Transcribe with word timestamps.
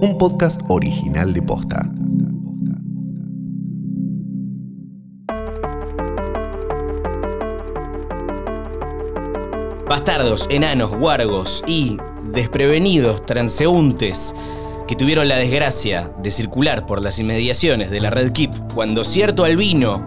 un 0.00 0.16
podcast 0.16 0.60
original 0.68 1.32
de 1.32 1.42
Posta. 1.42 1.90
Bastardos, 9.88 10.46
enanos, 10.50 10.92
guargos 10.94 11.64
y 11.66 11.96
desprevenidos 12.32 13.26
transeúntes 13.26 14.34
que 14.86 14.94
tuvieron 14.94 15.26
la 15.26 15.36
desgracia 15.36 16.12
de 16.22 16.30
circular 16.30 16.86
por 16.86 17.02
las 17.02 17.18
inmediaciones 17.18 17.90
de 17.90 18.00
la 18.00 18.10
Red 18.10 18.32
Keep 18.32 18.72
cuando 18.74 19.02
cierto 19.02 19.44
albino, 19.44 20.06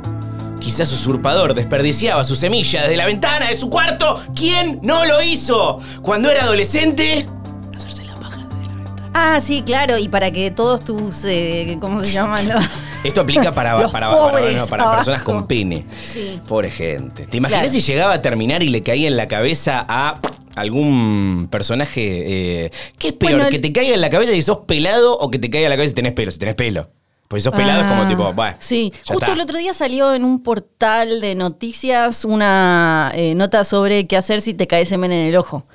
quizás 0.61 0.93
usurpador, 0.93 1.53
desperdiciaba 1.53 2.23
su 2.23 2.35
semilla 2.35 2.83
desde 2.83 2.95
la 2.95 3.07
ventana 3.07 3.49
de 3.49 3.57
su 3.57 3.69
cuarto. 3.69 4.21
¿Quién 4.35 4.79
no 4.83 5.05
lo 5.05 5.21
hizo? 5.21 5.79
Cuando 6.01 6.29
era 6.29 6.43
adolescente, 6.43 7.25
Ah, 9.13 9.39
sí, 9.41 9.61
claro, 9.63 9.97
y 9.97 10.07
para 10.07 10.31
que 10.31 10.51
todos 10.51 10.83
tus, 10.85 11.25
eh, 11.25 11.77
¿cómo 11.81 12.01
se 12.01 12.11
llaman? 12.11 12.47
Esto 13.03 13.21
aplica 13.21 13.51
para, 13.51 13.75
para, 13.91 14.09
para- 14.09 14.51
no, 14.51 14.67
personas 14.67 15.23
con 15.23 15.47
pene. 15.47 15.85
Sí. 16.13 16.39
Pobre 16.47 16.71
gente. 16.71 17.27
¿Te 17.27 17.37
imaginas 17.37 17.63
Claro. 17.63 17.73
si 17.73 17.81
llegaba 17.81 18.13
a 18.13 18.21
terminar 18.21 18.63
y 18.63 18.69
le 18.69 18.81
caía 18.81 19.07
en 19.09 19.17
la 19.17 19.27
cabeza 19.27 19.85
a 19.87 20.19
algún 20.55 21.49
personaje? 21.51 22.01
eh, 22.65 22.71
¿Qué 22.97 23.09
es 23.09 23.13
peor? 23.13 23.33
Bueno, 23.33 23.49
¿Que 23.49 23.59
te 23.59 23.73
caiga 23.73 23.93
en 23.93 24.01
la 24.01 24.09
cabeza 24.09 24.31
si 24.31 24.41
sos 24.41 24.59
pelado 24.59 25.17
o 25.17 25.29
que 25.29 25.39
te 25.39 25.49
caiga 25.49 25.65
en 25.67 25.71
la 25.71 25.75
cabeza 25.75 25.89
si 25.89 25.95
tenés 25.95 26.13
pelo? 26.13 26.31
Si 26.31 26.39
tenés 26.39 26.55
pelo. 26.55 26.89
Porque 27.27 27.41
si 27.41 27.43
sos 27.45 27.53
pelado 27.55 27.81
es 27.81 27.87
como 27.87 28.03
Ah, 28.03 28.07
tipo, 28.07 28.33
bueno. 28.33 28.55
Sí, 28.59 28.93
justo 29.07 29.13
está. 29.25 29.33
el 29.33 29.41
otro 29.41 29.57
día 29.57 29.73
salió 29.73 30.13
en 30.13 30.23
un 30.23 30.41
portal 30.43 31.19
de 31.21 31.35
noticias 31.35 32.23
una 32.23 33.11
eh, 33.15 33.35
nota 33.35 33.63
sobre 33.65 34.07
qué 34.07 34.15
hacer 34.15 34.41
si 34.41 34.53
te 34.53 34.67
cae 34.67 34.85
semen 34.85 35.11
en 35.11 35.27
el 35.27 35.35
ojo. 35.35 35.65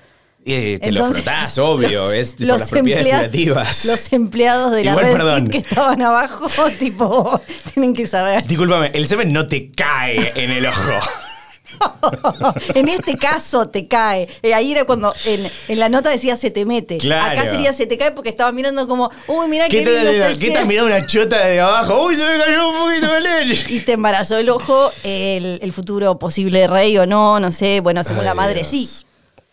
Eh, 0.48 0.78
te 0.80 0.92
lo 0.92 1.00
Entonces, 1.00 1.24
frotás, 1.24 1.58
obvio, 1.58 2.04
los- 2.04 2.12
es 2.14 2.38
los 2.38 2.60
las 2.60 2.70
propiedades 2.70 3.08
curativas. 3.14 3.84
Los 3.84 4.12
empleados 4.12 4.70
de 4.72 4.84
la 4.84 4.94
red 4.94 5.12
perdón. 5.12 5.48
Que 5.48 5.58
estaban 5.58 6.00
abajo, 6.02 6.46
tipo, 6.78 7.40
tienen 7.74 7.92
que 7.94 8.06
saber. 8.06 8.46
Discúlpame, 8.46 8.92
el 8.94 9.08
semen 9.08 9.32
no 9.32 9.48
te 9.48 9.72
cae 9.72 10.32
en 10.36 10.50
el 10.52 10.66
ojo. 10.66 10.92
en 12.74 12.88
este 12.88 13.16
caso 13.16 13.68
te 13.68 13.86
cae. 13.86 14.28
Eh, 14.42 14.54
ahí 14.54 14.72
era 14.72 14.84
cuando 14.84 15.12
en, 15.26 15.50
en 15.68 15.78
la 15.78 15.88
nota 15.88 16.08
decía 16.10 16.36
se 16.36 16.50
te 16.50 16.64
mete. 16.64 16.96
Claro. 16.98 17.38
Acá 17.38 17.50
sería 17.50 17.72
se 17.72 17.86
te 17.86 17.98
cae 17.98 18.12
porque 18.12 18.30
estaba 18.30 18.50
mirando 18.52 18.86
como, 18.88 19.10
uy, 19.26 19.48
mira 19.48 19.68
qué, 19.68 19.84
¿Qué, 19.84 19.90
lindo 19.90 20.10
está 20.10 20.22
tal, 20.24 20.32
el 20.32 20.38
¿Qué 20.38 20.46
estás 20.46 20.62
cielo". 20.62 20.66
mirando 20.66 20.96
una 20.96 21.06
chota 21.06 21.46
de 21.46 21.60
abajo? 21.60 22.06
¡Uy, 22.06 22.14
se 22.14 22.22
me 22.24 22.38
cayó 22.42 22.68
un 22.70 22.76
poquito 22.78 23.12
de 23.12 23.20
leche! 23.20 23.74
Y 23.74 23.80
te 23.80 23.92
embarazó 23.92 24.38
el 24.38 24.48
ojo, 24.48 24.90
el, 25.04 25.58
el 25.60 25.72
futuro 25.72 26.18
posible 26.18 26.66
rey 26.66 26.96
o 26.98 27.04
no, 27.06 27.40
no 27.40 27.50
sé, 27.50 27.80
bueno, 27.80 28.02
según 28.04 28.20
Ay, 28.20 28.26
la 28.26 28.34
madre 28.34 28.54
Dios. 28.60 28.68
sí. 28.68 28.88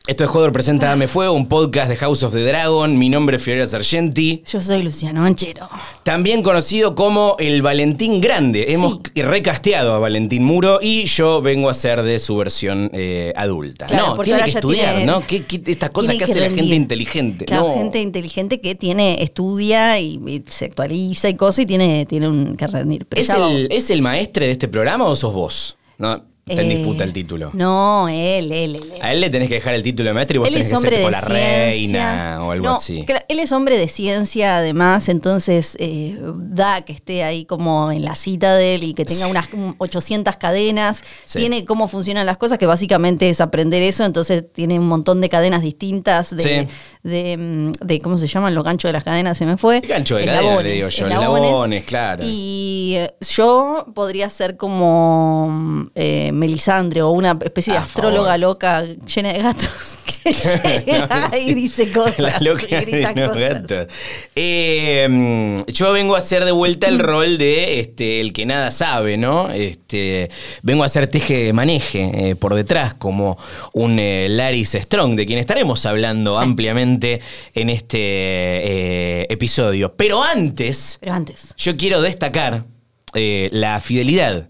Esto 0.06 0.26
es 0.26 0.30
Joder 0.32 0.52
Presenta 0.52 0.88
Dame 0.88 1.08
Fuego, 1.08 1.32
un 1.32 1.48
podcast 1.48 1.88
de 1.88 1.96
House 1.96 2.24
of 2.24 2.34
the 2.34 2.44
Dragon. 2.44 2.98
Mi 3.00 3.08
nombre 3.08 3.38
es 3.38 3.44
Fiorella 3.44 3.66
Sargenti. 3.66 4.44
Yo 4.46 4.60
soy 4.60 4.84
Luciano 4.84 5.22
Manchero. 5.22 5.70
También 6.04 6.44
conocido 6.44 6.94
como 6.94 7.38
el 7.40 7.62
Valentín 7.62 8.20
Grande. 8.20 8.74
Hemos 8.74 9.00
recasteado 9.16 9.96
a 9.96 10.00
Valentín 10.00 10.44
Muro 10.44 10.80
y 10.82 11.06
yo 11.06 11.42
vengo 11.42 11.70
a 11.70 11.74
ser 11.74 12.04
de 12.04 12.20
su 12.20 12.36
versión 12.36 12.90
eh, 12.92 13.32
adulta. 13.38 13.86
Claro, 13.86 14.18
no, 14.18 14.24
tiene 14.24 14.44
que 14.44 14.50
estudiar, 14.50 14.96
tiene- 14.98 15.06
¿no? 15.10 15.26
¿Qué, 15.26 15.44
qué- 15.46 15.62
estas 15.68 15.92
cosas 15.92 16.18
que 16.18 16.26
hace 16.26 16.42
la 16.42 16.50
gente 16.50 16.76
inteligente. 16.76 17.46
Claro, 17.46 17.70
no. 17.70 17.74
gente 17.76 18.02
inteligente 18.02 18.60
que 18.60 18.76
tiene, 18.76 19.24
estudia 19.24 20.02
y, 20.02 20.20
y 20.28 20.44
se 20.50 20.66
actualiza 20.66 21.30
y 21.30 21.36
cosas 21.36 21.60
y 21.60 21.66
tiene, 21.66 22.06
tiene 22.06 22.28
un 22.28 22.58
que 22.58 22.68
rendir. 22.68 23.06
Pero 23.08 23.22
¿Es 23.22 23.30
el, 23.30 23.72
¿Es 23.72 23.90
el 23.90 24.02
maestre 24.02 24.48
de 24.48 24.52
este 24.52 24.68
programa 24.68 25.06
o 25.06 25.16
sos 25.16 25.34
vos? 25.34 25.78
No, 25.98 26.26
está 26.46 26.62
en 26.62 26.72
Eh, 26.72 26.76
disputa 26.78 27.04
el 27.04 27.14
título. 27.14 27.52
No, 27.54 28.08
él, 28.10 28.52
él, 28.52 28.76
él. 28.76 28.92
él. 28.96 29.02
A 29.02 29.12
él 29.14 29.22
le 29.22 29.30
tenés 29.30 29.48
que 29.48 29.56
dejar 29.56 29.74
el 29.76 29.84
título 29.84 30.10
de 30.10 30.14
maestre 30.14 30.36
y 30.36 30.40
vos 30.40 30.48
Él 30.48 30.54
tenés 30.56 30.68
es 30.72 30.74
que 30.78 30.82
ser 30.82 30.94
tipo 30.96 31.10
la 31.10 31.22
reina 31.22 32.40
o 32.42 32.52
algo 32.52 32.66
No, 32.66 32.76
así. 32.76 33.06
Él 33.28 33.40
es 33.40 33.52
hombre 33.52 33.78
de 33.78 33.88
ciencia, 33.88 34.58
además, 34.58 35.10
entonces 35.10 35.76
eh, 35.80 36.18
da 36.36 36.82
que 36.82 36.94
esté 36.94 37.24
ahí 37.24 37.46
como 37.46 37.92
en 37.92 38.04
la 38.04 38.16
cita 38.16 38.56
de 38.56 38.76
él 38.76 38.84
y 38.84 38.94
que 38.94 39.06
tenga 39.06 39.28
unas 39.28 39.52
un 39.54 39.76
800 39.78 40.36
cadenas. 40.38 41.02
Sí. 41.26 41.40
Tiene 41.40 41.66
cómo 41.66 41.88
funcionan 41.88 42.26
las 42.26 42.38
cosas, 42.38 42.58
que 42.58 42.66
básicamente 42.66 43.30
es 43.30 43.40
aprender 43.42 43.82
eso. 43.82 44.04
Entonces 44.04 44.44
tiene 44.52 44.80
un 44.80 44.88
montón 44.88 45.22
de 45.22 45.30
cadenas 45.30 45.62
distintas 45.62 46.36
de, 46.36 46.44
Sí. 46.44 46.68
de, 47.10 47.38
mm, 47.38 47.72
de- 47.86 48.02
¿cómo 48.02 48.18
se 48.18 48.28
llaman? 48.28 48.54
Los 48.54 48.64
ganchos 48.64 48.90
de 48.90 48.94
las 48.94 49.04
cadenas, 49.04 49.38
se 49.38 49.46
me 49.46 49.58
fue. 49.58 49.78
El 49.78 49.88
gancho 49.88 50.16
de 50.18 50.26
cadena, 50.26 50.62
le 50.62 50.72
digo 50.74 50.90
yo, 50.90 51.06
eslabones, 51.08 51.84
claro. 51.86 52.24
Y 52.26 52.96
eh, 52.98 53.14
yo 53.30 53.86
podría 53.94 54.30
ser 54.30 54.58
como 54.58 55.48
mm, 55.50 55.88
eh, 55.96 56.32
Melisandre 56.34 57.02
o 57.02 57.12
una 57.12 57.38
especie 57.44 57.74
de 57.74 57.80
A 57.80 57.84
astróloga 57.84 58.26
favor. 58.32 58.40
loca 58.40 58.84
llena 58.84 59.32
de 59.34 59.40
gatos 59.40 59.98
que 60.24 60.34
llega 60.86 61.30
y 61.40 61.54
dice 61.54 61.92
cosas. 61.92 62.20
La 62.20 62.40
loca 62.40 62.66
y 62.70 62.76
grita 62.86 63.14
de 63.14 63.22
los 63.22 63.30
cosas. 63.32 63.54
gatos. 63.68 63.88
Eh, 64.36 65.08
mm, 65.10 65.72
yo 65.72 65.92
vengo 65.94 66.16
a 66.16 66.20
hacer 66.20 66.46
de 66.46 66.52
vuelta 66.52 66.88
Mm. 66.88 66.94
el 66.94 67.00
rol 67.00 67.38
de 67.38 67.80
este, 67.80 68.20
el 68.22 68.34
que 68.34 68.46
nada 68.46 68.72
sabe, 68.72 69.18
¿no? 69.18 69.50
Este, 69.52 70.30
vengo 70.62 70.84
a 70.84 70.88
hacer 70.88 71.08
teje 71.08 71.46
de 71.46 71.54
maneje 71.54 72.30
eh, 72.32 72.36
por 72.36 72.56
detrás, 72.56 72.94
como 72.96 73.38
un 73.74 74.00
eh, 74.00 74.28
Laris 74.30 74.72
Strong, 74.74 75.16
de 75.16 75.26
quien 75.26 75.40
estaremos 75.40 75.86
hablando 75.86 76.38
Sí. 76.38 76.44
ampliamente 76.44 77.22
en 77.54 77.70
este 77.70 77.98
eh, 78.00 79.28
episodio. 79.30 79.94
Pero 79.96 80.24
antes, 80.24 80.98
Pero 81.00 81.14
antes. 81.14 81.54
yo 81.58 81.78
quiero 81.78 82.02
destacar 82.02 82.66
eh, 83.14 83.50
la 83.52 83.80
fidelidad, 83.80 84.50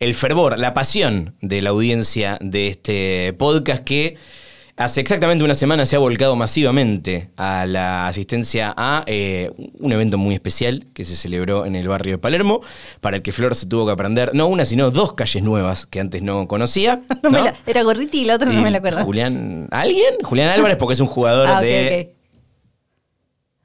el 0.00 0.14
fervor, 0.14 0.58
la 0.58 0.72
pasión 0.72 1.34
de 1.42 1.60
la 1.60 1.70
audiencia 1.70 2.38
de 2.40 2.68
este 2.68 3.34
podcast 3.34 3.84
que 3.84 4.16
hace 4.78 5.02
exactamente 5.02 5.44
una 5.44 5.54
semana 5.54 5.84
se 5.84 5.94
ha 5.94 5.98
volcado 5.98 6.36
masivamente 6.36 7.28
a 7.36 7.66
la 7.66 8.08
asistencia 8.08 8.72
a 8.78 9.04
eh, 9.06 9.50
un 9.78 9.92
evento 9.92 10.16
muy 10.16 10.34
especial 10.34 10.86
que 10.94 11.04
se 11.04 11.16
celebró 11.16 11.66
en 11.66 11.76
el 11.76 11.86
barrio 11.86 12.12
de 12.14 12.18
Palermo, 12.18 12.62
para 13.02 13.16
el 13.18 13.22
que 13.22 13.30
Flor 13.32 13.54
se 13.54 13.66
tuvo 13.66 13.84
que 13.84 13.92
aprender 13.92 14.30
no 14.32 14.46
una, 14.46 14.64
sino 14.64 14.90
dos 14.90 15.12
calles 15.12 15.42
nuevas 15.42 15.84
que 15.84 16.00
antes 16.00 16.22
no 16.22 16.48
conocía. 16.48 17.02
No 17.22 17.28
me 17.30 17.38
¿no? 17.40 17.44
la- 17.44 17.54
era 17.66 17.82
Gorriti 17.82 18.22
y 18.22 18.24
la 18.24 18.36
otra 18.36 18.50
no 18.50 18.62
me 18.62 18.70
la 18.70 18.78
acuerdo. 18.78 19.04
Julián, 19.04 19.68
¿alguien? 19.70 20.14
Julián 20.22 20.48
Álvarez 20.48 20.78
porque 20.78 20.94
es 20.94 21.00
un 21.00 21.08
jugador 21.08 21.46
Ah, 21.46 21.60
de... 21.60 22.14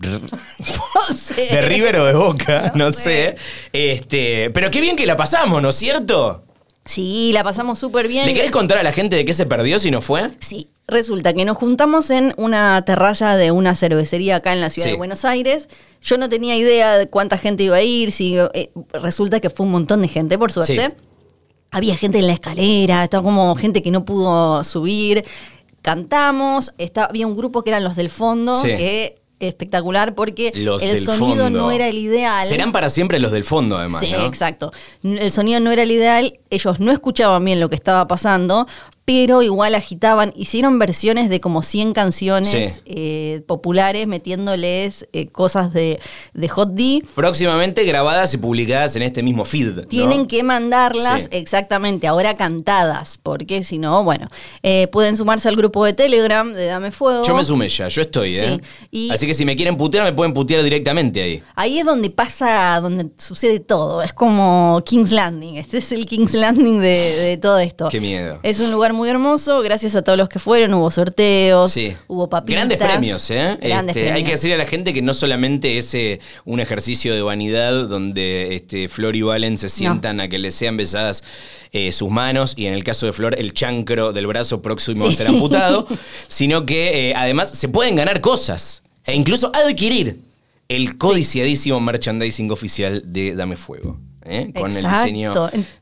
No 0.05 1.15
sé. 1.15 1.47
de 1.51 1.61
River 1.61 1.97
o 1.99 2.05
de 2.05 2.13
Boca, 2.13 2.71
no, 2.75 2.85
No 2.85 2.91
sé. 2.91 3.01
sé. 3.03 3.35
Este, 3.73 4.49
pero 4.51 4.71
qué 4.71 4.81
bien 4.81 4.95
que 4.95 5.05
la 5.05 5.15
pasamos, 5.17 5.61
¿no 5.61 5.69
es 5.69 5.75
cierto? 5.75 6.43
Sí, 6.85 7.31
la 7.33 7.43
pasamos 7.43 7.79
súper 7.79 8.07
bien. 8.07 8.25
¿Le 8.27 8.33
querés 8.33 8.51
contar 8.51 8.77
a 8.77 8.83
la 8.83 8.91
gente 8.91 9.15
de 9.15 9.25
qué 9.25 9.33
se 9.33 9.45
perdió 9.47 9.79
si 9.79 9.89
no 9.89 10.01
fue? 10.01 10.29
Sí, 10.39 10.69
resulta 10.87 11.33
que 11.33 11.43
nos 11.43 11.57
juntamos 11.57 12.11
en 12.11 12.33
una 12.37 12.83
terraza 12.85 13.35
de 13.37 13.49
una 13.51 13.73
cervecería 13.73 14.35
acá 14.37 14.53
en 14.53 14.61
la 14.61 14.69
ciudad 14.69 14.85
Sí. 14.87 14.91
de 14.91 14.97
Buenos 14.97 15.25
Aires. 15.25 15.67
Yo 16.03 16.17
no 16.19 16.29
tenía 16.29 16.55
idea 16.55 16.95
de 16.97 17.07
cuánta 17.09 17.37
gente 17.39 17.63
iba 17.63 17.77
a 17.77 17.81
ir. 17.81 18.11
Si, 18.11 18.37
eh, 18.37 18.69
resulta 18.93 19.39
que 19.39 19.49
fue 19.49 19.65
un 19.65 19.71
montón 19.71 20.03
de 20.03 20.07
gente, 20.09 20.37
por 20.37 20.51
suerte. 20.51 20.85
Sí. 20.95 21.03
Había 21.71 21.97
gente 21.97 22.19
en 22.19 22.27
la 22.27 22.33
escalera, 22.33 23.03
estaba 23.03 23.23
como 23.23 23.55
gente 23.55 23.81
que 23.81 23.89
no 23.89 24.05
pudo 24.05 24.63
subir. 24.63 25.25
Cantamos, 25.81 26.73
estaba, 26.77 27.07
había 27.07 27.27
un 27.27 27.35
grupo 27.35 27.63
que 27.63 27.71
eran 27.71 27.83
los 27.83 27.95
del 27.95 28.09
fondo, 28.09 28.61
Sí. 28.61 28.67
que 28.69 29.21
espectacular 29.39 30.15
porque 30.15 30.51
Los 30.55 30.81
el 30.83 31.03
sonido 31.05 31.43
fondo. 31.45 31.49
no 31.49 31.71
era 31.71 31.87
el 31.87 31.97
ideal. 31.97 32.47
Serán 32.47 32.71
para 32.71 32.89
siempre 32.89 33.19
los 33.19 33.31
del 33.31 33.43
fondo, 33.43 33.77
además, 33.77 34.01
Sí, 34.01 34.11
¿no? 34.11 34.25
exacto. 34.25 34.71
El 35.03 35.31
sonido 35.31 35.59
no 35.59 35.71
era 35.71 35.83
el 35.83 35.91
ideal, 35.91 36.39
ellos 36.49 36.79
no 36.79 36.91
escuchaban 36.91 37.43
bien 37.43 37.59
lo 37.59 37.69
que 37.69 37.75
estaba 37.75 38.07
pasando, 38.07 38.67
pero 39.05 39.43
igual 39.43 39.75
agitaban, 39.75 40.33
hicieron 40.35 40.79
versiones 40.79 41.29
de 41.29 41.39
como 41.39 41.61
100 41.61 41.93
canciones 41.93 42.75
Sí. 42.75 42.81
eh, 42.85 43.41
populares 43.45 44.07
metiéndoles 44.07 45.07
eh, 45.13 45.27
cosas 45.27 45.71
de, 45.73 45.99
de 46.33 46.49
Hot 46.49 46.69
D. 46.73 47.03
Próximamente 47.13 47.83
grabadas 47.83 48.33
y 48.33 48.37
publicadas 48.37 48.95
en 48.95 49.03
este 49.03 49.21
mismo 49.21 49.45
feed. 49.45 49.73
¿no? 49.75 49.83
Tienen 49.83 50.25
que 50.25 50.41
mandarlas 50.41 51.23
Sí. 51.23 51.27
exactamente 51.31 52.07
ahora 52.07 52.35
cantadas, 52.35 53.19
porque 53.21 53.61
si 53.63 53.77
no, 53.77 54.03
bueno, 54.03 54.29
eh, 54.63 54.87
pueden 54.87 55.15
sumarse 55.17 55.49
al 55.49 55.55
grupo 55.55 55.85
de 55.85 55.93
Telegram 55.93 56.51
de 56.51 56.65
Dame 56.65 56.91
Fuego. 56.91 57.23
Yo 57.25 57.35
me 57.35 57.43
sumé 57.43 57.69
ya, 57.69 57.87
yo 57.87 58.01
estoy, 58.01 58.35
¿eh? 58.37 58.59
Sí, 58.59 58.87
y- 58.89 59.11
Así 59.11 59.27
que 59.27 59.33
si 59.35 59.45
me 59.45 59.55
quieren 59.55 59.77
putear, 59.77 60.03
me 60.03 60.13
pueden 60.13 60.33
putear 60.33 60.63
directamente 60.63 61.21
ahí. 61.21 61.43
Ahí 61.55 61.77
es 61.77 61.85
donde 61.85 62.09
pasa, 62.09 62.79
donde 62.81 63.07
sucede 63.19 63.59
todo. 63.59 64.01
Es 64.01 64.13
como 64.13 64.81
King's 64.83 65.11
Landing. 65.11 65.57
Este 65.57 65.77
es 65.77 65.91
el 65.91 66.07
King's 66.07 66.33
Landing 66.33 66.79
de, 66.81 66.87
de 66.87 67.37
todo 67.37 67.59
esto. 67.59 67.89
Qué 67.89 67.99
miedo. 68.01 68.39
Es 68.41 68.59
un 68.59 68.71
lugar 68.71 68.93
muy 68.95 69.09
hermoso. 69.09 69.61
Gracias 69.61 69.95
a 69.95 70.01
todos 70.01 70.17
los 70.17 70.29
que 70.29 70.39
fueron. 70.39 70.73
Hubo 70.73 70.89
sorteos, 70.89 71.71
Sí. 71.71 71.93
hubo 72.07 72.27
papitas. 72.29 72.67
Grandes 72.67 72.77
premios, 72.79 73.29
¿eh? 73.29 73.57
Grandes 73.61 73.95
Este, 73.95 74.11
Hay 74.11 74.23
que 74.23 74.31
decirle 74.31 74.55
a 74.55 74.57
la 74.57 74.65
gente 74.65 74.93
que 74.93 75.01
no 75.01 75.13
solamente 75.13 75.77
es 75.77 75.93
eh, 75.93 76.19
un 76.45 76.59
ejercicio 76.59 77.13
de 77.13 77.21
vanidad 77.21 77.87
donde 77.87 78.55
este, 78.55 78.89
Flor 78.89 79.15
y 79.15 79.21
Valen 79.21 79.57
se 79.57 79.69
sientan 79.69 80.19
a 80.19 80.27
que 80.27 80.39
les 80.39 80.55
sean 80.55 80.77
besadas 80.77 81.23
eh, 81.71 81.91
sus 81.91 82.09
manos 82.09 82.53
y 82.55 82.65
en 82.65 82.73
el 82.73 82.83
caso 82.83 83.05
de 83.05 83.13
Flor 83.13 83.35
el 83.37 83.53
chancro 83.53 84.13
del 84.13 84.25
brazo 84.27 84.61
próximo 84.61 85.05
Sí. 85.07 85.13
a 85.13 85.17
ser 85.17 85.27
amputado, 85.27 85.87
sino 86.27 86.65
que 86.65 87.09
eh, 87.09 87.13
además 87.15 87.49
se 87.51 87.67
pueden 87.67 87.95
ganar 87.95 88.21
cosas 88.21 88.81
e 89.05 89.13
incluso 89.13 89.51
adquirir 89.53 90.21
el 90.69 90.97
codiciadísimo 90.97 91.79
merchandising 91.79 92.49
oficial 92.49 93.03
de 93.05 93.35
Dame 93.35 93.55
Fuego. 93.57 93.99
¿eh? 94.23 94.51
Con 94.59 94.75
el 94.75 94.83
diseño 94.83 95.31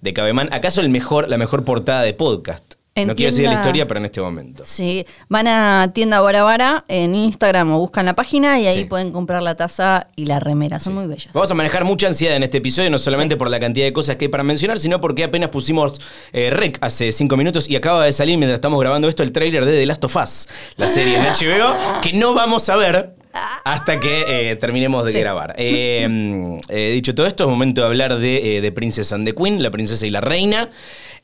de 0.01 0.13
Cabemán. 0.13 0.50
¿Acaso 0.51 0.81
el 0.81 0.89
mejor, 0.89 1.30
la 1.30 1.38
mejor 1.38 1.63
portada 1.63 2.01
de 2.01 2.13
podcast? 2.13 2.73
En 2.95 3.07
no 3.07 3.16
quiero 3.16 3.31
decir 3.31 3.48
la 3.50 3.56
historia, 3.56 3.88
pero 3.88 4.00
en 4.00 4.06
este 4.06 4.22
momento. 4.22 4.63
Sí, 4.66 5.04
van 5.28 5.48
a 5.48 5.92
tienda 5.95 6.22
Barabara 6.22 6.84
en 6.88 7.16
Instagram 7.16 7.72
o 7.74 7.80
buscan 7.80 8.06
la 8.06 8.13
página 8.13 8.60
y 8.60 8.68
ahí 8.68 8.81
Sí. 8.81 8.86
pueden 8.86 9.12
comprar 9.12 9.42
la 9.42 9.56
taza 9.56 10.07
y 10.16 10.25
la 10.28 10.40
remera. 10.40 10.80
Son 10.80 10.94
muy 10.94 11.07
bellas. 11.07 11.30
Vamos 11.34 11.50
a 11.50 11.56
manejar 11.56 11.86
mucha 11.86 12.06
ansiedad 12.07 12.36
en 12.36 12.44
este 12.44 12.60
episodio, 12.60 12.92
no 12.92 13.00
solamente 13.00 13.36
por 13.36 13.50
la 13.50 13.60
cantidad 13.60 13.86
de 13.88 13.94
cosas 13.94 14.18
que 14.18 14.25
hay 14.25 14.30
para 14.30 14.44
mencionar, 14.44 14.78
sino 14.78 15.01
porque 15.01 15.24
apenas 15.24 15.50
pusimos 15.50 16.00
eh, 16.34 16.51
rec 16.51 16.78
hace 16.81 17.12
cinco 17.12 17.36
minutos 17.36 17.68
y 17.68 17.75
acaba 17.75 18.06
de 18.06 18.12
salir 18.12 18.38
mientras 18.38 18.57
estamos 18.57 18.80
grabando 18.80 19.10
esto 19.10 19.24
el 19.24 19.31
tráiler 19.31 19.66
de 19.66 19.75
The 19.75 19.86
Last 19.88 20.04
of 20.04 20.16
Us, 20.16 20.48
la 20.78 20.88
serie 20.88 21.18
en 21.18 21.24
HBO, 21.24 22.01
que 22.01 22.13
no 22.13 22.36
vamos 22.36 22.69
a 22.69 22.75
ver 22.75 23.16
hasta 23.66 24.00
que 24.00 24.51
eh, 24.51 24.56
terminemos 24.57 25.04
de 25.06 25.13
Sí. 25.13 25.19
grabar. 25.19 25.56
Eh, 25.57 26.06
mm, 26.07 26.57
eh, 26.69 26.92
dicho 26.94 27.16
todo 27.16 27.25
esto, 27.25 27.46
es 27.46 27.50
momento 27.50 27.81
de 27.81 27.88
hablar 27.88 28.19
de, 28.19 28.62
de 28.62 28.72
Princess 28.72 29.12
and 29.12 29.25
the 29.28 29.34
Queen, 29.34 29.63
la 29.63 29.72
princesa 29.72 30.06
y 30.06 30.12
la 30.12 30.22
reina. 30.22 30.69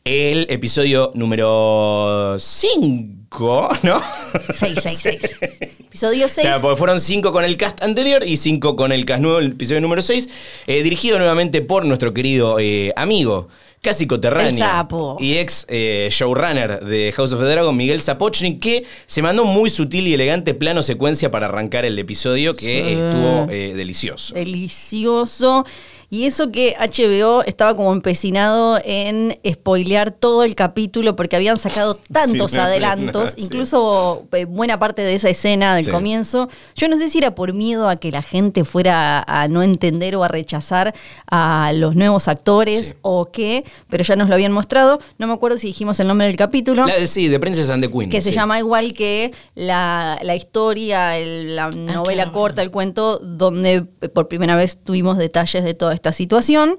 El 0.06 0.48
episodio 0.50 1.12
número 1.14 2.36
5, 2.40 3.70
¿no? 3.84 4.02
666. 4.32 5.38
Episodio 5.90 6.28
6. 6.30 6.48
Claro, 6.48 6.62
porque 6.62 6.78
fueron 6.78 7.00
cinco 7.00 7.32
con 7.32 7.44
el 7.44 7.58
cast 7.58 7.84
anterior 7.84 8.26
y 8.26 8.38
cinco 8.38 8.76
con 8.76 8.92
el 8.92 9.06
cast 9.06 9.22
nuevo, 9.22 9.40
el 9.40 9.48
episodio 9.52 9.82
número 9.82 10.02
6, 10.02 10.30
dirigido 10.68 11.18
nuevamente 11.18 11.62
por 11.62 11.86
nuestro 11.86 12.14
querido 12.14 12.58
eh, 12.60 12.94
amigo, 12.96 13.50
casi 13.82 14.08
coterráneo 14.08 15.18
y 15.20 15.38
ex 15.38 15.66
eh, 15.68 16.08
showrunner 16.12 16.80
de 16.86 17.12
House 17.12 17.34
of 17.34 17.40
the 17.42 17.48
Dragon, 17.48 17.76
Miguel 17.76 18.02
Zapochnik, 18.02 18.62
que 18.62 18.86
se 19.08 19.22
mandó 19.22 19.44
un 19.44 19.54
muy 19.54 19.70
sutil 19.70 20.08
y 20.08 20.14
elegante 20.14 20.54
plano 20.54 20.82
secuencia 20.84 21.30
para 21.32 21.48
arrancar 21.48 21.86
el 21.86 21.98
episodio 22.00 22.56
que 22.56 22.66
Sí. 22.84 22.92
estuvo 22.92 23.48
eh, 23.52 23.74
delicioso. 23.76 24.34
Delicioso. 24.36 25.66
Y 26.12 26.26
eso 26.26 26.52
que 26.52 26.76
HBO 26.80 27.44
estaba 27.44 27.76
como 27.76 27.94
empecinado 27.94 28.80
en 28.84 29.38
spoilear 29.48 30.10
todo 30.12 30.44
el 30.44 30.56
capítulo 30.56 31.16
porque 31.16 31.36
habían 31.36 31.58
sacado 31.58 31.96
tantos 32.12 32.52
Sí, 32.52 32.58
adelantos, 32.58 33.34
incluso 33.38 34.26
eh, 34.32 34.46
buena 34.46 34.80
parte 34.80 35.04
de 35.04 35.14
esa 35.14 35.30
escena 35.30 35.76
del 35.76 35.86
Sí. 35.86 35.92
comienzo. 35.92 36.50
Yo 36.76 36.88
no 36.88 36.98
sé 36.98 37.10
si 37.10 37.20
era 37.20 37.36
por 37.36 37.54
miedo 37.54 37.88
a 37.88 37.96
que 37.98 38.12
la 38.12 38.22
gente 38.24 38.64
fuera 38.66 39.24
a, 39.28 39.48
no 39.48 39.62
entender 39.62 40.16
o 40.16 40.24
a 40.24 40.28
rechazar 40.28 40.96
a 41.30 41.72
los 41.76 41.96
nuevos 41.96 42.28
actores 42.28 42.88
Sí. 42.88 42.94
o 43.02 43.26
qué, 43.32 43.64
pero 43.90 44.04
ya 44.04 44.16
nos 44.16 44.30
lo 44.30 44.34
habían 44.36 44.52
mostrado. 44.52 45.00
No 45.20 45.28
me 45.28 45.34
acuerdo 45.34 45.58
si 45.60 45.68
dijimos 45.68 46.00
el 46.00 46.08
nombre 46.08 46.26
del 46.28 46.38
capítulo. 46.38 46.86
La- 46.86 47.08
sí, 47.08 47.28
de 47.28 47.40
Princess 47.40 47.70
and 47.70 47.84
the 47.84 47.92
Queen. 47.92 48.10
Que 48.10 48.22
se 48.22 48.32
llama 48.32 48.58
igual 48.58 48.94
que 48.94 49.32
la, 49.56 50.18
la 50.24 50.36
historia, 50.36 51.18
el- 51.18 51.56
la 51.56 51.70
novela 51.70 52.24
claro. 52.24 52.32
corta, 52.32 52.62
el 52.64 52.72
cuento, 52.72 53.20
donde 53.20 53.84
por 54.14 54.28
primera 54.28 54.56
vez 54.56 54.78
tuvimos 54.84 55.18
detalles 55.18 55.64
de 55.64 55.74
toda 55.76 55.94
esta 56.00 56.12
situación. 56.12 56.78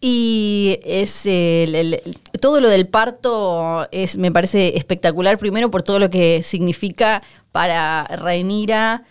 Y 0.00 0.78
es 0.84 1.24
el- 1.24 1.74
el- 1.74 2.00
todo 2.40 2.60
lo 2.60 2.68
del 2.68 2.86
parto 2.86 3.88
es, 3.92 4.16
me 4.18 4.30
parece 4.30 4.76
espectacular, 4.76 5.38
primero 5.38 5.70
por 5.70 5.82
todo 5.82 5.98
lo 5.98 6.10
que 6.10 6.42
significa 6.42 7.22
para 7.52 8.04
Rhaenyra 8.04 9.04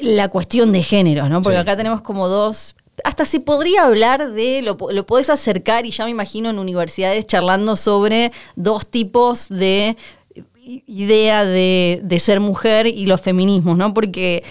la 0.00 0.28
cuestión 0.28 0.72
de 0.72 0.82
género, 0.82 1.28
¿no? 1.28 1.40
Porque 1.40 1.56
Sí. 1.56 1.60
acá 1.62 1.76
tenemos 1.76 2.02
como 2.02 2.28
dos. 2.28 2.74
Hasta 3.04 3.24
se 3.24 3.40
podría 3.40 3.84
hablar 3.84 4.32
de. 4.32 4.60
Lo, 4.62 4.76
lo 4.92 5.06
podés 5.06 5.30
acercar 5.30 5.86
y 5.86 5.90
ya 5.90 6.04
me 6.04 6.10
imagino 6.10 6.50
en 6.50 6.58
universidades 6.58 7.26
charlando 7.26 7.74
sobre 7.76 8.30
dos 8.56 8.86
tipos 8.90 9.48
de 9.48 9.96
idea 10.86 11.44
de, 11.44 12.00
de 12.02 12.18
ser 12.18 12.40
mujer 12.40 12.86
y 12.86 13.06
los 13.06 13.20
feminismos, 13.22 13.76
¿no? 13.78 13.94
Porque 13.94 14.44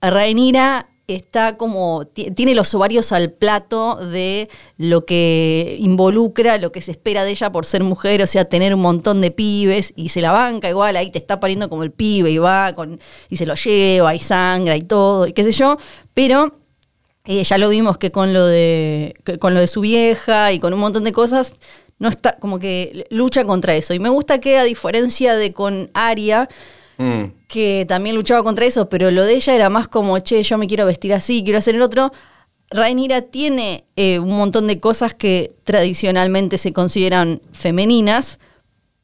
Rhaenyra 0.00 0.88
está 1.08 1.56
como. 1.56 2.06
ti- 2.06 2.30
tiene 2.32 2.54
los 2.54 2.74
ovarios 2.74 3.12
al 3.12 3.30
plato 3.32 3.96
de 3.96 4.48
lo 4.76 5.04
que 5.04 5.76
involucra, 5.80 6.58
lo 6.58 6.72
que 6.72 6.80
se 6.80 6.90
espera 6.90 7.24
de 7.24 7.30
ella 7.30 7.52
por 7.52 7.64
ser 7.66 7.82
mujer, 7.84 8.22
o 8.22 8.26
sea, 8.26 8.44
tener 8.46 8.74
un 8.74 8.80
montón 8.80 9.20
de 9.20 9.30
pibes 9.30 9.92
y 9.96 10.08
se 10.10 10.20
la 10.20 10.32
banca 10.32 10.68
igual, 10.68 10.96
ahí 10.96 11.10
te 11.10 11.18
está 11.18 11.38
pariendo 11.40 11.68
como 11.68 11.82
el 11.82 11.92
pibe 11.92 12.30
y 12.30 12.38
va 12.38 12.72
con. 12.74 13.00
y 13.30 13.36
se 13.36 13.46
lo 13.46 13.54
lleva 13.54 14.14
y 14.14 14.18
sangra 14.18 14.76
y 14.76 14.82
todo, 14.82 15.26
y 15.26 15.32
qué 15.32 15.44
sé 15.44 15.52
yo, 15.52 15.76
pero. 16.14 16.58
Eh, 17.28 17.42
ya 17.42 17.58
lo 17.58 17.68
vimos 17.70 17.98
que 17.98 18.12
con 18.12 18.32
lo 18.32 18.46
de 18.46 19.16
con 19.40 19.52
lo 19.52 19.58
de 19.58 19.66
su 19.66 19.80
vieja 19.80 20.52
y 20.52 20.60
con 20.60 20.72
un 20.72 20.78
montón 20.78 21.02
de 21.02 21.10
cosas 21.10 21.54
no 21.98 22.08
está 22.08 22.36
como 22.38 22.60
que 22.60 23.04
lucha 23.10 23.44
contra 23.44 23.74
eso 23.74 23.94
y 23.94 23.98
me 23.98 24.10
gusta 24.10 24.38
que 24.38 24.58
a 24.58 24.62
diferencia 24.62 25.34
de 25.34 25.52
con 25.52 25.90
Aria 25.92 26.48
Mm. 26.98 27.24
que 27.48 27.84
también 27.86 28.16
luchaba 28.16 28.42
contra 28.42 28.64
eso 28.64 28.88
pero 28.88 29.10
lo 29.10 29.24
de 29.24 29.34
ella 29.34 29.54
era 29.54 29.68
más 29.68 29.86
como 29.88 30.18
che 30.20 30.42
yo 30.42 30.56
me 30.56 30.66
quiero 30.66 30.86
vestir 30.86 31.12
así 31.12 31.42
quiero 31.44 31.58
hacer 31.58 31.74
el 31.74 31.82
otro 31.82 32.10
Rhaenyra 32.70 33.22
tiene 33.22 33.84
eh, 33.96 34.18
un 34.18 34.36
montón 34.36 34.66
de 34.66 34.80
cosas 34.80 35.14
que 35.14 35.54
tradicionalmente 35.64 36.58
se 36.58 36.72
consideran 36.72 37.40
femeninas 37.52 38.38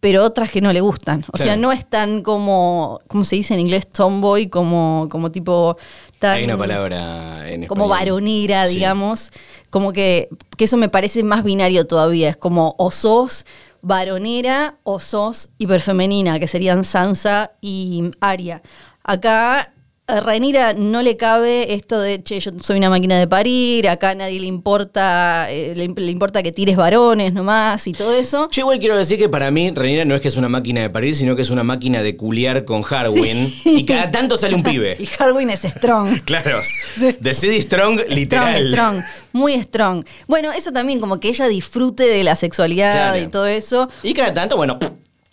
pero 0.01 0.25
otras 0.25 0.51
que 0.51 0.61
no 0.61 0.73
le 0.73 0.81
gustan. 0.81 1.25
O 1.33 1.37
sea, 1.39 1.55
no 1.55 1.71
es 1.71 1.89
tan 1.89 2.23
como, 2.23 2.99
¿cómo 3.07 3.23
se 3.23 3.37
dice 3.37 3.55
en 3.55 3.61
inglés? 3.61 3.89
Tomboy, 3.89 4.49
como, 4.49 5.07
como 5.09 5.31
tipo... 5.31 5.77
Tan, 6.19 6.39
Hay 6.39 6.45
una 6.45 6.59
palabra 6.59 7.49
en 7.49 7.67
como 7.67 7.87
varonira, 7.87 8.67
Sí. 8.67 8.75
digamos, 8.75 9.31
como 9.71 9.93
que, 9.93 10.29
que 10.57 10.65
eso 10.65 10.77
me 10.77 10.89
parece 10.89 11.23
más 11.23 11.45
binario 11.45 11.87
todavía, 11.87 12.31
es 12.31 12.37
como 12.37 12.75
o 12.79 12.91
sos 12.91 13.47
varonera 13.83 14.79
o 14.85 14.99
sos 14.99 15.51
hiperfemenina, 15.59 16.39
que 16.39 16.49
serían 16.49 16.85
Sansa 16.85 17.53
y 17.61 18.11
Aria. 18.21 18.63
Acá 19.05 19.72
a 20.19 20.73
no 20.75 21.03
le 21.03 21.17
cabe 21.17 21.75
esto 21.75 22.01
de, 22.01 22.23
che, 22.23 22.41
yo 22.41 22.51
soy 22.61 22.79
una 22.79 22.91
máquina 22.91 23.19
de 23.19 23.27
parir, 23.27 23.89
acá 23.89 24.11
a 24.11 24.15
nadie 24.15 24.41
le 24.41 24.47
importa, 24.47 25.51
eh, 25.51 25.75
le, 25.77 25.89
le 25.89 26.11
importa 26.11 26.43
que 26.43 26.53
tires 26.53 26.77
varones 26.77 27.33
nomás 27.33 27.87
y 27.87 27.93
todo 27.93 28.13
eso. 28.13 28.49
Yo 28.51 28.61
igual 28.63 28.79
quiero 28.79 28.97
decir 28.97 29.19
que 29.19 29.29
para 29.29 29.51
mí 29.51 29.71
Rhaenyra 29.71 30.05
no 30.05 30.15
es 30.15 30.21
que 30.21 30.29
es 30.29 30.37
una 30.37 30.49
máquina 30.49 30.83
de 30.83 30.91
parir, 30.91 31.15
sino 31.15 31.37
que 31.37 31.43
es 31.43 31.51
una 31.51 31.63
máquina 31.63 32.03
de 32.03 32.17
culiar 32.17 32.65
con 32.65 32.83
Harwin. 32.89 33.53
Y 33.65 33.85
cada 33.85 34.11
tanto 34.11 34.37
sale 34.37 34.55
un 34.55 34.63
pibe. 34.63 34.97
Y 35.03 35.09
Harwin 35.19 35.51
es 35.51 35.61
strong. 35.63 36.21
Claro. 36.25 36.61
De 36.97 37.35
City 37.35 37.61
Strong, 37.61 38.01
literal. 38.09 38.73
Strong, 38.73 38.97
strong, 38.99 39.05
muy 39.33 39.63
strong. 39.63 40.05
Bueno, 40.27 40.53
eso 40.53 40.73
también, 40.73 41.01
como 41.01 41.21
que 41.21 41.29
ella 41.29 41.49
disfrute 41.49 42.05
de 42.05 42.23
la 42.25 42.37
sexualidad 42.37 42.93
Claro. 43.13 43.23
y 43.23 43.27
todo 43.29 43.47
eso. 43.47 43.89
Y 44.03 44.15
cada 44.15 44.33
tanto, 44.33 44.57
bueno, 44.57 44.79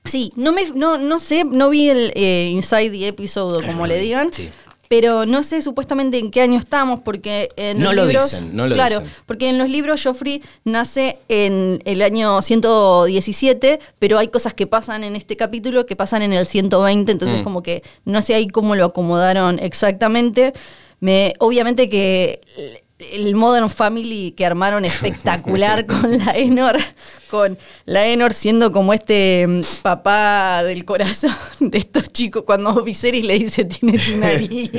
Sí, 0.06 0.32
no 0.36 0.52
me 0.54 0.66
no, 0.72 0.98
no 0.98 1.20
sé, 1.20 1.44
no 1.44 1.70
vi 1.70 1.90
el 1.90 2.12
eh, 2.16 2.50
Inside 2.52 2.90
the 2.90 3.08
Episode, 3.10 3.66
como 3.68 3.86
le 3.86 4.00
digan. 4.00 4.32
Sí. 4.32 4.50
Pero 4.90 5.26
no 5.28 5.44
sé 5.44 5.62
supuestamente 5.62 6.18
en 6.18 6.32
qué 6.32 6.42
año 6.42 6.58
estamos, 6.60 7.00
porque 7.00 7.48
en 7.58 7.78
No 7.78 7.94
los 7.94 7.96
lo 7.96 8.06
libros. 8.08 8.32
dicen, 8.32 8.56
no 8.56 8.68
lo 8.68 8.74
claro, 8.76 9.00
dicen. 9.02 9.16
porque 9.28 9.48
en 9.48 9.58
los 9.60 9.70
libros 9.70 10.02
Joffrey 10.04 10.42
nace 10.66 11.20
en 11.30 11.80
el 11.86 12.02
año 12.02 12.42
117, 12.42 13.80
pero 14.00 14.18
hay 14.18 14.30
cosas 14.30 14.54
que 14.54 14.68
pasan 14.68 15.04
en 15.04 15.16
este 15.16 15.38
capítulo 15.38 15.86
que 15.86 15.96
pasan 15.96 16.24
en 16.24 16.34
el 16.34 16.46
120, 16.48 17.12
entonces 17.12 17.40
Mm. 17.40 17.44
como 17.44 17.62
que 17.64 17.84
no 18.06 18.22
sé 18.24 18.34
ahí 18.34 18.48
cómo 18.48 18.76
lo 18.76 18.86
acomodaron 18.86 19.60
exactamente. 19.60 20.54
Me, 21.00 21.34
obviamente 21.40 21.88
que 21.88 22.42
el- 23.00 23.36
Modern 23.36 23.70
Family 23.70 24.32
que 24.36 24.46
armaron 24.46 24.86
espectacular 24.86 25.86
con 25.86 26.18
la 26.20 26.36
Enor, 26.38 26.78
con 27.30 27.58
la 27.86 28.06
Enor 28.08 28.34
siendo 28.34 28.72
como 28.72 28.94
este 28.94 29.46
mm, 29.48 29.62
papá 29.82 30.64
del 30.64 30.84
corazón 30.86 31.36
de 31.60 31.78
estos 31.80 32.12
chicos 32.12 32.44
cuando 32.46 32.74
Viserys 32.84 33.24
le 33.26 33.40
dice 33.40 33.66
tiene 33.66 33.98
tu 33.98 34.12
nariz. 34.18 34.70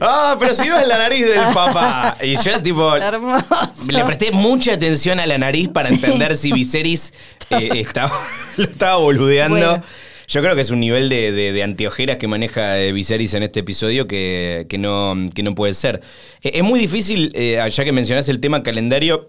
Ah, 0.00 0.36
pero 0.38 0.54
si 0.54 0.68
no 0.68 0.78
es 0.78 0.88
la 0.88 0.98
nariz 0.98 1.26
del 1.26 1.40
papá. 1.54 2.16
Y 2.22 2.36
yo, 2.36 2.60
tipo, 2.62 2.94
Hermoso. 2.96 3.46
le 3.88 4.04
presté 4.04 4.30
mucha 4.32 4.74
atención 4.74 5.20
a 5.20 5.26
la 5.26 5.38
nariz 5.38 5.68
para 5.68 5.88
entender 5.88 6.36
si 6.36 6.52
Viserys 6.52 7.12
eh, 7.50 7.68
estaba, 7.74 8.12
lo 8.56 8.64
estaba 8.64 8.96
boludeando. 8.96 9.56
Bueno. 9.58 9.82
Yo 10.28 10.42
creo 10.42 10.54
que 10.54 10.60
es 10.60 10.70
un 10.70 10.80
nivel 10.80 11.08
de, 11.08 11.32
de- 11.32 11.52
de 11.52 11.62
anteojeras 11.62 12.16
que 12.18 12.28
maneja 12.28 12.78
eh, 12.78 12.92
Viserys 12.92 13.32
en 13.34 13.42
este 13.44 13.60
episodio 13.60 14.06
que, 14.06 14.66
que 14.68 14.76
no, 14.76 15.14
que 15.34 15.42
no 15.42 15.54
puede 15.54 15.72
ser. 15.72 16.02
Eh, 16.42 16.50
es 16.54 16.62
muy 16.62 16.78
difícil, 16.78 17.32
eh, 17.34 17.58
ya 17.70 17.84
que 17.84 17.92
mencionás 17.92 18.28
el 18.28 18.38
tema 18.40 18.62
calendario, 18.62 19.26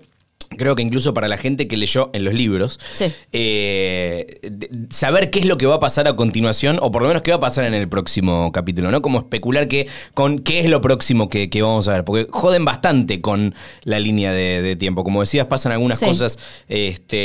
creo 0.57 0.75
que 0.75 0.81
incluso 0.83 1.13
para 1.13 1.27
la 1.27 1.37
gente 1.37 1.67
que 1.67 1.77
leyó 1.77 2.09
en 2.13 2.23
los 2.25 2.33
libros, 2.33 2.79
Sí. 2.91 3.05
eh, 3.33 4.39
de- 4.41 4.69
saber 4.89 5.29
qué 5.29 5.39
es 5.39 5.45
lo 5.45 5.57
que 5.57 5.65
va 5.65 5.75
a 5.75 5.79
pasar 5.79 6.07
a 6.07 6.15
continuación, 6.15 6.79
o 6.81 6.91
por 6.91 7.01
lo 7.03 7.07
menos 7.07 7.21
qué 7.23 7.31
va 7.31 7.37
a 7.37 7.39
pasar 7.39 7.65
en 7.65 7.73
el 7.73 7.87
próximo 7.87 8.51
capítulo, 8.51 8.91
¿no? 8.91 9.01
Como 9.01 9.19
especular 9.19 9.67
que, 9.67 9.87
con 10.13 10.39
qué 10.39 10.59
es 10.59 10.69
lo 10.69 10.81
próximo 10.81 11.29
que, 11.29 11.49
que 11.49 11.61
vamos 11.61 11.87
a 11.87 11.93
ver, 11.93 12.03
porque 12.03 12.27
joden 12.31 12.65
bastante 12.65 13.21
con 13.21 13.53
la 13.83 13.99
línea 13.99 14.31
de, 14.33 14.61
de 14.61 14.75
tiempo. 14.75 15.03
Como 15.03 15.21
decías, 15.21 15.45
pasan 15.45 15.71
algunas 15.71 15.99
Sí. 15.99 16.05
cosas 16.05 16.37
este, 16.67 17.17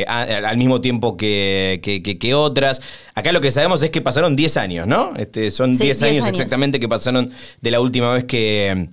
eh, 0.00 0.04
a- 0.08 0.22
al 0.48 0.56
mismo 0.58 0.80
tiempo 0.80 1.16
que, 1.16 1.80
que- 1.82 2.02
que- 2.02 2.18
que 2.18 2.34
otras. 2.34 2.80
Acá 3.14 3.32
lo 3.32 3.40
que 3.40 3.50
sabemos 3.50 3.82
es 3.82 3.90
que 3.90 4.00
pasaron 4.00 4.36
10 4.36 4.56
años, 4.56 4.86
¿no? 4.86 5.12
Este, 5.16 5.50
son 5.50 5.74
Sí, 5.74 5.84
10 5.84 6.00
10 6.00 6.02
años, 6.12 6.24
años. 6.26 6.40
exactamente 6.40 6.78
que 6.80 6.88
pasaron 6.88 7.30
de 7.60 7.70
la 7.70 7.80
última 7.80 8.12
vez 8.12 8.24
que 8.24 8.88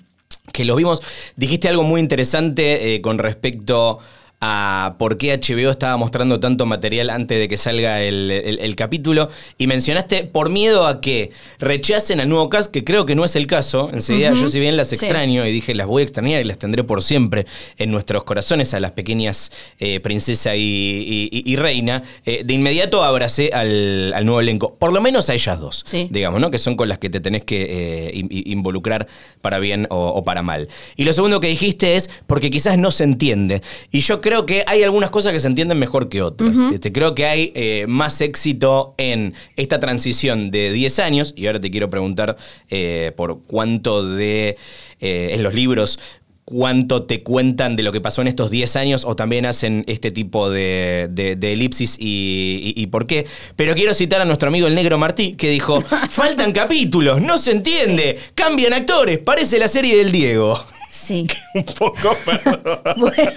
que 0.52 0.66
los 0.66 0.78
vimos. 0.78 1.02
Dijiste 1.36 1.70
algo 1.70 1.84
muy 1.84 2.02
interesante 2.02 2.96
eh, 2.96 3.02
con 3.02 3.18
respecto 3.18 4.00
a 4.42 4.96
por 4.98 5.18
qué 5.18 5.38
HBO 5.38 5.70
estaba 5.70 5.98
mostrando 5.98 6.40
tanto 6.40 6.66
material 6.66 7.10
antes 7.10 7.38
de 7.40 7.48
que 7.50 7.58
salga 7.58 8.02
el, 8.02 8.32
el- 8.32 8.60
el 8.60 8.76
capítulo. 8.76 9.30
Y 9.58 9.68
mencionaste 9.68 10.24
por 10.24 10.50
miedo 10.50 10.88
a 10.88 11.02
que 11.02 11.32
rechacen 11.60 12.20
al 12.22 12.30
nuevo 12.30 12.50
cast, 12.50 12.72
que 12.72 12.84
creo 12.84 13.06
que 13.06 13.16
no 13.16 13.26
es 13.26 13.36
el 13.36 13.48
caso. 13.48 13.90
Enseguida, 13.94 14.34
yo 14.34 14.50
si 14.50 14.60
bien 14.60 14.78
las 14.78 14.90
Sí. 14.90 14.96
extraño 14.96 15.46
y 15.46 15.52
dije 15.52 15.76
las 15.76 15.88
voy 15.88 16.02
a 16.02 16.04
extrañar 16.06 16.42
y 16.42 16.46
las 16.46 16.58
tendré 16.58 16.84
por 16.84 17.04
siempre 17.04 17.46
en 17.78 17.92
nuestros 17.92 18.24
corazones 18.24 18.74
a 18.74 18.80
las 18.80 18.92
pequeñas 18.92 19.52
eh, 19.80 20.00
princesa 20.00 20.56
y, 20.56 20.62
y- 20.62 21.30
y- 21.32 21.52
y 21.52 21.56
reina, 21.58 22.04
eh, 22.26 22.44
de 22.46 22.54
inmediato 22.54 23.04
abracé 23.04 23.50
al, 23.54 24.14
al 24.14 24.26
nuevo 24.26 24.40
elenco. 24.40 24.76
Por 24.80 24.94
lo 24.94 25.02
menos 25.02 25.30
a 25.30 25.34
ellas 25.34 25.60
dos, 25.60 25.84
Sí. 25.86 26.08
digamos, 26.12 26.40
¿no? 26.40 26.50
Que 26.50 26.60
son 26.60 26.76
con 26.76 26.88
las 26.88 26.98
que 26.98 27.10
te 27.10 27.20
tenés 27.20 27.44
que 27.44 28.08
eh, 28.08 28.12
in- 28.14 28.30
in- 28.32 28.44
involucrar 28.46 29.08
para 29.42 29.60
bien 29.60 29.86
o, 29.90 30.08
o 30.08 30.24
para 30.24 30.42
mal. 30.44 30.70
Y 30.96 31.04
lo 31.04 31.12
segundo 31.14 31.40
que 31.42 31.48
dijiste 31.48 31.96
es 31.96 32.10
porque 32.26 32.50
quizás 32.50 32.78
no 32.78 32.92
se 32.92 33.04
entiende. 33.04 33.62
Y 33.92 34.00
yo 34.00 34.22
creo 34.22 34.29
que 34.46 34.64
hay 34.68 34.84
algunas 34.84 35.10
cosas 35.10 35.34
que 35.34 35.40
se 35.40 35.48
entienden 35.48 35.78
mejor 35.80 36.10
que 36.10 36.22
otras. 36.22 36.58
Este, 36.74 36.92
creo 36.92 37.16
que 37.16 37.26
hay 37.26 37.52
eh, 37.56 37.86
más 37.88 38.22
éxito 38.22 38.94
en 38.98 39.34
esta 39.56 39.80
transición 39.80 40.52
de 40.52 40.72
10 40.72 41.00
años, 41.00 41.34
y 41.36 41.48
ahora 41.48 41.60
te 41.62 41.70
quiero 41.72 41.90
preguntar 41.90 42.38
eh, 42.70 43.12
por 43.16 43.42
cuánto 43.48 44.06
de 44.06 44.58
eh, 45.00 45.30
en 45.34 45.44
los 45.44 45.54
libros 45.54 46.00
cuánto 46.46 47.04
te 47.04 47.22
cuentan 47.22 47.76
de 47.76 47.84
lo 47.84 47.92
que 47.92 48.02
pasó 48.02 48.24
en 48.24 48.28
estos 48.28 48.50
10 48.50 48.76
años 48.76 49.06
o 49.06 49.16
también 49.16 49.46
hacen 49.46 49.84
este 49.88 50.10
tipo 50.10 50.50
de, 50.50 51.08
de- 51.12 51.36
de 51.36 51.54
elipsis 51.54 51.96
y, 52.00 52.74
y- 52.76 52.82
y 52.82 52.88
por 52.88 53.06
qué. 53.06 53.28
Pero 53.56 53.76
quiero 53.76 53.94
citar 53.94 54.20
a 54.20 54.26
nuestro 54.26 54.48
amigo 54.48 54.66
el 54.66 54.74
negro 54.74 54.98
Martí 54.98 55.34
que 55.34 55.52
dijo, 55.52 55.80
faltan 56.10 56.52
capítulos, 56.52 57.22
no 57.22 57.38
se 57.38 57.52
entiende, 57.52 58.18
cambian 58.34 58.74
actores, 58.74 59.20
parece 59.20 59.60
la 59.60 59.68
serie 59.68 59.96
del 59.96 60.12
Diego. 60.12 60.60
Sí. 61.10 61.26
Un 61.56 61.64
poco, 61.64 62.16
perdón. 62.26 62.80
Bueno, 62.98 63.32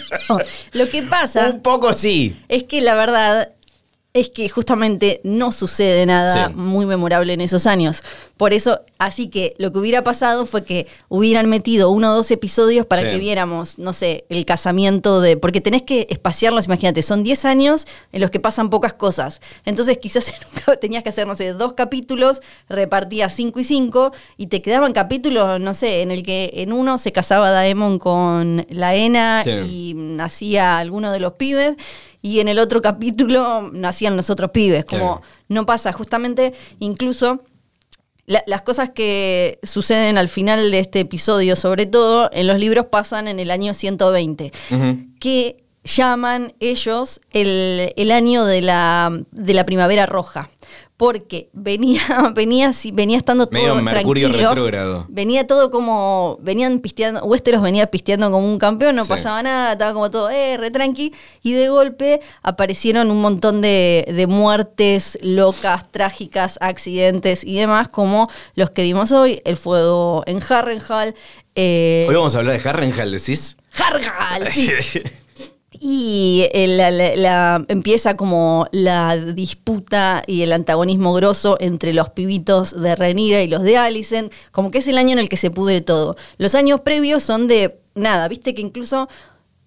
lo 0.72 0.90
que 0.90 1.02
pasa 1.04 1.48
Un 1.48 1.62
poco 1.62 1.94
sí. 1.94 2.36
es 2.48 2.64
que 2.64 2.82
la 2.82 2.94
verdad 2.94 3.48
es 4.14 4.28
que 4.28 4.46
justamente 4.50 5.22
no 5.24 5.52
sucede 5.52 6.04
nada 6.04 6.48
Sí. 6.48 6.54
muy 6.54 6.84
memorable 6.84 7.32
en 7.32 7.40
esos 7.40 7.66
años. 7.66 8.02
Por 8.36 8.52
eso, 8.52 8.80
así 8.98 9.28
que 9.28 9.54
lo 9.58 9.72
que 9.72 9.78
hubiera 9.78 10.04
pasado 10.04 10.44
fue 10.44 10.64
que 10.64 10.86
hubieran 11.08 11.48
metido 11.48 11.88
uno 11.88 12.10
o 12.10 12.14
dos 12.16 12.30
episodios 12.30 12.84
para 12.84 13.02
Sí. 13.02 13.08
que 13.08 13.18
viéramos, 13.18 13.78
no 13.78 13.94
sé, 13.94 14.26
el 14.28 14.44
casamiento 14.44 15.22
de... 15.22 15.38
Porque 15.38 15.62
tenés 15.62 15.80
que 15.82 16.06
espaciarlos, 16.10 16.66
imagínate, 16.66 17.00
son 17.00 17.22
10 17.22 17.46
años 17.46 17.86
en 18.12 18.20
los 18.20 18.30
que 18.30 18.38
pasan 18.38 18.68
pocas 18.68 18.92
cosas. 18.92 19.40
Entonces 19.64 19.96
quizás 19.96 20.26
tenías 20.82 21.02
que 21.02 21.08
hacer, 21.08 21.26
no 21.26 21.34
sé, 21.34 21.54
dos 21.54 21.72
capítulos, 21.72 22.42
repartías 22.68 23.32
5 23.34 23.60
y 23.60 23.64
5 23.64 24.12
y 24.36 24.48
te 24.48 24.60
quedaban 24.60 24.92
capítulos, 24.92 25.58
no 25.58 25.72
sé, 25.72 26.02
en 26.02 26.10
el 26.10 26.22
que 26.22 26.50
en 26.56 26.74
uno 26.74 26.98
se 26.98 27.12
casaba 27.12 27.48
Daemon 27.50 27.98
con 27.98 28.66
la 28.68 28.94
Ena 28.94 29.40
Sí. 29.42 29.50
y 29.50 29.94
nacía 29.94 30.78
alguno 30.78 31.12
de 31.12 31.20
los 31.20 31.32
pibes 31.34 31.76
y 32.22 32.40
en 32.40 32.48
el 32.48 32.58
otro 32.58 32.80
capítulo 32.82 33.70
nacían 33.72 34.16
los 34.16 34.30
otros 34.30 34.50
pibes. 34.52 34.84
Como 34.84 35.18
Claro. 35.18 35.22
no 35.48 35.66
pasa, 35.66 35.92
justamente, 35.92 36.54
incluso 36.78 37.42
la- 38.26 38.44
las 38.46 38.62
cosas 38.62 38.90
que 38.90 39.58
suceden 39.64 40.16
al 40.16 40.28
final 40.28 40.70
de 40.70 40.78
este 40.78 41.00
episodio, 41.00 41.56
sobre 41.56 41.86
todo 41.86 42.30
en 42.32 42.46
los 42.46 42.58
libros, 42.58 42.86
pasan 42.86 43.26
en 43.28 43.40
el 43.40 43.50
año 43.50 43.74
120, 43.74 44.52
Ujú. 44.70 44.98
que 45.18 45.64
llaman 45.84 46.54
ellos 46.60 47.20
el, 47.32 47.92
el 47.96 48.10
año 48.12 48.44
de 48.44 48.60
la, 48.60 49.10
de 49.32 49.54
la 49.54 49.66
primavera 49.66 50.06
roja. 50.06 50.48
Porque 51.02 51.48
venía, 51.52 52.00
venía, 52.34 52.70
venía 52.92 53.16
estando 53.18 53.48
todo 53.48 53.60
Medio 53.60 53.74
Mercurio 53.82 54.28
tranquilo. 54.28 54.50
retrógrado. 54.50 55.06
Venía 55.08 55.48
todo 55.48 55.72
como. 55.72 56.38
Venían 56.40 56.78
pisteando. 56.78 57.24
Westeros 57.24 57.60
venía 57.60 57.88
pisteando 57.88 58.30
como 58.30 58.46
un 58.48 58.56
campeón, 58.60 58.94
no 58.94 59.02
Sí. 59.02 59.08
pasaba 59.08 59.42
nada, 59.42 59.72
estaba 59.72 59.94
como 59.94 60.12
todo, 60.12 60.30
eh, 60.30 60.56
re 60.58 60.70
tranqui. 60.70 61.12
Y 61.42 61.54
de 61.54 61.70
golpe 61.70 62.20
aparecieron 62.44 63.10
un 63.10 63.20
montón 63.20 63.60
de, 63.62 64.06
de 64.14 64.26
muertes 64.28 65.18
locas, 65.22 65.90
trágicas, 65.90 66.56
accidentes 66.60 67.42
y 67.42 67.56
demás, 67.56 67.88
como 67.88 68.28
los 68.54 68.70
que 68.70 68.84
vimos 68.84 69.10
hoy: 69.10 69.42
el 69.44 69.56
fuego 69.56 70.22
en 70.26 70.40
Harrenhal. 70.48 71.16
Eh, 71.56 72.06
Hoy 72.08 72.14
vamos 72.14 72.34
a 72.36 72.38
hablar 72.38 72.62
de 72.62 72.68
Harrenhal, 72.68 73.10
decís. 73.10 73.56
Harrenhal, 73.76 74.52
sí. 74.52 74.70
Y 75.84 76.46
la, 76.54 76.92
la- 76.92 77.16
la- 77.16 77.64
empieza 77.66 78.16
como 78.16 78.68
la 78.70 79.16
disputa 79.16 80.22
y 80.28 80.42
el 80.42 80.52
antagonismo 80.52 81.12
grosso 81.12 81.56
entre 81.58 81.92
los 81.92 82.10
pibitos 82.10 82.80
de 82.80 82.94
Renira 82.94 83.42
y 83.42 83.48
los 83.48 83.64
de 83.64 83.78
Alicent, 83.78 84.32
como 84.52 84.70
que 84.70 84.78
es 84.78 84.86
el 84.86 84.96
año 84.96 85.14
en 85.14 85.18
el 85.18 85.28
que 85.28 85.36
se 85.36 85.50
pudre 85.50 85.80
todo. 85.80 86.14
Los 86.38 86.54
años 86.54 86.80
previos 86.82 87.24
son 87.24 87.48
de 87.48 87.80
nada, 87.96 88.28
viste 88.28 88.54
que 88.54 88.62
incluso 88.62 89.08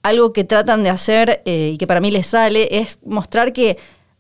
algo 0.04 0.32
que 0.32 0.46
tratan 0.46 0.84
de 0.84 0.90
hacer 0.90 1.42
eh, 1.46 1.72
y 1.74 1.78
que 1.78 1.86
para 1.86 2.00
mí 2.00 2.12
les 2.12 2.28
sale 2.28 2.70
es 2.80 2.98
mostrar 3.06 3.52
que 3.52 3.78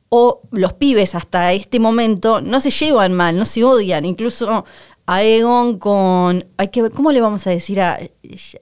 o 0.09 0.41
los 0.51 0.73
pibes 0.73 1.15
hasta 1.15 1.53
este 1.53 1.79
momento 1.79 2.41
no 2.41 2.59
se 2.59 2.71
llevan 2.71 3.13
mal, 3.13 3.37
no 3.37 3.45
se 3.45 3.63
odian, 3.63 4.03
incluso 4.03 4.65
a 5.07 5.23
Egon 5.23 5.77
con... 5.77 6.45
Hay 6.57 6.69
que 6.69 6.89
¿cómo 6.89 7.11
le 7.11 7.21
vamos 7.21 7.45
a 7.45 7.51
decir 7.51 7.79
a... 7.79 7.93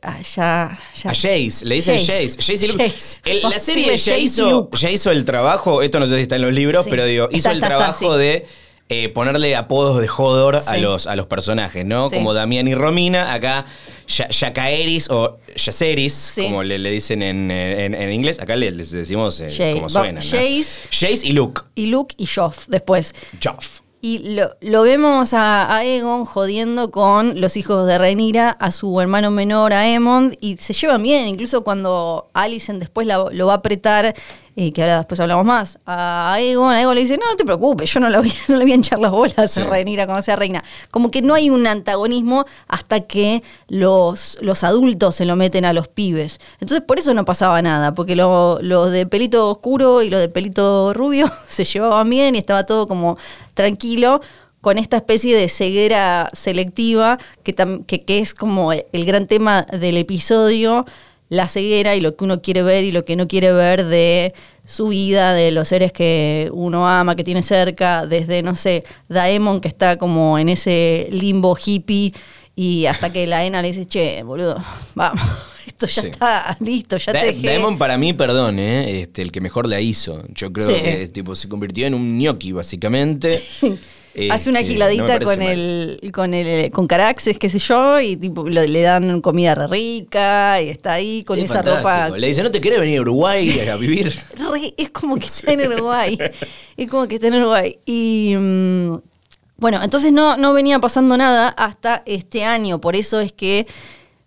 a, 0.02 0.22
ya- 0.22 0.78
ya- 0.96 1.10
A 1.10 1.14
Jace, 1.14 1.64
le 1.64 1.76
dicen 1.76 1.98
Jace. 2.00 2.30
Jace. 2.30 2.54
Jace. 2.54 2.68
Jace. 2.68 3.18
El- 3.26 3.42
la 3.44 3.60
serie 3.60 3.96
ya 3.98 4.18
hizo, 4.18 4.50
Luke. 4.50 4.78
ya 4.78 4.90
hizo 4.90 5.12
el 5.12 5.24
trabajo, 5.26 5.82
esto 5.82 6.00
no 6.00 6.08
sé 6.08 6.16
si 6.18 6.22
está 6.24 6.36
en 6.36 6.42
los 6.42 6.54
libros, 6.54 6.84
Sí. 6.84 6.90
pero 6.90 7.06
digo, 7.06 7.28
hizo 7.32 7.38
Está, 7.38 7.52
el 7.52 7.58
está, 7.58 7.68
está, 7.68 7.78
trabajo 7.78 8.14
sí. 8.16 8.20
de 8.20 8.46
eh, 8.90 9.08
ponerle 9.10 9.56
apodos 9.56 10.02
de 10.02 10.10
Hodor 10.10 10.58
a, 10.68 10.78
los, 10.78 11.08
a 11.08 11.16
los 11.16 11.26
personajes, 11.28 11.86
¿no? 11.86 12.10
Sí. 12.10 12.16
Como 12.18 12.34
Damián 12.34 12.68
y 12.68 12.76
Romina, 12.76 13.34
acá 13.34 13.66
Ya- 14.10 14.28
Yacaeris 14.28 15.10
o 15.10 15.38
Yaceris, 15.56 16.14
Sí. 16.14 16.44
como 16.44 16.62
le, 16.64 16.78
le 16.78 16.92
dicen 16.92 17.24
en, 17.24 17.50
en- 17.50 17.96
en 17.96 18.12
inglés, 18.12 18.40
acá 18.42 18.58
le- 18.58 18.70
les 18.72 18.92
decimos 18.92 19.40
eh, 19.40 19.76
como 19.76 19.88
suena. 19.88 20.20
Jace 20.20 21.20
y 21.24 21.32
Luke. 21.32 21.62
Y 21.76 21.86
Luke 21.86 22.14
y 22.18 22.26
Joff 22.26 22.66
después. 22.68 23.16
Joff. 23.42 23.80
Y 24.06 24.34
lo, 24.36 24.50
lo 24.60 24.82
vemos 24.82 25.34
a, 25.34 25.74
a 25.78 25.86
Egon 25.86 26.26
jodiendo 26.26 26.92
con 26.92 27.40
los 27.40 27.56
hijos 27.56 27.88
de 27.88 27.98
Rhaenyra, 27.98 28.50
a 28.50 28.70
su 28.72 29.00
hermano 29.00 29.32
menor, 29.32 29.72
a 29.72 29.80
Aemond, 29.80 30.36
y 30.42 30.58
se 30.58 30.74
llevan 30.74 31.02
bien. 31.04 31.26
Incluso 31.30 31.64
cuando 31.64 32.30
Alicent 32.34 32.82
después 32.82 33.08
la- 33.08 33.26
lo 33.32 33.48
va 33.48 33.54
a 33.54 33.58
apretar, 33.58 34.14
eh, 34.56 34.72
que 34.72 34.82
ahora 34.84 34.98
después 35.00 35.20
hablamos 35.20 35.46
más, 35.46 35.80
a 35.86 36.38
Egon, 36.40 36.72
a 36.72 36.82
Egon 36.82 36.94
le 36.96 37.02
dice, 37.02 37.18
no, 37.18 37.26
no 37.30 37.36
te 37.36 37.44
preocupes, 37.46 37.92
yo 37.92 38.00
no, 38.00 38.10
la 38.10 38.20
voy, 38.20 38.32
no 38.48 38.56
le 38.58 38.64
voy 38.64 38.72
a 38.72 38.76
hinchar 38.76 39.00
las 39.00 39.12
bolas 39.12 39.52
Sí. 39.52 39.62
a 39.62 39.66
Rhaenyra 39.66 40.06
cuando 40.06 40.22
sea 40.22 40.36
reina. 40.36 40.64
Como 40.92 41.10
que 41.12 41.22
no 41.22 41.34
hay 41.34 41.50
un 41.50 41.66
antagonismo 41.66 42.46
hasta 42.68 43.02
que 43.02 43.42
los, 43.68 44.38
los 44.42 44.64
adultos 44.64 45.16
se 45.16 45.26
lo 45.26 45.36
meten 45.36 45.66
a 45.66 45.74
los 45.74 45.88
pibes. 45.88 46.40
Entonces 46.60 46.82
por 46.86 47.00
eso 47.00 47.14
no 47.14 47.26
pasaba 47.26 47.62
nada, 47.62 47.94
porque 47.94 48.16
lo- 48.16 48.60
los 48.62 48.92
de 48.92 49.06
pelito 49.06 49.50
oscuro 49.50 50.02
y 50.04 50.10
los 50.10 50.20
de 50.20 50.30
pelito 50.30 50.94
rubio 50.94 51.32
se 51.48 51.64
llevaban 51.66 52.10
bien 52.10 52.36
y 52.36 52.38
estaba 52.40 52.66
todo 52.66 52.88
como 52.88 53.18
tranquilo 53.54 54.22
con 54.62 54.78
esta 54.78 54.96
especie 54.98 55.36
de 55.36 55.50
ceguera 55.50 56.30
selectiva 56.32 57.18
que, 57.44 57.54
que, 57.86 58.02
que 58.06 58.20
es 58.20 58.34
como 58.34 58.72
el 58.72 59.06
gran 59.06 59.28
tema 59.28 59.64
del 59.64 59.98
episodio, 59.98 60.86
la 61.34 61.48
ceguera 61.48 61.96
y 61.96 62.02
lo 62.02 62.16
que 62.16 62.24
uno 62.24 62.42
quiere 62.42 62.62
ver 62.64 62.84
y 62.84 62.92
lo 62.92 63.04
que 63.06 63.16
no 63.16 63.28
quiere 63.28 63.52
ver 63.52 63.86
de 63.86 64.34
su 64.66 64.90
vida, 64.90 65.34
de 65.34 65.52
los 65.52 65.68
seres 65.68 65.92
que 65.92 66.50
uno 66.54 66.88
ama, 66.88 67.16
que 67.16 67.24
tiene 67.24 67.42
cerca, 67.42 68.06
desde, 68.06 68.42
no 68.44 68.56
sé, 68.56 68.84
Daemon 69.10 69.60
que 69.60 69.68
está 69.68 69.98
como 69.98 70.38
en 70.40 70.50
ese 70.50 71.08
limbo 71.12 71.58
hippie 71.64 72.14
y 72.56 72.86
hasta 72.86 73.12
que 73.12 73.26
la 73.28 73.44
Ena 73.46 73.62
le 73.62 73.70
dice, 73.70 73.86
che, 73.88 74.22
boludo, 74.24 74.64
vamos, 74.96 75.20
esto 75.68 75.88
ya 75.88 76.02
Sí. 76.04 76.08
está 76.10 76.56
listo, 76.60 76.98
ya 76.98 77.12
Da- 77.14 77.22
te 77.22 77.26
dejé. 77.34 77.48
Daemon 77.48 77.78
para 77.78 77.98
mí, 77.98 78.14
perdón, 78.14 78.60
¿eh? 78.60 79.02
este, 79.02 79.22
el 79.24 79.32
que 79.32 79.42
mejor 79.42 79.68
la 79.68 79.82
hizo. 79.82 80.24
Yo 80.34 80.54
creo 80.54 80.68
Sí. 80.68 80.76
que 80.82 81.08
tipo, 81.08 81.34
se 81.36 81.50
convirtió 81.50 81.88
en 81.88 81.96
un 81.96 82.20
gnocchi, 82.20 82.52
básicamente. 82.52 83.42
Hace 84.30 84.50
una 84.50 84.60
Este, 84.60 84.74
no 84.74 84.74
giladita 84.76 85.20
con 85.20 85.42
el, 85.42 86.12
con 86.14 86.34
el, 86.36 86.70
con 86.72 86.86
Caraxes, 86.88 87.40
qué 87.40 87.50
sé 87.50 87.58
yo, 87.60 88.00
y 88.00 88.16
tipo, 88.16 88.48
lo- 88.48 88.62
le 88.66 88.82
dan 88.82 89.22
comida 89.22 89.56
re 89.56 89.66
rica, 89.68 90.62
y 90.62 90.70
está 90.70 90.94
ahí 90.94 91.24
con 91.24 91.38
Es 91.40 91.46
esa 91.46 91.56
fantástico. 91.56 91.88
ropa. 91.90 92.18
Le 92.18 92.28
dice, 92.28 92.44
¿no 92.44 92.52
te 92.52 92.62
querés 92.62 92.80
venir 92.80 93.00
a 93.00 93.02
Uruguay 93.02 93.60
a 93.68 93.76
vivir? 93.76 94.08
Re- 94.52 94.74
es 94.78 94.90
como 94.92 95.16
que 95.18 95.26
está 95.26 95.52
en 95.54 95.66
Uruguay. 95.72 96.18
es 96.78 96.90
como 96.90 97.08
que 97.08 97.16
está 97.16 97.28
en 97.28 97.36
Uruguay. 97.36 97.78
Y 97.86 98.36
mm, 98.38 98.98
bueno, 99.58 99.80
entonces 99.84 100.12
no, 100.14 100.38
no 100.38 100.54
venía 100.54 100.78
pasando 100.80 101.18
nada 101.18 101.48
hasta 101.50 102.04
este 102.06 102.44
año. 102.44 102.80
Por 102.80 102.96
eso 102.96 103.20
es 103.20 103.32
que 103.34 103.66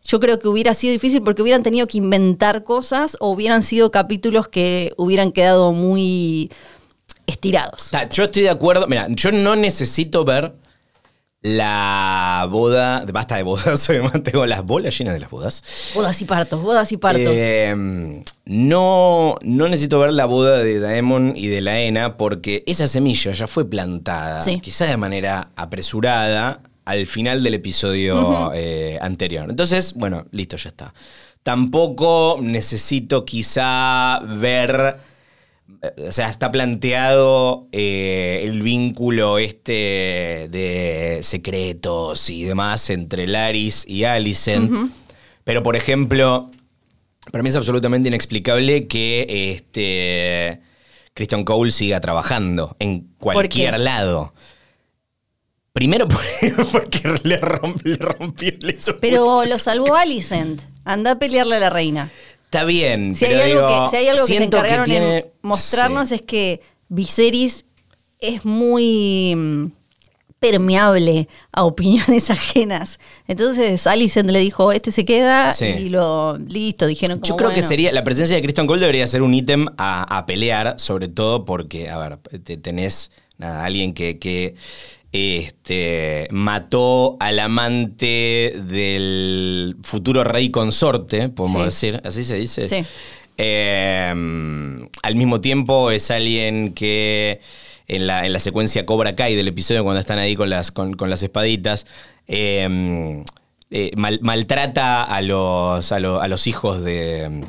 yo 0.02 0.19
creo 0.21 0.38
que 0.38 0.49
hubiera 0.49 0.73
sido 0.75 0.93
difícil 0.93 1.23
porque 1.23 1.43
hubieran 1.43 1.62
tenido 1.62 1.87
que 1.87 1.99
inventar 1.99 2.64
cosas 2.64 3.16
o 3.21 3.31
hubieran 3.31 3.62
sido 3.62 3.90
capítulos 3.90 4.49
que 4.49 4.93
hubieran 4.97 5.33
quedado 5.33 5.73
muy 5.73 6.50
estirados. 7.26 7.90
Ta, 7.90 8.09
yo 8.09 8.25
estoy 8.25 8.42
de 8.42 8.50
acuerdo. 8.50 8.87
Mira, 8.87 9.06
yo 9.11 9.33
no 9.33 9.56
necesito 9.56 10.25
ver 10.25 10.54
la 11.42 12.47
boda. 12.50 13.04
Basta 13.12 13.37
de 13.37 13.42
bodas, 13.42 13.88
además 13.88 14.12
tengo 14.25 14.47
las 14.47 14.64
bolas 14.64 14.97
llenas 14.99 15.14
de 15.14 15.21
las 15.21 15.30
bodas. 15.30 15.62
Bodas 15.95 16.21
y 16.21 16.25
partos, 16.25 16.61
bodas 16.62 16.90
y 16.92 16.97
partos. 16.97 17.23
Eh, 17.37 18.23
no, 18.47 19.37
no 19.42 19.68
necesito 19.68 19.99
ver 19.99 20.12
la 20.12 20.25
boda 20.25 20.59
de 20.59 20.80
Daemon 20.80 21.35
y 21.37 21.47
de 21.49 21.61
la 21.61 21.80
Ena 21.80 22.16
porque 22.16 22.64
esa 22.66 22.87
semilla 22.88 23.33
ya 23.33 23.47
fue 23.47 23.68
plantada, 23.68 24.40
Sí. 24.42 24.61
quizá 24.61 24.87
de 24.87 24.97
manera 24.97 25.50
apresurada, 25.56 26.61
al 26.85 27.06
final 27.06 27.42
del 27.42 27.54
episodio 27.54 28.52
eh, 28.54 28.99
anterior. 29.00 29.50
Entonces, 29.50 29.92
bueno, 29.95 30.26
listo, 30.30 30.56
ya 30.56 30.68
está. 30.68 30.95
Tampoco 31.42 32.38
necesito 32.40 33.25
quizá 33.25 34.21
ver, 34.21 34.97
o 36.08 36.12
sea, 36.12 36.28
está 36.30 36.50
planteado 36.50 37.68
eh, 37.73 38.40
el 38.44 38.62
vínculo 38.62 39.38
este 39.38 40.49
de 40.50 41.20
secretos 41.23 42.30
y 42.30 42.44
demás 42.44 42.88
entre 42.90 43.26
Laris 43.26 43.85
y 43.87 44.04
Alicent. 44.04 44.90
Pero, 45.44 45.62
por 45.62 45.76
ejemplo, 45.76 46.50
para 47.30 47.42
mí 47.42 47.49
es 47.50 47.56
absolutamente 47.56 48.08
inexplicable 48.08 48.87
que 48.88 49.26
este 49.54 50.61
Christian 51.14 51.44
Cole 51.44 51.70
siga 51.73 52.00
trabajando 52.00 52.76
en 52.78 53.08
cualquier 53.18 53.78
lado. 53.80 54.35
Primero 55.73 56.08
por- 56.08 56.23
porque 56.73 57.00
le, 57.25 57.40
romp- 57.40 57.82
le 57.85 57.96
rompió 57.96 58.50
hizo- 58.75 58.96
Pero 58.99 59.44
lo 59.44 59.58
salvó 59.58 59.94
Alicent. 59.94 60.62
Anda 60.85 61.12
a 61.12 61.18
pelearle 61.18 61.56
a 61.56 61.61
la 61.61 61.70
reina. 61.70 62.11
Está 62.56 62.64
bien. 62.66 63.14
Si 63.14 63.25
hay 63.25 63.34
algo, 63.52 63.66
digo, 63.68 63.84
que, 63.84 63.90
si 63.90 63.96
hay 63.96 64.08
algo 64.08 64.26
que 64.26 64.36
se 64.36 64.44
encargaron 64.44 64.84
tiene- 64.86 65.18
en 65.18 65.25
mostrarnos 65.42 66.08
Sí. 66.08 66.14
es 66.16 66.22
que 66.22 66.60
Viserys 66.88 67.64
es 68.20 68.44
muy 68.44 69.34
mm, 69.36 69.66
permeable 70.38 71.28
a 71.52 71.64
opiniones 71.64 72.30
ajenas. 72.30 72.98
Entonces 73.26 73.86
Alicent 73.86 74.30
le 74.30 74.40
dijo, 74.40 74.72
este 74.72 74.92
se 74.92 75.04
queda 75.04 75.50
Sí. 75.50 75.64
y 75.66 75.88
lo 75.88 76.36
listo, 76.38 76.86
dijeron 76.86 77.18
como 77.18 77.28
Yo 77.28 77.36
creo 77.36 77.50
que 77.52 77.62
sería, 77.62 77.90
la 77.92 78.04
presencia 78.04 78.36
de 78.36 78.42
Christian 78.42 78.66
Cole 78.66 78.80
debería 78.80 79.06
ser 79.06 79.22
un 79.22 79.34
ítem 79.34 79.66
a, 79.78 80.02
a 80.18 80.26
pelear, 80.26 80.75
sobre 80.78 81.08
todo 81.08 81.44
porque, 81.44 81.88
a 81.90 81.98
ver, 81.98 82.18
te- 82.44 82.56
tenés 82.56 83.10
nada, 83.38 83.64
alguien 83.64 83.92
que, 83.94 84.18
que, 84.18 84.54
este, 85.16 86.28
mató 86.30 87.16
al 87.20 87.38
amante 87.38 88.54
del 88.68 89.76
futuro 89.82 90.25
rey 90.25 90.50
consorte, 90.50 91.28
podemos 91.30 91.61
Sí. 91.62 91.64
decir, 91.90 92.00
así 92.04 92.23
se 92.25 92.37
dice. 92.37 92.68
Sí. 92.68 92.85
Eh, 93.38 94.12
al 95.02 95.14
mismo 95.16 95.40
tiempo 95.40 95.90
es 95.90 96.11
alguien 96.11 96.73
que 96.75 97.40
en 97.88 98.06
la, 98.06 98.26
en 98.26 98.32
la 98.32 98.38
secuencia 98.40 98.85
Cobra 98.87 99.14
Kai 99.14 99.35
del 99.37 99.49
episodio 99.49 99.85
cuando 99.85 100.00
están 100.00 100.18
ahí 100.18 100.35
con 100.37 100.50
las, 100.50 100.70
con, 100.73 100.94
con 100.94 101.11
las 101.11 101.23
espaditas, 101.23 101.87
eh, 102.28 103.23
eh, 103.70 103.90
mal- 103.96 104.20
maltrata 104.23 105.02
a 105.04 105.20
los, 105.23 105.92
a, 105.92 106.00
lo- 106.00 106.20
a 106.20 106.28
los 106.28 106.46
hijos 106.46 106.82
de, 106.82 107.44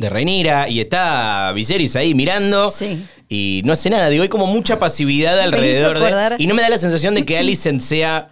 de 0.00 0.08
Rhaenyra 0.08 0.68
y 0.68 0.80
está 0.80 1.52
Viserys 1.54 1.94
ahí 1.94 2.14
mirando 2.14 2.70
Sí. 2.70 3.04
y 3.28 3.60
no 3.64 3.72
hace 3.74 3.90
nada. 3.90 4.08
Digo, 4.08 4.22
hay 4.22 4.28
como 4.30 4.46
mucha 4.46 4.78
pasividad 4.78 5.38
alrededor 5.38 5.98
de... 6.00 6.36
Y 6.38 6.46
no 6.46 6.54
me 6.54 6.62
da 6.62 6.70
la 6.70 6.78
sensación 6.78 7.14
de 7.14 7.24
que 7.24 7.36
Alicent 7.38 7.80
sea 7.82 8.30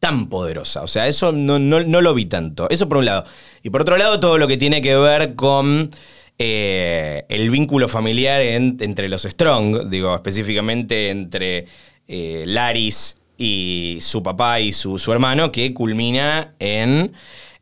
tan 0.00 0.28
poderosa. 0.28 0.82
O 0.82 0.88
sea, 0.88 1.06
eso 1.08 1.32
no, 1.32 1.58
no- 1.58 1.82
no 1.84 2.00
lo 2.00 2.14
vi 2.14 2.26
tanto. 2.26 2.68
Eso 2.68 2.88
por 2.88 2.98
un 2.98 3.04
lado. 3.06 3.24
Y 3.62 3.70
por 3.70 3.80
otro 3.80 3.96
lado, 3.96 4.20
todo 4.20 4.38
lo 4.38 4.46
que 4.46 4.56
tiene 4.56 4.80
que 4.82 4.96
ver 4.96 5.34
con 5.36 5.90
eh, 6.38 7.24
el 7.28 7.48
vínculo 7.50 7.88
familiar 7.88 8.40
en- 8.40 8.76
entre 8.80 9.08
los 9.08 9.22
Strong, 9.22 9.88
digo, 9.88 10.14
específicamente 10.14 11.10
entre 11.10 11.66
eh, 12.08 12.44
Laris 12.46 13.16
y 13.38 13.98
su 14.00 14.22
papá 14.22 14.60
y 14.60 14.72
su, 14.72 14.98
su 14.98 15.12
hermano, 15.12 15.50
que 15.52 15.72
culmina 15.72 16.54
en 16.58 17.12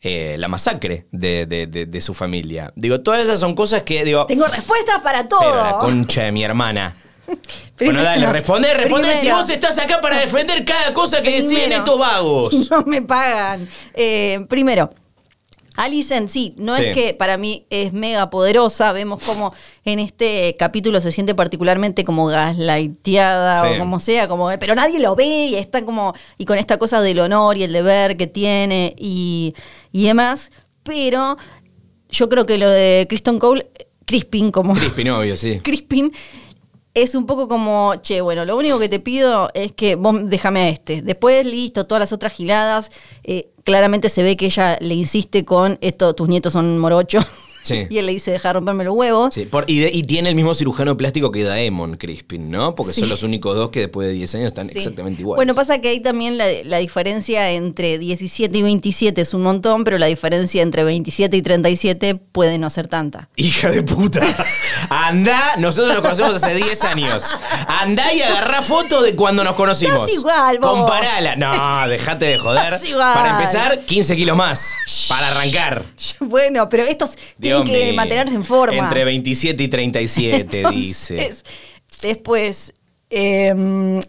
eh, 0.04 0.36
la 0.38 0.48
masacre 0.48 1.06
de, 1.10 1.46
de- 1.46 1.66
de- 1.66 1.86
de 1.86 2.00
su 2.00 2.12
familia. 2.14 2.72
Digo, 2.76 3.00
todas 3.00 3.20
esas 3.24 3.40
son 3.40 3.54
cosas 3.54 3.82
que, 3.82 4.04
digo, 4.04 4.26
Tengo 4.26 4.46
respuestas 4.46 5.00
para 5.02 5.26
todo. 5.26 5.40
pero 5.40 5.56
la 5.64 5.78
concha 5.78 6.22
de 6.24 6.32
mi 6.32 6.44
hermana. 6.44 6.94
Primero- 7.76 8.00
bueno, 8.00 8.02
dale, 8.02 8.30
responde, 8.30 8.74
responde 8.74 9.20
si 9.20 9.30
vos 9.30 9.48
estás 9.48 9.78
acá 9.78 10.00
para 10.02 10.20
defender 10.20 10.62
cada 10.64 10.92
cosa 10.92 11.22
que 11.22 11.30
deciden 11.40 11.72
estos 11.72 11.98
vagos. 11.98 12.54
No 12.70 12.82
me 12.82 13.00
pagan. 13.02 13.66
Eh, 13.94 14.44
primero, 14.48 14.90
Alicent, 15.76 16.30
sí, 16.30 16.54
no 16.56 16.76
Sí. 16.76 16.82
es 16.84 16.94
que 16.94 17.14
para 17.14 17.36
mí 17.36 17.66
es 17.70 17.92
mega 17.92 18.30
poderosa. 18.30 18.92
Vemos 18.92 19.22
como 19.24 19.52
en 19.84 19.98
este 19.98 20.54
capítulo 20.58 21.00
se 21.00 21.10
siente 21.10 21.34
particularmente 21.34 22.04
como 22.04 22.26
gaslighteada 22.26 23.68
Sí. 23.68 23.74
o 23.74 23.78
como 23.78 23.98
sea, 23.98 24.28
como, 24.28 24.48
pero 24.60 24.74
nadie 24.74 25.00
lo 25.00 25.14
ve 25.16 25.46
y 25.48 25.54
está 25.56 25.84
como, 25.84 26.14
y 26.38 26.44
con 26.44 26.58
esta 26.58 26.78
cosa 26.78 27.00
del 27.00 27.20
honor 27.20 27.56
y 27.56 27.64
el 27.64 27.72
deber 27.72 28.16
que 28.16 28.26
tiene 28.26 28.94
y, 28.98 29.54
y 29.92 30.04
demás. 30.04 30.50
Pero 30.82 31.36
yo 32.10 32.28
creo 32.28 32.46
que 32.46 32.58
lo 32.58 32.70
de 32.70 33.06
Kristen 33.08 33.38
Cole, 33.38 33.66
Crispin, 34.04 34.50
como. 34.52 34.74
Crispin, 34.74 35.10
obvio, 35.10 35.36
sí. 35.36 35.58
Crispin 35.62 36.12
es 36.94 37.14
un 37.14 37.26
poco 37.26 37.48
como, 37.48 37.96
che, 37.96 38.20
bueno, 38.20 38.44
lo 38.44 38.56
único 38.56 38.78
que 38.78 38.88
te 38.88 39.00
pido 39.00 39.50
es 39.54 39.72
que 39.72 39.96
vos 39.96 40.14
déjame 40.24 40.60
a 40.60 40.68
este. 40.68 41.02
Después, 41.02 41.44
listo, 41.44 41.86
todas 41.86 42.00
las 42.00 42.12
otras 42.12 42.32
giladas. 42.32 42.90
eh, 43.24 43.50
claramente 43.64 44.08
se 44.08 44.22
ve 44.22 44.36
que 44.36 44.46
ella 44.46 44.78
le 44.80 44.94
insiste 44.94 45.44
con 45.44 45.78
esto, 45.80 46.14
tus 46.14 46.28
nietos 46.28 46.52
son 46.52 46.78
morochos. 46.78 47.24
Sí. 47.64 47.86
y 47.90 47.98
él 47.98 48.06
le 48.06 48.12
dice, 48.12 48.30
deja 48.30 48.50
de 48.50 48.52
romperme 48.52 48.84
los 48.84 48.94
huevos. 48.94 49.34
Sí, 49.34 49.46
por- 49.46 49.64
y, 49.68 49.80
de- 49.80 49.90
y 49.90 50.02
tiene 50.04 50.28
el 50.28 50.34
mismo 50.36 50.54
cirujano 50.54 50.96
plástico 50.96 51.32
que 51.32 51.42
Daemon 51.42 51.96
Crispin, 51.96 52.50
¿no? 52.50 52.74
Porque 52.74 52.92
Sí. 52.92 53.00
son 53.00 53.08
los 53.08 53.22
únicos 53.22 53.56
dos 53.56 53.70
que 53.70 53.80
después 53.80 54.06
de 54.06 54.14
10 54.14 54.34
años 54.36 54.46
están 54.48 54.70
exactamente 54.70 55.22
iguales. 55.22 55.36
Bueno, 55.38 55.54
pasa 55.54 55.80
que 55.80 55.88
ahí 55.88 56.00
también 56.00 56.38
la, 56.38 56.46
la 56.64 56.78
diferencia 56.78 57.50
entre 57.50 57.98
17 57.98 58.56
y 58.58 58.62
27 58.62 59.20
es 59.22 59.34
un 59.34 59.42
montón, 59.42 59.82
pero 59.84 59.98
la 59.98 60.06
diferencia 60.06 60.62
entre 60.62 60.84
27 60.84 61.36
y 61.36 61.42
37 61.42 62.14
puede 62.32 62.58
no 62.58 62.68
ser 62.70 62.86
tanta. 62.88 63.28
Hija 63.36 63.70
de 63.70 63.82
puta. 63.82 64.20
Andá, 64.90 65.54
nosotros 65.58 65.88
nos 65.94 66.02
conocemos 66.02 66.36
hace 66.36 66.54
10 66.54 66.82
años. 66.84 67.24
Andá 67.66 68.12
y 68.12 68.20
agarrá 68.22 68.62
foto 68.62 69.02
de 69.02 69.14
cuando 69.16 69.42
nos 69.44 69.54
conocimos. 69.54 70.00
Estás 70.08 70.14
igual, 70.20 70.58
vos. 70.58 70.70
Comparala. 70.70 71.36
No, 71.36 71.88
dejate 71.88 72.26
de 72.26 72.38
joder. 72.38 72.78
Para 73.14 73.30
empezar, 73.40 73.80
15 73.80 74.16
kilos 74.16 74.36
más. 74.36 74.60
Para 75.08 75.28
arrancar. 75.28 75.82
Bueno, 76.20 76.68
pero 76.68 76.82
estos 76.84 77.10
tienen 77.62 77.80
que 77.82 77.86
mío. 77.92 77.96
mantenerse 77.96 78.34
en 78.34 78.44
forma. 78.44 78.76
Entre 78.76 79.04
27 79.04 79.62
y 79.62 79.68
37, 79.68 80.64
dice. 80.72 81.14
Entonces, 81.20 81.44
Después, 82.02 82.72
eh, 83.08 83.54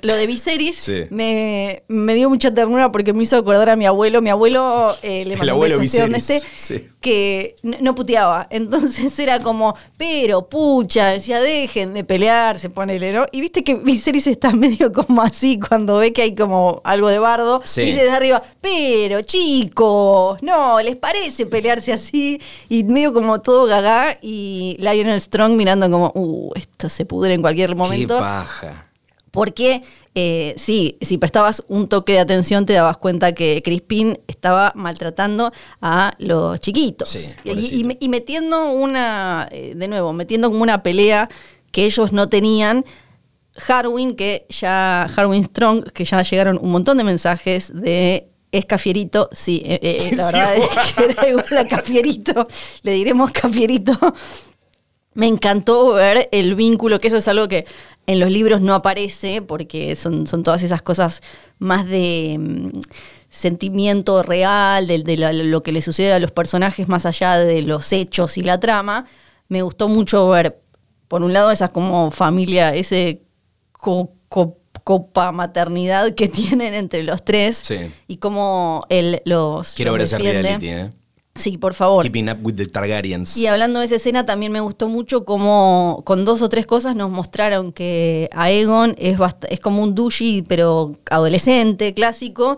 lo 0.02 0.16
de 0.16 0.28
Viserys 0.28 0.78
Sí. 0.78 1.04
me, 1.12 1.84
me 1.88 2.16
dio 2.16 2.30
mucha 2.30 2.54
ternura 2.54 2.92
porque 2.92 3.14
me 3.14 3.24
hizo 3.24 3.38
acordar 3.38 3.70
a 3.70 3.76
mi 3.76 3.86
abuelo. 3.86 4.22
Mi 4.22 4.30
abuelo 4.32 4.98
eh, 5.04 5.24
le 5.26 5.38
mandó 5.38 5.56
un 5.56 5.62
beso, 5.62 5.82
esté 5.82 6.00
donde 6.02 6.18
Viserys, 6.18 6.44
esté, 6.46 6.80
sí. 6.80 6.88
Que 7.06 7.56
no 7.62 7.94
puteaba. 7.94 8.48
Entonces 8.50 9.18
era 9.20 9.40
como, 9.40 9.76
pero 9.96 10.50
pucha, 10.50 11.10
decía, 11.10 11.40
dejen 11.40 11.94
de 11.94 12.04
pelearse, 12.04 12.72
ponele, 12.72 13.14
¿no? 13.14 13.28
Y 13.32 13.42
viste 13.42 13.64
que 13.64 13.76
Viserys 13.76 14.26
está 14.26 14.52
medio 14.54 14.92
como 14.92 15.22
así 15.22 15.60
cuando 15.60 15.98
ve 15.98 16.12
que 16.14 16.24
hay 16.24 16.34
como 16.34 16.82
algo 16.84 17.08
de 17.10 17.20
bardo. 17.20 17.62
Sí. 17.64 17.82
Dice 17.82 18.02
desde 18.02 18.16
arriba, 18.16 18.42
pero 18.60 19.22
chicos, 19.22 20.42
no, 20.42 20.82
¿les 20.82 20.96
parece 20.96 21.46
pelearse 21.46 21.94
así? 21.94 22.42
Y 22.70 22.84
medio 22.86 23.14
como 23.14 23.40
todo 23.40 23.68
gaga 23.68 24.18
y 24.20 24.76
Lionel 24.80 25.22
Strong 25.22 25.52
mirando 25.54 25.88
como, 25.92 26.12
uh, 26.16 26.54
esto 26.56 26.90
se 26.90 27.06
pudre 27.06 27.36
en 27.36 27.42
cualquier 27.42 27.70
Qué 27.70 27.76
momento. 27.76 28.18
paja. 28.18 28.90
Porque 29.36 29.84
eh, 30.16 30.56
sí, 30.58 30.98
si 31.02 31.20
prestabas 31.20 31.62
un 31.68 31.88
toque 31.88 32.14
de 32.14 32.20
atención 32.20 32.66
te 32.66 32.74
dabas 32.74 32.98
cuenta 32.98 33.34
que 33.34 33.62
Crispin 33.64 34.18
estaba 34.28 34.72
maltratando 34.76 35.52
a 35.82 36.14
los 36.18 36.60
chiquitos. 36.60 37.10
Sí, 37.10 37.20
y, 37.44 37.50
pobrecito. 37.50 37.76
y- 37.92 37.98
y 38.00 38.10
metiendo 38.10 38.72
una, 38.72 39.48
eh, 39.52 39.74
de 39.76 39.88
nuevo, 39.88 40.12
metiendo 40.14 40.50
como 40.50 40.64
una 40.64 40.82
pelea 40.82 41.30
que 41.72 41.86
ellos 41.86 42.12
no 42.14 42.30
tenían. 42.30 42.84
Harwin, 43.68 44.16
que 44.16 44.46
ya, 44.50 45.04
Harwin 45.16 45.44
Strong, 45.46 45.92
que 45.94 46.04
ya 46.04 46.22
llegaron 46.24 46.60
un 46.62 46.72
montón 46.72 46.98
de 46.98 47.04
mensajes 47.06 47.72
de 47.74 48.28
es 48.52 48.66
Cafierito, 48.66 49.28
sí, 49.34 49.62
eh, 49.66 49.80
eh, 49.82 50.12
la 50.16 50.26
verdad 50.32 50.56
es 50.56 50.94
que 50.96 51.04
era 51.12 51.28
igual 51.30 51.58
a 51.58 51.68
Cafierito, 51.68 52.48
le 52.84 52.92
diremos 52.94 53.32
Cafierito. 53.32 53.98
Me 55.16 55.28
encantó 55.28 55.94
ver 55.94 56.30
el 56.32 56.54
vínculo, 56.56 57.00
que 57.00 57.08
eso 57.08 57.18
es 57.18 57.28
algo 57.28 57.48
que 57.48 57.66
en 58.06 58.20
los 58.20 58.30
libros 58.30 58.62
no 58.62 58.76
aparece, 58.76 59.42
porque 59.42 59.96
son, 59.96 60.28
son 60.28 60.44
todas 60.44 60.62
esas 60.62 60.82
cosas 60.84 61.22
más 61.58 61.88
de 61.88 62.36
mm, 62.38 62.70
sentimiento 63.30 64.24
real, 64.24 64.88
de, 64.88 65.00
de 65.04 65.18
la- 65.18 65.34
lo 65.34 65.62
que 65.64 65.72
le 65.72 65.82
sucede 65.82 66.14
a 66.14 66.20
los 66.20 66.32
personajes 66.32 66.88
más 66.88 67.06
allá 67.06 67.38
de 67.38 67.62
los 67.64 67.92
hechos 67.94 68.38
y 68.38 68.42
la 68.42 68.60
trama. 68.60 69.06
Me 69.48 69.62
gustó 69.62 69.88
mucho 69.90 70.30
ver, 70.30 70.60
por 71.08 71.24
un 71.24 71.34
lado, 71.34 71.52
esa 71.52 71.70
como 71.70 72.12
familia, 72.12 72.74
ese 72.76 73.22
co- 73.72 74.12
co- 74.30 74.58
copa 74.84 75.32
maternidad 75.32 76.14
que 76.14 76.28
tienen 76.60 76.74
entre 76.74 77.04
los 77.04 77.24
tres 77.26 77.58
Sí. 77.64 77.92
y 78.08 78.18
cómo 78.18 78.86
él 78.90 79.22
los, 79.26 79.74
Quiero 79.74 79.92
los 79.92 79.98
ver 79.98 80.06
ese 80.06 80.18
reality, 80.18 80.68
¿eh? 80.70 80.90
Sí, 81.36 81.58
por 81.58 81.74
favor. 81.74 82.04
Keeping 82.04 82.30
up 82.30 82.38
with 82.44 82.56
the 82.56 82.66
Targaryens. 82.66 83.36
Y 83.36 83.48
hablando 83.48 83.80
de 83.82 83.86
esa 83.88 83.96
escena, 83.96 84.26
también 84.26 84.54
me 84.54 84.62
gustó 84.62 84.88
mucho 84.88 85.26
como 85.26 86.02
con 86.06 86.24
dos 86.24 86.42
o 86.42 86.48
tres 86.48 86.66
cosas 86.66 86.96
nos 86.96 87.12
mostraron 87.12 87.74
que 87.74 88.30
Aegon 88.34 88.96
es, 88.98 89.18
es 89.50 89.60
como 89.60 89.84
un 89.84 89.96
douchey, 89.96 90.44
pero 90.44 90.96
adolescente, 91.10 91.94
clásico, 91.94 92.58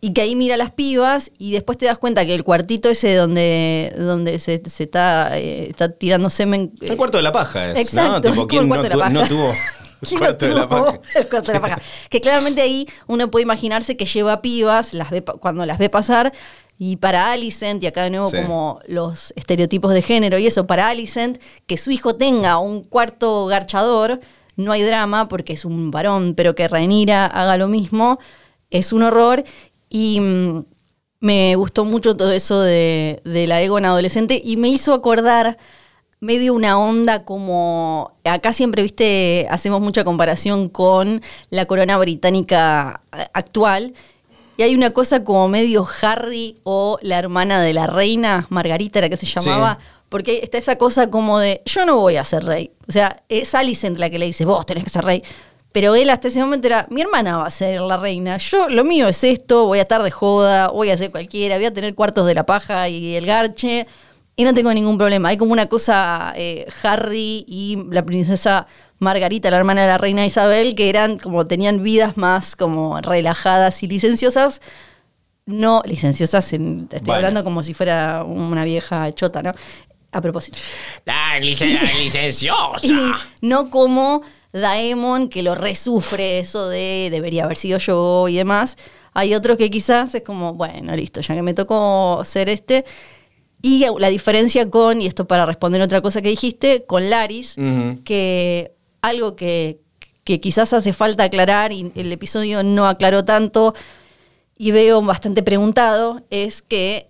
y 0.00 0.12
que 0.14 0.22
ahí 0.22 0.36
mira 0.36 0.54
a 0.54 0.58
las 0.58 0.70
pibas 0.70 1.30
y 1.38 1.52
después 1.52 1.76
te 1.76 1.84
das 1.86 1.98
cuenta 1.98 2.24
que 2.24 2.34
el 2.34 2.44
cuartito 2.44 2.88
ese 2.88 3.14
donde, 3.14 3.92
donde 3.98 4.38
se, 4.38 4.62
se 4.64 4.84
está, 4.84 5.38
eh, 5.38 5.66
está 5.68 5.90
tirando 5.90 6.30
semen... 6.30 6.72
El 6.80 6.96
cuarto 6.96 7.18
de 7.18 7.22
la 7.22 7.32
paja 7.32 7.72
es, 7.72 7.78
Exacto, 7.78 8.34
¿no? 8.34 8.42
el 8.42 8.48
¿quién 8.48 8.68
cuarto 8.68 8.88
no, 8.88 8.90
de 8.90 8.96
la 8.96 9.08
tu- 9.08 9.14
no 9.14 9.28
tuvo 9.28 9.52
¿Quién 10.06 10.18
cuarto 10.18 10.46
de 10.46 10.54
la 10.54 10.68
paja. 10.68 11.00
El 11.14 11.28
cuarto 11.28 11.46
de 11.52 11.54
la 11.54 11.60
paja. 11.62 11.80
Que 12.10 12.20
claramente 12.20 12.60
ahí 12.60 12.86
uno 13.06 13.30
puede 13.30 13.42
imaginarse 13.44 13.96
que 13.96 14.04
lleva 14.04 14.42
pibas 14.42 14.92
las 14.92 15.10
ve 15.10 15.22
cuando 15.22 15.64
las 15.64 15.78
ve 15.78 15.88
pasar. 15.88 16.32
Y 16.78 16.96
para 16.96 17.30
Alicent, 17.30 17.82
y 17.82 17.86
acá 17.86 18.02
de 18.02 18.10
nuevo 18.10 18.30
Sí. 18.30 18.36
como 18.36 18.80
los 18.86 19.32
estereotipos 19.36 19.92
de 19.94 20.02
género 20.02 20.38
y 20.38 20.46
eso, 20.46 20.66
para 20.66 20.88
Alicent, 20.88 21.38
que 21.66 21.78
su 21.78 21.90
hijo 21.90 22.16
tenga 22.16 22.58
un 22.58 22.82
cuarto 22.82 23.46
garchador, 23.46 24.20
no 24.56 24.72
hay 24.72 24.82
drama 24.82 25.28
porque 25.28 25.52
es 25.52 25.64
un 25.64 25.90
varón, 25.90 26.34
pero 26.36 26.54
que 26.54 26.66
Rhaenyra 26.68 27.26
haga 27.26 27.56
lo 27.56 27.68
mismo, 27.68 28.18
es 28.70 28.92
un 28.92 29.02
horror. 29.04 29.44
Y 29.88 30.20
mm, 30.20 30.64
me 31.20 31.56
gustó 31.56 31.84
mucho 31.84 32.16
todo 32.16 32.32
eso 32.32 32.60
de, 32.60 33.20
de 33.24 33.46
la 33.46 33.62
Egon 33.62 33.84
adolescente 33.84 34.40
y 34.44 34.56
me 34.56 34.68
hizo 34.68 34.92
acordar 34.94 35.56
medio 36.20 36.54
una 36.54 36.78
onda 36.78 37.24
como 37.24 38.12
acá 38.24 38.52
siempre 38.52 38.82
viste 38.82 39.46
hacemos 39.50 39.80
mucha 39.82 40.04
comparación 40.04 40.68
con 40.70 41.20
la 41.50 41.66
corona 41.66 41.98
británica 41.98 43.02
actual 43.34 43.92
y 44.56 44.62
hay 44.62 44.74
una 44.74 44.90
cosa 44.90 45.24
como 45.24 45.48
medio 45.48 45.86
Harry 46.02 46.58
o 46.62 46.98
la 47.02 47.18
hermana 47.18 47.60
de 47.60 47.72
la 47.72 47.86
reina 47.86 48.46
Margarita 48.50 48.98
era 48.98 49.08
que 49.08 49.16
se 49.16 49.26
llamaba 49.26 49.78
porque 50.08 50.40
está 50.42 50.58
esa 50.58 50.76
cosa 50.76 51.10
como 51.10 51.38
de 51.38 51.62
yo 51.64 51.86
no 51.86 51.98
voy 51.98 52.16
a 52.16 52.24
ser 52.24 52.44
rey 52.44 52.70
o 52.88 52.92
sea 52.92 53.22
es 53.28 53.54
Alicent 53.54 53.98
la 53.98 54.10
que 54.10 54.18
le 54.18 54.26
dice 54.26 54.44
vos 54.44 54.64
tenés 54.66 54.84
que 54.84 54.90
ser 54.90 55.04
rey 55.04 55.22
pero 55.74 55.96
él 55.96 56.08
hasta 56.10 56.28
ese 56.28 56.38
momento 56.38 56.68
era, 56.68 56.86
mi 56.88 57.00
hermana 57.00 57.38
va 57.38 57.46
a 57.46 57.50
ser 57.50 57.80
la 57.80 57.96
reina, 57.96 58.36
yo 58.36 58.68
lo 58.68 58.84
mío 58.84 59.08
es 59.08 59.24
esto, 59.24 59.66
voy 59.66 59.80
a 59.80 59.82
estar 59.82 60.04
de 60.04 60.12
joda, 60.12 60.68
voy 60.68 60.90
a 60.90 60.96
ser 60.96 61.10
cualquiera, 61.10 61.56
voy 61.56 61.64
a 61.64 61.74
tener 61.74 61.96
cuartos 61.96 62.28
de 62.28 62.34
la 62.34 62.46
paja 62.46 62.88
y 62.88 63.16
el 63.16 63.26
garche, 63.26 63.88
y 64.36 64.44
no 64.44 64.54
tengo 64.54 64.72
ningún 64.72 64.96
problema. 64.96 65.30
Hay 65.30 65.36
como 65.36 65.52
una 65.52 65.66
cosa, 65.66 66.32
eh, 66.36 66.64
Harry 66.84 67.44
y 67.48 67.78
la 67.90 68.04
princesa 68.04 68.68
Margarita, 68.98 69.50
la 69.50 69.56
hermana 69.58 69.82
de 69.82 69.88
la 69.88 69.98
reina 69.98 70.24
Isabel, 70.24 70.74
que 70.74 70.88
eran 70.88 71.18
como, 71.18 71.46
tenían 71.46 71.82
vidas 71.82 72.16
más 72.16 72.56
como 72.56 73.00
relajadas 73.00 73.82
y 73.82 73.86
licenciosas. 73.88 74.60
No, 75.46 75.82
licenciosas, 75.84 76.52
en- 76.54 76.82
estoy 76.84 77.00
Bueno. 77.00 77.14
hablando 77.16 77.44
como 77.44 77.62
si 77.62 77.74
fuera 77.74 78.24
una 78.24 78.64
vieja 78.64 79.12
chota, 79.14 79.42
¿no? 79.42 79.52
A 80.12 80.20
propósito. 80.20 80.58
La, 81.04 81.38
licen- 81.40 81.80
la 81.82 81.98
licenciosa. 81.98 82.78
Y 82.86 82.96
no 83.42 83.68
como 83.68 84.22
Daemon, 84.52 85.28
que 85.28 85.42
lo 85.42 85.54
resufre 85.54 86.38
eso 86.38 86.68
de 86.68 87.08
debería 87.10 87.44
haber 87.44 87.56
sido 87.56 87.78
yo 87.78 88.28
y 88.28 88.36
demás. 88.36 88.76
Hay 89.12 89.34
otros 89.34 89.58
que 89.58 89.70
quizás 89.70 90.14
es 90.14 90.22
como, 90.22 90.54
bueno, 90.54 90.94
listo, 90.96 91.20
ya 91.20 91.34
que 91.34 91.42
me 91.42 91.52
tocó 91.52 92.22
ser 92.24 92.48
este. 92.48 92.84
Y 93.60 93.84
la 93.98 94.08
diferencia 94.08 94.70
con, 94.70 95.00
y 95.02 95.06
esto 95.06 95.26
para 95.26 95.46
responder 95.46 95.82
otra 95.82 96.00
cosa 96.00 96.22
que 96.22 96.28
dijiste, 96.28 96.84
con 96.86 97.10
Laris, 97.10 97.56
que 98.04 98.72
algo 99.08 99.36
que, 99.36 99.80
que 100.24 100.40
quizás 100.40 100.72
hace 100.72 100.92
falta 100.92 101.24
aclarar 101.24 101.72
y 101.72 101.92
el 101.94 102.10
episodio 102.12 102.62
no 102.62 102.86
aclaró 102.86 103.24
tanto 103.24 103.74
y 104.56 104.70
veo 104.72 105.02
bastante 105.02 105.42
preguntado, 105.42 106.22
es 106.30 106.62
que 106.62 107.08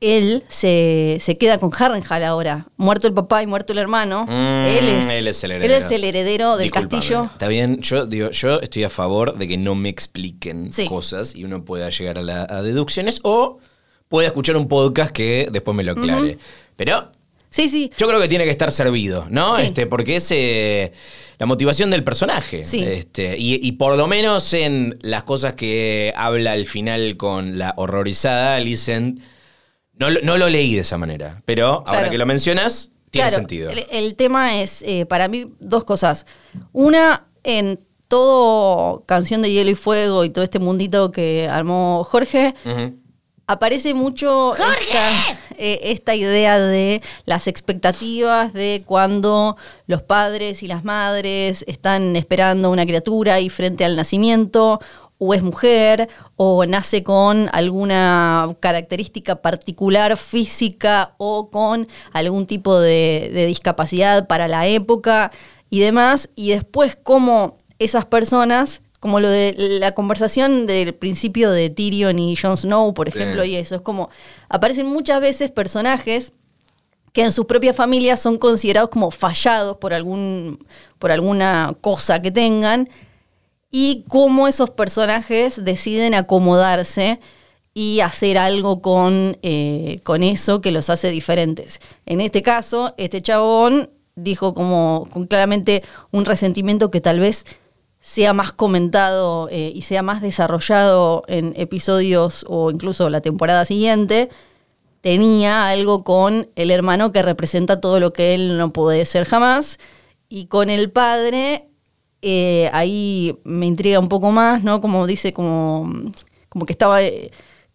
él 0.00 0.44
se, 0.48 1.18
se 1.20 1.36
queda 1.36 1.58
con 1.58 1.70
Harrenhal 1.78 2.24
ahora. 2.24 2.66
Muerto 2.78 3.06
el 3.06 3.12
papá 3.12 3.42
y 3.42 3.46
muerto 3.46 3.72
el 3.74 3.78
hermano. 3.78 4.24
Mm, 4.26 4.30
él, 4.30 4.88
es, 4.88 5.04
él 5.10 5.26
es 5.26 5.44
el 5.44 5.50
él 5.52 5.62
heredero. 5.62 5.84
es 5.86 5.92
el 5.92 6.04
heredero 6.04 6.56
del 6.56 6.70
castillo. 6.70 7.24
Está 7.32 7.48
bien, 7.48 7.82
yo 7.82 8.06
digo, 8.06 8.30
yo 8.30 8.60
estoy 8.60 8.84
a 8.84 8.88
favor 8.90 9.36
de 9.36 9.46
que 9.46 9.58
no 9.58 9.74
me 9.74 9.90
expliquen 9.90 10.72
Sí. 10.72 10.86
cosas 10.86 11.34
y 11.36 11.44
uno 11.44 11.64
pueda 11.66 11.90
llegar 11.90 12.16
a, 12.16 12.22
la- 12.22 12.46
a 12.48 12.62
deducciones 12.62 13.20
o 13.24 13.58
pueda 14.08 14.26
escuchar 14.28 14.56
un 14.56 14.68
podcast 14.68 15.12
que 15.12 15.48
después 15.52 15.76
me 15.76 15.84
lo 15.84 15.92
aclare. 15.92 16.38
Pero 16.76 17.10
Sí, 17.50 17.68
sí. 17.68 17.90
yo 17.98 18.06
creo 18.08 18.20
que 18.20 18.28
tiene 18.28 18.44
que 18.44 18.50
estar 18.50 18.70
servido, 18.70 19.26
¿no? 19.28 19.56
Sí. 19.56 19.62
Este, 19.64 19.86
porque 19.86 20.16
es 20.16 20.30
eh, 20.30 20.92
la 21.38 21.46
motivación 21.46 21.90
del 21.90 22.04
personaje. 22.04 22.64
Sí. 22.64 22.82
Este, 22.82 23.36
y, 23.36 23.58
y 23.66 23.72
por 23.72 23.96
lo 23.96 24.06
menos 24.06 24.52
en 24.54 24.98
las 25.02 25.24
cosas 25.24 25.54
que 25.54 26.12
habla 26.16 26.52
al 26.52 26.66
final 26.66 27.16
con 27.16 27.58
la 27.58 27.74
horrorizada 27.76 28.54
Alicent, 28.56 29.20
no, 29.94 30.10
lo- 30.10 30.20
no 30.22 30.38
lo 30.38 30.48
leí 30.48 30.74
de 30.74 30.80
esa 30.82 30.96
manera. 30.96 31.42
Pero 31.44 31.82
ahora 31.86 32.08
que 32.08 32.18
lo 32.18 32.24
mencionas, 32.26 32.92
tiene 33.10 33.28
Claro, 33.28 33.40
sentido. 33.40 33.70
El, 33.70 33.84
el 33.90 34.14
tema 34.14 34.60
es, 34.62 34.82
eh, 34.82 35.04
para 35.06 35.26
mí, 35.26 35.46
dos 35.58 35.82
cosas. 35.84 36.26
Una, 36.72 37.26
en 37.42 37.80
todo 38.06 39.04
Canción 39.06 39.42
de 39.42 39.50
Hielo 39.50 39.70
y 39.70 39.74
Fuego 39.74 40.24
y 40.24 40.30
todo 40.30 40.44
este 40.44 40.58
mundito 40.58 41.10
que 41.12 41.48
armó 41.48 42.04
Jorge. 42.04 42.54
Aparece 43.50 43.94
mucho 43.94 44.54
esta, 44.54 45.10
eh, 45.58 45.80
esta 45.82 46.14
idea 46.14 46.58
de 46.60 47.02
las 47.24 47.48
expectativas 47.48 48.52
de 48.52 48.84
cuando 48.86 49.56
los 49.88 50.02
padres 50.02 50.62
y 50.62 50.68
las 50.68 50.84
madres 50.84 51.64
están 51.66 52.14
esperando 52.14 52.70
una 52.70 52.86
criatura 52.86 53.40
y 53.40 53.48
frente 53.48 53.84
al 53.84 53.96
nacimiento 53.96 54.78
o 55.18 55.34
es 55.34 55.42
mujer 55.42 56.08
o 56.36 56.64
nace 56.64 57.02
con 57.02 57.50
alguna 57.52 58.54
característica 58.60 59.42
particular 59.42 60.16
física 60.16 61.14
o 61.18 61.50
con 61.50 61.88
algún 62.12 62.46
tipo 62.46 62.78
de, 62.78 63.32
de 63.34 63.46
discapacidad 63.46 64.28
para 64.28 64.46
la 64.46 64.68
época 64.68 65.32
y 65.70 65.80
demás, 65.80 66.28
y 66.36 66.50
después 66.50 66.96
cómo 67.02 67.58
esas 67.80 68.06
personas, 68.06 68.82
como 69.00 69.18
lo 69.18 69.28
de 69.28 69.54
la 69.80 69.92
conversación 69.92 70.66
del 70.66 70.94
principio 70.94 71.50
de 71.50 71.70
Tyrion 71.70 72.18
y 72.18 72.36
Jon 72.36 72.56
Snow, 72.56 72.92
por 72.94 73.10
Sí. 73.10 73.18
ejemplo, 73.18 73.44
y 73.44 73.56
eso, 73.56 73.74
es 73.76 73.80
como 73.82 74.10
aparecen 74.48 74.86
muchas 74.86 75.20
veces 75.20 75.50
personajes 75.50 76.32
que 77.12 77.22
en 77.22 77.32
sus 77.32 77.46
propias 77.46 77.74
familias 77.74 78.20
son 78.20 78.38
considerados 78.38 78.90
como 78.90 79.10
fallados 79.10 79.78
por, 79.78 79.92
algún, 79.94 80.64
por 80.98 81.10
alguna 81.10 81.74
cosa 81.80 82.22
que 82.22 82.30
tengan, 82.30 82.88
y 83.72 84.04
cómo 84.08 84.46
esos 84.48 84.70
personajes 84.70 85.64
deciden 85.64 86.14
acomodarse 86.14 87.20
y 87.72 88.00
hacer 88.00 88.36
algo 88.36 88.82
con, 88.82 89.38
eh, 89.42 90.00
con 90.02 90.22
eso 90.22 90.60
que 90.60 90.72
los 90.72 90.90
hace 90.90 91.10
diferentes. 91.10 91.80
En 92.04 92.20
este 92.20 92.42
caso, 92.42 92.94
este 92.96 93.22
chabón 93.22 93.90
dijo 94.16 94.54
como 94.54 95.08
con 95.12 95.26
claramente 95.26 95.82
un 96.10 96.24
resentimiento 96.24 96.90
que 96.90 97.00
tal 97.00 97.20
vez 97.20 97.44
sea 98.00 98.32
más 98.32 98.52
comentado 98.52 99.48
eh, 99.50 99.72
y 99.74 99.82
sea 99.82 100.02
más 100.02 100.22
desarrollado 100.22 101.22
en 101.28 101.52
episodios 101.56 102.44
o 102.48 102.70
incluso 102.70 103.10
la 103.10 103.20
temporada 103.20 103.64
siguiente, 103.66 104.30
tenía 105.02 105.68
algo 105.68 106.02
con 106.02 106.48
el 106.56 106.70
hermano 106.70 107.12
que 107.12 107.22
representa 107.22 107.80
todo 107.80 108.00
lo 108.00 108.12
que 108.12 108.34
él 108.34 108.56
no 108.58 108.72
puede 108.72 109.04
ser 109.04 109.26
jamás, 109.26 109.78
y 110.28 110.46
con 110.46 110.70
el 110.70 110.90
padre, 110.90 111.68
eh, 112.22 112.70
ahí 112.72 113.38
me 113.44 113.66
intriga 113.66 113.98
un 113.98 114.08
poco 114.08 114.30
más, 114.30 114.62
¿no? 114.62 114.80
Como 114.80 115.06
dice, 115.06 115.32
como, 115.32 115.90
como 116.48 116.66
que 116.66 116.72
estaba 116.72 117.02
eh, 117.02 117.30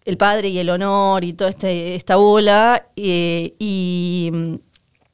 el 0.05 0.17
padre 0.17 0.49
y 0.49 0.59
el 0.59 0.69
honor 0.69 1.23
y 1.23 1.33
toda 1.33 1.49
este, 1.49 1.95
esta 1.95 2.15
bola, 2.15 2.87
y 2.95 4.31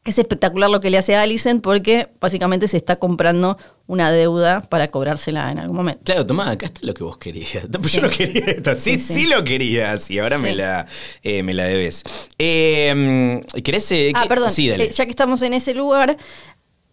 es 0.04 0.18
espectacular 0.18 0.70
lo 0.70 0.80
que 0.80 0.90
le 0.90 0.98
hace 0.98 1.16
a 1.16 1.22
Alicent 1.22 1.62
porque 1.62 2.08
básicamente 2.20 2.68
se 2.68 2.78
está 2.78 2.96
comprando 2.98 3.58
una 3.88 4.12
deuda 4.12 4.62
para 4.62 4.90
cobrársela 4.90 5.52
en 5.52 5.60
algún 5.60 5.76
momento. 5.76 6.02
Claro, 6.06 6.26
tomá, 6.26 6.50
acá 6.50 6.66
está 6.66 6.80
lo 6.84 6.94
que 6.96 7.04
vos 7.04 7.18
querías. 7.18 7.66
Sí. 7.84 7.90
Yo 7.98 8.02
no 8.02 8.10
quería 8.10 8.46
esto. 8.46 8.74
Sí, 8.76 8.96
Sí, 8.96 9.00
sí, 9.00 9.14
sí. 9.14 9.28
lo 9.28 9.44
querías. 9.44 10.10
Y 10.10 10.18
ahora 10.20 10.38
me, 10.40 10.56
la, 10.56 10.88
eh, 11.22 11.44
me 11.44 11.54
la 11.54 11.66
debes. 11.66 12.04
Eh, 12.40 13.42
¿Querés? 13.64 13.92
eh, 13.92 14.12
Ah, 14.16 14.24
qué- 14.24 14.30
perdón. 14.30 14.48
Dale. 14.50 14.86
Eh, 14.86 14.92
ya 14.92 15.06
que 15.06 15.12
estamos 15.12 15.42
en 15.44 15.54
ese 15.54 15.74
lugar, 15.76 16.18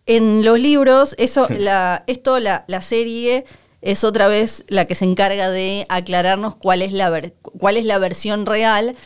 en 0.07 0.45
los 0.45 0.59
libros, 0.61 1.15
eso, 1.19 1.47
la, 1.59 2.05
esto, 2.07 2.39
la, 2.41 2.65
la 2.69 2.83
serie 2.83 3.45
es 3.81 4.05
otra 4.05 4.29
vez 4.29 4.65
la 4.69 4.87
que 4.87 4.95
se 4.95 5.05
encarga 5.05 5.51
de 5.51 5.87
aclararnos 5.89 6.57
cuál 6.57 6.83
es 6.83 6.93
la, 6.93 7.11
ver- 7.11 7.35
cuál 7.41 7.77
es 7.77 7.85
la 7.85 7.99
versión 7.99 8.45
real, 8.45 8.97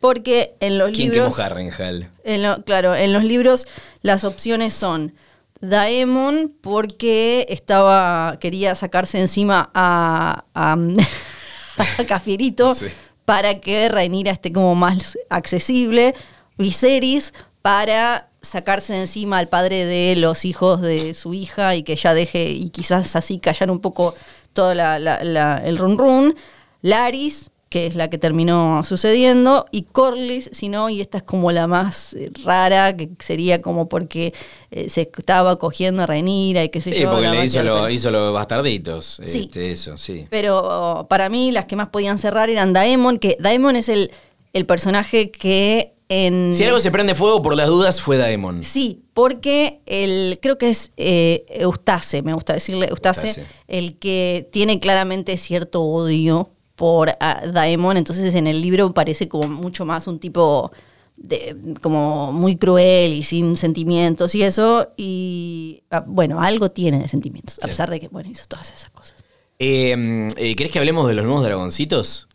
porque 0.00 0.54
en 0.60 0.78
los 0.78 0.92
¿Quién 0.92 1.10
libros... 1.10 1.38
Harrenhal? 1.40 2.10
En 2.24 2.42
lo- 2.42 2.62
claro, 2.64 2.94
en 2.94 3.12
los 3.12 3.24
libros 3.24 3.66
las 4.02 4.24
opciones 4.24 4.72
son 4.74 5.14
Daemon 5.60 6.52
porque 6.60 7.46
estaba 7.48 8.36
quería 8.40 8.74
sacarse 8.74 9.18
encima 9.20 9.70
a, 9.74 10.44
a, 10.54 10.76
a 11.98 12.04
Cafierito 12.04 12.74
Sí. 12.74 12.86
para 13.24 13.60
que 13.60 13.88
Rhaenyra 13.88 14.32
esté 14.32 14.52
como 14.52 14.74
más 14.74 15.18
accesible, 15.30 16.14
Viserys 16.58 17.32
para 17.62 18.28
sacarse 18.42 18.92
de 18.92 19.00
encima 19.02 19.38
al 19.38 19.48
padre 19.48 19.84
de 19.86 20.14
los 20.16 20.44
hijos 20.44 20.80
de 20.80 21.14
su 21.14 21.34
hija 21.34 21.74
y 21.74 21.82
que 21.82 21.96
ya 21.96 22.14
deje 22.14 22.50
y 22.50 22.70
quizás 22.70 23.16
así 23.16 23.38
callar 23.38 23.70
un 23.70 23.80
poco 23.80 24.14
todo 24.52 24.72
la- 24.74 24.98
la- 24.98 25.24
la- 25.24 25.56
el 25.64 25.76
run 25.78 25.98
run, 25.98 26.36
Laris 26.82 27.50
que 27.76 27.86
es 27.86 27.94
la 27.94 28.08
que 28.08 28.16
terminó 28.16 28.82
sucediendo, 28.84 29.66
y 29.70 29.82
Corlys, 29.82 30.48
si 30.52 30.70
no, 30.70 30.88
y 30.88 31.02
esta 31.02 31.18
es 31.18 31.24
como 31.24 31.52
la 31.52 31.66
más 31.66 32.14
eh, 32.14 32.30
rara, 32.42 32.96
que 32.96 33.10
sería 33.18 33.60
como 33.60 33.86
porque 33.86 34.32
eh, 34.70 34.88
se 34.88 35.10
estaba 35.16 35.58
cogiendo 35.58 36.02
a 36.02 36.06
Rhaenyra 36.06 36.64
y 36.64 36.70
qué 36.70 36.80
sé 36.80 36.92
Sí, 36.94 37.00
yo. 37.02 37.10
porque 37.10 37.26
la 37.26 37.32
le 37.32 37.62
lo- 37.64 37.90
hizo 37.90 38.10
los 38.10 38.32
bastarditos. 38.32 39.20
Sí. 39.26 39.40
Este, 39.40 39.72
eso, 39.72 39.98
sí. 39.98 40.26
Pero 40.30 40.60
oh, 40.64 41.06
para 41.08 41.28
mí 41.28 41.52
las 41.52 41.66
que 41.66 41.76
más 41.76 41.88
podían 41.90 42.16
cerrar 42.16 42.48
eran 42.48 42.72
Daemon, 42.72 43.18
que 43.18 43.36
Daemon 43.38 43.76
es 43.76 43.90
el, 43.90 44.10
el 44.54 44.64
personaje 44.64 45.30
que 45.30 45.92
en... 46.08 46.54
Si 46.54 46.64
algo 46.64 46.78
se 46.78 46.90
prende 46.90 47.14
fuego 47.14 47.42
por 47.42 47.54
las 47.56 47.68
dudas, 47.68 48.00
fue 48.00 48.16
Daemon. 48.16 48.62
Sí, 48.62 49.02
porque 49.12 49.80
el, 49.86 50.38
creo 50.40 50.56
que 50.56 50.70
es 50.70 50.92
eh, 50.96 51.44
Eustace, 51.50 52.22
me 52.22 52.32
gusta 52.32 52.54
decirle 52.54 52.86
Eustace, 52.88 53.26
Eustace. 53.26 53.46
el 53.68 53.98
que 53.98 54.48
tiene 54.52 54.80
claramente 54.80 55.36
cierto 55.36 55.82
odio 55.82 56.52
por 56.76 57.16
ah, 57.20 57.42
Daemon, 57.52 57.96
entonces 57.96 58.34
en 58.34 58.46
el 58.46 58.62
libro 58.62 58.92
parece 58.94 59.28
como 59.28 59.48
mucho 59.48 59.84
más 59.84 60.06
un 60.06 60.18
tipo 60.18 60.70
de, 61.16 61.56
como 61.82 62.32
muy 62.32 62.56
cruel 62.56 63.14
y 63.14 63.22
sin 63.22 63.56
sentimientos 63.56 64.34
y 64.34 64.42
eso, 64.42 64.92
y 64.96 65.82
ah, 65.90 66.04
bueno, 66.06 66.40
algo 66.40 66.70
tiene 66.70 67.00
de 67.00 67.08
sentimientos, 67.08 67.58
a 67.62 67.66
pesar 67.66 67.90
de 67.90 67.98
que, 67.98 68.08
bueno, 68.08 68.30
hizo 68.30 68.44
todas 68.46 68.72
esas 68.72 68.90
cosas. 68.90 69.16
Eh, 69.58 70.28
eh, 70.36 70.54
¿Querés 70.54 70.70
que 70.70 70.78
hablemos 70.78 71.08
de 71.08 71.14
los 71.14 71.24
nuevos 71.24 71.42
dragoncitos? 71.42 72.28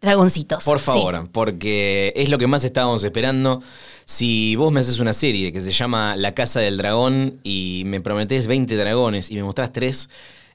Dragoncitos. 0.00 0.64
Por 0.64 0.78
sí. 0.78 0.84
favor, 0.84 1.28
porque 1.30 2.12
es 2.16 2.30
lo 2.30 2.38
que 2.38 2.46
más 2.46 2.64
estábamos 2.64 3.04
esperando. 3.04 3.62
Si 4.06 4.56
vos 4.56 4.72
me 4.72 4.80
haces 4.80 4.98
una 4.98 5.12
serie 5.12 5.52
que 5.52 5.60
se 5.60 5.72
llama 5.72 6.16
La 6.16 6.34
Casa 6.34 6.60
del 6.60 6.78
Dragón 6.78 7.40
y 7.42 7.82
me 7.86 8.00
prometés 8.00 8.46
20 8.46 8.76
dragones 8.76 9.30
y 9.30 9.36
me 9.36 9.42
mostrás 9.42 9.72
3, 9.72 10.08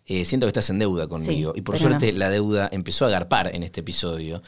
siento 0.08 0.46
que 0.46 0.50
estás 0.50 0.70
en 0.70 0.80
deuda 0.80 1.08
conmigo. 1.08 1.52
Sí, 1.54 1.60
y 1.60 1.62
por 1.62 1.78
suerte 1.78 2.14
no. 2.14 2.20
la 2.20 2.30
deuda 2.30 2.70
empezó 2.72 3.06
a 3.06 3.08
agarpar 3.10 3.56
en 3.56 3.64
este 3.64 3.82
episodio. 3.82 4.42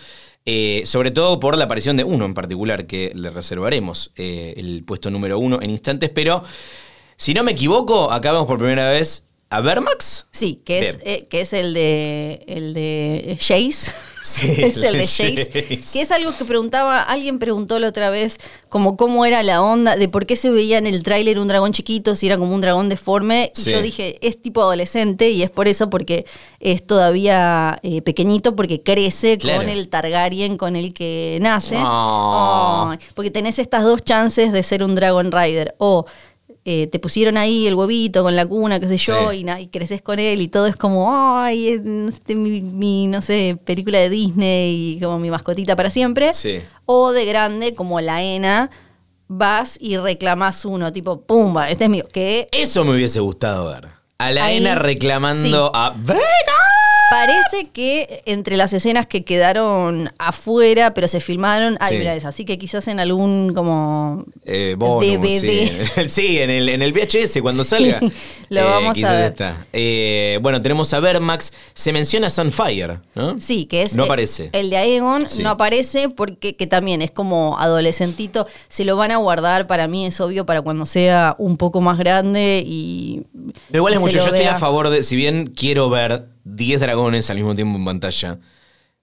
Eh, 0.50 0.84
sobre 0.86 1.12
todo 1.12 1.42
por 1.42 1.58
la 1.58 1.66
aparición 1.66 1.98
de 1.98 2.06
uno 2.06 2.24
en 2.24 2.34
particular, 2.34 2.88
que 2.88 3.12
le 3.14 3.30
reservaremos 3.30 4.12
eh, 4.16 4.54
el 4.56 4.84
puesto 4.86 5.12
número 5.12 5.38
uno 5.38 5.60
en 5.62 5.70
instantes. 5.70 6.10
Pero, 6.10 6.44
si 7.18 7.34
no 7.34 7.44
me 7.44 7.52
equivoco, 7.52 8.12
acá 8.12 8.32
vemos 8.32 8.48
por 8.48 8.58
primera 8.58 8.90
vez 8.90 9.27
a 9.50 9.62
Vermax. 9.62 10.28
Sí, 10.32 10.62
que 10.66 10.90
es, 10.90 10.98
eh, 11.04 11.28
que 11.30 11.42
es 11.42 11.54
el 11.54 11.74
de 11.74 12.44
el 12.48 12.74
de 12.74 13.38
Jace. 13.40 13.94
Sí, 14.24 14.56
es 14.62 14.76
el 14.76 14.94
de 14.98 15.08
Jace. 15.08 15.80
Que 15.94 16.02
es 16.02 16.12
algo 16.12 16.36
que 16.38 16.44
preguntaba, 16.44 17.02
alguien 17.02 17.40
preguntó 17.40 17.80
la 17.80 17.88
otra 17.88 18.10
vez, 18.10 18.38
como 18.68 18.98
cómo 18.98 19.26
era 19.26 19.42
la 19.44 19.62
onda, 19.62 19.96
de 19.96 20.10
por 20.10 20.26
qué 20.26 20.36
se 20.36 20.50
veía 20.50 20.78
en 20.78 20.86
el 20.86 21.02
tráiler 21.02 21.40
un 21.40 21.48
dragón 21.48 21.72
chiquito, 21.72 22.14
si 22.14 22.28
era 22.28 22.38
como 22.38 22.54
un 22.54 22.60
dragón 22.60 22.90
deforme. 22.90 23.54
Y 23.56 23.62
Sí. 23.62 23.72
yo 23.72 23.82
dije, 23.82 24.18
es 24.22 24.42
tipo 24.42 24.62
adolescente 24.62 25.30
y 25.30 25.44
es 25.44 25.50
por 25.50 25.70
eso, 25.70 25.90
porque 25.90 26.26
es 26.60 26.86
todavía 26.86 27.80
eh, 27.84 28.02
pequeñito, 28.02 28.54
porque 28.54 28.82
crece 28.82 29.38
Claro. 29.38 29.60
con 29.60 29.70
el 29.70 29.88
Targaryen 29.88 30.58
con 30.58 30.76
el 30.76 30.94
que 30.94 31.38
nace. 31.42 31.78
Oh. 31.80 32.90
Ay, 32.92 33.00
porque 33.16 33.32
tenés 33.32 33.60
estas 33.60 33.84
dos 33.84 34.04
chances 34.04 34.52
de 34.52 34.62
ser 34.62 34.84
un 34.84 34.94
Dragon 34.94 35.32
Rider. 35.32 35.74
O 35.78 36.06
eh, 36.70 36.88
te 36.88 37.00
pusieron 37.00 37.38
ahí 37.38 37.66
el 37.66 37.76
huevito 37.76 38.24
con 38.24 38.36
la 38.36 38.46
cuna, 38.46 38.78
qué 38.78 38.90
sé 38.90 38.98
yo, 38.98 39.32
Sí. 39.32 39.46
y, 39.60 39.68
creces 39.68 40.02
con 40.02 40.20
él 40.20 40.42
y 40.42 40.50
todo 40.50 40.68
es 40.68 40.76
como, 40.76 41.10
ay, 41.16 41.70
es 41.70 41.82
este, 42.10 42.36
mi, 42.36 42.60
mi, 42.60 43.08
no 43.08 43.22
sé, 43.22 43.58
película 43.64 44.00
de 44.00 44.10
Disney 44.10 44.96
y 44.96 45.00
como 45.00 45.18
mi 45.18 45.30
mascotita 45.30 45.78
para 45.78 45.90
siempre. 45.90 46.34
Sí. 46.34 46.60
O 46.86 47.14
de 47.14 47.24
grande, 47.24 47.74
como 47.74 48.02
la 48.02 48.22
ENA, 48.22 48.70
vas 49.30 49.78
y 49.80 49.96
reclamas 49.96 50.66
uno, 50.66 50.92
tipo, 50.92 51.22
pumba, 51.22 51.70
este 51.70 51.86
es 51.86 51.90
mío. 51.90 52.06
Que 52.12 52.50
Eso 52.52 52.84
me 52.84 52.94
hubiese 52.96 53.22
gustado 53.22 53.70
ver. 53.70 53.88
A 54.18 54.32
la 54.32 54.44
Ahí, 54.46 54.58
Ena 54.58 54.76
reclamando 54.76 55.68
sí. 55.68 55.72
a 55.74 55.94
Vega. 55.96 56.20
Parece 57.10 57.70
que 57.72 58.22
entre 58.26 58.58
las 58.58 58.74
escenas 58.74 59.08
que 59.08 59.24
quedaron 59.24 60.12
afuera, 60.18 60.94
pero 60.94 61.08
se 61.08 61.20
filmaron, 61.20 61.78
hay 61.80 61.94
Sí. 61.94 61.98
mira 62.00 62.16
esa. 62.16 62.30
Así 62.30 62.44
que 62.44 62.58
quizás 62.58 62.88
en 62.90 63.00
algún 63.00 63.54
como 63.56 64.26
Eh, 64.46 64.76
bonus, 64.78 65.06
DVD. 65.06 65.40
Sí, 65.40 66.10
Sí, 66.10 66.40
en, 66.40 66.50
el, 66.50 66.68
en 66.70 66.82
el 66.82 66.92
VHS 66.94 67.42
cuando 67.42 67.64
salga. 67.64 68.00
Eh, 68.50 68.54
lo 68.62 68.64
vamos 68.64 69.04
a 69.04 69.12
ver. 69.12 69.26
está. 69.34 69.68
Eh, 69.74 70.40
bueno, 70.42 70.62
tenemos 70.62 70.94
a 70.94 71.02
Vermax. 71.02 71.52
Se 71.74 71.92
menciona 71.92 72.30
Sunfire, 72.30 73.00
¿no? 73.14 73.38
Sí, 73.42 73.66
que 73.66 73.82
es. 73.82 73.94
No 73.94 74.04
eh, 74.04 74.06
aparece. 74.06 74.50
El 74.54 74.70
de 74.70 74.78
Aegon 74.78 75.26
no 75.42 75.50
aparece 75.50 76.08
porque 76.08 76.56
que 76.56 76.66
también 76.66 77.02
es 77.02 77.12
como 77.12 77.60
adolescentito. 77.60 78.48
Se 78.70 78.86
lo 78.86 78.96
van 78.96 79.12
a 79.12 79.18
guardar, 79.18 79.68
para 79.68 79.90
mí 79.90 80.06
es 80.06 80.22
obvio, 80.22 80.46
para 80.46 80.62
cuando 80.62 80.86
sea 80.86 81.36
un 81.38 81.58
poco 81.58 81.82
más 81.82 81.98
grande 81.98 82.64
y. 82.66 83.24
Pero 83.70 83.80
igual 83.80 83.94
es 83.96 84.00
mucho. 84.00 84.18
Yo 84.18 84.26
estoy 84.28 84.44
a 84.46 84.56
favor 84.56 84.90
de. 84.90 85.04
Si 85.04 85.18
bien 85.18 85.48
quiero 85.48 85.90
ver 85.90 86.28
10 86.56 86.80
dragones 86.80 87.30
al 87.30 87.38
mismo 87.38 87.56
tiempo 87.56 87.78
en 87.78 87.86
pantalla, 87.86 88.40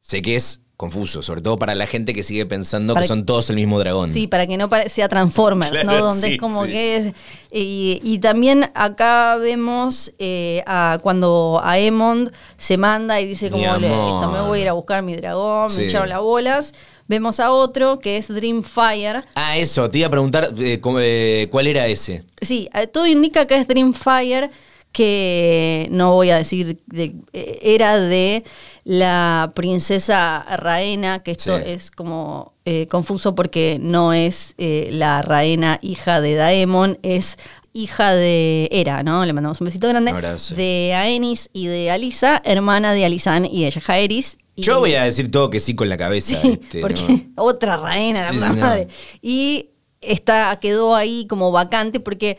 sé 0.00 0.22
que 0.22 0.36
es 0.36 0.60
confuso, 0.76 1.22
sobre 1.22 1.40
todo 1.40 1.56
para 1.56 1.76
la 1.76 1.86
gente 1.86 2.12
que 2.14 2.24
sigue 2.24 2.46
pensando 2.46 2.94
Para 2.94 3.04
que 3.04 3.08
son 3.08 3.24
todos 3.24 3.48
el 3.48 3.56
mismo 3.56 3.78
dragón. 3.78 4.12
Sí, 4.12 4.26
para 4.26 4.46
que 4.48 4.56
no 4.56 4.68
sea 4.88 5.08
Transformers, 5.08 5.70
Claro, 5.70 5.86
¿no? 5.86 5.98
Donde 6.04 6.26
sí, 6.26 6.32
es 6.34 6.38
como 6.40 6.64
sí. 6.64 6.72
que 6.72 6.96
es. 6.96 7.12
Y, 7.52 8.00
y 8.02 8.18
también 8.18 8.70
acá 8.74 9.36
vemos 9.36 10.12
eh, 10.18 10.64
a 10.66 10.98
cuando 11.00 11.60
Aemond 11.62 12.32
se 12.56 12.76
manda 12.76 13.20
y 13.20 13.26
dice 13.26 13.50
como 13.50 13.62
esto 13.64 14.30
me 14.32 14.40
voy 14.40 14.58
a 14.58 14.62
ir 14.62 14.68
a 14.68 14.72
buscar 14.72 15.02
mi 15.02 15.14
dragón, 15.14 15.70
Sí. 15.70 15.78
me 15.82 15.84
echaron 15.86 16.08
las 16.08 16.20
bolas. 16.20 16.74
Vemos 17.06 17.38
a 17.38 17.52
otro 17.52 17.98
que 18.00 18.16
es 18.16 18.28
Dreamfire. 18.28 19.24
Ah, 19.36 19.56
eso, 19.58 19.88
te 19.90 19.98
iba 19.98 20.08
a 20.08 20.10
preguntar 20.10 20.52
eh, 20.58 20.80
cómo- 20.80 20.98
eh, 21.00 21.48
cuál 21.52 21.66
era 21.68 21.86
ese. 21.86 22.24
Sí, 22.40 22.68
todo 22.92 23.06
indica 23.06 23.46
que 23.46 23.56
es 23.58 23.68
Dreamfire, 23.68 24.50
que 24.94 25.88
no 25.90 26.12
voy 26.14 26.30
a 26.30 26.38
decir, 26.38 26.78
de- 26.86 27.16
eh, 27.32 27.58
era 27.62 27.98
de 27.98 28.44
la 28.84 29.50
princesa 29.54 30.46
Raena, 30.56 31.22
que 31.22 31.32
esto 31.32 31.58
Sí. 31.58 31.64
es 31.66 31.90
como 31.90 32.54
eh, 32.64 32.86
confuso 32.86 33.34
porque 33.34 33.76
no 33.80 34.14
es 34.14 34.54
eh, 34.56 34.88
la 34.90 35.20
Raena 35.20 35.78
hija 35.82 36.20
de 36.22 36.34
Daemon, 36.36 36.98
es 37.02 37.36
hija 37.74 38.14
de 38.14 38.68
Hera, 38.72 39.02
¿no? 39.02 39.24
Le 39.26 39.32
mandamos 39.34 39.60
un 39.60 39.66
besito 39.66 39.88
grande. 39.88 40.12
Un 40.12 40.16
abrazo. 40.16 40.54
De 40.54 40.94
Aenys 40.94 41.50
y 41.52 41.66
de 41.66 41.90
Alisa, 41.90 42.40
hermana 42.44 42.94
de 42.94 43.04
Alisan 43.04 43.44
y 43.44 43.64
de 43.64 43.72
Jaehaerys. 43.72 44.38
Y- 44.56 44.62
Yo 44.62 44.78
voy 44.78 44.94
a 44.94 45.02
decir 45.04 45.30
todo 45.30 45.50
que 45.50 45.58
sí 45.60 45.74
con 45.74 45.88
la 45.88 45.96
cabeza. 45.96 46.40
Sí, 46.40 46.58
este, 46.62 46.80
porque 46.80 47.02
¿no? 47.02 47.20
otra 47.42 47.76
reina, 47.76 48.20
la 48.22 48.28
Sí, 48.30 48.36
no. 48.38 48.54
madre. 48.54 48.88
Y 49.20 49.70
está, 50.00 50.56
quedó 50.60 50.94
ahí 50.94 51.26
como 51.26 51.50
vacante 51.50 51.98
porque 52.00 52.38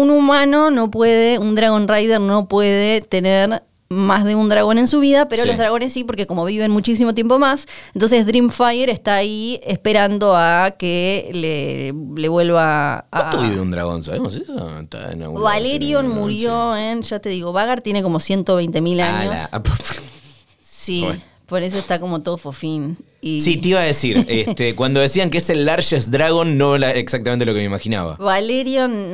un 0.00 0.10
humano 0.10 0.70
no 0.70 0.90
puede, 0.90 1.38
un 1.38 1.54
Dragon 1.54 1.86
Rider 1.88 2.20
no 2.20 2.48
puede 2.48 3.00
tener 3.00 3.62
más 3.88 4.24
de 4.24 4.34
un 4.34 4.48
dragón 4.48 4.78
en 4.78 4.88
su 4.88 4.98
vida, 4.98 5.28
pero 5.28 5.42
Sí. 5.42 5.48
los 5.48 5.58
dragones 5.58 5.92
sí, 5.92 6.02
porque 6.02 6.26
como 6.26 6.44
viven 6.44 6.72
muchísimo 6.72 7.14
tiempo 7.14 7.38
más, 7.38 7.66
entonces 7.94 8.26
Dreamfire 8.26 8.90
está 8.90 9.14
ahí 9.14 9.60
esperando 9.64 10.34
a 10.36 10.72
que 10.76 11.30
le, 11.32 11.94
le 12.20 12.28
vuelva 12.28 12.98
a... 12.98 13.04
¿Cuánto 13.10 13.42
vive 13.42 13.60
un 13.60 13.70
dragón? 13.70 14.02
¿Sabemos 14.02 14.34
eso? 14.34 14.80
Está 14.80 15.12
en 15.12 15.32
Valerion 15.34 16.08
murió 16.08 16.76
en, 16.76 17.02
ya 17.02 17.20
te 17.20 17.28
digo, 17.28 17.52
Vagar 17.52 17.80
tiene 17.80 18.02
como 18.02 18.18
120 18.18 18.80
mil 18.80 19.00
Ah, 19.00 19.20
años. 19.20 19.34
la- 19.52 19.62
Sí, 20.62 21.02
Bueno. 21.04 21.22
Por 21.46 21.62
eso 21.62 21.78
está 21.78 22.00
como 22.00 22.20
todo 22.22 22.36
fofín. 22.36 22.98
Y 23.20 23.40
Sí, 23.40 23.56
te 23.56 23.68
iba 23.68 23.80
a 23.80 23.84
decir, 23.84 24.24
este, 24.28 24.74
cuando 24.74 25.00
decían 25.00 25.30
que 25.30 25.38
es 25.38 25.48
el 25.50 25.64
largest 25.64 26.08
dragon, 26.08 26.58
no 26.58 26.76
era 26.76 26.90
exactamente 26.92 27.44
lo 27.44 27.52
que 27.54 27.60
me 27.60 27.64
imaginaba. 27.66 28.16
Valerion 28.16 29.12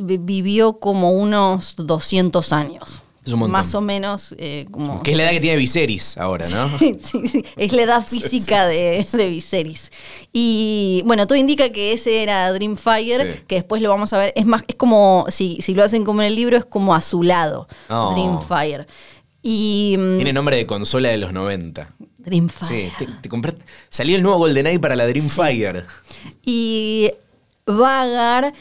vivió 0.00 0.74
como 0.78 1.12
unos 1.12 1.74
200 1.76 2.52
años. 2.52 3.02
Es 3.24 3.32
un 3.32 3.38
montón. 3.38 3.52
Más 3.52 3.72
o 3.76 3.80
menos 3.80 4.34
eh, 4.36 4.66
como... 4.72 5.00
Que 5.04 5.12
es 5.12 5.16
la 5.16 5.22
edad 5.22 5.30
que 5.30 5.40
tiene 5.40 5.56
Viserys 5.56 6.18
ahora, 6.18 6.48
¿no? 6.48 6.68
Sí, 6.78 6.96
sí, 7.28 7.44
es 7.56 7.72
la 7.72 7.82
edad 7.82 8.02
física 8.06 8.66
de, 8.66 9.06
de 9.12 9.28
Viserys. 9.28 9.92
Y 10.32 11.02
bueno, 11.06 11.28
todo 11.28 11.38
indica 11.38 11.70
que 11.70 11.92
ese 11.92 12.24
era 12.24 12.52
Dreamfire, 12.52 13.32
Sí. 13.34 13.40
que 13.46 13.54
después 13.56 13.80
lo 13.80 13.90
vamos 13.90 14.12
a 14.12 14.18
ver. 14.18 14.32
Es 14.34 14.44
más, 14.44 14.64
es 14.66 14.74
como, 14.74 15.24
si, 15.28 15.58
si 15.62 15.72
lo 15.72 15.84
hacen 15.84 16.02
como 16.04 16.22
en 16.22 16.28
el 16.28 16.34
libro, 16.34 16.56
es 16.56 16.64
como 16.64 16.96
azulado. 16.96 17.68
Oh. 17.88 18.10
Dreamfire. 18.12 18.88
Y. 19.42 19.96
mm, 19.98 20.16
Tiene 20.16 20.32
nombre 20.32 20.56
de 20.56 20.66
consola 20.66 21.08
de 21.08 21.18
los 21.18 21.32
90. 21.32 21.92
Dreamfire. 22.18 22.68
Sí, 22.68 22.92
te, 22.98 23.06
te 23.20 23.28
compraste- 23.28 23.64
Salió 23.88 24.14
el 24.16 24.22
nuevo 24.22 24.38
GoldenEye 24.38 24.78
para 24.78 24.94
la 24.96 25.06
Dreamfire. 25.06 25.84
Y 26.44 27.10
Vagar 27.66 28.52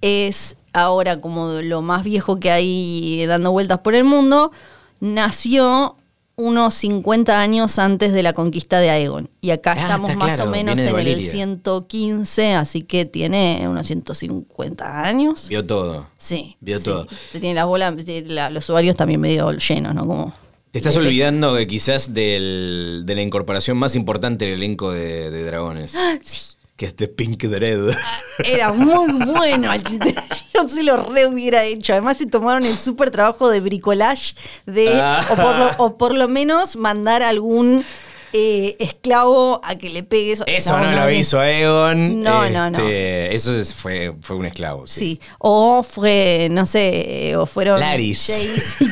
es 0.00 0.56
ahora 0.72 1.20
como 1.20 1.60
lo 1.62 1.82
más 1.82 2.04
viejo 2.04 2.38
que 2.38 2.50
hay 2.52 3.26
dando 3.26 3.50
vueltas 3.50 3.80
por 3.80 3.94
el 3.94 4.04
mundo. 4.04 4.52
Nació 5.00 5.96
unos 6.40 6.74
50 6.74 7.40
años 7.40 7.78
antes 7.78 8.12
de 8.12 8.22
la 8.22 8.32
conquista 8.32 8.80
de 8.80 8.90
Aegon. 8.90 9.30
Y 9.40 9.50
acá 9.50 9.74
Ah, 9.76 9.82
estamos 9.82 10.14
más 10.16 10.34
claro, 10.34 10.50
o 10.50 10.52
menos 10.52 10.78
en 10.78 10.86
el 10.88 10.92
Valeria. 10.92 11.30
115, 11.30 12.54
así 12.54 12.82
que 12.82 13.04
tiene 13.04 13.64
unos 13.68 13.86
150 13.86 15.02
años. 15.02 15.46
Vio 15.48 15.64
todo. 15.66 16.08
Sí. 16.18 16.56
Vio 16.60 16.78
sí. 16.78 16.84
todo. 16.84 17.06
Tiene 17.32 17.54
las 17.54 17.66
bolas, 17.66 17.94
la- 18.26 18.50
los 18.50 18.68
ovarios 18.70 18.96
también 18.96 19.20
medio 19.20 19.50
llenos, 19.52 19.94
¿no? 19.94 20.06
Como 20.06 20.34
Te 20.72 20.78
estás 20.78 20.94
de 20.94 21.00
olvidando 21.00 21.54
de 21.54 21.66
quizás 21.66 22.14
del- 22.14 23.02
de 23.04 23.14
la 23.14 23.22
incorporación 23.22 23.76
más 23.76 23.96
importante 23.96 24.44
del 24.46 24.54
elenco 24.54 24.92
de, 24.92 25.30
de 25.30 25.44
dragones. 25.44 25.94
Sí. 26.24 26.49
Que 26.80 26.86
es 26.86 26.96
de 26.96 27.08
Pink 27.08 27.44
Dread. 27.44 27.94
Era 28.42 28.72
muy 28.72 29.12
bueno. 29.26 29.70
Yo 30.54 30.66
se 30.66 30.82
lo 30.82 30.96
re 30.96 31.26
hubiera 31.26 31.62
hecho. 31.64 31.92
Además 31.92 32.16
se 32.16 32.24
tomaron 32.24 32.64
el 32.64 32.74
súper 32.78 33.10
trabajo 33.10 33.50
de 33.50 33.60
bricolage 33.60 34.34
de, 34.64 34.98
Ah. 34.98 35.22
o, 35.30 35.36
por 35.36 35.56
lo, 35.58 35.70
o 35.76 35.98
por 35.98 36.14
lo 36.14 36.26
menos 36.26 36.76
mandar 36.76 37.22
algún 37.22 37.84
eh, 38.32 38.76
esclavo 38.78 39.60
a 39.62 39.74
que 39.74 39.90
le 39.90 40.04
pegue 40.04 40.32
eso. 40.32 40.44
Eso 40.46 40.78
no, 40.78 40.90
lo 40.90 41.10
hizo 41.10 41.38
Aegon. 41.38 42.22
No, 42.22 42.48
no, 42.48 42.70
no. 42.70 42.78
Este, 42.78 43.34
Eso 43.34 43.54
es- 43.54 43.74
fue, 43.74 44.14
fue 44.22 44.36
un 44.36 44.46
esclavo. 44.46 44.86
Sí. 44.86 45.00
Sí. 45.00 45.20
O 45.38 45.82
fue, 45.82 46.48
no 46.50 46.64
sé, 46.64 47.34
o 47.36 47.44
fueron 47.44 47.78
Laris. 47.78 48.26
Y. 48.30 48.82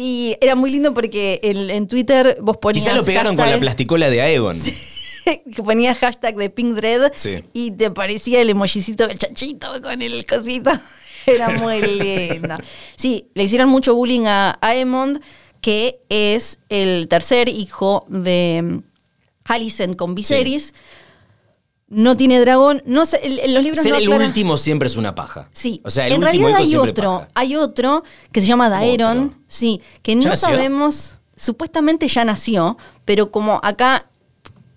Y 0.00 0.36
era 0.40 0.54
muy 0.54 0.70
lindo 0.70 0.94
porque 0.94 1.40
en, 1.42 1.68
en 1.68 1.88
Twitter 1.88 2.38
vos 2.40 2.58
ponías 2.58 2.84
Quizás 2.84 2.96
lo 2.96 3.04
pegaron 3.04 3.34
con 3.34 3.50
la 3.50 3.58
plasticola 3.58 4.08
de 4.08 4.22
Aegon. 4.22 4.62
que 5.54 5.62
ponía 5.62 5.94
hashtag 5.94 6.36
de 6.36 6.50
Pink 6.50 6.74
Dread 6.76 7.12
Sí. 7.14 7.44
y 7.52 7.70
te 7.72 7.90
parecía 7.90 8.40
el 8.40 8.50
emojicito 8.50 9.06
del 9.06 9.18
chachito 9.18 9.68
con 9.82 10.00
el 10.02 10.24
cosito. 10.26 10.70
Era 11.26 11.50
muy 11.50 11.80
lindo. 11.82 12.56
Sí, 12.96 13.28
le 13.34 13.44
hicieron 13.44 13.68
mucho 13.68 13.94
bullying 13.94 14.24
a 14.26 14.58
Aemond, 14.62 15.20
que 15.60 16.00
es 16.08 16.58
el 16.70 17.06
tercer 17.08 17.48
hijo 17.48 18.06
de 18.08 18.60
mm, 18.62 18.78
Alicent 19.44 19.96
con 19.96 20.14
Viserys. 20.14 20.72
No 21.90 22.16
tiene 22.18 22.38
dragón. 22.40 22.82
No 22.84 23.06
sé, 23.06 23.20
en 23.22 23.38
en 23.38 23.54
los 23.54 23.62
libros 23.62 23.82
Ser 23.82 23.92
no 23.92 23.98
el 23.98 24.08
último 24.10 24.56
siempre 24.58 24.88
es 24.88 24.96
una 24.96 25.14
paja. 25.14 25.48
Sí, 25.52 25.80
O 25.84 25.90
sea, 25.90 26.06
el 26.06 26.14
en 26.14 26.22
último 26.24 26.48
realidad 26.48 26.60
hay 26.66 26.76
otro, 26.76 27.18
paja. 27.20 27.28
hay 27.34 27.56
otro 27.56 28.04
que 28.30 28.40
se 28.42 28.46
llama 28.46 28.68
Daeron, 28.68 29.18
Otro. 29.28 29.38
sí, 29.46 29.80
que 30.02 30.12
¿Ya 30.14 30.16
no 30.20 30.24
nació? 30.30 30.48
sabemos, 30.50 31.18
supuestamente 31.36 32.06
ya 32.08 32.24
nació, 32.26 32.76
pero 33.06 33.30
como 33.30 33.58
acá, 33.62 34.10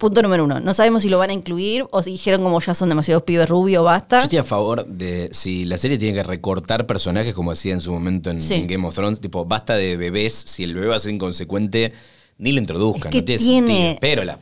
punto 0.01 0.21
número 0.21 0.43
uno, 0.43 0.59
no 0.59 0.73
sabemos 0.73 1.03
si 1.03 1.09
lo 1.09 1.17
van 1.17 1.29
a 1.29 1.33
incluir 1.33 1.85
o 1.91 2.03
si 2.03 2.11
dijeron 2.11 2.43
como 2.43 2.59
ya 2.59 2.73
son 2.73 2.89
demasiados 2.89 3.23
pibes 3.23 3.47
rubios, 3.47 3.79
Yo 3.81 3.83
basta. 3.85 4.19
estoy 4.19 4.39
a 4.39 4.43
favor 4.43 4.85
de 4.85 5.29
si 5.31 5.63
la 5.63 5.77
serie 5.77 5.97
tiene 5.97 6.15
que 6.17 6.23
recortar 6.23 6.85
personajes 6.85 7.33
como 7.33 7.51
hacía 7.51 7.71
en 7.73 7.79
su 7.81 7.93
momento 7.93 8.29
en, 8.31 8.41
Sí. 8.41 8.55
en 8.55 8.67
Game 8.67 8.85
of 8.87 8.93
Thrones, 8.95 9.21
tipo, 9.21 9.45
basta 9.45 9.75
de 9.75 9.95
bebés, 9.95 10.33
si 10.33 10.63
el 10.63 10.73
bebé 10.73 10.87
va 10.87 10.97
a 10.97 10.99
ser 10.99 11.13
inconsecuente, 11.13 11.93
ni 12.37 12.51
lo 12.51 12.59
introduzcan, 12.59 13.09
Es 13.09 13.11
que 13.13 13.19
no 13.21 13.25
tiene, 13.25 13.43
tiene- 13.43 13.67
sentido. 13.67 13.97
Pero 14.01 14.23
la. 14.25 14.37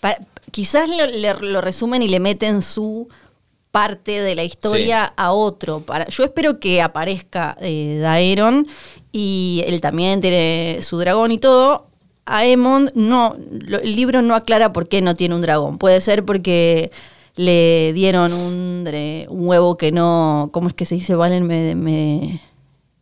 Pa- 0.00 0.18
quizás 0.50 0.88
lo, 0.88 1.06
le- 1.06 1.34
lo 1.34 1.60
resumen 1.60 2.02
y 2.02 2.08
le 2.08 2.18
meten 2.18 2.62
su 2.62 3.08
parte 3.70 4.22
de 4.22 4.34
la 4.34 4.42
historia 4.44 5.04
a 5.16 5.32
otro. 5.32 5.80
Para, 5.80 6.08
yo 6.08 6.24
espero 6.24 6.58
que 6.58 6.80
aparezca 6.80 7.56
eh, 7.60 7.98
Daeron 8.00 8.66
y 9.12 9.62
él 9.66 9.80
también 9.82 10.20
tiene 10.22 10.78
su 10.80 10.96
dragón 10.98 11.30
y 11.32 11.38
todo. 11.38 11.88
Aemond 12.26 12.90
no, 12.94 13.36
el 13.82 13.96
libro 13.96 14.20
no 14.20 14.34
aclara 14.34 14.72
por 14.72 14.88
qué 14.88 15.00
no 15.00 15.14
tiene 15.14 15.34
un 15.34 15.42
dragón. 15.42 15.78
Puede 15.78 16.00
ser 16.00 16.24
porque 16.24 16.90
le 17.36 17.92
dieron 17.92 18.32
un, 18.32 18.84
huevo 19.28 19.76
que 19.76 19.92
no, 19.92 20.50
¿cómo 20.52 20.68
es 20.68 20.74
que 20.74 20.84
se 20.84 20.96
dice? 20.96 21.14
Valen, 21.14 21.46
me, 21.46 21.74
me 21.74 22.40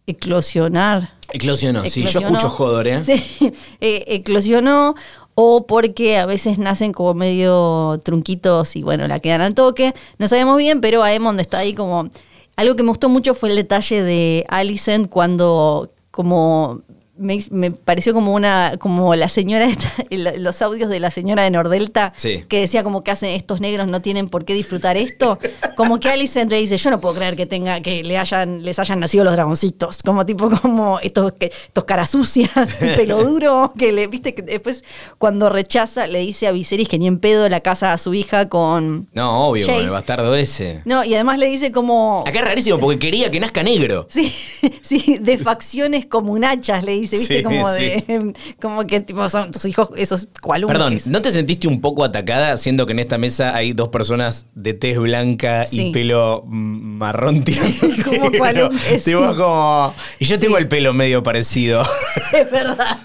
eclosionar. 0.07 1.15
Eclosionó, 1.33 1.85
sí, 1.87 2.05
yo 2.05 2.21
escucho 2.21 2.51
Jodor, 2.51 2.87
¿eh? 2.87 3.03
Sí, 3.05 3.53
eh, 3.81 4.05
eclosionó 4.09 4.95
o 5.35 5.67
porque 5.67 6.19
a 6.19 6.27
veces 6.27 6.59
nacen 6.59 6.93
como 6.93 7.15
medio 7.15 8.01
trunquitos 8.05 8.77
y 8.77 8.83
bueno, 8.83 9.09
la 9.09 9.21
quedan 9.21 9.41
al 9.41 9.55
toque. 9.55 9.95
No 10.19 10.29
sabemos 10.29 10.59
bien, 10.59 10.81
pero 10.81 11.03
Aemond 11.03 11.41
está 11.41 11.59
ahí 11.59 11.75
como... 11.75 12.09
Algo 12.57 12.77
que 12.77 12.85
me 12.85 12.91
gustó 12.91 13.09
mucho 13.09 13.35
fue 13.35 13.51
el 13.51 13.57
detalle 13.57 14.03
de 14.03 14.45
Alicent 14.49 15.09
cuando 15.09 15.91
como... 16.11 16.83
Me, 17.17 17.39
me 17.53 17.71
pareció 17.71 18.13
como 18.13 18.33
una 18.35 18.73
como 18.81 19.15
la 19.15 19.29
señora 19.29 19.69
los 20.11 20.63
audios 20.63 20.91
de 20.91 20.99
la 20.99 21.13
señora 21.13 21.45
de 21.45 21.51
Nordelta 21.53 22.13
Sí. 22.17 22.45
que 22.49 22.61
decía 22.61 22.83
como 22.83 23.05
que 23.05 23.13
hacen 23.13 23.31
estos 23.31 23.61
negros 23.61 23.87
no 23.87 24.03
tienen 24.03 24.29
por 24.29 24.45
qué 24.45 24.53
disfrutar 24.53 24.97
esto 24.97 25.39
como 25.77 26.01
que 26.01 26.09
Alicent 26.09 26.51
le 26.51 26.59
dice 26.59 26.77
yo 26.77 26.91
no 26.91 26.99
puedo 27.01 27.15
creer 27.15 27.37
que 27.37 27.47
tenga 27.47 27.81
que 27.83 28.03
le 28.03 28.19
hayan 28.19 28.65
les 28.65 28.81
hayan 28.81 28.99
nacido 28.99 29.23
los 29.23 29.33
dragoncitos 29.33 30.03
como 30.03 30.27
tipo 30.27 30.51
como 30.51 30.99
estos 31.01 31.35
que- 31.35 31.53
estos 31.67 31.85
caras 31.85 32.11
sucias 32.11 32.51
pelo 32.97 33.23
duro 33.25 33.73
que 33.79 33.93
le 33.93 34.09
viste 34.09 34.35
que 34.35 34.43
después 34.43 34.83
cuando 35.19 35.49
rechaza 35.51 36.09
le 36.09 36.19
dice 36.19 36.49
a 36.49 36.53
Viserys 36.53 36.89
que 36.89 36.99
ni 36.99 37.07
en 37.07 37.21
pedo 37.21 37.49
la 37.49 37.61
casa 37.61 37.93
a 37.93 37.99
su 37.99 38.13
hija 38.15 38.49
con 38.49 39.09
No, 39.13 39.49
obvio, 39.51 39.67
con 39.67 39.77
el 39.77 39.89
bastardo 39.89 40.35
ese. 40.35 40.83
no 40.85 41.05
y 41.05 41.15
además 41.15 41.39
le 41.39 41.47
dice 41.47 41.71
como 41.71 42.25
Acá 42.27 42.41
es 42.41 42.45
rarísimo 42.45 42.79
porque 42.81 42.99
quería 42.99 43.31
que 43.31 43.39
nazca 43.39 43.63
negro. 43.63 44.09
Sí, 44.11 44.33
sí, 44.83 45.19
de 45.21 45.39
facciones 45.39 46.07
comunachas, 46.07 46.83
le 46.83 46.93
dice, 46.93 47.04
¿viste? 47.11 47.39
Sí, 47.39 47.43
como 47.43 47.73
sí. 47.73 47.83
de. 47.83 48.35
Como 48.61 48.87
que 48.87 49.01
tipo 49.01 49.29
son 49.29 49.51
tus 49.51 49.65
hijos, 49.65 49.91
esos 49.97 50.29
cualumnos. 50.41 50.77
Perdón, 50.77 50.99
¿no 51.07 51.23
te 51.23 51.31
sentiste 51.31 51.69
un 51.69 51.81
poco 51.81 52.05
atacada 52.05 52.57
siendo 52.57 52.87
que 52.87 52.93
en 52.93 52.99
esta 53.01 53.19
mesa 53.19 53.55
hay 53.55 53.73
dos 53.73 53.89
personas 53.89 54.47
de 54.55 54.75
tez 54.75 54.99
blanca 54.99 55.67
Sí. 55.67 55.89
y 55.89 55.93
pelo 55.93 56.45
marrón 56.47 57.45
Como 58.05 58.31
Tipo 59.05 59.35
como... 59.37 59.95
Y 60.19 60.25
yo 60.25 60.39
tengo 60.39 60.59
el 60.59 60.69
pelo 60.69 60.93
medio 60.93 61.23
parecido. 61.23 61.83
Es 62.33 62.51
verdad. 62.51 62.99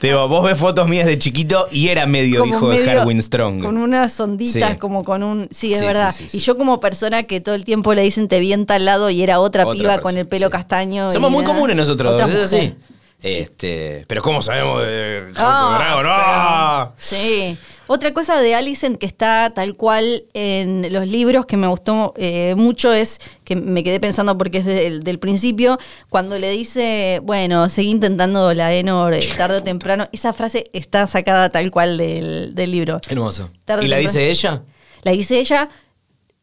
Tipo, 0.00 0.28
vos 0.28 0.44
ves 0.44 0.58
fotos 0.58 0.88
mías 0.88 1.06
de 1.06 1.18
chiquito 1.18 1.68
y 1.70 1.88
era 1.88 2.06
medio 2.06 2.40
Como 2.40 2.54
hijo 2.56 2.68
de 2.70 2.90
Harwin 2.90 3.22
Strong. 3.22 3.62
Con 3.62 3.76
unas 3.76 4.18
onditas, 4.20 4.76
como 4.78 5.04
con 5.04 5.22
un. 5.22 5.48
Sí, 5.50 5.72
es 5.72 5.80
verdad. 5.80 6.14
Y 6.32 6.38
yo, 6.38 6.56
como 6.56 6.80
persona 6.80 7.24
que 7.24 7.40
todo 7.40 7.54
el 7.54 7.64
tiempo 7.64 7.94
le 7.94 8.02
dicen 8.02 8.28
te 8.28 8.40
vi 8.40 8.52
en 8.52 8.66
tal 8.66 8.84
lado 8.84 9.10
y 9.10 9.22
era 9.22 9.40
otra, 9.40 9.64
Otra 9.64 9.74
piba 9.74 9.88
persona, 9.94 10.02
con 10.02 10.16
el 10.16 10.26
pelo 10.26 10.50
castaño. 10.50 11.10
Somos 11.10 11.30
muy 11.30 11.44
comunes 11.44 11.76
nosotros, 11.76 12.20
¿es 12.30 12.52
así? 12.52 12.74
Este, 13.22 14.04
pero 14.08 14.20
¿cómo 14.22 14.42
sabemos 14.42 14.82
de 14.82 15.30
House 15.34 15.38
Ah, 15.38 15.68
of 15.68 15.78
Dragon? 15.78 16.92
pero-. 16.96 17.18
Sí. 17.18 17.56
Otra 17.88 18.12
cosa 18.14 18.40
de 18.40 18.54
Alicent 18.54 18.96
que 18.98 19.06
está 19.06 19.52
tal 19.54 19.76
cual 19.76 20.24
en 20.32 20.90
los 20.92 21.06
libros 21.08 21.44
que 21.44 21.56
me 21.56 21.66
gustó 21.66 22.14
eh, 22.16 22.54
mucho 22.56 22.92
es 22.92 23.18
que 23.44 23.54
me 23.54 23.84
quedé 23.84 24.00
pensando 24.00 24.38
porque 24.38 24.58
es 24.58 24.64
del, 24.64 25.02
del 25.02 25.18
principio, 25.18 25.78
cuando 26.08 26.38
le 26.38 26.50
dice, 26.50 27.20
bueno, 27.22 27.68
seguí 27.68 27.90
intentando 27.90 28.54
la 28.54 28.72
Enor 28.72 29.12
eh, 29.14 29.28
tarde 29.36 29.58
o 29.58 29.62
temprano, 29.64 30.08
esa 30.12 30.32
frase 30.32 30.70
está 30.72 31.06
sacada 31.06 31.50
tal 31.50 31.70
cual 31.70 31.98
del, 31.98 32.54
del 32.54 32.70
libro. 32.70 33.00
Hermoso. 33.08 33.50
Tarde 33.66 33.84
¿Y 33.84 33.88
la 33.88 33.98
dice 33.98 34.30
ella? 34.30 34.62
La 35.02 35.12
dice 35.12 35.38
ella. 35.38 35.68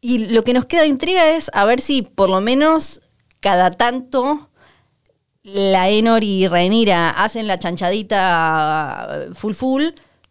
Y 0.00 0.26
lo 0.28 0.44
que 0.44 0.52
nos 0.54 0.66
queda 0.66 0.82
de 0.82 0.88
intriga 0.88 1.30
es 1.30 1.50
a 1.52 1.64
ver 1.64 1.80
si 1.80 2.02
por 2.02 2.30
lo 2.30 2.40
menos 2.40 3.00
cada 3.40 3.70
tanto 3.70 4.49
la 5.42 5.88
Enor 5.90 6.22
y 6.24 6.46
Rhaenyra 6.48 7.10
hacen 7.10 7.46
la 7.46 7.58
chanchadita 7.58 9.28
full 9.34 9.54
full 9.54 9.82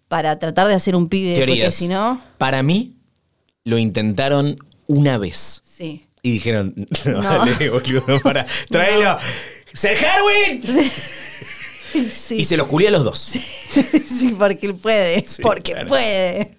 para 0.07 0.39
tratar 0.39 0.67
de 0.67 0.73
hacer 0.75 0.95
un 0.95 1.09
pibe, 1.09 1.33
porque 1.33 1.45
Teorías. 1.45 1.75
si 1.75 1.87
no, 1.87 2.21
Para 2.37 2.63
mí, 2.63 2.95
lo 3.63 3.77
intentaron 3.77 4.55
una 4.87 5.17
vez. 5.17 5.61
sí. 5.63 6.05
Y 6.21 6.31
dijeron, 6.33 6.73
no, 7.05 7.21
No. 7.21 7.45
dale, 7.45 7.69
boludo, 7.69 8.19
para, 8.23 8.45
tráelo. 8.69 9.17
¡Ser 9.73 9.97
Harwin! 10.05 10.61
Sí, 11.91 12.35
Y 12.35 12.43
se 12.45 12.55
los 12.55 12.67
culió 12.67 12.89
a 12.89 12.91
los 12.91 13.03
dos. 13.03 13.17
sí, 13.19 14.35
porque 14.37 14.67
él 14.67 14.75
puede, 14.75 15.25
Sí, 15.27 15.41
porque 15.41 15.71
claro. 15.71 15.87
puede. 15.87 16.57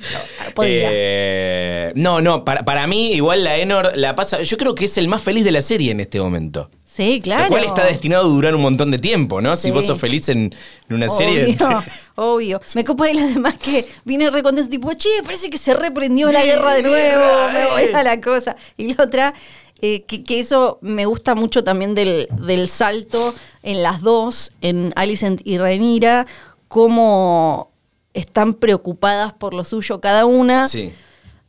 No. 0.00 0.62
Eh, 0.64 1.92
no, 1.94 2.20
no, 2.20 2.44
para, 2.44 2.64
para 2.64 2.88
mí 2.88 3.12
igual 3.12 3.44
la 3.44 3.58
Enor 3.58 3.92
la 3.94 4.16
pasa, 4.16 4.42
yo 4.42 4.56
creo 4.56 4.74
que 4.74 4.86
es 4.86 4.98
el 4.98 5.06
más 5.06 5.22
feliz 5.22 5.44
de 5.44 5.52
la 5.52 5.62
serie 5.62 5.92
en 5.92 6.00
este 6.00 6.20
momento. 6.20 6.68
Sí, 6.94 7.20
claro. 7.22 7.44
Lo 7.44 7.50
cual 7.50 7.64
está 7.64 7.86
destinado 7.86 8.24
a 8.24 8.28
durar 8.28 8.54
un 8.54 8.62
montón 8.62 8.90
de 8.90 8.98
tiempo, 8.98 9.40
¿no? 9.40 9.56
Si 9.56 9.70
vos 9.70 9.86
sos 9.86 10.00
feliz 10.00 10.28
en, 10.28 10.54
en 10.88 10.96
una 10.96 11.08
serie... 11.08 11.56
Obvio, 11.56 11.82
obvio. 12.14 12.60
Me 12.74 12.84
copa 12.84 13.06
de 13.06 13.14
las 13.14 13.34
demás 13.34 13.54
que 13.54 13.88
viene 14.04 14.30
re 14.30 14.42
contento, 14.42 14.70
tipo, 14.70 14.92
che, 14.94 15.08
parece 15.24 15.50
que 15.50 15.58
se 15.58 15.74
reprendió 15.74 16.30
la 16.30 16.44
guerra 16.44 16.74
de 16.74 16.82
nuevo, 16.82 17.24
me 17.52 17.66
voy 17.66 17.94
a 17.94 18.02
la 18.02 18.20
cosa. 18.20 18.56
Y 18.76 18.94
la 18.94 19.04
otra, 19.04 19.34
eh, 19.80 20.02
que, 20.02 20.22
que 20.22 20.40
eso 20.40 20.78
me 20.80 21.06
gusta 21.06 21.34
mucho 21.34 21.64
también 21.64 21.94
del, 21.94 22.28
del 22.46 22.68
salto 22.68 23.34
en 23.62 23.82
las 23.82 24.00
dos, 24.00 24.52
en 24.60 24.92
Alicent 24.96 25.40
y 25.44 25.58
Rhaenyra, 25.58 26.26
cómo 26.68 27.72
están 28.14 28.54
preocupadas 28.54 29.32
por 29.32 29.54
lo 29.54 29.64
suyo 29.64 30.00
cada 30.00 30.26
una. 30.26 30.66
Sí. 30.66 30.92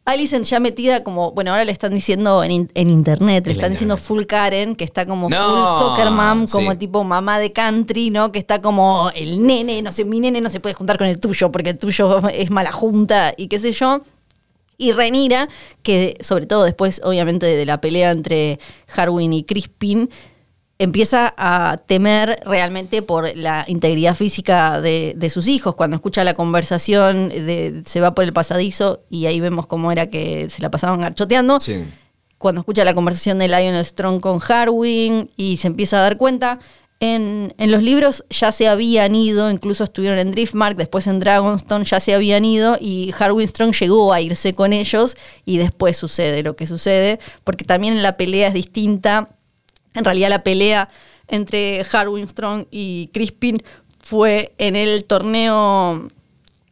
Alicent 0.05 0.45
ya 0.45 0.59
metida 0.59 1.01
como, 1.03 1.31
bueno, 1.31 1.51
ahora 1.51 1.63
le 1.63 1.71
están 1.71 1.93
diciendo 1.93 2.43
en, 2.43 2.69
en 2.73 2.89
internet, 2.89 3.47
le 3.47 3.53
están 3.53 3.71
diciendo 3.71 3.95
full 3.95 4.23
Karen, 4.25 4.75
que 4.75 4.83
está 4.83 5.05
como 5.05 5.29
No, 5.29 5.37
full 5.37 5.85
soccer 5.87 6.09
mom, 6.11 6.45
como 6.47 6.71
sí. 6.71 6.77
tipo 6.77 7.05
mamá 7.05 7.39
de 7.39 7.53
country, 7.53 8.09
¿no? 8.09 8.31
Que 8.33 8.39
está 8.39 8.61
como 8.61 9.11
el 9.15 9.45
nene, 9.47 9.81
no 9.81 9.93
sé, 9.93 10.03
mi 10.03 10.19
nene 10.19 10.41
no 10.41 10.49
se 10.49 10.59
puede 10.59 10.75
juntar 10.75 10.97
con 10.97 11.07
el 11.07 11.21
tuyo 11.21 11.51
porque 11.53 11.69
el 11.69 11.77
tuyo 11.77 12.27
es 12.29 12.51
mala 12.51 12.73
junta 12.73 13.33
y 13.37 13.47
qué 13.47 13.59
sé 13.59 13.71
yo. 13.71 14.01
Y 14.77 14.91
Renira, 14.91 15.47
que 15.83 16.17
sobre 16.19 16.47
todo 16.47 16.65
después, 16.65 16.99
obviamente, 17.05 17.45
de 17.45 17.65
la 17.65 17.79
pelea 17.79 18.11
entre 18.11 18.59
Harwin 18.93 19.31
y 19.31 19.43
Crispin, 19.45 20.09
empieza 20.83 21.33
a 21.37 21.77
temer 21.85 22.39
realmente 22.45 23.01
por 23.01 23.35
la 23.35 23.65
integridad 23.67 24.15
física 24.15 24.81
de, 24.81 25.13
de 25.15 25.29
sus 25.29 25.47
hijos. 25.47 25.75
Cuando 25.75 25.95
escucha 25.95 26.23
la 26.23 26.33
conversación, 26.33 27.29
de- 27.29 27.83
se 27.85 27.99
va 28.01 28.13
por 28.15 28.23
el 28.23 28.33
pasadizo 28.33 29.01
y 29.09 29.25
ahí 29.25 29.39
vemos 29.39 29.65
cómo 29.67 29.91
era 29.91 30.07
que 30.09 30.49
se 30.49 30.61
la 30.61 30.69
pasaban 30.71 31.01
garchoteando. 31.01 31.59
Sí. 31.59 31.85
Cuando 32.37 32.61
escucha 32.61 32.83
la 32.83 32.93
conversación 32.93 33.39
de 33.39 33.47
Lionel 33.47 33.85
Strong 33.85 34.19
con 34.19 34.39
Harwin 34.47 35.29
y 35.37 35.57
se 35.57 35.67
empieza 35.67 35.97
a 35.97 36.01
dar 36.01 36.17
cuenta, 36.17 36.59
en, 36.99 37.53
en 37.57 37.71
los 37.71 37.83
libros 37.83 38.23
ya 38.29 38.51
se 38.51 38.67
habían 38.67 39.13
ido, 39.15 39.49
incluso 39.51 39.83
estuvieron 39.83 40.19
en 40.19 40.31
Driftmark, 40.31 40.77
después 40.77 41.07
en 41.07 41.19
Dragonstone 41.19 41.83
ya 41.85 41.99
se 41.99 42.13
habían 42.13 42.45
ido 42.45 42.77
y 42.79 43.13
Harwin 43.17 43.47
Strong 43.47 43.73
llegó 43.75 44.13
a 44.13 44.21
irse 44.21 44.53
con 44.53 44.71
ellos 44.73 45.15
y 45.45 45.57
después 45.57 45.97
sucede 45.97 46.43
lo 46.43 46.55
que 46.55 46.65
sucede, 46.67 47.19
porque 47.43 47.65
también 47.65 48.01
la 48.03 48.15
pelea 48.15 48.47
es 48.49 48.53
distinta. 48.53 49.29
En 49.93 50.05
realidad 50.05 50.29
la 50.29 50.43
pelea 50.43 50.89
entre 51.27 51.85
Harwin 51.91 52.27
Strong 52.27 52.65
y 52.71 53.09
Crispin 53.13 53.63
fue 53.99 54.53
en 54.57 54.75
el 54.75 55.05
torneo 55.05 56.07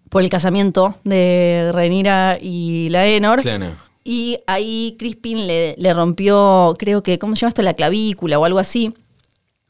por 0.09 0.21
el 0.21 0.29
casamiento 0.29 0.95
de 1.03 1.71
Renira 1.73 2.37
y 2.41 2.89
Laenor. 2.89 3.41
Claro. 3.41 3.75
Y 4.03 4.39
ahí 4.47 4.95
Crispin 4.97 5.47
le, 5.47 5.75
le 5.77 5.93
rompió, 5.93 6.75
creo 6.77 7.03
que, 7.03 7.19
¿cómo 7.19 7.35
se 7.35 7.41
llama 7.41 7.49
esto? 7.49 7.61
La 7.61 7.75
clavícula 7.75 8.39
o 8.39 8.45
algo 8.45 8.59
así. 8.59 8.93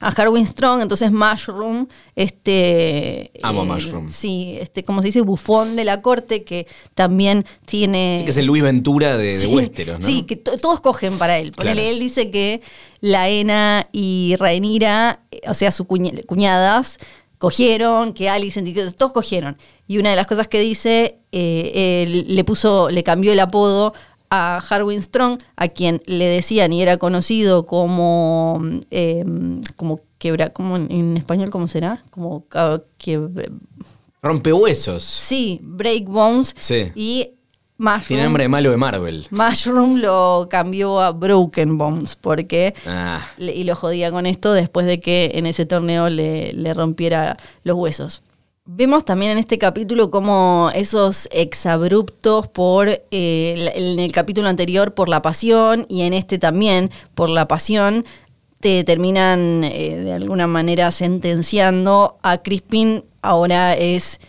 A 0.02 0.10
Harwin 0.10 0.46
Strong, 0.48 0.82
entonces 0.82 1.12
Mushroom, 1.12 1.88
este... 2.46 3.32
Amo 3.44 3.64
eh, 3.64 3.66
Mushroom. 3.66 4.10
Sí, 4.10 4.58
este, 4.60 4.84
como 4.84 5.02
se 5.02 5.10
dice, 5.10 5.22
bufón 5.22 5.76
de 5.76 5.86
la 5.86 6.02
corte, 6.02 6.44
que 6.44 6.68
también 6.96 7.46
tiene... 7.66 8.18
Sí, 8.20 8.26
que 8.26 8.32
es 8.32 8.38
el 8.38 8.46
Luis 8.48 8.64
Ventura 8.64 9.16
de, 9.18 9.48
Westeros, 9.48 10.00
¿no? 10.00 10.06
Sí, 10.06 10.24
que 10.24 10.36
to- 10.36 10.58
todos 10.58 10.80
cogen 10.82 11.18
para 11.18 11.38
él. 11.40 11.52
Ponele, 11.52 11.82
Claro. 11.82 11.90
él 11.96 12.00
dice 12.00 12.32
que 12.32 12.62
Laena 13.00 13.88
y 13.92 14.36
Rhaenyra, 14.38 15.22
eh, 15.32 15.42
o 15.48 15.54
sea, 15.54 15.72
sus 15.72 15.88
cuña- 15.88 16.24
cuñadas, 16.26 16.98
cogieron, 17.38 18.14
que 18.14 18.30
que 18.74 18.92
todos 18.96 19.12
cogieron. 19.14 19.58
Y 19.88 19.98
una 19.98 20.12
de 20.12 20.16
las 20.16 20.28
cosas 20.28 20.48
que 20.48 20.60
dice, 20.62 21.18
eh, 21.32 22.04
él 22.08 22.26
le 22.36 22.44
puso, 22.44 22.90
le 22.90 23.04
cambió 23.04 23.34
el 23.34 23.40
apodo 23.40 23.94
a 24.32 24.64
Harwin 24.68 25.02
Strong, 25.02 25.40
a 25.58 25.68
quien 25.68 26.02
le 26.08 26.26
decían 26.26 26.72
y 26.74 26.82
era 26.82 26.98
conocido 26.98 27.66
como, 27.66 28.62
eh, 28.90 29.24
como 29.76 30.00
quebra, 30.18 30.50
como 30.52 30.78
en, 30.78 30.90
en 30.92 31.18
español, 31.18 31.50
¿cómo 31.52 31.68
será? 31.68 32.04
Como 32.12 32.46
quebra- 32.98 33.50
Rompehuesos. 34.24 35.04
sí, 35.04 35.60
Break 35.64 36.06
Bones. 36.06 36.56
Sí. 36.60 36.92
Y 36.96 37.32
Mushroom. 37.78 38.04
Tiene 38.08 38.24
nombre 38.24 38.44
de 38.44 38.50
malo 38.50 38.70
de 38.72 38.78
Marvel. 38.78 39.28
Mushroom 39.32 39.98
lo 40.00 40.48
cambió 40.50 41.02
a 41.02 41.12
Broken 41.12 41.78
Bones 41.80 42.16
porque 42.16 42.76
Ah. 42.86 43.26
le- 43.38 43.56
y 43.56 43.64
lo 43.64 43.76
jodía 43.76 44.12
con 44.12 44.28
esto 44.28 44.54
después 44.54 44.86
de 44.86 45.00
que 45.00 45.32
en 45.34 45.48
ese 45.48 45.66
torneo 45.66 46.08
le, 46.10 46.54
le 46.54 46.74
rompiera 46.76 47.38
los 47.64 47.76
huesos. 47.78 48.22
Vemos 48.74 49.04
también 49.04 49.34
en 49.34 49.38
este 49.38 49.58
capítulo 49.58 50.10
como 50.12 50.72
esos 50.74 51.28
exabruptos 51.32 52.48
por, 52.48 52.88
eh, 52.88 53.72
en 53.76 54.00
el 54.00 54.14
capítulo 54.14 54.48
anterior 54.48 54.94
por 54.94 55.10
la 55.10 55.22
pasión 55.22 55.86
y 55.90 56.04
en 56.04 56.14
este 56.14 56.40
también 56.40 56.90
por 57.14 57.30
la 57.30 57.50
pasión, 57.50 58.06
te 58.62 58.86
terminan 58.86 59.66
eh, 59.66 59.98
de 59.98 60.14
alguna 60.14 60.48
manera 60.48 60.90
sentenciando 60.92 62.18
a 62.24 62.38
Crispin, 62.38 63.04
ahora 63.22 63.74
es, 63.74 64.22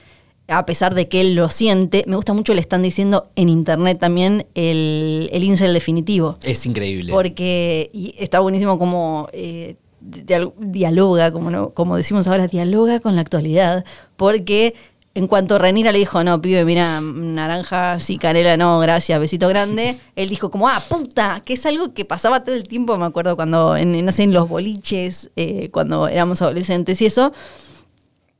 a 0.48 0.66
pesar 0.66 0.96
de 0.96 1.06
que 1.06 1.20
él 1.20 1.36
lo 1.36 1.48
siente, 1.48 2.02
me 2.08 2.16
gusta 2.16 2.32
mucho, 2.32 2.52
le 2.52 2.62
están 2.62 2.82
diciendo 2.82 3.30
en 3.36 3.48
internet 3.48 4.00
también 4.00 4.46
el, 4.56 5.30
el 5.32 5.44
incel 5.44 5.72
definitivo. 5.72 6.38
Es 6.42 6.66
increíble. 6.66 7.12
Porque 7.12 7.90
y 7.92 8.16
está 8.18 8.40
buenísimo 8.40 8.76
como 8.76 9.28
eh, 9.32 9.76
dialoga, 10.02 11.32
como, 11.32 11.50
no- 11.50 11.70
como 11.70 11.96
decimos 11.96 12.26
ahora, 12.26 12.46
dialoga 12.48 13.00
con 13.00 13.14
la 13.16 13.22
actualidad. 13.22 13.84
Porque 14.16 14.74
en 15.14 15.26
cuanto 15.26 15.58
Renira 15.58 15.92
le 15.92 15.98
dijo, 15.98 16.24
no, 16.24 16.40
pibe, 16.40 16.64
mira, 16.64 17.00
naranja, 17.02 17.98
sí, 17.98 18.16
canela, 18.16 18.56
no, 18.56 18.78
gracias, 18.80 19.20
besito 19.20 19.46
grande, 19.48 19.98
él 20.16 20.28
dijo 20.30 20.50
como, 20.50 20.68
ah, 20.68 20.82
puta, 20.88 21.42
que 21.44 21.52
es 21.54 21.66
algo 21.66 21.92
que 21.92 22.04
pasaba 22.04 22.44
todo 22.44 22.54
el 22.54 22.64
tiempo, 22.66 22.96
me 22.96 23.04
acuerdo 23.04 23.36
cuando, 23.36 23.76
en, 23.76 24.04
no 24.04 24.12
sé, 24.12 24.22
en 24.22 24.32
los 24.32 24.48
boliches, 24.48 25.30
eh, 25.36 25.68
cuando 25.70 26.08
éramos 26.08 26.40
adolescentes 26.42 27.00
y 27.02 27.06
eso. 27.06 27.32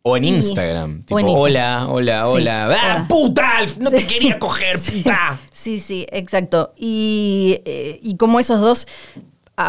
O 0.05 0.17
en 0.17 0.25
Instagram. 0.25 1.03
Tipo, 1.05 1.21
en 1.21 1.27
hola, 1.29 1.87
hola, 1.89 2.23
Sí, 2.25 2.31
hola. 2.33 2.65
¡Ah, 2.65 2.95
hola. 2.97 3.07
puta! 3.09 3.49
No 3.79 3.89
Sí. 3.91 3.97
te 3.99 4.07
quería 4.07 4.39
coger, 4.39 4.81
puta. 4.81 5.39
Sí, 5.53 5.79
sí, 5.79 6.07
exacto. 6.11 6.73
Y, 6.77 7.61
eh, 7.65 8.01
y 8.03 8.17
como 8.17 8.41
esos 8.41 8.61
dos, 8.61 8.89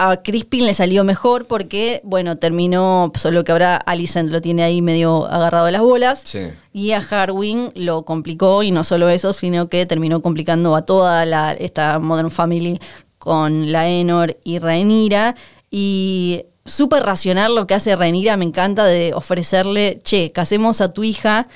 a 0.10 0.24
Crispin 0.24 0.66
le 0.66 0.74
salió 0.74 1.04
mejor 1.04 1.46
porque, 1.46 2.02
bueno, 2.04 2.38
terminó, 2.38 3.12
solo 3.16 3.44
que 3.44 3.52
ahora 3.52 3.76
Alicent 3.78 4.30
lo 4.30 4.42
tiene 4.42 4.64
ahí 4.64 4.82
medio 4.82 5.26
agarrado 5.26 5.66
de 5.66 5.72
las 5.72 5.82
bolas. 5.82 6.22
Sí. 6.26 6.50
Y 6.72 6.92
a 6.92 6.98
Harwin 6.98 7.72
lo 7.76 8.04
complicó, 8.04 8.64
y 8.64 8.72
no 8.72 8.84
solo 8.84 9.10
eso, 9.10 9.34
sino 9.34 9.70
que 9.70 9.86
terminó 9.86 10.22
complicando 10.22 10.76
a 10.76 10.84
toda 10.84 11.26
la, 11.26 11.52
esta 11.54 12.00
Modern 12.00 12.32
Family 12.32 12.80
con 13.18 13.72
Laenor 13.72 14.38
y 14.44 14.60
Rhaenyra. 14.60 15.36
Y 15.70 16.46
súper 16.66 17.04
racional 17.04 17.56
lo 17.56 17.68
que 17.68 17.74
hace 17.74 17.96
Rhaenyra, 17.96 18.38
me 18.38 18.46
encanta 18.46 18.86
de 18.86 19.14
ofrecerle, 19.14 20.02
che, 20.04 20.32
casemos 20.32 20.82
a 20.82 20.94
tu 20.94 21.04
hija 21.04 21.48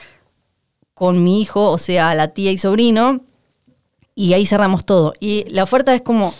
con 0.93 1.23
mi 1.23 1.41
hijo, 1.41 1.71
o 1.71 1.77
sea, 1.77 2.09
a 2.09 2.15
la 2.15 2.29
tía 2.29 2.51
y 2.51 2.57
sobrino, 2.57 3.21
y 4.15 4.33
ahí 4.33 4.45
cerramos 4.45 4.83
todo. 4.83 5.13
Y 5.19 5.45
la 5.49 5.63
oferta 5.63 5.93
es 5.93 6.01
como 6.01 6.33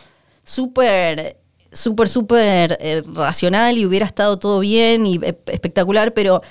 súper, 0.44 1.38
súper, 1.78 2.08
súper 2.10 2.78
eh, 2.82 3.02
racional 3.14 3.78
y 3.78 3.86
hubiera 3.86 4.06
estado 4.06 4.38
todo 4.40 4.60
bien 4.60 5.06
y 5.06 5.16
e- 5.18 5.38
espectacular, 5.48 6.14
pero 6.14 6.42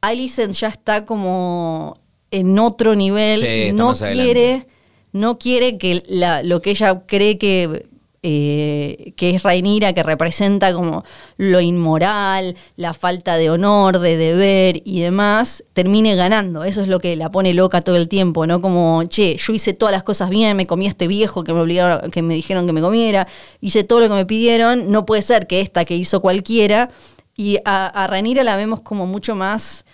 Alicent 0.00 0.52
ya 0.54 0.68
está 0.68 1.04
como 1.04 1.94
en 2.30 2.58
otro 2.58 2.94
nivel 2.94 3.40
Sí, 3.40 3.46
y 3.68 3.72
no 3.72 3.90
adelante. 3.90 4.14
quiere, 4.22 4.66
no 5.12 5.38
quiere 5.38 5.78
que 5.78 6.02
la- 6.06 6.42
lo 6.42 6.60
que 6.62 6.70
ella 6.70 7.02
cree 7.06 7.38
que 7.38 7.86
eh, 8.30 9.14
que 9.16 9.30
es 9.30 9.42
Rainira, 9.42 9.94
que 9.94 10.02
representa 10.02 10.74
como 10.74 11.02
lo 11.38 11.62
inmoral, 11.62 12.56
la 12.76 12.92
falta 12.92 13.38
de 13.38 13.48
honor, 13.48 14.00
de 14.00 14.18
deber 14.18 14.82
y 14.84 15.00
demás, 15.00 15.64
termine 15.72 16.14
ganando. 16.14 16.64
Eso 16.64 16.82
es 16.82 16.88
lo 16.88 17.00
que 17.00 17.16
la 17.16 17.30
pone 17.30 17.54
loca 17.54 17.80
todo 17.80 17.96
el 17.96 18.06
tiempo, 18.06 18.46
¿no? 18.46 18.60
Como, 18.60 19.02
che, 19.04 19.38
yo 19.38 19.54
hice 19.54 19.72
todas 19.72 19.94
las 19.94 20.02
cosas 20.02 20.28
bien, 20.28 20.58
me 20.58 20.66
comí 20.66 20.84
a 20.84 20.90
este 20.90 21.06
viejo 21.06 21.42
que 21.42 21.54
me 21.54 21.60
obligaron, 21.60 22.10
que 22.10 22.20
me 22.20 22.34
dijeron 22.34 22.66
que 22.66 22.74
me 22.74 22.82
comiera, 22.82 23.26
hice 23.62 23.82
todo 23.82 24.00
lo 24.00 24.08
que 24.08 24.14
me 24.14 24.26
pidieron, 24.26 24.90
no 24.90 25.06
puede 25.06 25.22
ser 25.22 25.46
que 25.46 25.62
esta 25.62 25.86
que 25.86 25.96
hizo 25.96 26.20
cualquiera. 26.20 26.90
Y 27.34 27.58
a, 27.64 27.86
a 27.86 28.06
Rhaenyra 28.08 28.44
la 28.44 28.56
vemos 28.56 28.82
como 28.82 29.06
mucho 29.06 29.34
más 29.34 29.86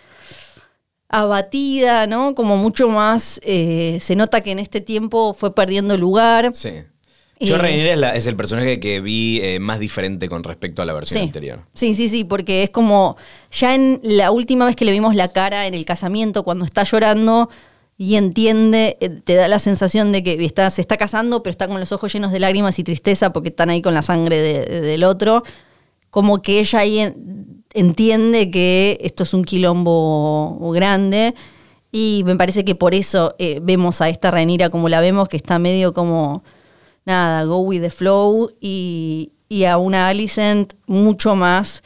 abatida, 1.09 2.09
¿no? 2.09 2.35
Como 2.35 2.57
mucho 2.57 2.89
más, 2.89 3.41
eh, 3.45 3.99
se 4.01 4.17
nota 4.17 4.41
que 4.41 4.51
en 4.51 4.59
este 4.59 4.81
tiempo 4.81 5.35
fue 5.35 5.55
perdiendo 5.55 5.97
lugar. 5.97 6.51
Sí. 6.53 6.83
Yo 7.41 7.57
Eh, 7.57 7.91
es, 7.93 7.99
la- 7.99 8.15
es 8.15 8.27
el 8.27 8.37
personaje 8.37 8.79
que 8.81 9.01
vi 9.01 9.41
eh, 9.43 9.59
más 9.59 9.81
diferente 9.81 10.29
con 10.29 10.45
respecto 10.45 10.83
a 10.83 10.85
la 10.85 10.93
versión 10.93 11.21
Sí. 11.21 11.27
anterior. 11.27 11.61
Sí, 11.75 11.95
sí, 11.95 12.09
sí, 12.09 12.25
porque 12.25 12.63
es 12.63 12.71
como 12.71 13.17
ya 13.53 13.75
en 13.75 14.01
la 14.03 14.31
última 14.31 14.65
vez 14.67 14.77
que 14.77 14.85
le 14.85 14.93
vimos 14.93 15.15
la 15.15 15.29
cara 15.33 15.67
en 15.67 15.75
el 15.75 15.85
casamiento, 15.85 16.45
cuando 16.45 16.65
está 16.65 16.85
llorando 16.85 17.51
y 17.99 18.15
entiende, 18.17 18.97
eh, 19.01 19.09
te 19.09 19.35
da 19.35 19.49
la 19.49 19.59
sensación 19.59 20.13
de 20.13 20.23
que 20.23 20.45
está, 20.45 20.71
se 20.71 20.81
está 20.81 20.97
casando, 20.97 21.43
pero 21.43 21.51
está 21.53 21.67
con 21.69 21.79
los 21.81 21.93
ojos 21.93 22.13
llenos 22.13 22.33
de 22.33 22.41
lágrimas 22.41 22.79
y 22.79 22.85
tristeza 22.85 23.33
porque 23.33 23.49
están 23.51 23.71
ahí 23.71 23.83
con 23.83 23.95
la 23.95 24.03
sangre 24.03 24.37
de- 24.41 24.65
de- 24.67 24.81
del 24.81 25.05
otro. 25.05 25.43
Como 26.11 26.41
que 26.43 26.61
ella 26.61 26.79
ahí 26.81 26.99
en- 27.01 27.65
entiende 27.75 28.51
que 28.51 28.99
esto 29.01 29.25
es 29.25 29.35
un 29.35 29.45
quilombo 29.45 30.71
grande. 30.73 31.35
Y 31.91 32.23
me 32.25 32.35
parece 32.37 32.65
que 32.65 32.75
por 32.75 32.95
eso 32.95 33.35
eh, 33.39 33.61
vemos 33.63 34.01
a 34.01 34.09
esta 34.09 34.31
Renira 34.31 34.71
como 34.71 34.89
la 34.89 35.01
vemos, 35.01 35.29
que 35.29 35.37
está 35.37 35.59
medio 35.61 35.95
como 35.95 36.43
nada, 37.05 37.47
go 37.47 37.61
with 37.61 37.83
the 37.83 37.91
flow 37.91 38.51
y, 38.61 39.33
y 39.49 39.65
a 39.65 39.79
una 39.79 40.09
Alicent 40.09 40.75
mucho 40.87 41.35
más 41.37 41.83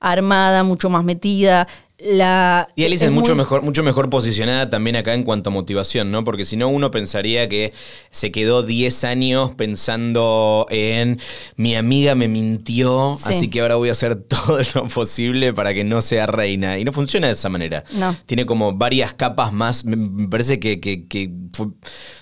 armada, 0.00 0.62
mucho 0.64 0.90
más 0.90 1.04
metida. 1.04 1.66
La, 2.06 2.68
Y 2.76 2.84
Alice 2.84 3.04
es 3.04 3.08
es 3.08 3.14
mucho 3.14 3.30
muy- 3.34 3.38
mejor, 3.38 3.62
mucho 3.62 3.82
mejor 3.82 4.10
posicionada 4.10 4.68
también 4.68 4.94
acá 4.96 5.14
en 5.14 5.22
cuanto 5.22 5.48
a 5.48 5.52
motivación, 5.52 6.10
¿no? 6.10 6.22
Porque 6.22 6.44
si 6.44 6.56
no, 6.56 6.68
uno 6.68 6.90
pensaría 6.90 7.48
que 7.48 7.72
se 8.10 8.30
quedó 8.30 8.62
10 8.62 9.04
años 9.04 9.52
pensando 9.54 10.66
en 10.68 11.18
mi 11.56 11.76
amiga 11.76 12.14
me 12.14 12.28
mintió, 12.28 13.16
Sí. 13.18 13.34
así 13.34 13.48
que 13.48 13.60
ahora 13.62 13.76
voy 13.76 13.88
a 13.88 13.92
hacer 13.92 14.16
todo 14.28 14.58
lo 14.74 14.88
posible 14.88 15.52
para 15.54 15.72
que 15.72 15.82
no 15.84 16.02
sea 16.02 16.26
reina. 16.26 16.78
Y 16.78 16.84
no 16.84 16.92
funciona 16.92 17.28
de 17.28 17.32
esa 17.32 17.48
manera. 17.48 17.84
No. 17.94 18.14
Tiene 18.26 18.44
como 18.44 18.72
varias 18.74 19.14
capas 19.14 19.52
más. 19.52 19.84
Me- 19.86 20.28
parece 20.28 20.60
que, 20.60 20.80
que- 20.80 21.06
que 21.08 21.30
fue- 21.54 21.66
o 21.68 21.72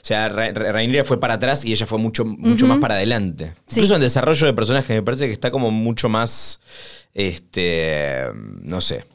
sea, 0.02 0.28
Rhaenyra 0.28 1.04
fue 1.04 1.18
para 1.18 1.34
atrás 1.34 1.64
y 1.64 1.72
ella 1.72 1.86
fue 1.86 1.98
mucho, 1.98 2.24
mucho 2.24 2.66
más 2.66 2.78
para 2.78 2.94
adelante. 2.94 3.54
Sí. 3.66 3.80
Incluso 3.80 3.96
en 3.96 4.00
desarrollo 4.02 4.46
de 4.46 4.52
personaje 4.52 4.94
me 4.94 5.02
parece 5.02 5.26
que 5.26 5.32
está 5.32 5.50
como 5.50 5.70
mucho 5.72 6.08
más, 6.08 6.60
este, 7.14 8.26
no 8.62 8.80
sé, 8.80 9.06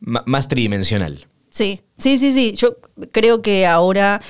más 0.00 0.48
tridimensional. 0.48 1.26
Sí, 1.50 1.80
sí, 1.96 2.18
sí, 2.18 2.32
sí. 2.32 2.52
Yo 2.56 2.76
creo 3.12 3.40
que 3.40 3.66
ahora 3.66 4.20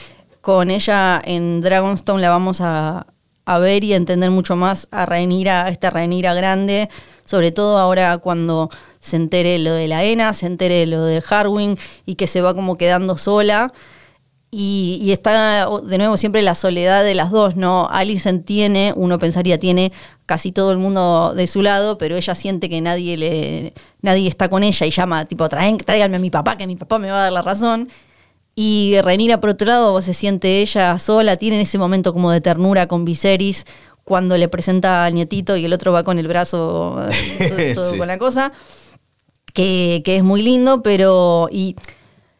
con 0.41 0.70
ella 0.70 1.20
en 1.24 1.61
Dragonstone 1.61 2.22
la 2.22 2.31
vamos 2.31 2.61
a, 2.61 3.07
a 3.45 3.59
ver 3.59 3.83
y 3.83 3.95
a 3.95 3.97
entender 3.97 4.31
mucho 4.31 4.55
más 4.55 4.87
a 4.91 5.07
Rhaenyra, 5.07 5.68
esta 5.68 5.91
Rhaenyra 5.91 6.35
grande, 6.35 6.89
sobre 7.24 7.51
todo 7.51 7.79
ahora 7.79 8.18
cuando 8.18 8.70
se 9.01 9.16
entere 9.16 9.59
lo 9.59 9.72
de 9.72 9.89
la 9.89 10.05
ENA, 10.05 10.33
se 10.35 10.47
entere 10.47 10.87
lo 10.87 11.05
de 11.05 11.22
Harwin 11.29 11.79
y 12.05 12.14
que 12.14 12.27
se 12.27 12.41
va 12.41 12.55
como 12.55 12.77
quedando 12.77 13.16
sola. 13.18 13.72
Y, 14.51 14.99
y 15.03 15.12
está 15.12 15.68
de 15.84 15.99
nuevo 15.99 16.16
siempre 16.16 16.40
la 16.40 16.55
soledad 16.55 17.03
de 17.05 17.14
las 17.14 17.30
dos, 17.30 17.57
¿no? 17.57 17.88
Alicent 17.90 18.47
tiene, 18.47 18.92
uno 18.97 19.18
pensaría, 19.18 19.59
tiene 19.59 19.92
casi 20.24 20.53
todo 20.53 20.70
el 20.72 20.78
mundo 20.78 21.34
de 21.34 21.47
su 21.47 21.62
lado, 21.62 21.99
pero 21.99 22.16
ella 22.16 22.34
siente 22.34 22.68
que 22.68 22.80
nadie 22.80 23.16
le 23.16 23.74
nadie 24.03 24.28
está 24.28 24.49
con 24.49 24.62
ella 24.62 24.86
y 24.86 24.90
llama, 24.90 25.24
tipo, 25.24 25.49
traen, 25.49 25.76
tráiganme 25.78 26.16
a 26.16 26.20
mi 26.20 26.30
papá, 26.30 26.57
que 26.57 26.66
mi 26.66 26.76
papá 26.76 26.99
me 26.99 27.11
va 27.11 27.18
a 27.18 27.22
dar 27.24 27.32
la 27.32 27.42
razón. 27.42 27.88
Y 28.55 28.94
Renira, 29.03 29.40
por 29.40 29.51
otro 29.51 29.66
lado, 29.66 30.01
se 30.01 30.14
siente 30.14 30.62
ella 30.62 30.99
sola, 30.99 31.36
tiene 31.36 31.61
ese 31.61 31.76
momento 31.76 32.12
como 32.14 32.30
de 32.30 32.40
ternura 32.40 32.86
con 32.86 33.05
Viserys 33.05 33.66
cuando 34.05 34.38
le 34.38 34.49
presenta 34.49 35.05
al 35.05 35.14
nietito 35.14 35.57
y 35.57 35.64
el 35.64 35.72
otro 35.72 35.92
va 35.92 36.05
con 36.05 36.18
el 36.18 36.28
brazo, 36.28 36.99
eh, 37.11 37.72
todo, 37.74 37.74
todo 37.74 37.92
Sí. 37.92 37.99
con 37.99 38.07
la 38.07 38.16
cosa, 38.18 38.53
que, 39.53 40.03
que 40.05 40.16
es 40.16 40.22
muy 40.22 40.40
lindo, 40.42 40.82
pero... 40.82 41.49
Y, 41.51 41.74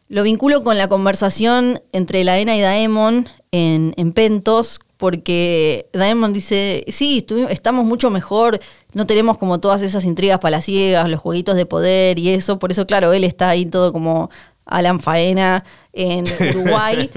lo 0.09 0.23
vinculo 0.23 0.63
con 0.63 0.77
la 0.77 0.87
conversación 0.87 1.81
entre 1.91 2.23
Laena 2.23 2.55
y 2.55 2.61
Daemon 2.61 3.27
en, 3.51 3.93
en 3.97 4.13
Pentos, 4.13 4.79
porque 4.97 5.89
Daemon 5.93 6.33
dice, 6.33 6.85
sí, 6.87 7.25
estamos 7.49 7.85
mucho 7.85 8.09
mejor, 8.09 8.59
no 8.93 9.05
tenemos 9.05 9.37
como 9.37 9.59
todas 9.59 9.81
esas 9.81 10.05
intrigas 10.05 10.39
palaciegas, 10.39 11.09
los 11.09 11.19
jueguitos 11.19 11.55
de 11.55 11.65
poder 11.65 12.19
y 12.19 12.29
eso, 12.29 12.57
por 12.57 12.71
eso, 12.71 12.87
claro, 12.87 13.13
él 13.13 13.23
está 13.23 13.49
ahí 13.49 13.65
todo 13.65 13.93
como 13.93 14.29
Alan 14.65 14.99
Faena 14.99 15.63
en 15.93 16.25
Uruguay. 16.55 17.09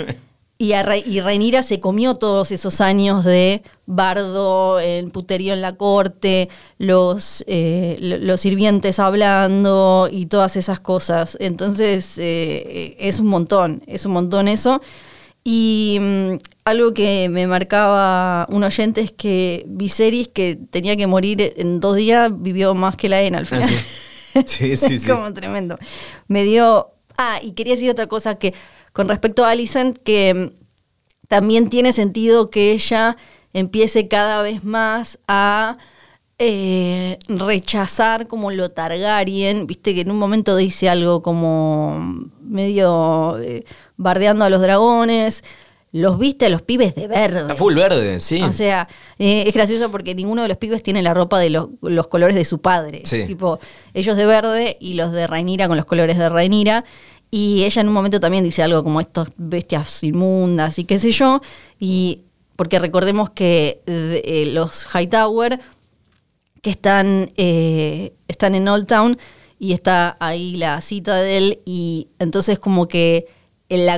Y, 0.62 0.74
a 0.74 0.82
Re- 0.82 1.02
y 1.06 1.20
Rhaenyra 1.20 1.62
se 1.62 1.80
comió 1.80 2.16
todos 2.16 2.52
esos 2.52 2.82
años 2.82 3.24
de 3.24 3.62
bardo, 3.86 4.78
en 4.78 5.10
puterío 5.10 5.54
en 5.54 5.62
la 5.62 5.76
corte, 5.76 6.50
los, 6.76 7.42
eh, 7.46 7.96
lo- 7.98 8.18
los 8.18 8.42
sirvientes 8.42 8.98
hablando 8.98 10.10
y 10.12 10.26
todas 10.26 10.56
esas 10.56 10.78
cosas. 10.78 11.38
Entonces 11.40 12.18
eh, 12.18 12.94
es 12.98 13.20
un 13.20 13.28
montón, 13.28 13.82
es 13.86 14.04
un 14.04 14.12
montón 14.12 14.48
eso. 14.48 14.82
Y 15.42 15.96
mm, 15.98 16.32
algo 16.66 16.92
que 16.92 17.28
me 17.30 17.46
marcaba 17.46 18.46
un 18.50 18.62
oyente 18.62 19.00
es 19.00 19.12
que 19.12 19.64
Viserys, 19.66 20.28
que 20.28 20.58
tenía 20.70 20.94
que 20.94 21.06
morir 21.06 21.54
en 21.56 21.80
dos 21.80 21.96
días, 21.96 22.30
vivió 22.36 22.74
más 22.74 22.96
que 22.96 23.08
la 23.08 23.22
ENA 23.22 23.38
al 23.38 23.46
final. 23.46 23.70
Ah, 24.34 24.42
Sí, 24.46 24.76
sí, 24.76 24.94
Es 24.94 25.02
sí. 25.02 25.08
como 25.08 25.32
tremendo. 25.32 25.78
Me 26.28 26.44
dio. 26.44 26.90
Ah, 27.16 27.40
y 27.42 27.52
quería 27.52 27.74
decir 27.74 27.90
otra 27.90 28.06
cosa 28.06 28.36
que 28.36 28.54
con 28.92 29.08
respecto 29.08 29.44
a 29.44 29.50
Alicent, 29.50 29.98
que 29.98 30.34
mm, 30.34 30.50
también 31.28 31.70
tiene 31.70 31.92
sentido 31.92 32.50
que 32.50 32.72
ella 32.72 33.16
empiece 33.52 34.08
cada 34.08 34.42
vez 34.42 34.64
más 34.64 35.18
a 35.28 35.78
eh, 36.42 37.18
rechazar 37.28 38.26
como 38.26 38.50
lo 38.50 38.70
Targaryen. 38.70 39.66
Viste 39.66 39.94
que 39.94 40.00
en 40.00 40.10
un 40.10 40.18
momento 40.18 40.56
dice 40.56 40.88
algo 40.88 41.22
como 41.22 42.30
medio 42.40 43.38
eh, 43.40 43.64
bardeando 43.96 44.44
a 44.44 44.50
los 44.50 44.62
dragones. 44.62 45.44
Los 45.92 46.18
viste 46.18 46.46
a 46.46 46.48
los 46.48 46.62
pibes 46.62 46.94
de 46.94 47.08
verde. 47.08 47.40
Está 47.40 47.56
full 47.56 47.74
verde, 47.74 48.20
sí. 48.20 48.40
O 48.42 48.52
sea, 48.52 48.88
eh, 49.18 49.44
es 49.46 49.52
gracioso 49.52 49.90
porque 49.90 50.14
ninguno 50.14 50.42
de 50.42 50.48
los 50.48 50.56
pibes 50.56 50.82
tiene 50.82 51.02
la 51.02 51.12
ropa 51.12 51.38
de 51.38 51.50
los, 51.50 51.68
los 51.82 52.06
colores 52.06 52.36
de 52.36 52.44
su 52.44 52.60
padre. 52.60 53.02
Sí. 53.04 53.26
Tipo, 53.26 53.58
ellos 53.92 54.16
de 54.16 54.24
verde 54.24 54.76
y 54.80 54.94
los 54.94 55.12
de 55.12 55.26
Rainira 55.26 55.68
con 55.68 55.76
los 55.76 55.86
colores 55.86 56.16
de 56.16 56.28
Rainira. 56.28 56.84
Y 57.30 57.64
ella 57.64 57.80
en 57.82 57.88
un 57.88 57.94
momento 57.94 58.18
también 58.20 58.44
dice 58.44 58.62
algo 58.62 58.82
como 58.82 59.00
estos 59.00 59.28
bestias 59.36 60.02
inmundas 60.02 60.78
y 60.78 60.84
qué 60.84 60.98
sé 60.98 61.12
yo. 61.12 61.40
Y 61.78 62.22
porque 62.56 62.78
recordemos 62.78 63.30
que 63.30 63.82
de- 63.86 64.22
eh, 64.24 64.46
los 64.52 64.86
Hightower 64.94 65.60
que 66.62 66.70
están, 66.70 67.30
eh, 67.36 68.12
están 68.28 68.54
en 68.54 68.68
Old 68.68 68.86
Town 68.86 69.18
y 69.58 69.72
está 69.72 70.16
ahí 70.20 70.56
la 70.56 70.80
cita 70.80 71.16
de 71.16 71.36
él 71.38 71.60
y 71.64 72.08
entonces 72.18 72.58
como 72.58 72.88
que 72.88 73.26
el, 73.68 73.88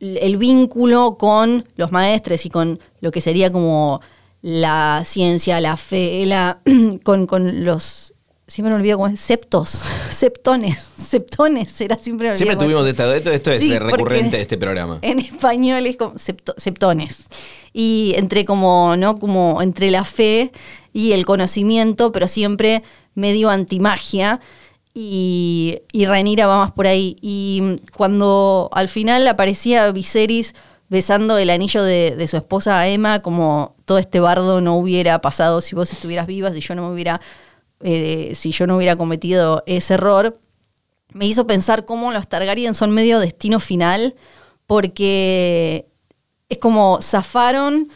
el 0.00 0.36
vínculo 0.36 1.16
con 1.18 1.68
los 1.76 1.92
maestres 1.92 2.46
y 2.46 2.50
con 2.50 2.78
lo 3.00 3.10
que 3.10 3.20
sería 3.20 3.50
como 3.52 4.00
la 4.42 5.02
ciencia, 5.04 5.60
la 5.60 5.76
fe, 5.76 6.24
la, 6.26 6.60
con, 7.02 7.26
con 7.26 7.64
los... 7.64 8.12
Siempre 8.48 8.70
me 8.72 8.76
olvido 8.78 8.96
cómo 8.98 9.08
es, 9.12 9.18
septos, 9.18 9.68
septones, 10.10 10.88
septones, 10.96 11.80
era 11.80 11.98
siempre 11.98 12.28
me 12.28 12.34
olvido 12.34 12.36
Siempre 12.46 12.56
tuvimos 12.64 12.86
es. 12.86 12.90
esto, 12.92 13.30
esto, 13.32 13.50
es 13.50 13.60
Sí, 13.62 13.76
recurrente 13.78 14.36
de 14.36 14.42
este 14.42 14.56
programa. 14.56 14.98
En 15.02 15.18
español 15.18 15.84
es 15.86 15.96
como 15.96 16.14
septo- 16.14 16.54
septones. 16.56 17.24
Y 17.72 18.14
entre 18.16 18.44
como, 18.44 18.96
¿no? 18.96 19.18
Como 19.18 19.60
entre 19.62 19.90
la 19.90 20.04
fe 20.04 20.52
y 20.92 21.12
el 21.12 21.26
conocimiento, 21.26 22.12
pero 22.12 22.28
siempre 22.28 22.82
medio 23.14 23.50
antimagia. 23.50 24.40
Y, 24.94 25.80
y 25.92 26.06
Rhaenyra 26.06 26.46
va 26.46 26.56
más 26.58 26.72
por 26.72 26.86
ahí. 26.86 27.16
Y 27.20 27.76
cuando 27.94 28.70
al 28.72 28.88
final 28.88 29.26
aparecía 29.28 29.90
Viserys 29.92 30.54
besando 30.88 31.36
el 31.36 31.50
anillo 31.50 31.82
de, 31.82 32.14
de 32.16 32.28
su 32.28 32.36
esposa 32.36 32.78
a 32.80 32.88
Emma, 32.88 33.20
como 33.20 33.74
todo 33.84 33.98
este 33.98 34.20
bardo 34.20 34.60
no 34.60 34.76
hubiera 34.78 35.20
pasado 35.20 35.60
si 35.60 35.74
vos 35.74 35.92
estuvieras 35.92 36.26
viva, 36.26 36.52
si 36.52 36.60
yo 36.60 36.74
no 36.74 36.86
me 36.88 36.94
hubiera, 36.94 37.20
eh, 37.80 38.32
si 38.34 38.52
yo 38.52 38.66
no 38.66 38.76
hubiera 38.76 38.96
cometido 38.96 39.62
ese 39.66 39.94
error, 39.94 40.38
me 41.12 41.26
hizo 41.26 41.46
pensar 41.46 41.84
cómo 41.84 42.12
los 42.12 42.28
Targaryen 42.28 42.74
son 42.74 42.90
medio 42.90 43.18
destino 43.20 43.60
final, 43.60 44.14
porque 44.86 45.86
es 46.48 46.58
como 46.58 47.00
zafaron 47.02 47.88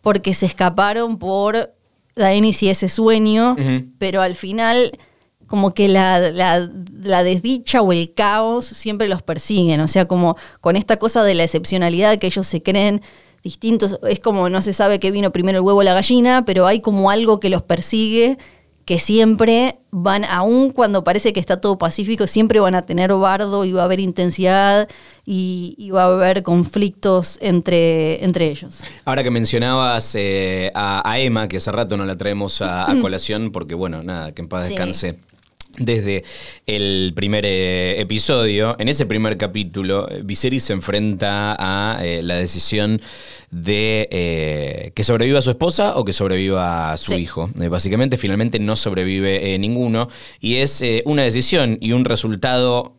porque 0.00 0.34
se 0.34 0.46
escaparon 0.46 1.18
por 1.18 1.72
Daenerys 2.16 2.62
y 2.64 2.68
ese 2.70 2.88
sueño, 2.88 3.54
pero 3.98 4.20
al 4.20 4.34
final 4.34 4.98
como 5.46 5.72
que 5.74 5.86
la, 5.86 6.18
la- 6.32 6.68
la 7.02 7.22
desdicha 7.22 7.82
o 7.82 7.92
el 7.92 8.12
caos 8.14 8.64
siempre 8.64 9.06
los 9.08 9.22
persiguen, 9.22 9.80
o 9.80 9.86
sea, 9.88 10.06
como 10.06 10.36
con 10.60 10.76
esta 10.76 10.98
cosa 10.98 11.22
de 11.22 11.34
la 11.34 11.44
excepcionalidad 11.44 12.18
que 12.18 12.26
ellos 12.26 12.46
se 12.46 12.62
creen 12.62 13.02
distintos, 13.44 13.98
es 14.08 14.18
como 14.18 14.48
no 14.48 14.60
se 14.62 14.72
sabe 14.72 14.98
qué 14.98 15.10
vino 15.10 15.30
primero 15.30 15.58
el 15.58 15.64
huevo 15.64 15.80
o 15.80 15.82
la 15.82 15.94
gallina, 15.94 16.44
pero 16.44 16.66
hay 16.66 16.80
como 16.80 17.10
algo 17.10 17.38
que 17.38 17.50
los 17.50 17.62
persigue 17.62 18.38
que 18.84 18.98
siempre 18.98 19.78
van, 19.90 20.24
aun 20.24 20.70
cuando 20.72 21.04
parece 21.04 21.32
que 21.32 21.40
está 21.40 21.60
todo 21.60 21.78
pacífico, 21.78 22.26
siempre 22.26 22.58
van 22.60 22.74
a 22.74 22.82
tener 22.82 23.12
bardo 23.14 23.64
y 23.64 23.72
va 23.72 23.82
a 23.82 23.84
haber 23.84 24.00
intensidad 24.00 24.88
y, 25.24 25.74
y 25.78 25.90
va 25.90 26.02
a 26.04 26.06
haber 26.06 26.42
conflictos 26.42 27.38
entre, 27.40 28.24
entre 28.24 28.48
ellos. 28.48 28.82
Ahora 29.04 29.22
que 29.22 29.30
mencionabas 29.30 30.14
eh, 30.14 30.72
a, 30.74 31.08
a 31.08 31.18
Emma, 31.20 31.46
que 31.48 31.58
hace 31.58 31.70
rato 31.70 31.96
no 31.96 32.04
la 32.04 32.16
traemos 32.16 32.60
a, 32.62 32.90
a 32.90 32.94
colación, 33.00 33.52
porque 33.52 33.74
bueno, 33.74 34.02
nada, 34.02 34.32
que 34.32 34.42
en 34.42 34.48
paz 34.48 34.64
Sí. 34.64 34.70
descanse. 34.70 35.18
Desde 35.78 36.24
el 36.66 37.12
primer 37.16 37.46
eh, 37.46 37.98
episodio, 37.98 38.76
en 38.78 38.88
ese 38.88 39.06
primer 39.06 39.38
capítulo, 39.38 40.06
Viserys 40.22 40.64
se 40.64 40.74
enfrenta 40.74 41.56
a 41.58 42.04
eh, 42.04 42.22
la 42.22 42.34
decisión 42.34 43.00
de 43.50 44.06
eh, 44.10 44.92
que 44.94 45.02
sobreviva 45.02 45.40
su 45.40 45.50
esposa 45.50 45.96
o 45.96 46.04
que 46.04 46.12
sobreviva 46.12 46.94
su 46.98 47.12
Sí. 47.12 47.22
hijo. 47.22 47.50
Básicamente, 47.54 48.18
finalmente 48.18 48.58
no 48.58 48.76
sobrevive 48.76 49.58
ninguno 49.58 50.08
y 50.40 50.56
es 50.56 50.82
una 51.04 51.22
decisión 51.22 51.78
y 51.80 51.92
un 51.92 52.04
resultado 52.04 52.94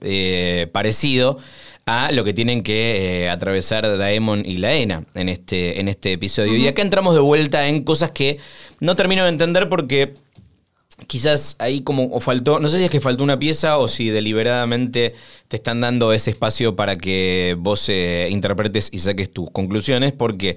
parecido 0.71 1.37
a 1.85 2.11
lo 2.11 2.23
que 2.23 2.33
tienen 2.33 2.63
que 2.63 3.23
eh, 3.25 3.29
atravesar 3.29 3.97
Daemon 3.97 4.43
y 4.45 4.57
Laena 4.57 5.03
en 5.15 5.27
este, 5.29 5.79
en 5.79 5.89
este 5.89 6.13
episodio. 6.13 6.55
Y 6.55 6.67
acá 6.67 6.81
entramos 6.81 7.13
de 7.13 7.19
vuelta 7.21 7.67
en 7.67 7.83
cosas 7.83 8.11
que 8.11 8.37
no 8.79 8.95
termino 8.95 9.23
de 9.23 9.29
entender 9.29 9.67
porque 9.67 10.13
quizás 11.07 11.55
ahí 11.59 11.81
como 11.81 12.05
o 12.11 12.19
faltó, 12.19 12.59
no 12.59 12.67
sé 12.69 12.77
si 12.77 12.83
es 12.85 12.89
que 12.89 13.01
faltó 13.01 13.23
una 13.23 13.39
pieza 13.39 13.77
o 13.77 13.87
si 13.87 14.09
deliberadamente 14.09 15.15
te 15.47 15.57
están 15.57 15.81
dando 15.81 16.13
ese 16.13 16.29
espacio 16.31 16.75
para 16.75 16.97
que 16.97 17.55
vos 17.59 17.89
eh, 17.89 18.27
interpretes 18.31 18.89
y 18.91 18.99
saques 18.99 19.31
tus 19.33 19.49
conclusiones, 19.51 20.13
porque 20.13 20.55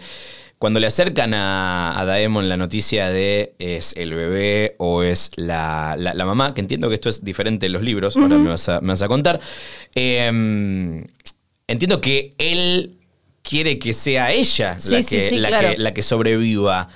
cuando 0.58 0.80
le 0.80 0.86
acercan 0.86 1.34
a, 1.34 1.98
a 2.00 2.04
Daemon 2.06 2.48
la 2.48 2.56
noticia 2.56 3.10
de 3.10 3.54
es 3.58 3.94
el 3.96 4.14
bebé 4.14 4.74
o 4.78 5.02
es 5.02 5.30
la, 5.36 5.96
la- 5.98 6.14
la 6.14 6.24
mamá, 6.24 6.54
que 6.54 6.60
entiendo 6.62 6.88
que 6.88 6.94
esto 6.94 7.08
es 7.08 7.24
diferente 7.24 7.66
en 7.66 7.72
los 7.72 7.82
libros, 7.82 8.16
ahora 8.16 8.38
me 8.38 8.48
vas 8.50 8.68
a, 8.68 8.80
me 8.80 8.88
vas 8.88 9.02
a 9.02 9.08
contar, 9.08 9.40
eh, 9.94 11.04
entiendo 11.66 12.00
que 12.00 12.30
él 12.38 12.96
quiere 13.42 13.78
que 13.78 13.92
sea 13.92 14.32
ella 14.32 14.78
Sí, 14.80 14.90
la, 14.90 15.02
sí, 15.02 15.16
que, 15.16 15.28
sí, 15.28 15.38
la, 15.38 15.48
claro. 15.48 15.68
que, 15.70 15.78
la 15.78 15.94
que 15.94 16.02
sobreviva. 16.02 16.88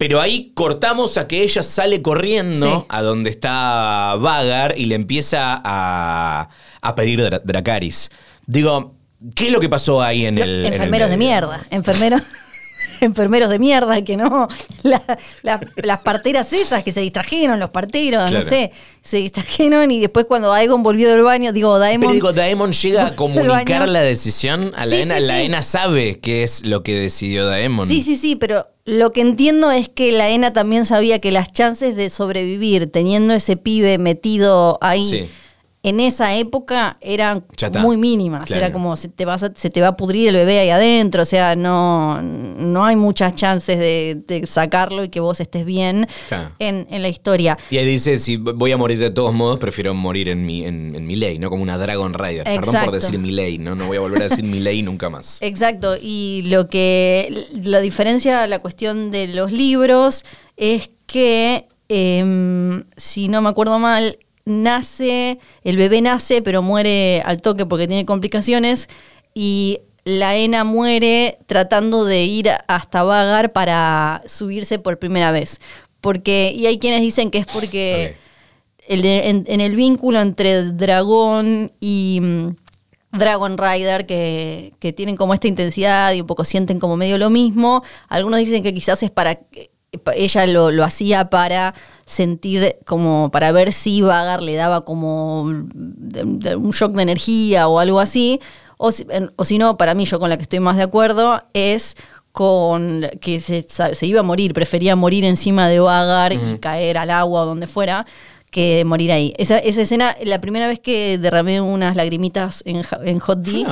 Pero 0.00 0.18
ahí 0.18 0.52
cortamos 0.54 1.18
a 1.18 1.28
que 1.28 1.42
ella 1.42 1.62
sale 1.62 2.00
corriendo 2.00 2.66
Sí. 2.80 2.86
a 2.88 3.02
donde 3.02 3.28
está 3.28 4.14
Vagar 4.18 4.72
y 4.78 4.86
le 4.86 4.94
empieza 4.94 5.60
a, 5.62 6.48
a 6.80 6.94
pedir 6.94 7.20
Dra- 7.20 7.42
Dracaris. 7.44 8.10
Digo, 8.46 8.94
¿qué 9.34 9.48
es 9.48 9.52
lo 9.52 9.60
que 9.60 9.68
pasó 9.68 10.00
ahí 10.00 10.24
en 10.24 10.38
el. 10.38 10.60
en 10.60 10.66
el 10.68 10.72
enfermeros 10.72 11.10
de 11.10 11.18
mierda, 11.18 11.66
enfermeros, 11.68 12.22
enfermeros 13.02 13.50
de 13.50 13.58
mierda, 13.58 14.02
que 14.02 14.16
no, 14.16 14.48
la- 14.84 15.02
la- 15.42 15.60
las 15.76 16.00
parteras 16.00 16.50
esas 16.54 16.82
que 16.82 16.92
se 16.92 17.00
distrajeron, 17.02 17.58
los 17.60 17.68
parteros, 17.68 18.22
Claro. 18.30 18.38
no 18.42 18.48
sé, 18.48 18.72
se 19.02 19.18
distrajeron 19.18 19.90
y 19.90 20.00
después 20.00 20.24
cuando 20.24 20.48
Daemon 20.48 20.82
volvió 20.82 21.10
del 21.10 21.22
baño, 21.24 21.52
digo, 21.52 21.78
Daemon... 21.78 22.00
Pero 22.00 22.14
digo, 22.14 22.32
Daemon 22.32 22.72
llega 22.72 23.06
a 23.08 23.16
comunicar 23.16 23.86
la 23.86 24.00
decisión 24.00 24.72
a 24.76 24.84
Sí, 24.86 24.92
Laena. 24.92 25.14
sí, 25.16 25.20
sí. 25.20 25.26
Laena 25.26 25.62
sabe 25.62 26.20
qué 26.20 26.42
es 26.42 26.64
lo 26.64 26.82
que 26.82 26.98
decidió 26.98 27.44
Daemon. 27.44 27.86
Sí, 27.86 28.00
sí, 28.00 28.16
sí, 28.16 28.34
pero 28.36 28.66
lo 28.84 29.12
que 29.12 29.20
entiendo 29.20 29.70
es 29.70 29.88
que 29.88 30.12
la 30.12 30.30
ENA 30.30 30.52
también 30.52 30.86
sabía 30.86 31.18
que 31.20 31.32
las 31.32 31.52
chances 31.52 31.96
de 31.96 32.10
sobrevivir 32.10 32.90
teniendo 32.90 33.34
ese 33.34 33.56
pibe 33.56 33.98
metido 33.98 34.78
ahí. 34.80 35.30
En 35.82 35.98
esa 35.98 36.34
época 36.36 36.98
eran 37.00 37.44
muy 37.80 37.96
mínimas. 37.96 38.44
Claro. 38.44 38.64
Era 38.66 38.72
como 38.72 38.96
se 38.96 39.08
te, 39.08 39.24
vas 39.24 39.42
a- 39.42 39.52
se 39.54 39.70
te 39.70 39.80
va 39.80 39.88
a 39.88 39.96
pudrir 39.96 40.28
el 40.28 40.34
bebé 40.34 40.58
ahí 40.58 40.68
adentro, 40.70 41.22
o 41.22 41.26
sea, 41.26 41.56
no, 41.56 42.20
no 42.20 42.84
hay 42.84 42.96
muchas 42.96 43.34
chances 43.34 43.78
de, 43.78 44.22
de 44.26 44.46
sacarlo 44.46 45.04
y 45.04 45.08
que 45.08 45.20
vos 45.20 45.40
estés 45.40 45.64
bien 45.64 46.06
Claro. 46.28 46.52
en, 46.58 46.86
en 46.90 47.00
la 47.00 47.08
historia. 47.08 47.56
Y 47.70 47.78
ahí 47.78 47.86
dice, 47.86 48.18
si 48.18 48.36
voy 48.36 48.72
a 48.72 48.76
morir 48.76 48.98
de 48.98 49.10
todos 49.10 49.32
modos, 49.32 49.58
prefiero 49.58 49.94
morir 49.94 50.28
en 50.28 50.44
mi, 50.44 50.64
en, 50.66 50.94
en 50.94 51.06
mi 51.06 51.16
ley, 51.16 51.38
¿no? 51.38 51.48
Como 51.48 51.62
una 51.62 51.78
Dragon 51.78 52.12
Rider. 52.12 52.44
Perdón 52.44 52.74
por 52.84 52.92
decir 52.94 53.18
mi 53.18 53.30
ley, 53.30 53.56
¿no? 53.56 53.74
No 53.74 53.86
voy 53.86 53.96
a 53.96 54.00
volver 54.00 54.20
a 54.20 54.28
decir 54.28 54.44
mi 54.44 54.60
ley 54.60 54.82
nunca 54.82 55.08
más. 55.08 55.38
Exacto, 55.40 55.96
y 56.00 56.42
lo 56.46 56.68
que 56.68 57.46
la 57.62 57.80
diferencia, 57.80 58.46
la 58.46 58.58
cuestión 58.58 59.10
de 59.10 59.28
los 59.28 59.50
libros 59.50 60.24
es 60.58 60.90
que, 61.06 61.66
em, 61.88 62.84
si 62.96 63.28
no 63.28 63.40
me 63.42 63.48
acuerdo 63.48 63.78
mal, 63.78 64.18
nace, 64.50 65.38
el 65.64 65.76
bebé 65.76 66.00
nace, 66.02 66.42
pero 66.42 66.60
muere 66.62 67.22
al 67.24 67.40
toque 67.40 67.64
porque 67.66 67.86
tiene 67.88 68.04
complicaciones. 68.04 68.88
Y 69.34 69.80
la 70.04 70.36
Ena 70.36 70.64
muere 70.64 71.38
tratando 71.46 72.04
de 72.04 72.24
ir 72.24 72.50
hasta 72.68 73.02
Vagar 73.02 73.52
para 73.52 74.22
subirse 74.26 74.78
por 74.78 74.98
primera 74.98 75.30
vez. 75.32 75.60
Porque, 76.00 76.52
y 76.56 76.66
hay 76.66 76.78
quienes 76.78 77.00
dicen 77.02 77.30
que 77.30 77.38
es 77.38 77.46
porque 77.46 78.16
el- 78.88 79.04
en, 79.04 79.44
en 79.46 79.60
el 79.60 79.76
vínculo 79.76 80.20
entre 80.20 80.64
Dragón 80.72 81.72
y 81.80 82.18
mm, 82.22 82.56
Dragon 83.12 83.58
Rider, 83.58 84.06
que, 84.06 84.72
que 84.78 84.92
tienen 84.92 85.16
como 85.16 85.34
esta 85.34 85.48
intensidad 85.48 86.12
y 86.12 86.20
un 86.22 86.26
poco 86.26 86.44
sienten 86.44 86.78
como 86.78 86.96
medio 86.96 87.18
lo 87.18 87.28
mismo, 87.28 87.82
algunos 88.08 88.38
dicen 88.38 88.62
que 88.62 88.72
quizás 88.72 89.02
es 89.02 89.10
para 89.10 89.40
ella 90.14 90.46
lo, 90.46 90.70
lo 90.70 90.84
hacía 90.84 91.30
para 91.30 91.74
sentir 92.06 92.76
como 92.86 93.30
para 93.32 93.52
ver 93.52 93.72
si 93.72 94.02
Vagar 94.02 94.42
le 94.42 94.54
daba 94.54 94.84
como 94.84 95.42
un 95.42 96.70
shock 96.72 96.92
de 96.92 97.02
energía 97.02 97.68
o 97.68 97.78
algo 97.78 98.00
así 98.00 98.40
o 98.82 98.92
si, 98.92 99.06
o 99.36 99.44
si 99.44 99.58
no, 99.58 99.76
para 99.76 99.94
mí, 99.94 100.06
yo 100.06 100.18
con 100.18 100.30
la 100.30 100.38
que 100.38 100.42
estoy 100.42 100.58
más 100.58 100.78
de 100.78 100.84
acuerdo, 100.84 101.42
es 101.52 101.98
con 102.32 103.06
que 103.20 103.38
se, 103.40 103.66
se 103.68 104.06
iba 104.06 104.20
a 104.20 104.22
morir, 104.22 104.54
prefería 104.54 104.96
morir 104.96 105.26
encima 105.26 105.68
de 105.68 105.80
Vagar 105.80 106.32
y 106.32 106.58
caer 106.60 106.96
al 106.96 107.10
agua 107.10 107.42
o 107.42 107.46
donde 107.46 107.66
fuera, 107.66 108.06
que 108.50 108.82
morir 108.86 109.12
ahí. 109.12 109.34
Esa, 109.36 109.58
esa 109.58 109.82
escena, 109.82 110.16
la 110.24 110.40
primera 110.40 110.66
vez 110.66 110.80
que 110.80 111.18
derramé 111.18 111.60
unas 111.60 111.94
lagrimitas 111.94 112.62
en, 112.64 112.82
en 113.04 113.18
Hot 113.18 113.40
D. 113.40 113.66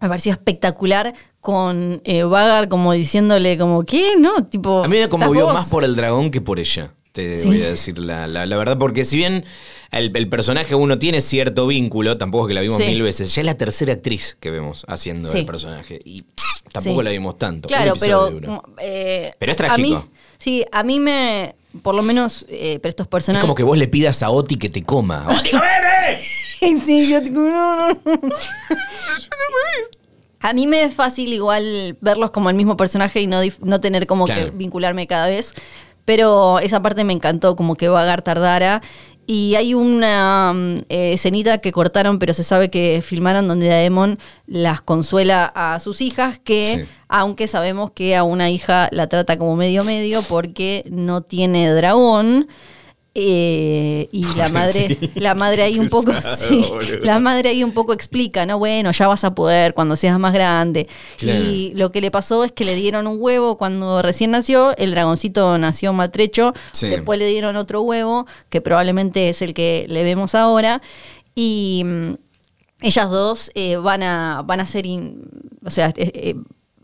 me 0.00 0.08
pareció 0.08 0.32
espectacular 0.32 1.14
con 1.40 2.00
eh, 2.04 2.22
Vagar 2.24 2.68
como 2.68 2.92
diciéndole 2.92 3.56
como, 3.58 3.84
¿qué? 3.84 4.14
No, 4.18 4.44
tipo... 4.46 4.82
A 4.84 4.88
mí 4.88 4.96
me 4.96 5.02
¿estás 5.02 5.10
conmovió 5.10 5.46
más 5.48 5.68
por 5.70 5.84
el 5.84 5.96
dragón 5.96 6.30
que 6.30 6.40
por 6.40 6.58
ella. 6.58 6.92
Te 7.12 7.40
Sí. 7.42 7.48
voy 7.48 7.62
a 7.62 7.70
decir 7.70 7.98
la, 7.98 8.26
la- 8.28 8.46
la 8.46 8.56
verdad, 8.56 8.78
porque 8.78 9.04
si 9.04 9.16
bien 9.16 9.44
el, 9.90 10.12
el 10.16 10.28
personaje 10.28 10.74
uno 10.76 10.98
tiene 10.98 11.20
cierto 11.20 11.66
vínculo, 11.66 12.16
tampoco 12.18 12.44
es 12.44 12.48
que 12.50 12.54
la 12.54 12.60
vimos 12.60 12.78
Sí. 12.78 12.84
mil 12.86 13.02
veces, 13.02 13.34
ya 13.34 13.40
es 13.42 13.46
la 13.46 13.54
tercera 13.56 13.92
actriz 13.94 14.36
que 14.38 14.50
vemos 14.50 14.84
haciendo 14.86 15.30
Sí. 15.32 15.38
el 15.38 15.44
personaje. 15.46 15.98
Y 16.04 16.24
tampoco 16.72 17.00
Sí. 17.00 17.04
la 17.04 17.10
vimos 17.10 17.36
tanto. 17.36 17.68
Claro, 17.68 17.90
episodio 17.90 18.20
pero... 18.26 18.30
de 18.40 18.46
uno. 18.46 18.62
eh, 18.80 19.32
Pero 19.40 19.50
es 19.52 19.54
a 19.54 19.56
trágico. 19.56 19.88
mí- 20.04 20.10
sí, 20.38 20.64
a 20.70 20.82
mí 20.84 21.00
me... 21.00 21.56
Por 21.82 21.94
lo 21.94 22.02
menos, 22.02 22.46
eh, 22.48 22.78
pero 22.82 22.90
estos 22.90 23.06
Es 23.06 23.10
personajes... 23.10 23.42
como 23.42 23.54
que 23.56 23.62
vos 23.64 23.76
le 23.78 23.86
pidas 23.88 24.22
a 24.22 24.30
Oti 24.30 24.56
que 24.56 24.68
te 24.68 24.82
coma. 24.84 25.26
¡Oti, 25.40 25.50
comeme! 25.50 26.18
sí, 26.84 27.08
yo 27.10 27.20
no, 27.30 27.88
no. 27.88 28.00
A 30.42 30.54
mí 30.54 30.66
me 30.66 30.82
es 30.84 30.94
fácil 30.94 31.32
igual 31.32 31.98
verlos 32.00 32.30
como 32.30 32.48
el 32.48 32.56
mismo 32.56 32.76
personaje 32.76 33.20
y 33.20 33.26
no, 33.26 33.40
no 33.62 33.80
tener 33.80 34.06
como 34.06 34.24
Claro. 34.24 34.46
que 34.46 34.50
vincularme 34.56 35.06
cada 35.06 35.28
vez. 35.28 35.52
Pero 36.06 36.58
esa 36.60 36.80
parte 36.80 37.04
me 37.04 37.12
encantó, 37.12 37.56
como 37.56 37.74
que 37.74 37.88
Vagar 37.88 38.22
tardara. 38.22 38.80
Y 39.26 39.54
hay 39.56 39.74
una 39.74 40.52
mm, 40.54 40.74
eh, 40.88 41.12
escenita 41.12 41.58
que 41.58 41.72
cortaron, 41.72 42.18
pero 42.18 42.32
se 42.32 42.42
sabe 42.42 42.70
que 42.70 43.02
filmaron 43.02 43.48
donde 43.48 43.68
Daemon 43.68 44.18
las 44.46 44.80
consuela 44.80 45.52
a 45.54 45.78
sus 45.78 46.00
hijas, 46.00 46.38
que 46.42 46.86
Sí. 46.86 46.92
aunque 47.08 47.46
sabemos 47.46 47.90
que 47.92 48.16
a 48.16 48.24
una 48.24 48.48
hija 48.50 48.88
la 48.92 49.08
trata 49.08 49.36
como 49.36 49.56
medio 49.56 49.84
medio 49.84 50.22
porque 50.22 50.84
no 50.90 51.20
tiene 51.20 51.70
dragón. 51.72 52.48
Eh, 53.14 54.08
y 54.12 54.24
la 54.36 54.48
madre, 54.48 54.96
la 55.16 55.34
madre 55.34 55.62
ahí 55.64 55.78
un 55.78 55.88
poco, 55.88 56.12
Pesado, 56.12 56.36
sí, 56.48 56.64
boludo. 56.68 56.98
la 57.04 57.18
madre 57.18 57.48
ahí 57.50 57.64
un 57.64 57.72
poco 57.72 57.92
explica, 57.92 58.46
¿no? 58.46 58.58
Bueno, 58.58 58.92
ya 58.92 59.08
vas 59.08 59.24
a 59.24 59.34
poder 59.34 59.74
cuando 59.74 59.96
seas 59.96 60.18
más 60.18 60.32
grande. 60.32 60.86
Claro. 61.18 61.40
Y 61.44 61.72
lo 61.74 61.90
que 61.90 62.00
le 62.00 62.10
pasó 62.10 62.44
es 62.44 62.52
que 62.52 62.64
le 62.64 62.74
dieron 62.76 63.06
un 63.06 63.16
huevo 63.20 63.56
cuando 63.58 64.00
recién 64.02 64.30
nació, 64.30 64.76
el 64.76 64.92
dragoncito 64.92 65.58
nació 65.58 65.92
maltrecho, 65.92 66.52
Sí. 66.72 66.88
después 66.88 67.18
le 67.18 67.26
dieron 67.26 67.56
otro 67.56 67.82
huevo, 67.82 68.26
que 68.48 68.60
probablemente 68.60 69.28
es 69.28 69.42
el 69.42 69.54
que 69.54 69.86
le 69.88 70.04
vemos 70.04 70.34
ahora, 70.34 70.80
y 71.34 71.82
mm, 71.84 72.14
ellas 72.82 73.10
dos 73.10 73.50
eh, 73.54 73.76
van, 73.76 74.02
a, 74.02 74.42
van 74.46 74.60
a 74.60 74.66
ser, 74.66 74.86
in- 74.86 75.22
o 75.64 75.70
sea, 75.70 75.88
eh, 75.96 76.10
eh, 76.14 76.34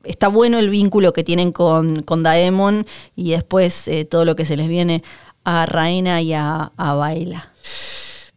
está 0.05 0.29
bueno 0.29 0.59
el 0.59 0.70
vínculo 0.70 1.12
que 1.12 1.24
tienen 1.24 1.51
con, 1.51 2.03
con 2.03 2.22
Daemon 2.22 2.87
y 3.16 3.31
después 3.31 3.89
eh, 3.89 4.05
todo 4.05 4.24
lo 4.24 4.37
que 4.37 4.45
se 4.45 4.57
les 4.57 4.68
viene 4.68 5.03
a 5.47 5.64
Raina 5.66 6.20
y 6.20 6.32
a, 6.32 6.72
a 6.76 6.94
Baila. 6.94 7.53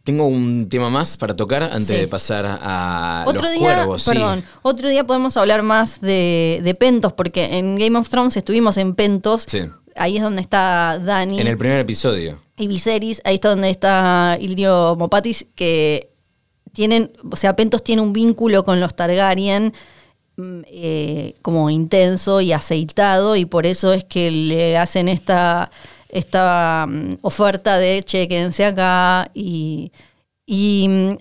Tengo 0.04 0.24
un 0.26 0.68
tema 0.68 0.88
más 0.88 1.16
para 1.18 1.34
tocar 1.34 1.62
antes 1.62 1.86
Sí. 1.88 1.94
de 1.96 2.08
pasar 2.08 2.46
a 2.46 3.24
Otro 3.26 3.42
los 3.42 3.50
día, 3.52 3.60
cuervos. 3.60 4.02
sí. 4.02 4.10
perdón, 4.10 4.44
otro 4.62 4.88
día 4.88 5.04
podemos 5.06 5.36
hablar 5.36 5.62
más 5.62 6.00
de, 6.00 6.60
de 6.64 6.74
Pentos, 6.74 7.12
porque 7.12 7.58
en 7.58 7.76
Game 7.76 7.98
of 7.98 8.08
Thrones 8.08 8.36
estuvimos 8.36 8.76
en 8.78 8.94
Pentos. 8.94 9.44
Sí. 9.46 9.60
Ahí 9.96 10.16
es 10.16 10.22
donde 10.22 10.40
está 10.40 10.98
Dani 11.04 11.40
En 11.40 11.46
el 11.48 11.58
primer 11.58 11.80
episodio. 11.80 12.38
y 12.56 12.66
Viserys. 12.68 13.20
Ahí 13.24 13.34
está 13.34 13.50
donde 13.50 13.70
está 13.70 14.38
Ilio 14.40 14.94
Mopatis, 14.96 15.46
que 15.54 16.10
tienen, 16.72 17.12
o 17.30 17.36
sea, 17.36 17.54
Pentos 17.54 17.82
tiene 17.84 18.00
un 18.00 18.12
vínculo 18.12 18.64
con 18.64 18.80
los 18.80 18.94
Targaryen 18.94 19.74
mm, 20.36 20.60
eh, 20.68 21.34
como 21.42 21.68
intenso 21.68 22.40
y 22.40 22.52
aceitado, 22.52 23.36
y 23.36 23.44
por 23.44 23.66
eso 23.66 23.92
es 23.92 24.04
que 24.04 24.30
le 24.30 24.78
hacen 24.78 25.08
esta, 25.08 25.70
esta 26.12 26.86
mm, 26.88 27.18
oferta 27.22 27.78
de 27.78 28.02
che, 28.02 28.28
quédense 28.28 28.64
acá 28.64 29.30
y. 29.34 29.92
Y 30.52 30.88
mm, 30.88 31.16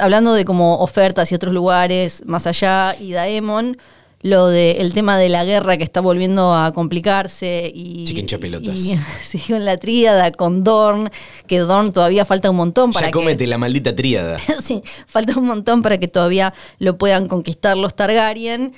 hablando 0.00 0.34
de 0.34 0.44
como 0.44 0.76
ofertas 0.76 1.32
y 1.32 1.34
otros 1.34 1.52
lugares 1.52 2.22
más 2.26 2.46
allá, 2.46 2.94
y 3.00 3.10
Daemon, 3.10 3.76
lo 4.20 4.46
de 4.46 4.72
el 4.72 4.94
tema 4.94 5.18
de 5.18 5.28
la 5.28 5.44
guerra 5.44 5.76
que 5.76 5.82
está 5.82 6.00
volviendo 6.00 6.54
a 6.54 6.72
complicarse 6.72 7.72
y, 7.74 8.06
Sí, 8.06 8.14
que 8.14 8.38
pelotas. 8.38 8.78
y- 8.78 8.96
sí, 9.20 9.40
con 9.52 9.64
la 9.64 9.76
tríada, 9.78 10.30
con 10.30 10.62
Dorn, 10.62 11.10
que 11.48 11.58
Dorn 11.58 11.92
todavía 11.92 12.24
falta 12.24 12.50
un 12.50 12.56
montón 12.56 12.92
para 12.92 13.06
Ya 13.06 13.10
que 13.10 13.18
cómete 13.18 13.48
la 13.48 13.58
maldita 13.58 13.96
tríada. 13.96 14.38
sí, 14.64 14.80
falta 15.08 15.36
un 15.36 15.46
montón 15.46 15.82
para 15.82 15.98
que 15.98 16.06
todavía 16.06 16.54
lo 16.78 16.96
puedan 16.98 17.26
conquistar 17.26 17.76
los 17.76 17.96
Targaryen. 17.96 18.72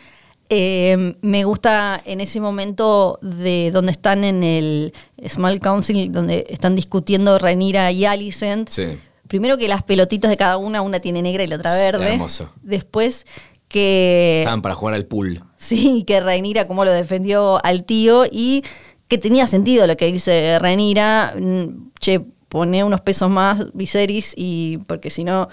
Eh, 0.56 1.16
me 1.20 1.42
gusta 1.44 2.00
en 2.04 2.20
ese 2.20 2.40
momento 2.40 3.18
de 3.22 3.72
donde 3.72 3.90
están 3.90 4.22
en 4.22 4.44
el 4.44 4.92
Small 5.28 5.58
Council, 5.58 6.12
donde 6.12 6.46
están 6.48 6.76
discutiendo 6.76 7.38
Rhaenyra 7.40 7.90
y 7.90 8.04
Alicent. 8.04 8.68
Sí. 8.68 8.96
Primero 9.26 9.58
que 9.58 9.66
las 9.66 9.82
pelotitas 9.82 10.30
de 10.30 10.36
cada 10.36 10.56
una, 10.58 10.80
una 10.80 11.00
tiene 11.00 11.22
negra 11.22 11.42
y 11.42 11.48
la 11.48 11.56
otra 11.56 11.74
verde. 11.74 12.12
hermoso. 12.12 12.52
Después 12.62 13.26
que 13.68 14.40
Estaban 14.42 14.62
para 14.62 14.74
jugar 14.76 14.94
al 14.94 15.06
pool. 15.06 15.42
Sí, 15.56 16.04
que 16.06 16.20
Rhaenyra 16.20 16.68
cómo 16.68 16.84
lo 16.84 16.92
defendió 16.92 17.58
al 17.64 17.82
tío 17.84 18.24
y 18.30 18.62
que 19.08 19.18
tenía 19.18 19.46
sentido 19.48 19.86
lo 19.88 19.96
que 19.96 20.06
dice 20.12 20.58
Rhaenyra. 20.60 21.34
mm, 21.36 21.90
Che, 21.98 22.20
pone 22.48 22.84
unos 22.84 23.00
pesos 23.00 23.28
más 23.30 23.72
Viserys 23.74 24.34
y 24.36 24.78
porque 24.86 25.10
si 25.10 25.24
no 25.24 25.48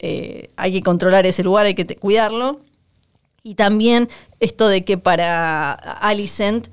eh, 0.00 0.50
hay 0.56 0.72
que 0.72 0.82
controlar 0.82 1.24
ese 1.24 1.42
lugar, 1.42 1.64
hay 1.64 1.74
que 1.74 1.86
te- 1.86 1.96
cuidarlo. 1.96 2.60
Y 3.44 3.54
también 3.56 4.08
esto 4.40 4.68
de 4.68 4.84
que 4.84 4.96
para 4.98 5.72
Alicent 5.72 6.68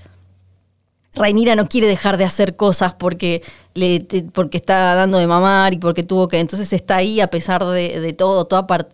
Rhaenyra 1.14 1.56
no 1.56 1.68
quiere 1.68 1.88
dejar 1.88 2.18
de 2.18 2.24
hacer 2.24 2.56
cosas 2.56 2.94
porque, 2.96 3.44
le, 3.74 4.00
porque 4.34 4.58
está 4.58 4.96
dando 4.96 5.18
de 5.18 5.28
mamar 5.28 5.74
y 5.74 5.78
porque 5.78 6.04
tuvo 6.04 6.30
que. 6.30 6.40
Entonces 6.40 6.72
está 6.72 6.98
ahí 6.98 7.20
a 7.20 7.28
pesar 7.30 7.66
de, 7.66 8.14
todo, 8.18 8.46
toda, 8.46 8.66
par- 8.66 8.88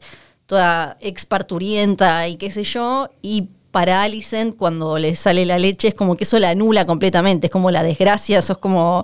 toda 0.48 0.98
exparturienta 1.00 2.28
y 2.28 2.38
qué 2.38 2.50
sé 2.50 2.64
yo. 2.64 3.10
Y 3.22 3.50
para 3.70 4.02
Alicent, 4.02 4.56
cuando 4.58 4.98
le 4.98 5.16
sale 5.16 5.46
la 5.46 5.60
leche, 5.60 5.90
es 5.90 5.94
como 5.94 6.16
que 6.16 6.24
eso 6.24 6.40
la 6.40 6.50
anula 6.50 6.86
completamente. 6.86 7.48
Es 7.48 7.52
como 7.52 7.70
la 7.70 7.84
desgracia, 7.84 8.42
sos 8.42 8.58
como. 8.58 9.04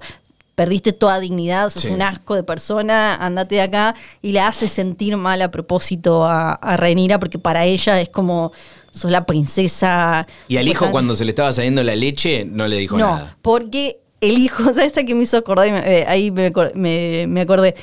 Perdiste 0.55 0.93
toda 0.93 1.19
dignidad, 1.19 1.69
sos 1.71 1.83
Sí. 1.83 1.87
un 1.89 2.01
asco 2.03 2.35
de 2.35 2.43
persona, 2.43 3.15
andate 3.15 3.55
de 3.55 3.61
acá. 3.61 3.95
Y 4.21 4.33
la 4.33 4.47
hace 4.47 4.67
sentir 4.67 5.17
mal 5.17 5.41
a 5.41 5.49
propósito 5.49 6.25
a, 6.25 6.53
a 6.53 6.77
Rhaenyra 6.77 7.17
porque 7.19 7.39
para 7.39 7.65
ella 7.65 7.99
es 8.01 8.09
como. 8.09 8.51
Sos 8.91 9.09
la 9.09 9.25
princesa. 9.25 10.27
Y 10.47 10.57
al 10.57 10.67
hijo, 10.67 10.91
cuando 10.91 11.15
se 11.15 11.25
le 11.25 11.31
estaba 11.31 11.51
saliendo 11.51 11.81
la 11.83 11.95
leche, 11.95 12.45
no 12.45 12.67
le 12.67 12.77
dijo 12.77 12.95
no, 12.95 13.09
nada. 13.15 13.37
porque 13.41 13.97
el 14.21 14.37
hijo, 14.37 14.63
¿sabes 14.73 14.95
a 14.99 15.03
qué 15.03 15.15
me 15.15 15.23
hizo 15.23 15.37
acordar? 15.37 15.67
Eh, 15.67 16.05
ahí 16.07 16.29
me, 16.29 16.51
me- 16.75 17.25
me 17.27 17.41
acordé. 17.41 17.73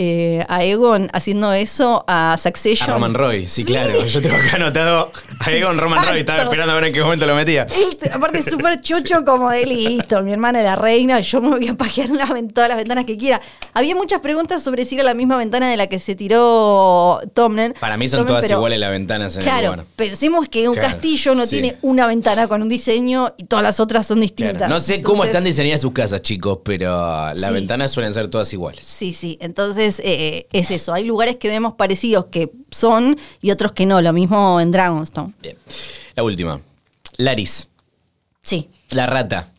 Eh, 0.00 0.44
a 0.48 0.62
Egon 0.62 1.10
haciendo 1.12 1.52
eso 1.52 2.04
a 2.06 2.34
A 2.34 2.36
Succession. 2.36 2.88
Roman 2.88 3.14
Roy, 3.14 3.48
sí, 3.48 3.64
claro. 3.64 4.04
Yo 4.06 4.20
tengo 4.22 4.36
acá 4.36 4.54
anotado 4.56 5.10
a 5.40 5.50
Egon 5.52 5.78
Roman 5.78 6.04
Roy. 6.08 6.20
Estaba 6.20 6.42
esperando 6.42 6.72
a 6.72 6.74
ver 6.76 6.84
en 6.84 6.92
qué 6.92 7.02
momento 7.02 7.26
lo 7.26 7.34
metía. 7.34 7.66
T- 7.66 8.10
aparte, 8.12 8.42
súper 8.42 8.80
chocho, 8.80 9.24
como 9.24 9.50
de 9.50 9.64
listo. 9.66 10.22
Mi 10.22 10.32
hermana 10.32 10.58
es 10.60 10.64
la 10.64 10.76
reina, 10.76 11.20
yo 11.20 11.40
me 11.40 11.50
voy 11.50 11.68
a 11.68 11.74
pajear 11.76 12.10
en 12.36 12.50
todas 12.50 12.68
las 12.68 12.76
ventanas 12.78 13.04
que 13.04 13.16
quiera. 13.16 13.40
Había 13.74 13.94
muchas 13.94 14.20
preguntas 14.20 14.62
sobre 14.62 14.84
si 14.84 14.94
era 14.96 15.04
la 15.04 15.14
misma 15.14 15.36
ventana 15.36 15.70
de 15.70 15.76
la 15.76 15.86
que 15.86 15.98
se 15.98 16.14
tiró 16.14 17.20
Tommen. 17.34 17.74
Para 17.78 17.96
mí 17.96 18.08
son 18.08 18.26
todas 18.26 18.42
pero- 18.42 18.56
iguales 18.56 18.78
las 18.80 18.90
ventanas 18.90 19.34
en 19.36 19.42
el 19.42 19.44
Claro, 19.48 19.70
lugar. 19.72 19.84
pensemos 19.96 20.48
que 20.48 20.68
un 20.68 20.74
Claro, 20.74 20.88
castillo 20.94 21.34
no 21.34 21.44
sí. 21.44 21.50
tiene 21.60 21.76
una 21.82 22.06
ventana 22.06 22.48
con 22.48 22.62
un 22.62 22.68
diseño 22.68 23.34
y 23.36 23.44
todas 23.44 23.62
las 23.62 23.80
otras 23.80 24.06
son 24.06 24.20
distintas. 24.20 24.56
Claro. 24.58 24.74
No 24.74 24.80
sé 24.80 25.02
cómo 25.02 25.24
están 25.24 25.44
diseñadas 25.44 25.80
sus 25.80 25.92
casas, 25.92 26.20
chicos, 26.20 26.58
pero 26.64 27.32
las 27.34 27.48
Sí. 27.50 27.54
ventanas 27.54 27.90
suelen 27.90 28.12
ser 28.12 28.28
todas 28.28 28.52
iguales. 28.52 28.84
Sí, 28.86 29.12
sí. 29.12 29.38
Entonces 29.40 30.00
eh, 30.04 30.46
es 30.52 30.70
eso. 30.70 30.92
Hay 30.92 31.04
lugares 31.04 31.36
que 31.36 31.48
vemos 31.48 31.74
parecidos 31.74 32.26
que 32.26 32.50
son 32.70 33.16
y 33.40 33.50
otros 33.50 33.72
que 33.72 33.86
no. 33.86 34.00
Lo 34.00 34.12
mismo 34.12 34.60
en 34.60 34.70
Dragonstone. 34.70 35.27
Bien. 35.40 35.56
La 36.14 36.22
última. 36.22 36.60
Laris, 37.16 37.68
Sí, 38.40 38.68
la 38.90 39.06
rata. 39.06 39.50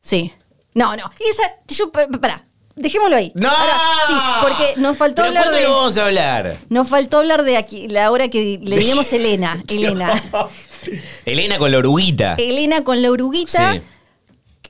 sí. 0.00 0.32
No, 0.74 0.94
no. 0.94 1.10
Esa, 1.18 1.54
yo, 1.74 1.90
pa- 1.90 2.06
pa- 2.06 2.18
pará. 2.20 2.44
Dejémoslo 2.74 3.16
ahí. 3.16 3.32
¡No! 3.34 3.48
Ahora, 3.48 3.72
sí, 4.06 4.14
porque 4.42 4.74
nos 4.78 4.94
faltó 4.98 5.22
¿Pero 5.22 5.28
hablar 5.28 5.50
de. 5.54 5.62
lo 5.62 5.70
vamos 5.74 5.96
a 5.96 6.04
hablar? 6.04 6.58
Nos 6.68 6.86
faltó 6.90 7.18
hablar 7.20 7.42
de 7.44 7.56
aquí, 7.56 7.88
la 7.88 8.10
hora 8.10 8.28
que 8.28 8.58
le 8.62 8.76
dimos 8.80 9.10
Elena. 9.14 9.64
Elena. 9.66 10.22
Elena 11.24 11.58
con 11.58 11.72
la 11.72 11.78
oruguita. 11.78 12.34
Elena 12.38 12.84
con 12.84 13.00
la 13.00 13.10
oruguita. 13.10 13.72
Sí. 13.72 13.80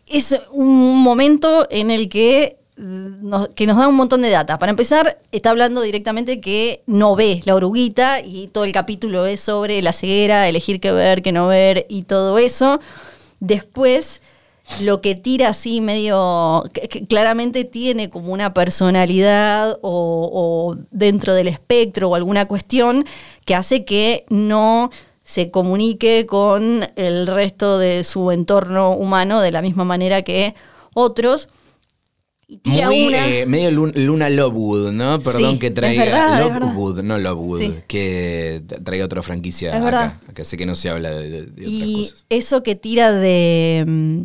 Es 0.07 0.37
un 0.53 0.99
momento 1.03 1.67
en 1.71 1.91
el 1.91 2.09
que 2.09 2.59
que 2.77 3.67
nos 3.67 3.77
da 3.79 3.89
un 3.89 3.95
montón 3.97 4.21
de 4.23 4.31
data. 4.31 4.59
Para 4.59 4.71
empezar, 4.71 5.19
está 5.33 5.51
hablando 5.51 5.81
directamente 5.81 6.41
que 6.41 6.83
no 6.87 7.17
ve 7.17 7.41
la 7.45 7.55
oruguita 7.55 8.21
y 8.21 8.49
todo 8.49 8.65
el 8.65 8.73
capítulo 8.73 9.25
es 9.25 9.41
sobre 9.41 9.81
la 9.81 9.93
ceguera, 9.93 10.47
elegir 10.49 10.79
qué 10.81 10.93
ver, 10.93 11.23
qué 11.23 11.33
no 11.33 11.47
ver 11.47 11.87
y 11.89 12.03
todo 12.03 12.37
eso. 12.39 12.81
Después, 13.41 14.21
lo 14.81 15.01
que 15.01 15.15
tira 15.15 15.49
así 15.49 15.81
medio, 15.81 16.65
que- 16.75 16.89
que 16.89 17.07
claramente 17.07 17.65
tiene 17.65 18.11
como 18.11 18.33
una 18.33 18.53
personalidad 18.53 19.79
o, 19.81 20.31
o 20.33 20.77
dentro 20.91 21.35
del 21.35 21.49
espectro 21.49 22.11
o 22.11 22.15
alguna 22.15 22.47
cuestión 22.47 23.07
que 23.47 23.55
hace 23.55 23.85
que 23.85 24.27
no 24.29 24.91
se 25.23 25.51
comunique 25.51 26.27
con 26.27 26.89
el 26.97 27.27
resto 27.27 27.79
de 27.79 28.05
su 28.05 28.31
entorno 28.33 28.91
humano 28.91 29.41
de 29.41 29.51
la 29.53 29.63
misma 29.63 29.85
manera 29.85 30.23
que 30.23 30.55
otros. 30.95 31.49
Y 32.49 32.59
tira 32.59 32.87
Muy 32.87 33.09
una. 33.09 33.27
eh, 33.29 33.45
medio 33.45 33.71
Lun- 33.73 33.93
Luna 33.97 34.29
Lovewood, 34.31 34.93
¿no? 34.93 35.19
Perdón 35.19 35.55
Sí, 35.55 35.59
que 35.59 35.71
traiga 35.73 36.05
es 36.05 36.11
verdad. 36.13 36.61
Lovewood, 36.61 37.03
no 37.03 37.19
Lovewood, 37.19 37.61
Sí. 37.61 37.75
que 37.89 38.63
traiga 38.85 39.05
otra 39.05 39.23
franquicia 39.23 39.77
Es 39.77 39.85
acá. 39.85 40.21
Acá 40.29 40.45
sé 40.45 40.57
que 40.57 40.65
no 40.65 40.77
se 40.77 40.89
habla 40.89 41.11
de, 41.11 41.29
de- 41.31 41.43
otras 41.43 41.67
Y 41.67 42.03
cosas. 42.03 42.27
eso 42.29 42.63
que 42.63 42.75
tira 42.77 43.13
de. 43.13 43.85
mm, 43.87 44.21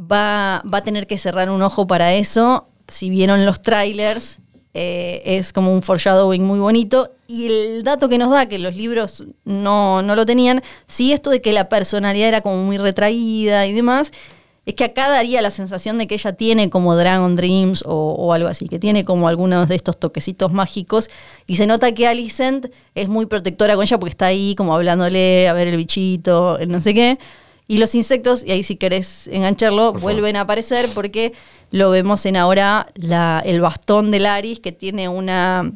Va, 0.00 0.62
va 0.72 0.78
a 0.78 0.82
tener 0.82 1.06
que 1.06 1.18
cerrar 1.18 1.50
un 1.50 1.60
ojo 1.60 1.86
para 1.86 2.14
eso. 2.14 2.66
Si 2.88 3.10
vieron 3.10 3.44
los 3.44 3.60
trailers, 3.60 4.38
eh, 4.72 5.20
es 5.26 5.52
como 5.52 5.74
un 5.74 5.82
foreshadowing 5.82 6.42
muy 6.42 6.58
bonito. 6.58 7.10
Y 7.28 7.46
el 7.46 7.82
dato 7.82 8.08
que 8.08 8.16
nos 8.16 8.30
da, 8.30 8.46
que 8.46 8.58
los 8.58 8.74
libros 8.74 9.24
no, 9.44 10.00
no 10.02 10.16
lo 10.16 10.24
tenían, 10.24 10.62
sí, 10.86 11.12
esto 11.12 11.28
de 11.28 11.42
que 11.42 11.52
la 11.52 11.68
personalidad 11.68 12.28
era 12.28 12.40
como 12.40 12.64
muy 12.64 12.78
retraída 12.78 13.66
y 13.66 13.74
demás, 13.74 14.12
es 14.64 14.74
que 14.74 14.84
acá 14.84 15.08
daría 15.10 15.42
la 15.42 15.50
sensación 15.50 15.98
de 15.98 16.06
que 16.06 16.14
ella 16.14 16.34
tiene 16.34 16.70
como 16.70 16.94
Dragon 16.94 17.34
Dreams 17.34 17.82
o, 17.84 18.12
o 18.16 18.32
algo 18.32 18.48
así, 18.48 18.68
que 18.68 18.78
tiene 18.78 19.04
como 19.04 19.26
algunos 19.26 19.68
de 19.68 19.74
estos 19.74 19.98
toquecitos 19.98 20.52
mágicos. 20.52 21.10
Y 21.46 21.56
se 21.56 21.66
nota 21.66 21.92
que 21.92 22.06
Alicent 22.06 22.66
es 22.94 23.08
muy 23.08 23.26
protectora 23.26 23.74
con 23.74 23.82
ella 23.82 23.98
porque 23.98 24.10
está 24.10 24.26
ahí 24.26 24.54
como 24.54 24.74
hablándole, 24.74 25.48
a 25.48 25.52
ver 25.52 25.66
el 25.68 25.76
bichito, 25.76 26.58
el 26.58 26.68
no 26.68 26.78
sé 26.78 26.94
qué. 26.94 27.18
Y 27.66 27.78
los 27.78 27.94
insectos, 27.94 28.44
y 28.44 28.50
ahí 28.52 28.62
si 28.62 28.76
querés 28.76 29.28
engancharlo, 29.28 29.94
vuelven 29.94 30.36
a 30.36 30.42
aparecer 30.42 30.88
porque 30.94 31.32
lo 31.70 31.90
vemos 31.90 32.24
en 32.26 32.36
ahora 32.36 32.86
la, 32.94 33.42
el 33.44 33.60
bastón 33.60 34.10
de 34.10 34.20
Laris 34.20 34.60
que 34.60 34.72
tiene 34.72 35.08
una 35.08 35.72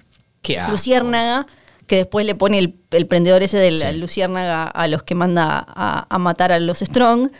luciérnaga 0.71 1.47
que 1.87 1.97
después 1.97 2.27
le 2.27 2.35
pone 2.35 2.59
el, 2.59 2.75
el 2.91 3.07
prendedor 3.07 3.43
ese 3.43 3.59
de 3.59 3.71
la 3.71 3.91
Sí. 3.93 3.99
luciérnaga 3.99 4.65
a 4.65 4.87
los 4.89 5.03
que 5.05 5.15
manda 5.15 5.65
a, 5.67 6.07
a 6.09 6.19
matar 6.19 6.53
a 6.53 6.59
los 6.61 6.79
Strong. 6.81 7.31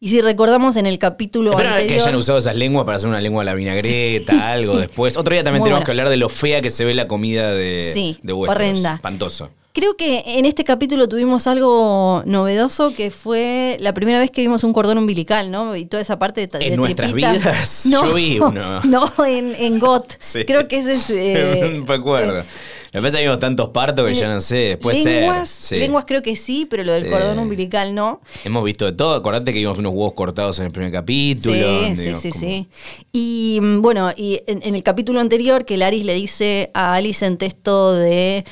Y 0.00 0.10
si 0.10 0.20
recordamos 0.20 0.76
en 0.76 0.86
el 0.86 0.96
capítulo 0.98 1.50
Espero 1.50 1.70
que 1.70 1.74
anterior... 1.82 2.02
hayan 2.02 2.14
usado 2.14 2.38
esas 2.38 2.54
lenguas 2.54 2.84
para 2.84 2.96
hacer 2.98 3.08
una 3.08 3.20
lengua 3.20 3.42
a 3.42 3.44
la 3.44 3.54
vinagreta, 3.54 4.52
algo 4.52 4.76
después. 4.76 5.16
Otro 5.16 5.32
día 5.34 5.42
también 5.42 5.60
Muy 5.60 5.66
tenemos 5.66 5.80
buena. 5.80 5.86
que 5.86 5.90
hablar 5.90 6.08
de 6.08 6.16
lo 6.16 6.28
fea 6.28 6.62
que 6.62 6.70
se 6.70 6.84
ve 6.84 6.94
la 6.94 7.08
comida 7.08 7.52
de, 7.52 7.90
Sí, 7.94 8.16
de 8.22 8.32
Westeros. 8.32 8.54
horrenda. 8.62 8.94
Espantoso. 8.94 9.50
Creo 9.72 9.96
que 9.96 10.22
en 10.26 10.44
este 10.44 10.64
capítulo 10.64 11.08
tuvimos 11.08 11.46
algo 11.46 12.22
novedoso 12.26 12.94
que 12.94 13.10
fue 13.10 13.76
la 13.80 13.92
primera 13.92 14.18
vez 14.18 14.30
que 14.30 14.40
vimos 14.40 14.64
un 14.64 14.72
cordón 14.72 14.98
umbilical, 14.98 15.50
¿no? 15.50 15.76
Y 15.76 15.84
toda 15.86 16.00
esa 16.00 16.18
parte 16.18 16.46
de, 16.46 16.58
¿En 16.64 16.70
de 16.70 16.76
nuestras 16.76 17.10
tripita. 17.12 17.32
vidas? 17.32 17.82
Yo 17.90 18.14
vi 18.14 18.38
uno. 18.40 18.80
No, 18.84 19.12
en, 19.24 19.54
en 19.56 19.78
GOT. 19.78 20.14
Sí. 20.20 20.44
Creo 20.44 20.66
que 20.68 20.78
ese 20.78 20.94
es. 20.94 21.10
eh, 21.10 21.72
no 21.76 21.84
me 21.84 21.94
acuerdo. 21.94 22.44
Lo 22.92 23.00
que 23.00 23.06
pasa 23.06 23.08
es 23.08 23.14
que 23.16 23.22
vimos 23.22 23.38
tantos 23.38 23.68
partos 23.68 24.06
que 24.06 24.14
ya 24.14 24.28
no 24.32 24.40
sé. 24.40 24.78
Puede 24.80 25.04
lenguas, 25.04 25.48
ser. 25.48 25.76
sí. 25.78 25.80
lenguas 25.84 26.04
creo 26.06 26.22
que 26.22 26.36
sí, 26.36 26.66
pero 26.68 26.84
lo 26.84 26.92
del 26.94 27.04
Sí. 27.04 27.10
cordón 27.10 27.38
umbilical 27.38 27.94
no. 27.94 28.20
Hemos 28.44 28.64
visto 28.64 28.86
de 28.86 28.92
todo. 28.92 29.14
Acordate 29.14 29.52
que 29.52 29.58
vimos 29.58 29.78
unos 29.78 29.92
huevos 29.92 30.14
cortados 30.14 30.58
en 30.58 30.66
el 30.66 30.72
primer 30.72 30.90
capítulo. 30.92 31.54
Sí, 31.86 31.96
sí, 31.96 32.14
sí, 32.20 32.28
como- 32.30 32.40
sí. 32.44 32.68
Y 33.12 33.58
mm, 33.60 33.82
bueno, 33.82 34.10
y 34.16 34.40
en, 34.46 34.60
en 34.62 34.74
el 34.74 34.82
capítulo 34.82 35.20
anterior 35.20 35.64
que 35.64 35.76
Laris 35.76 36.04
le 36.04 36.14
dice 36.14 36.70
a 36.74 36.94
Alicent 36.94 37.42
esto 37.42 37.94
de 37.94 38.44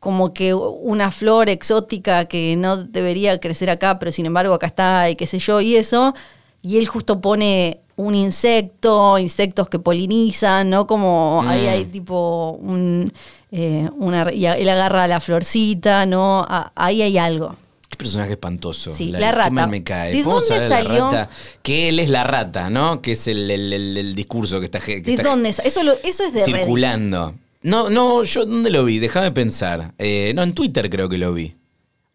como 0.00 0.32
que 0.32 0.54
una 0.54 1.10
flor 1.10 1.48
exótica 1.48 2.26
que 2.26 2.54
no 2.56 2.76
debería 2.76 3.40
crecer 3.40 3.68
acá, 3.68 3.98
pero 3.98 4.12
sin 4.12 4.26
embargo 4.26 4.54
acá 4.54 4.66
está 4.66 5.10
y 5.10 5.16
qué 5.16 5.26
sé 5.26 5.38
yo, 5.40 5.60
y 5.60 5.74
eso, 5.74 6.14
y 6.62 6.78
él 6.78 6.86
justo 6.86 7.20
pone 7.20 7.80
un 7.98 8.14
insecto, 8.14 9.18
insectos 9.18 9.68
que 9.68 9.78
polinizan, 9.78 10.70
¿no? 10.70 10.86
Como 10.86 11.44
ahí 11.46 11.64
Mm. 11.66 11.68
hay 11.68 11.84
tipo 11.84 12.56
un... 12.62 13.12
eh, 13.50 13.88
una, 13.96 14.32
y 14.32 14.46
él 14.46 14.68
agarra 14.68 15.06
la 15.08 15.20
florcita, 15.20 16.06
¿no? 16.06 16.46
Ahí 16.74 17.02
hay 17.02 17.18
algo. 17.18 17.56
Qué 17.90 17.96
personaje 17.96 18.32
espantoso. 18.32 18.92
Sí, 18.92 19.06
la 19.06 19.32
rata. 19.32 19.50
mal 19.50 19.68
me 19.70 19.82
cae. 19.82 20.12
¿De 20.14 20.22
¿Podemos 20.22 20.48
dónde 20.48 20.62
de 20.64 20.68
la 20.70 20.76
salió? 20.82 21.04
rata? 21.10 21.30
Que 21.62 21.88
él 21.88 21.98
es 21.98 22.10
la 22.10 22.22
rata, 22.24 22.70
¿no? 22.70 23.00
Que 23.02 23.12
es 23.12 23.26
el, 23.28 23.50
el- 23.50 23.72
el- 23.72 23.96
el 23.96 24.14
discurso 24.14 24.60
que 24.60 24.66
está, 24.66 24.78
que 24.80 25.00
¿De 25.00 25.14
está 25.14 25.22
dónde? 25.30 25.48
es? 25.48 25.58
Eso, 25.60 25.82
lo- 25.82 25.94
eso 26.04 26.22
es 26.24 26.32
de 26.34 26.40
Reddit. 26.40 26.56
circulando. 26.56 27.34
No, 27.62 27.90
no, 27.90 28.22
yo 28.24 28.44
¿dónde 28.46 28.70
lo 28.70 28.84
vi? 28.84 28.98
Déjame 29.00 29.32
pensar. 29.32 29.92
Eh, 29.98 30.32
no, 30.36 30.42
en 30.44 30.52
Twitter 30.54 30.88
creo 30.88 31.08
que 31.08 31.18
lo 31.18 31.32
vi. 31.32 31.56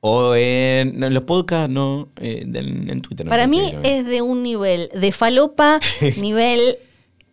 O 0.06 0.36
en, 0.36 1.00
no, 1.00 1.08
en 1.08 1.14
los 1.14 1.24
podcasts, 1.24 1.70
no, 1.70 2.10
eh, 2.20 2.42
en, 2.46 2.90
en 2.90 3.02
Twitter. 3.02 3.26
me 3.26 3.30
Para 3.30 3.48
mí 3.48 3.74
es 3.84 4.06
de 4.06 4.22
un 4.22 4.44
nivel 4.44 4.90
de 4.94 5.14
falopa, 5.14 5.80
nivel 6.18 6.76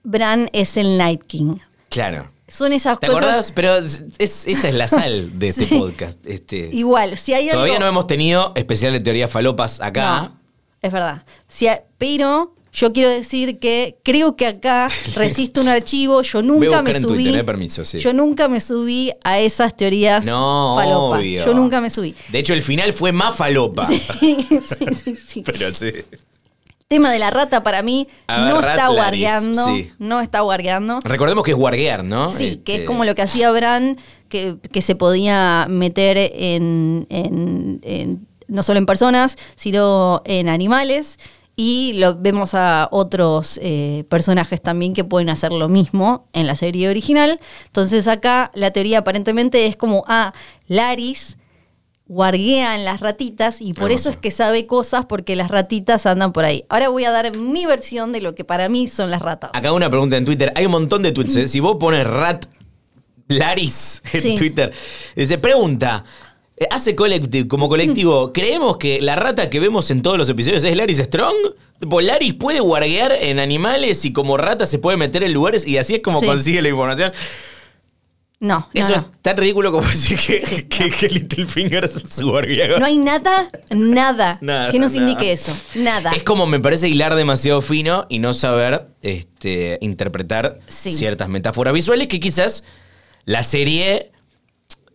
Bran 0.05 0.49
es 0.53 0.77
el 0.77 0.97
Night 0.97 1.23
King. 1.27 1.57
Claro. 1.89 2.31
Son 2.47 2.73
esas 2.73 3.01
¿Te 3.01 3.09
cosas. 3.09 3.23
acordás? 3.23 3.53
Pero 3.53 3.77
es- 3.79 4.05
esa 4.47 4.69
es 4.69 4.75
la 4.75 4.87
sal 4.87 5.37
de 5.39 5.49
este 5.51 5.67
Sí. 5.67 5.75
podcast. 5.77 6.25
Este, 6.25 6.71
Igual, 6.73 7.19
si 7.19 7.35
hay 7.35 7.49
algo. 7.49 7.55
Todavía 7.63 7.81
no 7.81 7.89
hemos 7.89 8.07
tenido 8.07 8.53
especial 8.55 8.93
de 8.93 9.01
teoría 9.01 9.27
falopas 9.27 9.81
acá. 9.81 10.21
No, 10.23 10.41
es 10.81 10.93
verdad. 10.93 11.25
Si 11.49 11.67
hay- 11.67 11.81
pero 11.99 12.55
yo 12.73 12.93
quiero 12.93 13.09
decir 13.11 13.59
que 13.59 13.99
creo 14.05 14.37
que 14.37 14.47
acá 14.47 14.89
resiste 15.17 15.61
un 15.61 15.69
archivo. 15.69 16.23
Yo 16.23 16.43
nunca 16.43 16.83
me 16.83 16.95
subí. 16.95 17.25
Twitter, 17.25 17.41
eh, 17.41 17.45
permiso, 17.45 17.85
sí. 17.85 17.99
Yo 17.99 18.13
nunca 18.13 18.49
me 18.49 18.61
subí 18.61 19.13
a 19.25 19.41
esas 19.41 19.77
teorías 19.77 20.25
No, 20.25 20.75
falopa. 20.79 21.19
obvio. 21.19 21.45
Yo 21.45 21.55
nunca 21.55 21.81
me 21.81 21.91
subí. 21.91 22.15
De 22.29 22.39
hecho, 22.39 22.55
el 22.55 22.63
final 22.63 22.93
fue 22.93 23.13
más 23.13 23.35
falopa. 23.37 23.87
sí, 23.87 24.01
sí, 25.05 25.17
sí. 25.17 25.43
Pero 25.47 25.73
sí. 25.73 25.93
Tema 26.89 27.13
de 27.13 27.21
la 27.21 27.31
rata 27.31 27.63
para 27.63 27.83
mí 27.83 28.09
A 28.27 28.49
no 28.49 28.59
está 28.61 28.89
guardeando. 28.89 29.65
sí. 29.67 29.93
No 30.01 30.21
está 30.21 30.41
guardeando. 30.41 30.99
Recordemos 31.05 31.45
que 31.45 31.53
es 31.53 31.57
guarguear, 31.57 32.03
¿no? 32.03 32.33
Sí, 32.33 32.57
que 32.65 32.73
Este, 32.73 32.75
es 32.75 32.83
como 32.85 33.05
lo 33.05 33.15
que 33.15 33.23
hacía 33.23 33.53
Bran, 33.53 33.97
que, 34.29 34.57
que 34.73 34.83
se 34.83 34.97
podía 34.97 35.67
meter 35.71 36.19
en, 36.19 37.07
en- 37.09 37.79
en- 37.85 38.27
no 38.49 38.65
solo 38.65 38.79
en 38.79 38.87
personas, 38.87 39.37
sino 39.55 40.23
en 40.25 40.49
animales. 40.49 41.21
Y 41.63 41.93
lo, 41.93 42.17
vemos 42.17 42.55
a 42.55 42.89
otros 42.91 43.61
eh, 43.63 44.05
personajes 44.09 44.63
también 44.63 44.95
que 44.95 45.05
pueden 45.05 45.29
hacer 45.29 45.53
lo 45.53 45.69
mismo 45.69 46.27
en 46.33 46.47
la 46.47 46.57
serie 46.57 46.89
original. 46.89 47.39
Entonces 47.67 48.09
acá 48.09 48.51
la 48.55 48.71
teoría 48.71 49.01
aparentemente 49.01 49.67
es 49.67 49.77
como, 49.77 50.03
ah, 50.09 50.33
Laris 50.69 51.37
guarguea 52.07 52.77
en 52.77 52.87
las 52.87 53.01
ratitas 53.01 53.61
y 53.61 53.75
por 53.75 53.93
eso 53.93 54.09
es 54.09 54.17
que 54.17 54.31
sabe 54.31 54.65
cosas 54.67 55.05
porque 55.05 55.37
las 55.37 55.51
ratitas 55.51 56.07
andan 56.07 56.33
por 56.33 56.47
ahí. 56.47 56.65
Ahora 56.71 56.89
voy 56.89 57.05
a 57.05 57.11
dar 57.11 57.37
mi 57.37 57.67
versión 57.67 58.13
de 58.13 58.23
lo 58.23 58.35
que 58.35 58.43
para 58.43 58.71
mí 58.71 58.89
son 58.89 59.11
las 59.11 59.21
ratas. 59.21 59.51
Acá 59.53 59.71
una 59.73 59.91
pregunta 59.91 60.17
en 60.17 60.25
Twitter. 60.25 60.51
Hay 60.57 60.65
un 60.65 60.73
montón 60.73 61.03
de 61.03 61.13
tweets. 61.13 61.37
¿eh? 61.37 61.47
Si 61.47 61.61
vos 61.61 61.77
pones 61.79 62.07
rat 62.07 62.47
Laris 63.29 64.01
en 64.15 64.23
Sí. 64.23 64.35
Twitter, 64.35 64.73
dice, 65.15 65.37
pregunta. 65.37 66.05
Eh, 66.61 66.67
Hace 66.71 66.95
colectivo, 66.95 67.49
como 67.49 67.69
colectivo, 67.69 68.33
¿creemos 68.33 68.77
que 68.77 69.01
la 69.01 69.17
rata 69.17 69.51
que 69.51 69.59
vemos 69.61 69.91
en 69.91 70.03
todos 70.03 70.17
los 70.19 70.29
episodios 70.29 70.63
es 70.63 70.77
Laris 70.77 70.99
Strong? 70.99 71.35
Tipo, 71.81 72.01
Laris 72.01 72.35
puede 72.35 72.61
guarguear 72.61 73.13
en 73.13 73.39
animales 73.41 74.05
y 74.05 74.13
como 74.13 74.37
rata 74.37 74.67
se 74.67 74.79
puede 74.79 74.97
meter 74.97 75.23
en 75.25 75.33
lugares 75.33 75.67
y 75.67 75.79
así 75.79 75.95
es 75.97 76.01
como 76.03 76.21
Sí. 76.21 76.27
consigue 76.27 76.63
la 76.63 76.69
información. 76.69 77.13
No, 78.43 78.71
no, 78.75 78.81
Eso 78.81 78.89
no. 78.89 78.95
es 78.97 79.03
tan 79.21 79.37
ridículo 79.37 79.71
como 79.71 79.87
decir 79.89 80.19
que, 80.19 80.67
que, 80.67 80.91
que 80.91 81.09
Littlefinger 81.09 81.85
es 81.85 82.23
guargueador. 82.23 82.81
No 82.81 82.87
hay 82.87 82.97
nada, 82.97 83.51
nada, 83.71 84.39
Nada, 84.41 84.71
que 84.73 84.79
nos 84.79 84.93
nada. 84.95 85.11
indique 85.11 85.33
eso. 85.33 85.55
Nada. 85.75 86.13
Es 86.13 86.23
como 86.23 86.47
me 86.47 86.59
parece 86.59 86.89
hilar 86.89 87.15
demasiado 87.17 87.61
fino 87.61 88.07
y 88.09 88.19
no 88.19 88.33
saber 88.33 88.89
este, 89.03 89.77
interpretar 89.83 90.59
Sí. 90.69 90.93
ciertas 90.93 91.29
metáforas 91.29 91.75
visuales 91.75 92.09
que 92.09 92.19
quizás 92.19 92.65
la 93.27 93.43
serie 93.43 94.11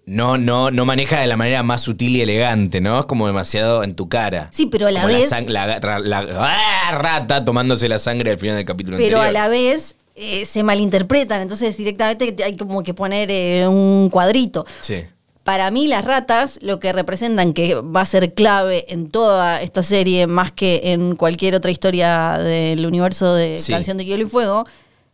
no, 0.05 0.37
no, 0.37 0.69
no 0.71 0.85
maneja 0.85 1.19
de 1.19 1.27
la 1.27 1.35
manera 1.37 1.63
más 1.63 1.81
sutil 1.81 2.15
y 2.15 2.21
elegante, 2.21 2.79
¿no? 2.81 2.99
Es 2.99 3.05
como 3.07 3.25
demasiado 3.27 3.83
en 3.83 3.95
tu 3.95 4.07
cara. 4.07 4.49
Sí, 4.51 4.67
pero 4.67 4.87
a 4.87 4.91
la 4.91 5.01
Como 5.01 5.13
vez- 5.13 5.31
La, 5.47 5.79
ra- 5.79 5.99
la- 5.99 6.27
¡Ah! 6.37 6.91
rata 6.97 7.43
tomándose 7.43 7.89
la 7.89 7.97
sangre 7.97 8.31
al 8.31 8.37
final 8.37 8.55
del 8.57 8.65
capítulo 8.65 8.97
pero 8.97 9.19
a 9.21 9.31
la 9.31 9.47
vez 9.47 9.95
eh, 10.15 10.45
se 10.45 10.63
malinterpretan, 10.63 11.41
entonces 11.41 11.75
directamente 11.75 12.35
hay 12.43 12.55
como 12.55 12.83
que 12.83 12.93
poner 12.93 13.29
eh, 13.31 13.67
un 13.67 14.09
cuadrito. 14.11 14.65
Sí. 14.81 15.03
Para 15.43 15.69
mí 15.71 15.87
las 15.87 16.05
ratas 16.05 16.57
lo 16.61 16.79
que 16.79 16.91
representan 16.93 17.53
que 17.53 17.75
va 17.75 18.01
a 18.01 18.05
ser 18.05 18.33
clave 18.33 18.85
en 18.91 19.09
toda 19.09 19.61
esta 19.61 19.83
serie 19.83 20.25
más 20.25 20.51
que 20.51 20.81
en 20.85 21.15
cualquier 21.15 21.53
otra 21.55 21.69
historia 21.69 22.37
del 22.39 22.85
universo 22.85 23.33
de 23.35 23.59
Sí. 23.59 23.71
Canción 23.71 23.97
de 23.97 24.05
Hielo 24.05 24.23
y 24.23 24.27
Fuego 24.29 24.65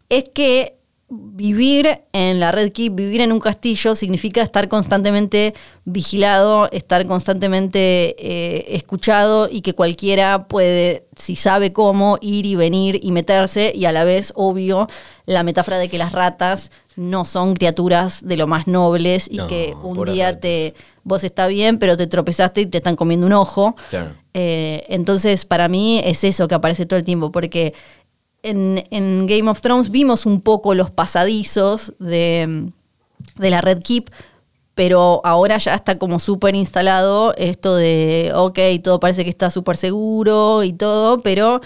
es 0.10 0.26
que 0.34 0.76
vivir 1.14 2.04
en 2.14 2.40
la 2.40 2.54
Red 2.54 2.72
Keep, 2.72 2.96
vivir 2.96 3.20
en 3.20 3.34
un 3.34 3.42
castillo, 3.42 3.96
significa 3.96 4.42
estar 4.42 4.70
constantemente 4.70 5.54
vigilado, 5.84 6.72
estar 6.72 7.06
constantemente 7.06 8.16
eh, 8.18 8.78
escuchado 8.78 9.50
y 9.52 9.60
que 9.60 9.74
cualquiera 9.74 10.48
puede, 10.48 11.06
si 11.18 11.36
sabe 11.36 11.74
cómo, 11.74 12.18
ir 12.22 12.46
y 12.46 12.56
venir 12.56 12.98
y 13.04 13.12
meterse 13.12 13.74
y 13.76 13.84
a 13.86 13.92
la 13.92 14.06
vez, 14.06 14.32
obvio, 14.38 14.88
la 15.26 15.44
metáfora 15.44 15.80
de 15.80 15.90
que 15.90 15.98
las 15.98 16.14
ratas 16.14 16.72
no 16.96 17.26
son 17.26 17.56
criaturas 17.56 18.22
de 18.24 18.38
lo 18.38 18.48
más 18.48 18.68
nobles 18.68 19.28
y 19.30 19.38
No, 19.38 19.48
que 19.48 19.74
un 19.84 20.06
día 20.06 20.28
ratas. 20.28 20.42
te 20.42 20.74
vos 21.04 21.24
está 21.24 21.48
bien, 21.48 21.78
pero 21.78 21.98
te 21.98 22.08
tropezaste 22.08 22.62
y 22.62 22.66
te 22.68 22.78
están 22.78 22.96
comiendo 22.96 23.26
un 23.26 23.34
ojo. 23.34 23.76
Claro. 23.90 24.14
Eh, 24.34 24.86
entonces, 24.88 25.46
para 25.46 25.68
mí 25.68 26.02
es 26.04 26.24
eso 26.24 26.48
que 26.48 26.56
aparece 26.56 26.86
todo 26.86 26.98
el 27.00 27.06
tiempo, 27.06 27.32
porque 27.32 27.74
en, 28.44 29.28
Game 29.28 29.50
of 29.50 29.62
Thrones 29.62 29.90
vimos 29.92 30.26
un 30.26 30.42
poco 30.42 30.74
los 30.74 30.92
pasadizos 30.92 31.94
de, 32.00 32.72
la 33.50 33.62
Red 33.62 33.80
Keep, 33.84 34.10
pero 34.76 35.22
ahora 35.24 35.58
ya 35.58 35.76
está 35.76 35.98
como 35.98 36.18
súper 36.20 36.56
instalado 36.56 37.34
esto 37.38 37.76
de, 37.76 38.32
ok, 38.36 38.60
todo 38.84 39.00
parece 39.00 39.24
que 39.24 39.30
está 39.30 39.50
súper 39.50 39.78
seguro 39.78 40.64
y 40.64 40.74
todo, 40.74 41.20
pero 41.20 41.62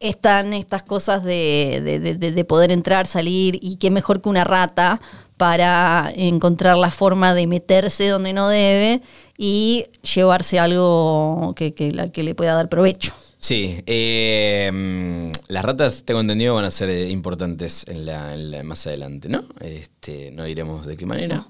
están 0.00 0.52
estas 0.54 0.82
cosas 0.84 1.22
de, 1.24 1.80
de- 1.84 1.98
de- 2.00 2.14
de- 2.14 2.32
de 2.32 2.44
poder 2.44 2.70
entrar, 2.72 3.06
salir, 3.06 3.58
y 3.60 3.76
qué 3.76 3.90
mejor 3.90 4.20
que 4.22 4.28
una 4.28 4.44
rata 4.44 5.00
para 5.36 6.10
encontrar 6.14 6.76
la 6.76 6.90
forma 6.90 7.34
de 7.34 7.46
meterse 7.46 8.08
donde 8.08 8.32
no 8.32 8.48
debe 8.48 9.02
y 9.36 9.86
llevarse 10.14 10.58
algo 10.58 11.52
que 11.56 12.12
le 12.14 12.34
pueda 12.34 12.54
dar 12.54 12.68
provecho. 12.68 13.12
Sí, 13.40 13.82
eh, 13.86 14.68
mm, 14.72 15.30
las 15.52 15.64
ratas, 15.64 16.02
tengo 16.04 16.20
entendido, 16.20 16.54
van 16.54 16.64
a 16.64 16.70
ser 16.72 16.90
eh, 16.90 17.08
importantes 17.08 17.84
en 17.86 18.04
la, 18.04 18.34
en 18.34 18.50
la- 18.50 18.64
más 18.64 18.84
adelante, 18.88 19.28
¿no? 19.28 19.44
Este, 19.60 20.32
no 20.32 20.42
diremos 20.44 20.86
de 20.86 20.96
qué 20.96 21.06
manera. 21.06 21.46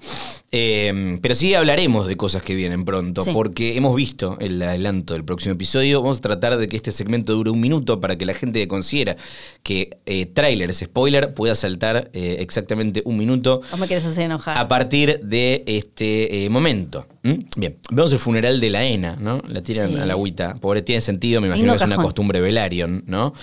Eh, 0.51 1.17
pero 1.21 1.33
sí 1.35 1.53
hablaremos 1.55 2.07
de 2.07 2.15
cosas 2.15 2.43
que 2.43 2.53
vienen 2.55 2.85
pronto, 2.85 3.23
Sí. 3.23 3.31
porque 3.33 3.75
hemos 3.75 3.95
visto 3.95 4.37
el 4.39 4.61
adelanto 4.61 5.13
del 5.15 5.25
próximo 5.25 5.55
episodio. 5.55 6.01
Vamos 6.01 6.19
a 6.19 6.21
tratar 6.21 6.57
de 6.57 6.67
que 6.67 6.75
este 6.75 6.91
segmento 6.91 7.33
dure 7.33 7.49
un 7.49 7.59
minuto 7.59 7.99
para 7.99 8.17
que 8.17 8.25
la 8.25 8.33
gente 8.35 8.59
que 8.59 8.67
considera 8.67 9.17
que 9.63 9.97
eh, 10.05 10.27
tráiler 10.27 10.69
es 10.69 10.79
spoiler 10.79 11.33
pueda 11.33 11.55
saltar 11.55 12.11
eh, 12.13 12.37
exactamente 12.39 13.01
un 13.05 13.17
minuto 13.17 13.61
Vos 13.71 13.79
me 13.79 13.87
querés 13.87 14.05
hacer 14.05 14.25
enojar. 14.25 14.57
a 14.57 14.67
partir 14.67 15.19
de 15.23 15.63
este 15.65 16.45
eh, 16.45 16.49
momento. 16.49 17.07
¿Mm? 17.23 17.33
Bien, 17.57 17.77
vemos 17.91 18.13
el 18.13 18.19
funeral 18.19 18.59
de 18.59 18.69
la 18.69 18.85
ENA, 18.85 19.17
¿no? 19.19 19.41
La 19.47 19.61
tiran 19.61 19.91
Sí. 19.93 19.99
a 19.99 20.05
la 20.05 20.13
agüita. 20.13 20.55
Pobre, 20.55 20.81
tiene 20.81 21.01
sentido, 21.01 21.41
me 21.41 21.47
imagino 21.47 21.65
Lindo 21.73 21.77
que 21.77 21.83
es 21.83 21.97
una 21.97 22.03
costumbre 22.03 22.39
Velaryon, 22.41 23.03
¿no? 23.07 23.33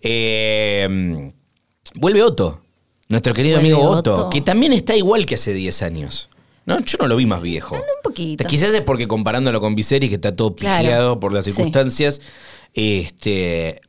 Eh, 0.00 1.30
vuelve 1.94 2.22
Otto, 2.22 2.62
nuestro 3.08 3.34
querido 3.34 3.56
Vuelve 3.60 3.72
amigo 3.74 3.90
Otto, 3.90 4.14
Otto. 4.14 4.30
que 4.30 4.40
también 4.40 4.72
está 4.72 4.96
igual 4.96 5.26
que 5.26 5.34
hace 5.34 5.52
10 5.52 5.82
años. 5.82 6.30
¿No? 6.64 6.80
Yo 6.80 6.98
no 6.98 7.06
lo 7.06 7.14
vi 7.16 7.26
más 7.26 7.40
viejo. 7.42 7.76
Un 7.76 7.82
poquito. 8.02 8.44
Quizás 8.44 8.74
es 8.74 8.80
porque 8.80 9.06
comparándolo 9.06 9.60
con 9.60 9.76
Viserys, 9.76 10.08
que 10.08 10.16
está 10.16 10.32
todo 10.32 10.56
Claro. 10.56 10.82
pijeado 10.82 11.20
por 11.20 11.32
las 11.32 11.44
Sí. 11.44 11.52
circunstancias. 11.52 12.20
Este. 12.74 13.80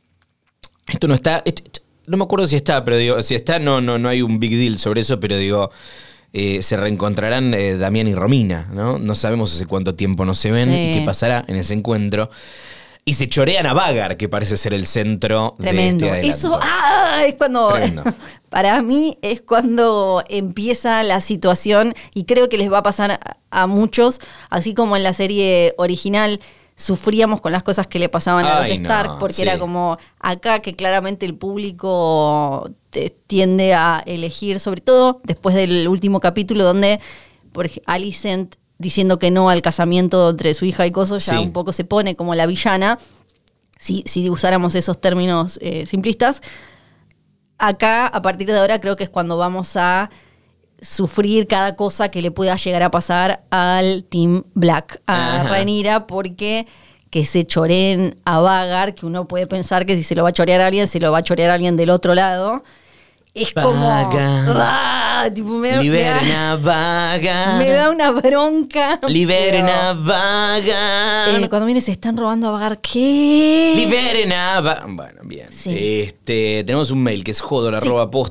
Esto 0.86 1.08
no 1.08 1.14
está. 1.14 1.42
esto- 1.44 1.80
no 2.06 2.16
me 2.16 2.22
acuerdo 2.24 2.46
si 2.46 2.54
está, 2.56 2.84
pero 2.84 2.96
digo, 2.96 3.20
si 3.20 3.34
está, 3.34 3.58
no, 3.58 3.80
no, 3.80 3.98
no 3.98 4.08
hay 4.08 4.22
un 4.22 4.38
big 4.38 4.56
deal 4.56 4.78
sobre 4.78 5.00
eso, 5.00 5.18
pero 5.18 5.36
digo. 5.36 5.70
Eh, 6.32 6.62
se 6.62 6.76
reencontrarán 6.76 7.54
eh, 7.54 7.76
Damián 7.76 8.06
y 8.08 8.14
Romina, 8.14 8.68
¿no? 8.72 8.98
No 8.98 9.14
sabemos 9.14 9.54
hace 9.54 9.66
cuánto 9.66 9.94
tiempo 9.94 10.24
no 10.24 10.34
se 10.34 10.50
ven 10.50 10.70
Sí. 10.70 10.90
y 10.90 10.98
qué 10.98 11.02
pasará 11.04 11.44
en 11.48 11.56
ese 11.56 11.74
encuentro. 11.74 12.30
Y 13.04 13.14
se 13.14 13.26
chorean 13.26 13.64
a 13.64 13.72
Vagar, 13.72 14.18
que 14.18 14.28
parece 14.28 14.58
ser 14.58 14.74
el 14.74 14.86
centro 14.86 15.54
Tremendo. 15.58 16.04
de 16.04 16.12
este. 16.20 16.28
Eso, 16.28 16.58
ah, 16.62 17.22
es 17.26 17.34
cuando. 17.36 17.68
Tremendo. 17.68 18.04
Para 18.50 18.82
mí 18.82 19.16
es 19.22 19.40
cuando 19.40 20.22
empieza 20.28 21.02
la 21.02 21.20
situación, 21.20 21.94
y 22.14 22.24
creo 22.24 22.50
que 22.50 22.58
les 22.58 22.70
va 22.70 22.78
a 22.78 22.82
pasar 22.82 23.18
a 23.50 23.66
muchos, 23.66 24.20
así 24.50 24.74
como 24.74 24.94
en 24.96 25.02
la 25.04 25.14
serie 25.14 25.74
original 25.78 26.40
sufríamos 26.78 27.40
con 27.40 27.50
las 27.52 27.64
cosas 27.64 27.88
que 27.88 27.98
le 27.98 28.08
pasaban 28.08 28.46
a 28.46 28.60
los 28.60 28.68
no, 28.68 28.74
Stark, 28.74 29.18
porque 29.18 29.34
sí. 29.34 29.42
era 29.42 29.58
como 29.58 29.98
acá 30.20 30.60
que 30.60 30.74
claramente 30.76 31.26
el 31.26 31.34
público 31.34 32.70
te- 32.90 33.10
tiende 33.26 33.74
a 33.74 34.00
elegir, 34.06 34.60
sobre 34.60 34.80
todo 34.80 35.20
después 35.24 35.54
del 35.56 35.88
último 35.88 36.20
capítulo 36.20 36.62
donde 36.64 37.00
por 37.52 37.68
Alicent 37.86 38.54
diciendo 38.78 39.18
que 39.18 39.32
no 39.32 39.50
al 39.50 39.60
casamiento 39.60 40.30
entre 40.30 40.54
su 40.54 40.64
hija 40.66 40.86
y 40.86 40.92
Coso 40.92 41.18
ya 41.18 41.32
Sí. 41.32 41.38
un 41.38 41.52
poco 41.52 41.72
se 41.72 41.82
pone 41.84 42.14
como 42.14 42.36
la 42.36 42.46
villana 42.46 42.96
si, 43.76 44.04
si 44.06 44.30
usáramos 44.30 44.76
esos 44.76 45.00
términos 45.00 45.58
eh, 45.60 45.84
simplistas. 45.84 46.42
Acá, 47.58 48.06
a 48.06 48.22
partir 48.22 48.46
de 48.46 48.56
ahora, 48.58 48.80
creo 48.80 48.94
que 48.94 49.02
es 49.04 49.10
cuando 49.10 49.36
vamos 49.36 49.76
a 49.76 50.10
sufrir 50.80 51.46
cada 51.46 51.76
cosa 51.76 52.10
que 52.10 52.22
le 52.22 52.30
pueda 52.30 52.56
llegar 52.56 52.82
a 52.82 52.90
pasar 52.90 53.42
al 53.50 54.04
Team 54.04 54.44
Black, 54.54 55.00
a 55.06 55.42
Ajá. 55.42 56.06
Porque 56.06 56.66
que 57.10 57.24
se 57.24 57.44
choreen 57.44 58.16
a 58.24 58.40
Vagar, 58.40 58.94
que 58.94 59.06
uno 59.06 59.26
puede 59.26 59.46
pensar 59.46 59.86
que 59.86 59.96
si 59.96 60.02
se 60.02 60.14
lo 60.14 60.22
va 60.22 60.30
a 60.30 60.32
chorear 60.32 60.60
a 60.60 60.66
alguien, 60.66 60.86
se 60.86 61.00
lo 61.00 61.10
va 61.10 61.18
a 61.18 61.22
chorear 61.22 61.50
a 61.50 61.54
alguien 61.54 61.76
del 61.76 61.90
otro 61.90 62.14
lado. 62.14 62.62
Es 63.34 63.52
como... 63.52 63.72
Vagar. 63.86 64.56
¡Ah! 64.56 65.28
Tipo, 65.34 65.48
me, 65.58 65.70
da- 65.70 65.82
me 65.82 65.90
da, 65.90 66.52
a 66.52 66.56
Vagar. 66.56 67.58
me 67.58 67.68
da 67.70 67.90
una 67.90 68.10
bronca. 68.12 68.98
Liberen 69.08 69.66
pero, 69.66 69.76
a 69.76 69.92
Vagar. 69.94 71.42
eh, 71.42 71.48
cuando 71.48 71.66
viene 71.66 71.80
se 71.80 71.90
están 71.92 72.16
robando 72.16 72.48
a 72.48 72.50
Vagar, 72.52 72.80
¿qué? 72.80 73.72
Liberen 73.76 74.32
a 74.32 74.60
Va- 74.60 74.84
Bueno, 74.88 75.20
bien. 75.24 75.48
Sí. 75.50 75.70
Este, 75.76 76.62
tenemos 76.64 76.90
un 76.92 77.02
mail 77.02 77.24
que 77.24 77.32
es 77.32 77.40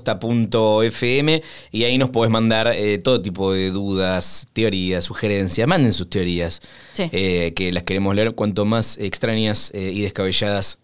jodor.posta.fm 0.07 1.41
y 1.71 1.83
ahí 1.83 1.97
nos 1.97 2.09
podés 2.09 2.31
mandar 2.31 2.71
eh, 2.75 2.97
todo 2.97 3.21
tipo 3.21 3.51
de 3.53 3.69
dudas, 3.71 4.47
teorías, 4.53 5.03
sugerencias. 5.05 5.67
Manden 5.67 5.93
sus 5.93 6.09
teorías, 6.09 6.61
Sí. 6.93 7.09
eh, 7.11 7.53
que 7.55 7.71
las 7.71 7.83
queremos 7.83 8.15
leer. 8.15 8.33
Cuanto 8.33 8.65
más 8.65 8.97
extrañas 8.97 9.71
y 9.73 10.01
descabelladas, 10.01 10.79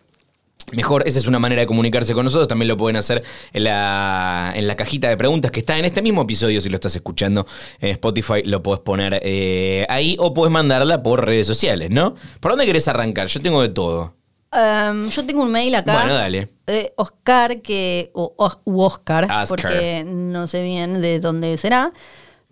Mejor, 0.71 1.03
esa 1.07 1.19
es 1.19 1.27
una 1.27 1.39
manera 1.39 1.61
de 1.61 1.67
comunicarse 1.67 2.13
con 2.13 2.23
nosotros. 2.23 2.47
También 2.47 2.67
lo 2.69 2.77
pueden 2.77 2.95
hacer 2.95 3.21
en 3.51 3.63
la, 3.65 4.53
en 4.55 4.65
la 4.67 4.75
cajita 4.75 5.09
de 5.09 5.17
preguntas 5.17 5.51
que 5.51 5.59
está 5.59 5.77
en 5.77 5.85
este 5.85 6.01
mismo 6.01 6.21
episodio. 6.23 6.61
Si 6.61 6.69
lo 6.69 6.75
estás 6.75 6.95
escuchando 6.95 7.45
en 7.79 7.91
Spotify, 7.91 8.41
lo 8.45 8.63
puedes 8.63 8.81
poner 8.81 9.19
eh, 9.23 9.85
ahí 9.89 10.15
o 10.19 10.33
puedes 10.33 10.51
mandarla 10.51 11.03
por 11.03 11.25
redes 11.25 11.45
sociales, 11.45 11.89
¿no? 11.91 12.15
¿Por 12.39 12.51
dónde 12.53 12.65
querés 12.65 12.87
arrancar? 12.87 13.27
Yo 13.27 13.41
tengo 13.41 13.61
de 13.61 13.69
todo. 13.69 14.15
Um, 14.53 15.09
yo 15.09 15.25
tengo 15.25 15.41
un 15.43 15.51
mail 15.51 15.73
acá. 15.75 15.93
Bueno, 15.95 16.13
dale. 16.13 16.49
de 16.67 16.93
Oscar, 16.97 17.61
que, 17.61 18.11
o, 18.13 18.33
o- 18.37 18.61
u 18.65 18.81
Oscar, 18.81 19.23
Oscar. 19.25 19.47
porque 19.47 20.03
no 20.07 20.47
sé 20.47 20.61
bien 20.63 21.01
de 21.01 21.19
dónde 21.19 21.57
será. 21.57 21.91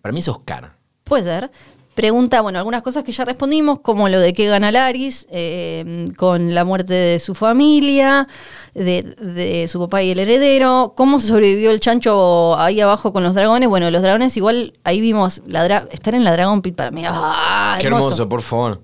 Para 0.01 0.11
mí 0.11 0.19
es 0.19 0.27
Oscar. 0.27 0.75
Puede 1.03 1.23
ser. 1.23 1.51
Pregunta, 1.93 2.39
bueno, 2.39 2.57
algunas 2.57 2.83
cosas 2.83 3.03
que 3.03 3.11
ya 3.11 3.25
respondimos, 3.25 3.81
como 3.81 4.07
lo 4.07 4.19
de 4.21 4.31
qué 4.33 4.45
gana 4.45 4.71
Laris, 4.71 5.27
eh, 5.29 6.05
con 6.15 6.55
la 6.55 6.63
muerte 6.63 6.93
de 6.93 7.19
su 7.19 7.35
familia, 7.35 8.29
de, 8.73 9.03
de 9.03 9.67
su 9.67 9.77
papá 9.79 10.01
y 10.01 10.11
el 10.11 10.19
heredero, 10.19 10.93
cómo 10.95 11.19
sobrevivió 11.19 11.69
el 11.71 11.81
chancho 11.81 12.57
ahí 12.57 12.79
abajo 12.79 13.11
con 13.11 13.23
los 13.23 13.33
dragones. 13.33 13.67
Bueno, 13.67 13.91
los 13.91 14.01
dragones 14.01 14.37
igual, 14.37 14.73
ahí 14.85 15.01
vimos, 15.01 15.41
la 15.45 15.85
estar 15.91 16.15
en 16.15 16.23
la 16.23 16.31
Dragon 16.31 16.61
Pit 16.61 16.75
para 16.75 16.91
mí. 16.91 17.03
¡ah, 17.05 17.77
Qué 17.81 17.87
hermoso, 17.87 18.29
por 18.29 18.41
favor. 18.41 18.81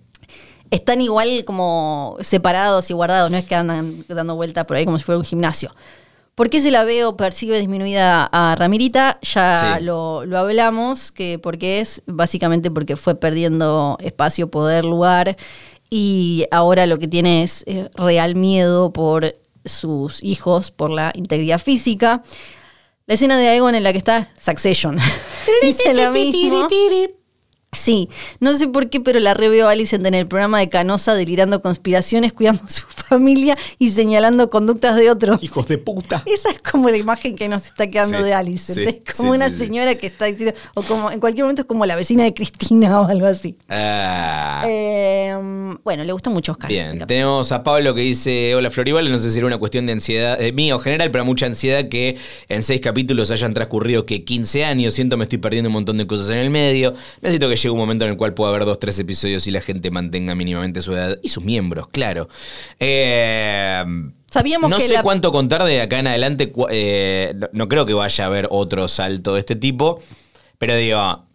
están 0.70 1.00
igual 1.00 1.46
como 1.46 2.18
separados 2.20 2.90
y 2.90 2.94
guardados, 2.94 3.32
no 3.32 3.38
es 3.38 3.46
que 3.46 3.56
andan 3.56 4.04
dando 4.10 4.36
vuelta 4.36 4.68
por 4.68 4.76
ahí 4.76 4.84
como 4.84 4.98
si 4.98 5.06
fuera 5.06 5.18
un 5.20 5.26
gimnasio. 5.26 5.74
¿Por 6.38 6.52
qué 6.52 6.62
se 6.62 6.70
la 6.70 6.84
ve 6.84 7.04
o 7.04 7.18
percibe 7.18 7.58
disminuida 7.58 8.30
a 8.32 8.56
Ramirita? 8.56 9.18
Ya 9.24 9.78
Sí. 9.80 9.84
lo, 9.84 10.24
lo 10.24 10.38
hablamos, 10.38 11.12
que 11.12 11.40
porque 11.40 11.80
es 11.80 12.04
básicamente 12.06 12.70
porque 12.70 12.96
fue 12.96 13.16
perdiendo 13.16 13.98
espacio, 14.02 14.48
poder, 14.52 14.86
lugar, 14.86 15.36
y 15.90 16.46
ahora 16.52 16.86
lo 16.86 17.00
que 17.00 17.08
tiene 17.08 17.42
es 17.42 17.64
eh, 17.66 17.90
real 17.96 18.36
miedo 18.36 18.94
por 18.94 19.34
sus 19.66 20.24
hijos, 20.24 20.70
por 20.70 20.92
la 20.92 21.12
integridad 21.16 21.58
física. 21.58 22.22
La 23.08 23.16
escena 23.16 23.40
de 23.40 23.48
Aegon 23.48 23.74
en 23.74 23.82
la 23.82 23.92
que 23.92 23.98
está 23.98 24.30
Succession. 24.40 24.96
Dice 25.64 25.92
lo 25.96 26.12
mismo. 26.12 26.68
Sí, 27.78 28.10
no 28.40 28.54
sé 28.58 28.68
por 28.68 28.90
qué, 28.90 29.00
pero 29.00 29.20
la 29.20 29.34
reveo 29.34 29.68
a 29.68 29.72
Alicent 29.72 30.06
en 30.06 30.14
el 30.14 30.28
programa 30.28 30.60
de 30.60 30.70
Canosa 30.70 31.14
delirando 31.16 31.62
conspiraciones, 31.62 32.34
cuidando 32.34 32.64
a 32.66 32.70
su 32.70 32.84
familia 32.88 33.58
y 33.80 33.92
señalando 33.92 34.50
conductas 34.50 34.96
de 34.96 35.10
otros. 35.12 35.42
Hijos 35.44 35.68
de 35.68 35.78
puta. 35.78 36.24
Esa 36.26 36.50
es 36.50 36.60
como 36.60 36.90
la 36.90 36.98
imagen 36.98 37.36
que 37.36 37.48
nos 37.48 37.66
está 37.66 37.88
quedando 37.88 38.18
Sí, 38.18 38.24
de 38.24 38.34
Alicent. 38.34 38.78
sí, 38.80 39.02
es 39.06 39.16
como 39.16 39.34
sí, 39.34 39.38
una 39.38 39.50
señora 39.50 39.96
que 39.96 40.08
está 40.08 40.26
diciendo, 40.26 40.58
o 40.74 40.82
como 40.82 41.12
en 41.12 41.20
cualquier 41.20 41.44
momento 41.46 41.62
es 41.62 41.68
como 41.68 41.86
la 41.86 41.96
vecina 41.96 42.24
de 42.24 42.34
Cristina 42.34 43.00
o 43.02 43.08
algo 43.08 43.28
así. 43.28 43.56
Ah. 43.70 44.64
Eh, 44.68 45.36
bueno, 45.84 46.04
le 46.04 46.12
gustó 46.14 46.30
mucho 46.30 46.52
Oscar. 46.54 46.70
Bien, 46.70 47.06
tenemos 47.08 47.52
a 47.52 47.64
Pablo 47.64 47.94
que 47.94 48.02
dice, 48.02 48.56
hola 48.56 48.70
Floribal, 48.72 49.10
no 49.12 49.18
sé 49.18 49.32
si 49.32 49.38
era 49.38 49.48
una 49.48 49.58
cuestión 49.58 49.86
de 49.86 49.94
ansiedad, 49.94 50.42
eh, 50.42 50.52
mía 50.52 50.76
o 50.76 50.80
general, 50.80 51.12
pero 51.12 51.26
mucha 51.26 51.46
ansiedad 51.46 51.90
que 51.90 52.18
en 52.50 52.64
seis 52.64 52.82
capítulos 52.82 53.32
hayan 53.32 53.54
transcurrido 53.54 54.06
que 54.06 54.24
15 54.24 54.66
años, 54.66 54.94
siento 54.94 55.18
me 55.18 55.24
estoy 55.24 55.38
perdiendo 55.38 55.70
un 55.70 55.74
montón 55.74 55.98
de 55.98 56.08
cosas 56.08 56.30
en 56.30 56.38
el 56.38 56.50
medio, 56.50 56.94
necesito 57.22 57.50
que 57.50 57.58
un 57.74 57.80
momento 57.80 58.06
en 58.06 58.12
el 58.12 58.18
cual 58.18 58.34
pueda 58.34 58.50
haber 58.52 58.66
dos, 58.66 58.80
tres 58.80 58.98
episodios 59.00 59.46
y 59.48 59.52
la 59.52 59.62
gente 59.62 59.92
mantenga 59.92 60.36
mínimamente 60.36 60.82
su 60.82 60.94
edad 60.94 61.18
y 61.22 61.30
sus 61.30 61.44
miembros, 61.44 61.88
claro. 61.90 62.28
Eh, 62.80 63.84
Sabíamos 64.32 64.70
no 64.70 64.78
que 64.78 64.88
sé 64.88 64.94
la- 64.94 65.04
cuánto 65.04 65.32
contar 65.32 65.64
de 65.64 65.82
acá 65.82 66.00
en 66.00 66.08
adelante. 66.08 66.52
eh, 66.70 67.34
no, 67.36 67.50
no 67.54 67.68
creo 67.70 67.86
que 67.86 67.94
vaya 67.94 68.24
a 68.24 68.28
haber 68.28 68.48
otro 68.52 68.88
salto 68.88 69.34
de 69.34 69.40
este 69.40 69.56
tipo. 69.56 70.02
Pero 70.58 70.76
digo, 70.76 71.26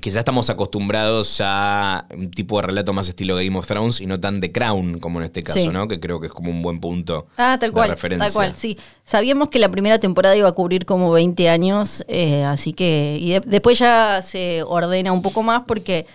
quizás 0.00 0.18
estamos 0.18 0.50
acostumbrados 0.50 1.40
a 1.42 2.06
un 2.14 2.30
tipo 2.30 2.60
de 2.60 2.66
relato 2.66 2.92
más 2.92 3.08
estilo 3.08 3.36
Game 3.36 3.56
of 3.56 3.66
Thrones 3.66 4.00
y 4.00 4.06
no 4.06 4.20
tan 4.20 4.40
de 4.40 4.52
Crown 4.52 4.98
como 5.00 5.20
en 5.20 5.26
este 5.26 5.42
caso, 5.42 5.58
Sí. 5.60 5.68
¿no? 5.68 5.88
Que 5.88 6.00
creo 6.00 6.20
que 6.20 6.26
es 6.26 6.32
como 6.32 6.50
un 6.50 6.62
buen 6.62 6.80
punto. 6.80 7.26
Ah, 7.36 7.56
tal 7.60 7.70
de 7.70 7.72
cual. 7.74 7.88
referencia. 7.90 8.24
Tal 8.26 8.32
cual, 8.34 8.54
sí. 8.54 8.76
Sabíamos 9.04 9.48
que 9.48 9.58
la 9.58 9.70
primera 9.70 9.98
temporada 9.98 10.36
iba 10.36 10.48
a 10.48 10.52
cubrir 10.52 10.84
como 10.84 11.10
20 11.12 11.48
años, 11.48 12.04
eh, 12.08 12.44
así 12.44 12.72
que. 12.72 13.16
Y 13.20 13.30
de- 13.32 13.40
después 13.40 13.78
ya 13.78 14.20
se 14.22 14.62
ordena 14.64 15.12
un 15.12 15.22
poco 15.22 15.42
más 15.42 15.62
porque. 15.66 16.06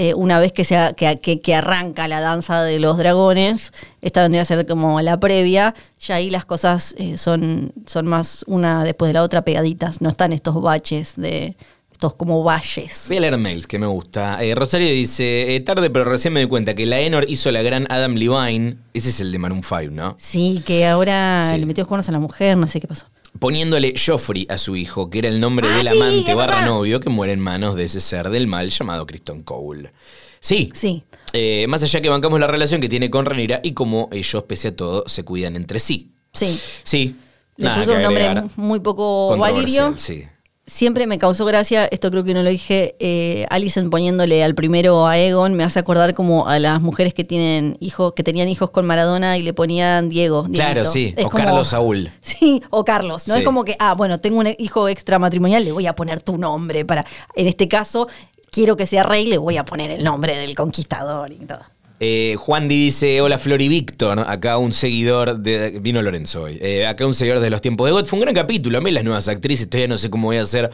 eh, 0.00 0.14
una 0.14 0.38
vez 0.38 0.52
que, 0.52 0.62
se, 0.62 0.76
que, 0.96 1.18
que- 1.20 1.40
que 1.40 1.54
arranca 1.56 2.06
la 2.06 2.20
danza 2.20 2.62
de 2.62 2.78
los 2.78 2.98
dragones, 2.98 3.72
esta 4.00 4.22
vendría 4.22 4.42
a 4.42 4.44
ser 4.44 4.64
como 4.64 5.00
la 5.00 5.18
previa, 5.18 5.74
ya 5.98 6.14
ahí 6.16 6.30
las 6.30 6.44
cosas 6.44 6.94
eh, 6.98 7.18
son, 7.18 7.72
son 7.84 8.06
más 8.06 8.44
una 8.46 8.84
después 8.84 9.08
de 9.08 9.14
la 9.14 9.24
otra 9.24 9.42
pegaditas, 9.42 10.00
no 10.00 10.08
están 10.10 10.32
estos 10.32 10.60
baches 10.62 11.14
de 11.16 11.56
estos 11.98 12.14
como 12.14 12.44
valles. 12.44 13.06
Voy 13.08 13.16
a 13.16 13.20
leer 13.22 13.38
mails 13.38 13.66
que 13.66 13.76
me 13.80 13.88
gusta. 13.88 14.40
Eh, 14.44 14.54
Rosario 14.54 14.88
dice, 14.88 15.56
eh, 15.56 15.60
tarde 15.60 15.90
pero 15.90 16.04
recién 16.04 16.32
me 16.32 16.38
di 16.38 16.46
cuenta 16.46 16.76
que 16.76 16.86
la 16.86 17.00
Enor 17.00 17.28
hizo 17.28 17.50
la 17.50 17.60
gran 17.60 17.88
Adam 17.90 18.14
Levine. 18.14 18.76
Ese 18.94 19.10
es 19.10 19.18
el 19.18 19.32
de 19.32 19.38
Maroon 19.40 19.62
5, 19.64 19.90
¿no? 19.90 20.14
Sí, 20.16 20.62
que 20.64 20.86
ahora 20.86 21.50
Sí. 21.52 21.58
le 21.58 21.66
metió 21.66 21.82
los 21.82 21.88
cuernos 21.88 22.08
a 22.08 22.12
la 22.12 22.20
mujer, 22.20 22.56
no 22.56 22.68
sé 22.68 22.80
qué 22.80 22.86
pasó. 22.86 23.06
Poniéndole 23.40 23.94
Joffrey 23.98 24.46
a 24.48 24.58
su 24.58 24.76
hijo, 24.76 25.10
que 25.10 25.18
era 25.18 25.26
el 25.28 25.40
nombre 25.40 25.66
Ah, 25.68 25.76
del 25.76 25.88
sí, 25.88 25.98
amante 26.00 26.34
barra 26.34 26.64
novio 26.64 27.00
que 27.00 27.10
muere 27.10 27.32
en 27.32 27.40
manos 27.40 27.74
de 27.74 27.84
ese 27.84 28.00
ser 28.00 28.30
del 28.30 28.46
mal 28.46 28.70
llamado 28.70 29.04
Kristen 29.04 29.42
Cole. 29.42 29.90
Sí. 30.38 30.70
Sí. 30.74 31.02
Eh, 31.32 31.66
más 31.68 31.82
allá 31.82 32.00
que 32.00 32.08
bancamos 32.08 32.38
la 32.38 32.46
relación 32.46 32.80
que 32.80 32.88
tiene 32.88 33.10
con 33.10 33.26
Ranira 33.26 33.58
y 33.64 33.72
cómo 33.72 34.08
ellos, 34.12 34.44
pese 34.44 34.68
a 34.68 34.76
todo, 34.76 35.02
se 35.08 35.24
cuidan 35.24 35.56
entre 35.56 35.80
sí. 35.80 36.12
Sí. 36.32 36.56
Sí. 36.84 37.16
Le 37.56 37.64
nada 37.64 37.80
puso 37.82 37.96
un 37.96 38.02
nombre 38.02 38.34
muy 38.54 38.78
poco 38.78 39.36
valirio. 39.36 39.94
Sí. 39.96 40.22
Siempre 40.70 41.06
me 41.06 41.18
causó 41.18 41.46
gracia, 41.46 41.86
esto 41.90 42.10
creo 42.10 42.24
que 42.24 42.34
no 42.34 42.42
lo 42.42 42.50
dije, 42.50 42.94
eh, 42.98 43.46
Alicent 43.48 43.90
poniéndole 43.90 44.44
al 44.44 44.54
primero 44.54 45.06
a 45.06 45.16
Egon, 45.18 45.54
me 45.54 45.64
hace 45.64 45.78
acordar 45.78 46.12
como 46.12 46.46
a 46.46 46.58
las 46.58 46.78
mujeres 46.82 47.14
que 47.14 47.24
tienen 47.24 47.78
hijos, 47.80 48.12
que 48.12 48.22
tenían 48.22 48.50
hijos 48.50 48.68
con 48.68 48.84
Maradona 48.84 49.38
y 49.38 49.42
le 49.42 49.54
ponían 49.54 50.10
Diego. 50.10 50.46
Claro, 50.52 50.84
sí. 50.84 51.14
Es 51.16 51.24
O 51.24 51.30
como- 51.30 51.42
Carlos 51.44 51.68
Saúl. 51.68 52.10
Sí, 52.20 52.62
o 52.68 52.84
Carlos. 52.84 53.26
No 53.28 53.34
Sí. 53.34 53.40
es 53.40 53.46
como 53.46 53.64
que, 53.64 53.76
ah, 53.78 53.94
bueno, 53.94 54.18
tengo 54.20 54.40
un 54.40 54.54
hijo 54.58 54.88
extramatrimonial, 54.88 55.64
le 55.64 55.72
voy 55.72 55.86
a 55.86 55.94
poner 55.94 56.20
tu 56.22 56.36
nombre 56.36 56.84
para. 56.84 57.06
En 57.34 57.46
este 57.48 57.66
caso, 57.66 58.06
quiero 58.50 58.76
que 58.76 58.84
sea 58.84 59.04
rey, 59.04 59.24
le 59.24 59.38
voy 59.38 59.56
a 59.56 59.64
poner 59.64 59.90
el 59.90 60.04
nombre 60.04 60.36
del 60.36 60.54
conquistador 60.54 61.32
y 61.32 61.36
todo. 61.46 61.60
Eh, 62.00 62.36
Juan 62.38 62.68
Di 62.68 62.84
dice, 62.84 63.20
hola 63.20 63.38
Flor 63.38 63.60
y 63.60 63.68
Víctor, 63.68 64.20
acá 64.20 64.58
un 64.58 64.72
seguidor 64.72 65.38
de... 65.38 65.80
Vino 65.80 66.00
Lorenzo 66.00 66.42
hoy. 66.42 66.58
Eh, 66.60 66.86
acá 66.86 67.06
un 67.06 67.14
seguidor 67.14 67.40
de 67.40 67.50
los 67.50 67.60
tiempos 67.60 67.86
de 67.86 67.92
God. 67.92 68.04
Fue 68.04 68.18
un 68.18 68.22
gran 68.22 68.34
capítulo, 68.34 68.78
a 68.78 68.80
mí 68.80 68.90
las 68.90 69.04
nuevas 69.04 69.26
actrices, 69.26 69.68
todavía 69.68 69.88
no 69.88 69.98
sé 69.98 70.08
cómo 70.08 70.28
voy 70.28 70.36
a 70.36 70.42
hacer 70.42 70.70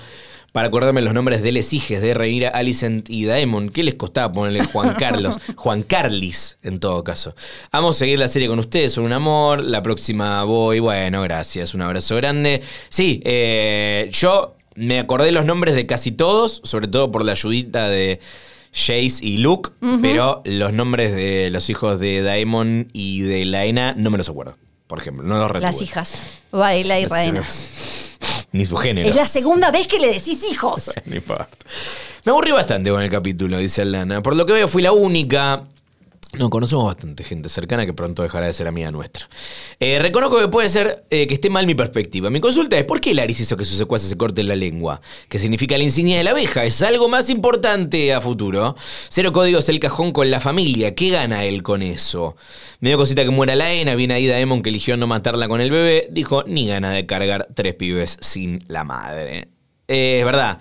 para 0.52 0.68
acordarme 0.68 1.02
los 1.02 1.14
nombres 1.14 1.42
de 1.42 1.50
les 1.50 1.72
hijes 1.72 2.00
de 2.00 2.14
Reina, 2.14 2.48
Alicent 2.48 3.10
y 3.10 3.24
Daemon. 3.24 3.70
¿Qué 3.70 3.82
les 3.82 3.96
costaba 3.96 4.32
ponerle 4.32 4.62
Juan 4.64 4.94
Carlos? 4.98 5.38
Juan 5.56 5.82
Carlis, 5.82 6.58
en 6.62 6.78
todo 6.78 7.02
caso. 7.02 7.34
Vamos 7.72 7.96
a 7.96 7.98
seguir 7.98 8.20
la 8.20 8.28
serie 8.28 8.46
con 8.46 8.58
ustedes, 8.58 8.92
son 8.92 9.04
un 9.04 9.12
amor. 9.12 9.64
La 9.64 9.82
próxima 9.82 10.44
voy, 10.44 10.78
bueno, 10.78 11.22
gracias, 11.22 11.74
un 11.74 11.82
abrazo 11.82 12.14
grande. 12.16 12.62
Sí, 12.88 13.20
eh, 13.24 14.08
yo 14.12 14.54
me 14.76 15.00
acordé 15.00 15.32
los 15.32 15.44
nombres 15.44 15.74
de 15.74 15.86
casi 15.86 16.12
todos, 16.12 16.60
sobre 16.64 16.86
todo 16.86 17.10
por 17.10 17.24
la 17.24 17.32
ayudita 17.32 17.88
de... 17.88 18.20
Jace 18.74 19.18
y 19.22 19.38
Luke, 19.38 19.70
pero 20.02 20.42
los 20.44 20.72
nombres 20.72 21.14
de 21.14 21.48
los 21.50 21.70
hijos 21.70 22.00
de 22.00 22.22
Daemon 22.22 22.88
y 22.92 23.20
de 23.20 23.44
Laena 23.44 23.94
no 23.96 24.10
me 24.10 24.18
los 24.18 24.28
acuerdo. 24.28 24.56
Por 24.88 24.98
ejemplo, 24.98 25.24
no 25.24 25.38
los 25.38 25.48
retuve. 25.48 25.60
Las 25.70 25.80
hijas, 25.80 26.18
Baela 26.50 26.98
y 26.98 27.06
Raena. 27.06 27.42
Ni 28.52 28.66
su 28.66 28.76
género. 28.76 29.08
Es 29.08 29.14
la 29.16 29.26
segunda 29.26 29.70
vez 29.70 29.86
que 29.86 29.98
le 29.98 30.12
decís 30.12 30.40
hijos. 30.50 30.90
No 31.06 31.14
importa. 31.16 31.48
Me 32.24 32.30
aburrí 32.32 32.52
bastante 32.52 32.90
con 32.90 33.02
el 33.02 33.10
capítulo, 33.10 33.58
dice 33.58 33.82
Alana. 33.82 34.22
Por 34.22 34.34
lo 34.34 34.46
que 34.46 34.54
veo, 34.54 34.66
fui 34.66 34.82
la 34.82 34.92
única. 34.92 35.64
No, 36.38 36.50
conocemos 36.50 36.84
bastante 36.84 37.22
gente 37.22 37.48
cercana 37.48 37.86
que 37.86 37.92
pronto 37.92 38.22
dejará 38.22 38.46
de 38.46 38.52
ser 38.52 38.66
amiga 38.66 38.90
nuestra. 38.90 39.28
Eh, 39.78 39.98
reconozco 40.00 40.40
que 40.40 40.48
puede 40.48 40.68
ser 40.68 41.04
eh, 41.10 41.26
que 41.26 41.34
esté 41.34 41.48
mal 41.48 41.66
mi 41.66 41.74
perspectiva. 41.74 42.28
Mi 42.30 42.40
consulta 42.40 42.76
es: 42.76 42.84
¿por 42.84 43.00
qué 43.00 43.14
Laris 43.14 43.40
hizo 43.40 43.56
que 43.56 43.64
sus 43.64 43.78
secuaces 43.78 44.08
se 44.08 44.16
corten 44.16 44.48
la 44.48 44.56
lengua? 44.56 45.00
¿Qué 45.28 45.38
significa 45.38 45.78
la 45.78 45.84
insignia 45.84 46.18
de 46.18 46.24
la 46.24 46.30
abeja? 46.30 46.64
¿Es 46.64 46.82
algo 46.82 47.08
más 47.08 47.30
importante 47.30 48.12
a 48.12 48.20
futuro? 48.20 48.74
Cero 49.08 49.32
códigos 49.32 49.68
el 49.68 49.78
cajón 49.78 50.12
con 50.12 50.30
la 50.30 50.40
familia. 50.40 50.94
¿Qué 50.94 51.10
gana 51.10 51.44
él 51.44 51.62
con 51.62 51.82
eso? 51.82 52.36
Me 52.80 52.90
dio 52.90 52.98
cosita 52.98 53.22
que 53.24 53.30
muera 53.30 53.54
la 53.54 53.72
Ena. 53.72 53.94
Viene 53.94 54.14
ahí 54.14 54.26
Daemon 54.26 54.62
que 54.62 54.70
eligió 54.70 54.96
no 54.96 55.06
matarla 55.06 55.46
con 55.46 55.60
el 55.60 55.70
bebé. 55.70 56.08
Dijo: 56.10 56.42
ni 56.46 56.66
gana 56.66 56.90
de 56.90 57.06
cargar 57.06 57.48
tres 57.54 57.74
pibes 57.74 58.18
sin 58.20 58.64
la 58.66 58.82
madre. 58.82 59.48
Eh, 59.86 60.18
es 60.18 60.24
verdad. 60.24 60.58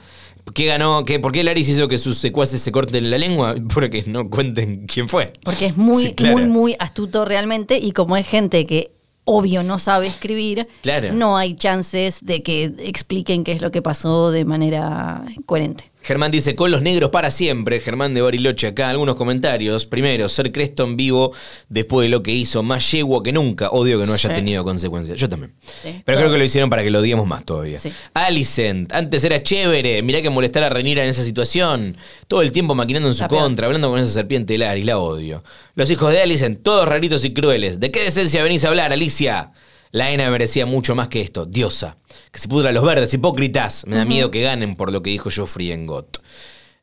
¿Qué 0.53 0.65
ganó? 0.65 1.05
¿Qué, 1.05 1.19
¿Por 1.19 1.31
qué 1.31 1.43
Laris 1.43 1.69
hizo 1.69 1.87
que 1.87 1.97
sus 1.97 2.17
secuaces 2.17 2.61
se 2.61 2.71
corten 2.71 3.09
la 3.09 3.17
lengua? 3.17 3.55
Porque 3.73 4.03
no 4.07 4.29
cuenten 4.29 4.85
quién 4.87 5.07
fue. 5.09 5.31
Porque 5.43 5.67
es 5.67 5.77
muy, 5.77 6.07
Sí, 6.07 6.13
claro. 6.13 6.37
muy, 6.37 6.45
muy 6.45 6.75
astuto 6.79 7.25
realmente 7.25 7.77
y 7.79 7.91
como 7.91 8.17
es 8.17 8.27
gente 8.27 8.65
que 8.65 8.91
obvio 9.25 9.63
no 9.63 9.79
sabe 9.79 10.07
escribir, 10.07 10.67
Claro. 10.81 11.13
no 11.13 11.37
hay 11.37 11.55
chances 11.55 12.17
de 12.21 12.43
que 12.43 12.73
expliquen 12.79 13.45
qué 13.45 13.53
es 13.53 13.61
lo 13.61 13.71
que 13.71 13.81
pasó 13.81 14.31
de 14.31 14.43
manera 14.43 15.23
coherente. 15.45 15.92
Germán 16.03 16.31
dice, 16.31 16.53
con 16.55 16.69
los 16.69 16.81
negros 16.81 17.09
para 17.11 17.31
siempre. 17.31 17.79
Germán 17.79 18.13
de 18.13 18.21
Bariloche 18.21 18.67
acá, 18.67 18.89
algunos 18.89 19.15
comentarios. 19.15 19.85
Primero, 19.85 20.27
ser 20.27 20.51
Creston 20.51 20.97
vivo 20.97 21.31
después 21.69 22.05
de 22.05 22.09
lo 22.09 22.21
que 22.21 22.31
hizo, 22.31 22.61
más 22.61 22.91
yegua 22.91 23.23
que 23.23 23.31
nunca. 23.31 23.69
Odio 23.69 23.97
que 23.99 24.05
no 24.05 24.13
haya 24.13 24.29
Sí. 24.29 24.35
tenido 24.35 24.63
consecuencias. 24.63 25.17
Yo 25.17 25.29
también. 25.29 25.53
Sí, 25.81 26.01
Pero 26.03 26.17
creo 26.19 26.31
que 26.31 26.37
lo 26.37 26.43
hicieron 26.43 26.69
para 26.69 26.83
que 26.83 26.89
lo 26.89 26.99
odiemos 26.99 27.25
más 27.25 27.45
todavía. 27.45 27.79
Sí. 27.79 27.91
Alicent, 28.13 28.91
antes 28.91 29.23
era 29.23 29.41
chévere. 29.41 30.01
Mirá 30.03 30.21
que 30.21 30.29
molestar 30.29 30.63
a 30.63 30.69
Renira 30.69 31.03
en 31.03 31.09
esa 31.09 31.23
situación. 31.23 31.95
Todo 32.27 32.41
el 32.41 32.51
tiempo 32.51 32.75
maquinando 32.75 33.07
en 33.07 33.13
su 33.15 33.25
peor. 33.27 33.41
contra, 33.41 33.67
hablando 33.67 33.89
con 33.89 33.99
esa 33.99 34.11
serpiente 34.11 34.57
Laris, 34.57 34.85
la 34.85 34.97
odio. 34.97 35.43
Los 35.75 35.89
hijos 35.89 36.11
de 36.11 36.21
Alicent, 36.21 36.61
todos 36.63 36.87
raritos 36.87 37.23
y 37.25 37.33
crueles. 37.33 37.79
¿De 37.79 37.91
qué 37.91 38.03
decencia 38.03 38.43
venís 38.43 38.65
a 38.65 38.69
hablar, 38.69 38.91
Alicia? 38.91 39.51
La 39.93 40.09
Ena 40.09 40.29
merecía 40.31 40.65
mucho 40.65 40.95
más 40.95 41.07
que 41.07 41.21
esto. 41.21 41.45
Diosa. 41.45 41.97
Que 42.31 42.39
se 42.39 42.47
pudra 42.47 42.71
los 42.71 42.83
verdes, 42.83 43.13
hipócritas. 43.13 43.85
Me 43.85 43.95
da 43.95 44.05
miedo 44.05 44.31
que 44.31 44.41
ganen 44.41 44.75
por 44.75 44.91
lo 44.91 45.03
que 45.03 45.11
dijo 45.11 45.29
Joffrey 45.33 45.71
en 45.71 45.85
Got. 45.85 46.17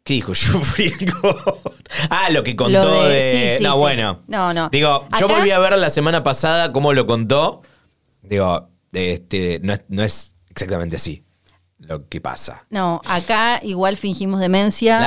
¿Qué 0.05 0.15
dijo 0.15 0.33
Joffrey 0.33 0.95
en 0.99 1.11
Got? 1.21 1.75
Ah, 2.09 2.31
lo 2.31 2.45
que 2.45 2.55
contó 2.55 2.83
Lo 2.85 3.03
de. 3.09 3.17
de- 3.17 3.49
sí, 3.51 3.57
sí, 3.59 3.65
no, 3.65 3.73
sí. 3.73 3.79
bueno. 3.81 4.23
No, 4.29 4.55
no. 4.55 4.69
Digo, 4.71 5.09
yo 5.19 5.27
volví 5.27 5.51
a 5.51 5.59
ver 5.59 5.77
la 5.77 5.91
semana 5.91 6.23
pasada 6.23 6.73
cómo 6.73 6.93
lo 6.93 7.05
contó. 7.05 7.63
Digo, 8.23 8.71
este, 8.93 9.59
no, 9.63 9.73
es, 9.73 9.81
no 9.89 10.05
es 10.05 10.33
exactamente 10.49 10.95
así 10.97 11.25
lo 11.91 12.09
que 12.09 12.21
pasa. 12.21 12.65
No, 12.71 13.01
acá 13.05 13.59
igual 13.65 13.97
fingimos 13.97 14.39
demencia. 14.39 15.01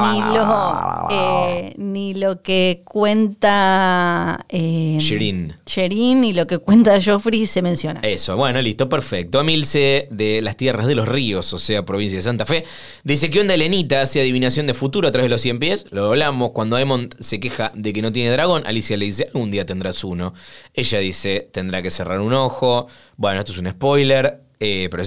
Ni 0.00 0.20
lo, 0.32 1.08
eh, 1.10 1.74
ni 1.76 2.14
que 2.44 2.82
cuenta 2.84 4.46
eh, 4.48 4.96
Shirin. 5.00 5.54
Shirin 5.66 6.22
y 6.22 6.32
lo 6.32 6.46
que 6.46 6.58
cuenta 6.58 7.00
Joffrey 7.04 7.46
se 7.46 7.62
menciona. 7.62 7.98
Eso, 8.04 8.36
bueno, 8.36 8.62
listo, 8.62 8.88
perfecto. 8.88 9.40
Amilce 9.40 10.06
de 10.12 10.40
las 10.40 10.56
tierras 10.56 10.86
de 10.86 10.94
los 10.94 11.08
ríos, 11.08 11.52
o 11.52 11.58
sea, 11.58 11.84
provincia 11.84 12.18
de 12.18 12.22
Santa 12.22 12.46
Fe, 12.46 12.64
dice 13.02 13.28
que 13.28 13.40
onda 13.40 13.54
Elenita 13.54 14.02
hace 14.02 14.20
adivinación 14.20 14.68
de 14.68 14.74
futuro 14.74 15.08
a 15.08 15.10
través 15.10 15.26
de 15.26 15.30
los 15.30 15.40
100 15.40 15.58
pies. 15.58 15.86
Lo 15.90 16.06
hablamos 16.06 16.50
cuando 16.50 16.76
Aemon 16.76 17.08
se 17.18 17.40
queja 17.40 17.72
de 17.74 17.92
que 17.92 18.02
no 18.02 18.12
tiene 18.12 18.30
dragón. 18.30 18.62
Alicia 18.66 18.96
le 18.96 19.06
dice, 19.06 19.30
algún 19.34 19.50
día 19.50 19.66
tendrás 19.66 20.04
uno. 20.04 20.32
Ella 20.74 21.00
dice, 21.00 21.48
tendrá 21.52 21.82
que 21.82 21.90
cerrar 21.90 22.20
un 22.20 22.32
ojo. 22.34 22.86
Bueno, 23.16 23.40
esto 23.40 23.50
es 23.50 23.58
un 23.58 23.68
spoiler. 23.68 24.45
Eh, 24.60 24.88
pero. 24.90 25.04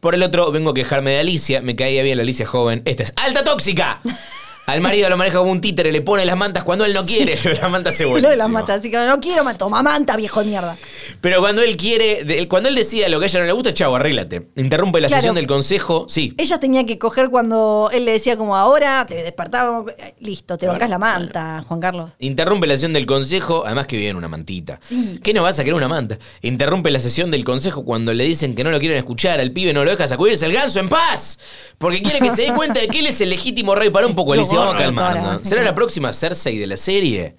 Por 0.00 0.14
el 0.14 0.22
otro, 0.22 0.50
vengo 0.52 0.70
a 0.70 0.74
quejarme 0.74 1.12
de 1.12 1.20
Alicia. 1.20 1.62
Me 1.62 1.76
caía 1.76 2.02
bien 2.02 2.16
la 2.16 2.22
Alicia 2.22 2.46
joven. 2.46 2.82
Esta 2.84 3.04
es 3.04 3.12
alta 3.16 3.44
tóxica. 3.44 4.00
Al 4.66 4.80
marido 4.80 5.10
lo 5.10 5.16
maneja 5.16 5.38
como 5.38 5.50
un 5.50 5.60
títere, 5.60 5.90
le 5.90 6.02
pone 6.02 6.24
las 6.24 6.36
mantas 6.36 6.62
cuando 6.64 6.84
él 6.84 6.94
no 6.94 7.04
quiere. 7.04 7.36
Las 7.60 7.70
mantas 7.70 7.94
se 7.96 8.04
Lo 8.04 8.16
de 8.30 8.36
las 8.36 8.48
matas, 8.48 8.78
así 8.78 8.90
que 8.90 8.96
no 8.96 9.20
quiero, 9.20 9.42
ma- 9.44 9.58
toma 9.58 9.82
manta, 9.82 10.16
viejo 10.16 10.40
de 10.40 10.46
mierda. 10.46 10.76
Pero 11.20 11.40
cuando 11.40 11.62
él 11.62 11.76
quiere, 11.76 12.46
cuando 12.48 12.68
él 12.68 12.74
decida 12.76 13.08
lo 13.08 13.18
que 13.18 13.26
a 13.26 13.28
ella 13.28 13.40
no 13.40 13.46
le 13.46 13.52
gusta, 13.52 13.74
chavo, 13.74 13.96
arréglate. 13.96 14.48
Interrumpe 14.56 15.00
la 15.00 15.08
Claro. 15.08 15.20
sesión 15.20 15.34
del 15.34 15.46
consejo. 15.48 16.06
Sí. 16.08 16.34
Ella 16.38 16.58
tenía 16.60 16.86
que 16.86 16.96
coger 16.98 17.28
cuando 17.28 17.90
él 17.92 18.04
le 18.04 18.12
decía 18.12 18.36
como 18.36 18.56
ahora, 18.56 19.04
te 19.06 19.16
despertaba, 19.22 19.84
eh, 19.98 20.14
listo, 20.20 20.56
te 20.56 20.66
bancas 20.68 20.88
la 20.88 20.98
manta, 20.98 21.64
Juan 21.66 21.80
Carlos. 21.80 22.10
Interrumpe 22.20 22.66
la 22.68 22.74
sesión 22.74 22.92
del 22.92 23.04
consejo, 23.04 23.64
además 23.66 23.88
que 23.88 23.96
vive 23.96 24.10
en 24.10 24.16
una 24.16 24.28
mantita. 24.28 24.78
¿Qué 25.22 25.34
no 25.34 25.42
vas 25.42 25.58
a 25.58 25.64
querer 25.64 25.74
una 25.74 25.88
manta? 25.88 26.18
Interrumpe 26.40 26.90
la 26.92 27.00
sesión 27.00 27.30
del 27.32 27.44
consejo 27.44 27.84
cuando 27.84 28.14
le 28.14 28.24
dicen 28.24 28.54
que 28.54 28.62
no 28.64 28.70
lo 28.70 28.78
quieren 28.78 28.96
escuchar, 28.96 29.40
al 29.40 29.50
pibe 29.50 29.72
no 29.72 29.84
lo 29.84 29.90
deja 29.90 30.06
sacudirse 30.06 30.46
el 30.46 30.52
ganso 30.52 30.78
en 30.78 30.88
paz. 30.88 31.38
Porque 31.78 32.00
quiere 32.00 32.20
que 32.20 32.30
se 32.30 32.42
dé 32.42 32.52
cuenta 32.54 32.80
de 32.80 32.86
que 32.88 33.00
él 33.00 33.06
es 33.08 33.20
el 33.20 33.28
legítimo 33.30 33.74
rey. 33.74 33.90
Para 33.90 34.06
un 34.06 34.14
poco, 34.14 34.36
lo 34.36 34.44
Alicia, 34.60 34.90
vamos 34.90 35.42
sí, 35.42 35.48
¿Será 35.48 35.62
la 35.62 35.74
próxima 35.74 36.12
Cersei 36.12 36.58
de 36.58 36.66
la 36.66 36.76
serie? 36.76 37.36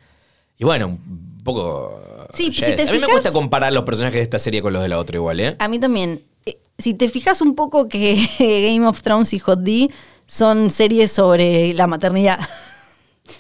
Y 0.57 0.63
bueno, 0.65 0.87
un 0.87 1.41
poco... 1.43 1.99
Sí, 2.33 2.51
Jess. 2.51 2.65
si 2.65 2.75
te 2.75 2.89
a 2.89 2.91
mí 2.91 2.99
me 2.99 3.07
cuesta 3.07 3.31
comparar 3.31 3.71
los 3.73 3.83
personajes 3.83 4.17
de 4.19 4.23
esta 4.23 4.39
serie 4.39 4.61
con 4.61 4.73
los 4.73 4.81
de 4.81 4.87
la 4.89 4.97
otra 4.97 5.17
igual, 5.17 5.39
¿eh? 5.39 5.55
A 5.59 5.67
mí 5.67 5.77
también. 5.79 6.21
Eh, 6.45 6.57
Si 6.79 6.93
te 6.95 7.07
fijas 7.09 7.41
un 7.41 7.53
poco 7.55 7.87
que 7.87 8.15
Game 8.73 8.87
of 8.87 9.01
Thrones 9.01 9.33
y 9.33 9.39
Hot 9.39 9.59
D 9.59 9.89
son 10.25 10.71
series 10.71 11.11
sobre 11.11 11.73
la 11.73 11.85
maternidad. 11.87 12.39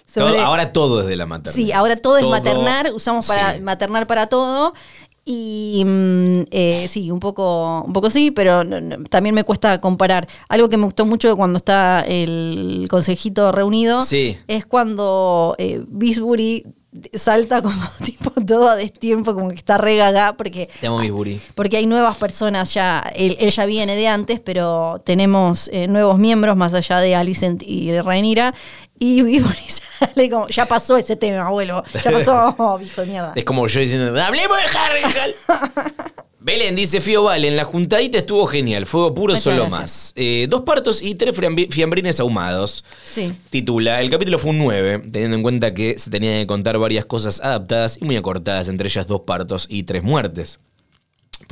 sobre- 0.05 0.33
Todo- 0.33 0.41
ahora 0.45 0.71
todo 0.71 1.01
es 1.01 1.07
de 1.07 1.15
la 1.15 1.25
maternidad. 1.25 1.65
Sí, 1.65 1.71
ahora 1.71 1.95
todo, 1.95 2.17
es 2.17 2.25
maternar, 2.25 2.91
usamos 2.93 3.25
para 3.25 3.55
sí. 3.55 3.61
maternar 3.61 4.05
para 4.05 4.27
todo. 4.27 4.73
Y 5.25 5.83
mm, 5.85 6.43
eh, 6.51 6.87
sí, 6.89 7.09
un 7.09 7.19
poco, 7.19 7.81
un 7.83 7.93
poco 7.93 8.09
sí, 8.09 8.31
pero 8.31 8.63
no- 8.63 8.81
no, 8.81 9.03
también 9.05 9.33
me 9.33 9.43
cuesta 9.45 9.77
comparar. 9.77 10.27
Algo 10.49 10.67
que 10.67 10.77
me 10.77 10.85
gustó 10.85 11.05
mucho 11.05 11.35
cuando 11.37 11.57
está 11.57 12.01
el 12.01 12.87
consejito 12.89 13.51
reunido 13.53 14.01
Sí. 14.01 14.37
es 14.47 14.65
cuando 14.65 15.55
eh, 15.59 15.81
Bisbury 15.87 16.65
salta 17.13 17.61
como 17.61 17.73
tipo 18.03 18.29
todo 18.45 18.67
a 18.69 18.75
destiempo, 18.75 19.33
como 19.33 19.49
que 19.49 19.55
está 19.55 19.77
re 19.79 19.95
gaga, 19.95 20.33
porque 20.37 20.69
Te 20.79 20.87
amo, 20.87 20.99
Bisbury. 20.99 21.39
porque 21.55 21.77
hay 21.77 21.85
nuevas 21.87 22.17
personas 22.17 22.71
ya, 22.73 22.99
él, 23.15 23.35
él 23.39 23.49
ya 23.49 23.65
viene 23.65 23.95
de 23.95 24.07
antes, 24.07 24.39
pero 24.41 25.01
tenemos 25.05 25.69
eh, 25.73 25.87
nuevos 25.87 26.19
miembros 26.19 26.55
más 26.55 26.73
allá 26.75 26.99
de 26.99 27.15
Alicent 27.15 27.63
y 27.65 27.89
de 27.89 28.01
Rhaenyra, 28.03 28.53
y 29.03 29.21
Bisbury 29.23 29.57
sale 29.99 30.29
como, 30.29 30.47
ya 30.47 30.65
pasó 30.65 30.97
ese 30.97 31.15
tema, 31.15 31.45
abuelo, 31.47 31.83
ya 32.03 32.11
pasó, 32.11 32.55
oh, 32.57 32.79
hijo 32.81 33.01
de 33.01 33.07
mierda. 33.07 33.33
Es 33.35 33.43
como 33.45 33.67
yo 33.67 33.79
diciendo, 33.79 34.21
hablemos 34.21 34.57
de 34.57 34.77
Harry. 34.77 35.33
Belén 36.39 36.75
dice, 36.75 36.99
Fío 36.99 37.23
Valen, 37.23 37.55
la 37.55 37.63
juntadita 37.63 38.17
estuvo 38.17 38.45
genial, 38.47 38.85
fuego 38.85 39.13
puro, 39.13 39.31
Muchas 39.31 39.43
solo 39.45 39.61
gracias. 39.67 39.79
más. 39.79 40.13
Eh, 40.17 40.47
dos 40.49 40.63
partos 40.63 41.01
y 41.01 41.15
tres 41.15 41.37
fiambri- 41.39 41.71
fiambrines 41.71 42.19
ahumados. 42.19 42.83
Sí. 43.05 43.33
Titula, 43.49 44.01
el 44.01 44.09
capítulo 44.09 44.37
fue 44.39 44.51
un 44.51 44.57
9, 44.57 45.03
teniendo 45.09 45.37
en 45.37 45.41
cuenta 45.43 45.73
que 45.73 45.97
se 45.97 46.09
tenían 46.09 46.41
que 46.41 46.47
contar 46.47 46.77
varias 46.79 47.05
cosas 47.05 47.39
adaptadas 47.39 47.97
y 48.01 48.03
muy 48.03 48.17
acortadas, 48.17 48.67
entre 48.67 48.89
ellas 48.89 49.07
dos 49.07 49.21
partos 49.21 49.67
y 49.69 49.83
tres 49.83 50.03
muertes. 50.03 50.59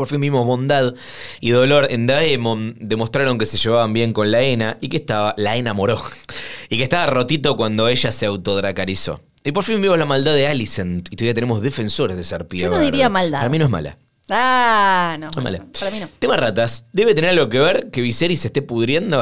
Por 0.02 0.08
fin 0.08 0.20
vimos 0.20 0.47
bondad 0.47 0.95
y 1.41 1.52
dolor 1.52 1.86
en 1.91 2.08
Daemon, 2.08 2.76
demostraron 2.80 3.38
que 3.38 3.45
se 3.45 3.60
llevaban 3.60 3.93
bien 3.93 4.14
con 4.14 4.32
Laena 4.32 4.80
y 4.82 4.89
que 4.89 4.97
estaba, 4.97 5.36
Laena 5.38 5.76
moró, 5.76 6.02
y 6.70 6.78
que 6.78 6.84
estaba 6.84 7.06
rotito 7.06 7.56
cuando 7.56 7.88
ella 7.88 8.12
se 8.12 8.26
autodracarizó. 8.26 9.20
Y 9.43 9.52
por 9.52 9.64
fin 9.64 9.80
vimos 9.80 9.99
la 9.99 10.08
maldad 10.08 10.34
de 10.34 10.47
Alicent 10.47 11.08
y 11.14 11.16
todavía 11.16 11.36
tenemos 11.36 11.62
defensores 11.62 12.18
de 12.18 12.24
Sarpía. 12.24 12.64
Yo 12.64 12.72
no 12.72 12.80
diría 12.80 13.10
maldad. 13.10 13.41
Para 13.41 13.49
mí 13.52 13.60
no 13.60 13.66
es 13.66 13.70
mala. 13.70 13.99
Ah, 14.28 15.18
no. 15.20 15.28
No 15.28 15.32
es 15.38 15.43
mala. 15.43 15.66
Para 15.80 15.91
mí 15.91 15.99
no. 15.99 16.10
Tema 16.18 16.36
ratas. 16.36 16.86
¿Debe 16.93 17.14
tener 17.14 17.30
algo 17.30 17.47
que 17.49 17.60
ver 17.60 17.91
que 17.91 18.02
Viserys 18.02 18.39
se 18.39 18.47
esté 18.47 18.64
pudriendo? 18.64 19.22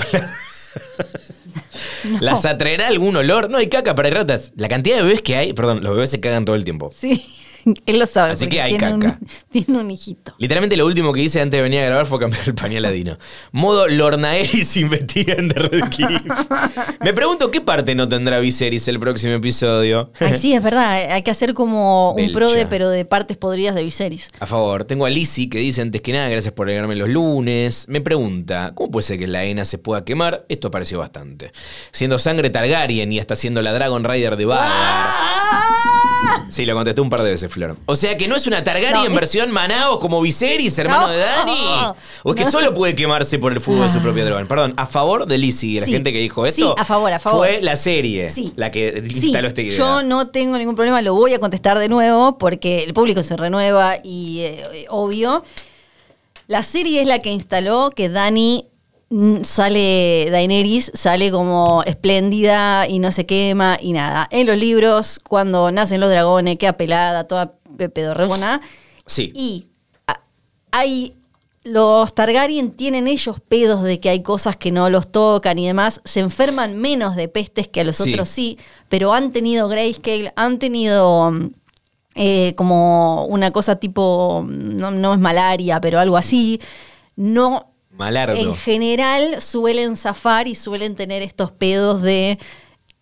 ¿Las 2.22 2.46
atraerá 2.46 2.88
algún 2.88 3.18
olor? 3.18 3.50
No 3.50 3.58
hay 3.58 3.68
caca 3.68 3.96
para 3.96 4.10
ratas. 4.12 4.54
La 4.56 4.70
cantidad 4.70 4.96
de 4.96 5.04
bebés 5.04 5.24
que 5.24 5.36
hay, 5.36 5.52
perdón, 5.52 5.84
los 5.84 5.94
bebés 5.94 6.10
se 6.10 6.22
cagan 6.22 6.46
todo 6.46 6.56
el 6.56 6.64
tiempo. 6.64 6.90
Sí, 6.98 7.26
él 7.86 8.00
lo 8.00 8.06
sabe. 8.06 8.34
Así 8.34 8.48
que 8.48 8.62
hay 8.62 8.78
tiene 8.78 8.94
un- 8.94 9.02
caca. 9.02 9.20
tiene 9.50 9.78
un 9.78 9.92
hijito. 9.92 10.34
Literalmente 10.38 10.78
lo 10.78 10.86
último 10.86 11.14
que 11.14 11.22
hice 11.22 11.42
antes 11.42 11.58
de 11.58 11.62
venir 11.62 11.80
a 11.82 11.86
grabar 11.86 12.06
fue 12.06 12.20
cambiar 12.20 12.44
el 12.48 12.56
pañal 12.56 12.86
a 12.86 12.92
Dino. 12.92 13.18
Modo 13.52 13.88
Lornaeris 13.88 14.76
investiga 14.78 15.36
en 15.36 15.50
The 15.50 15.60
Red. 15.60 15.84
Me 17.02 17.14
pregunto 17.14 17.52
qué 17.52 17.62
parte 17.62 17.96
no 17.96 18.08
tendrá 18.08 18.40
Viserys 18.40 18.88
el 18.88 19.00
próximo 19.00 19.34
episodio. 19.34 20.12
Ay, 20.20 20.38
sí, 20.40 20.54
es 20.54 20.62
verdad, 20.64 21.12
hay 21.12 21.22
que 21.24 21.32
hacer 21.32 21.54
como 21.54 22.14
un 22.14 22.32
pro 22.32 22.52
de, 22.52 22.66
pero 22.66 22.90
de 22.90 23.06
partes 23.06 23.38
podridas 23.38 23.76
de 23.76 23.84
Viserys. 23.84 24.30
A 24.40 24.46
favor, 24.46 24.84
tengo 24.86 25.06
a 25.06 25.10
Lizzie 25.10 25.50
que 25.50 25.58
dice 25.60 25.82
antes 25.82 26.02
que 26.02 26.14
nada, 26.14 26.30
gracias 26.30 26.54
por 26.54 26.68
alegrarme 26.68 26.96
los 26.96 27.10
lunes. 27.10 27.86
Me 27.88 28.02
pregunta, 28.02 28.72
¿cómo 28.76 28.92
puede 28.92 29.06
ser 29.06 29.20
que 29.20 29.28
la 29.28 29.44
ENA 29.46 29.66
se 29.66 29.78
pueda 29.78 30.04
quemar? 30.06 30.46
Esto 30.50 30.72
pareció 30.72 31.00
bastante. 31.00 31.52
Siendo 31.92 32.20
sangre 32.20 32.50
Targaryen 32.50 33.12
y 33.12 33.20
hasta 33.20 33.36
siendo 33.36 33.62
la 33.62 33.74
Dragon 33.74 34.04
Rider 34.04 34.36
de 34.38 34.46
Vagar. 34.46 35.79
Sí, 36.50 36.66
lo 36.66 36.74
contestó 36.76 37.02
un 37.04 37.10
par 37.10 37.22
de 37.22 37.32
veces, 37.32 37.52
Flor. 37.52 37.78
O 37.86 37.96
sea 37.96 38.18
que 38.18 38.28
no 38.28 38.36
es 38.36 38.48
una 38.48 38.64
Targaryen 38.64 39.12
No. 39.12 39.16
versión 39.16 39.52
Manaos 39.52 40.00
como 40.00 40.22
Viserys, 40.22 40.78
hermano 40.80 41.08
No. 41.08 41.10
de 41.14 41.18
Dani. 41.20 41.62
O 42.24 42.34
es 42.34 42.36
que 42.36 42.50
solo 42.52 42.74
puede 42.74 42.96
quemarse 42.96 43.38
por 43.40 43.52
el 43.54 43.62
fuego 43.62 43.84
de 43.84 43.90
su 43.90 44.00
propio 44.00 44.26
dragón. 44.26 44.48
Perdón, 44.48 44.74
a 44.78 44.86
favor 44.88 45.26
de 45.28 45.38
Lizzie 45.38 45.70
y 45.78 45.80
la 45.80 45.86
Sí. 45.86 45.92
gente 45.92 46.12
que 46.12 46.20
dijo 46.20 46.44
Sí, 46.46 46.50
esto. 46.62 46.76
a 46.78 46.86
favor, 46.86 47.14
a 47.14 47.20
favor. 47.20 47.48
Fue 47.48 47.62
la 47.62 47.76
serie 47.76 48.30
Sí. 48.32 48.52
la 48.56 48.72
que 48.72 49.04
Sí, 49.08 49.20
instaló 49.28 49.48
esta 49.48 49.62
idea. 49.62 49.78
yo 49.78 50.02
no 50.04 50.28
tengo 50.28 50.58
ningún 50.58 50.76
problema, 50.76 51.02
lo 51.02 51.14
voy 51.14 51.34
a 51.34 51.40
contestar 51.40 51.78
de 51.80 51.88
nuevo 51.90 52.38
porque 52.38 52.84
el 52.84 52.94
público 52.94 53.22
se 53.24 53.38
renueva 53.38 53.98
y 54.04 54.40
eh, 54.42 54.86
obvio. 54.90 55.44
La 56.48 56.64
serie 56.64 57.02
es 57.02 57.08
la 57.08 57.20
que 57.20 57.30
instaló 57.30 57.92
que 57.96 58.10
Dani 58.10 58.69
sale, 59.44 60.28
Daenerys 60.30 60.92
sale 60.94 61.32
como 61.32 61.84
espléndida 61.84 62.88
y 62.88 63.00
no 63.00 63.12
se 63.12 63.26
quema 63.26 63.78
y 63.82 63.94
nada. 63.94 64.28
En 64.32 64.48
los 64.48 64.58
libros, 64.58 65.20
cuando 65.28 65.72
nacen 65.72 66.00
los 66.00 66.10
dragones, 66.10 66.58
queda 66.58 66.74
pelada, 66.74 67.24
toda 67.26 67.54
pe- 67.78 67.90
pedorrona. 67.90 68.62
Sí. 69.06 69.32
Y 69.36 69.66
hay. 70.72 71.16
Los 71.66 72.16
Targaryen 72.16 72.72
tienen 72.72 73.08
ellos 73.08 73.42
pedos 73.42 73.84
de 73.84 74.00
que 74.00 74.10
hay 74.10 74.24
cosas 74.24 74.56
que 74.56 74.72
no 74.72 74.90
los 74.90 75.12
tocan 75.12 75.60
y 75.60 75.68
demás. 75.68 76.00
Se 76.06 76.22
enferman 76.22 76.78
menos 76.78 77.18
de 77.18 77.28
pestes 77.28 77.68
que 77.68 77.82
a 77.82 77.84
los 77.84 77.98
Sí. 77.98 78.14
otros 78.14 78.30
sí, 78.30 78.58
pero 78.88 79.14
han 79.14 79.34
tenido 79.34 79.68
grayscale, 79.68 80.32
han 80.38 80.58
tenido 80.58 81.32
mm, 81.32 81.50
eh, 82.16 82.54
como 82.56 83.26
una 83.26 83.52
cosa 83.52 83.76
tipo, 83.76 84.42
mm, 84.48 84.78
no, 84.78 84.92
no 84.92 85.14
es 85.14 85.20
malaria, 85.20 85.82
pero 85.82 86.00
algo 86.00 86.16
así. 86.16 86.62
No, 87.18 87.69
En 88.40 88.56
general 88.56 89.42
suelen 89.42 89.98
zafar 89.98 90.48
y 90.48 90.56
suelen 90.56 90.96
tener 90.96 91.22
estos 91.22 91.52
pedos 91.52 92.02
de, 92.02 92.40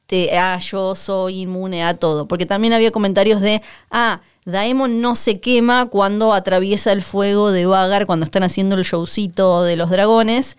de, 0.08 0.38
ah, 0.38 0.58
yo 0.58 0.96
soy 0.96 1.42
inmune 1.42 1.84
a 1.84 1.94
todo. 1.94 2.28
Porque 2.28 2.46
también 2.46 2.74
había 2.74 2.92
comentarios 2.92 3.40
de, 3.42 3.62
ah, 3.92 4.22
Daemon 4.46 5.02
no 5.02 5.16
se 5.16 5.40
quema 5.40 5.88
cuando 5.88 6.34
atraviesa 6.34 6.92
el 6.94 7.02
fuego 7.02 7.52
de 7.52 7.66
Vagar, 7.66 8.06
cuando 8.06 8.24
están 8.24 8.44
haciendo 8.44 8.76
el 8.76 8.84
showcito 8.84 9.64
de 9.64 9.76
los 9.76 9.90
dragones. 9.90 10.58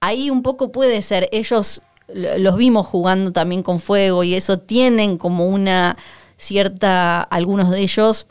Ahí 0.00 0.28
un 0.28 0.42
poco 0.42 0.72
puede 0.72 1.00
ser, 1.02 1.28
ellos 1.32 1.82
los 2.12 2.56
vimos 2.56 2.86
jugando 2.86 3.32
también 3.32 3.62
con 3.62 3.78
fuego 3.78 4.24
y 4.24 4.34
eso 4.34 4.58
tienen 4.58 5.16
como 5.16 5.46
una 5.46 5.96
cierta, 6.36 7.22
algunos 7.22 7.70
de 7.70 7.80
ellos, 7.80 8.26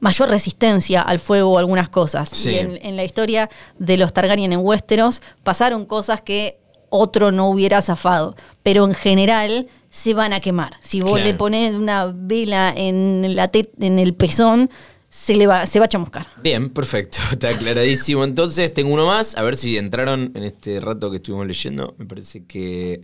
mayor 0.00 0.28
resistencia 0.30 1.00
al 1.02 1.18
fuego 1.18 1.52
o 1.52 1.58
algunas 1.58 1.88
cosas. 1.88 2.28
Sí. 2.28 2.50
Y 2.50 2.58
en, 2.58 2.78
en 2.82 2.96
la 2.96 3.04
historia 3.04 3.48
de 3.78 3.96
los 3.96 4.12
Targaryen 4.12 4.52
en 4.52 4.60
Westeros 4.60 5.22
pasaron 5.42 5.84
cosas 5.86 6.20
que 6.22 6.58
otro 6.88 7.32
no 7.32 7.48
hubiera 7.48 7.82
zafado. 7.82 8.34
Pero 8.62 8.84
en 8.84 8.94
general 8.94 9.66
se 9.90 10.14
van 10.14 10.32
a 10.32 10.40
quemar. 10.40 10.76
Si 10.80 11.00
vos 11.00 11.12
Claro. 11.12 11.24
le 11.26 11.34
pones 11.34 11.74
una 11.74 12.12
vela 12.14 12.72
en, 12.76 13.34
la 13.34 13.50
en 13.80 13.98
el 13.98 14.14
pezón, 14.14 14.70
se, 15.08 15.34
le 15.34 15.46
va, 15.46 15.64
se 15.66 15.78
va 15.78 15.86
a 15.86 15.88
chamuscar. 15.88 16.26
Bien, 16.42 16.68
perfecto, 16.70 17.18
está 17.32 17.48
aclaradísimo. 17.48 18.22
Entonces, 18.24 18.72
tengo 18.74 18.92
uno 18.92 19.06
más, 19.06 19.36
a 19.36 19.42
ver 19.42 19.56
si 19.56 19.78
entraron 19.78 20.32
en 20.34 20.42
este 20.44 20.78
rato 20.80 21.10
que 21.10 21.16
estuvimos 21.16 21.46
leyendo. 21.46 21.94
Me 21.98 22.04
parece 22.06 22.44
que. 22.44 23.00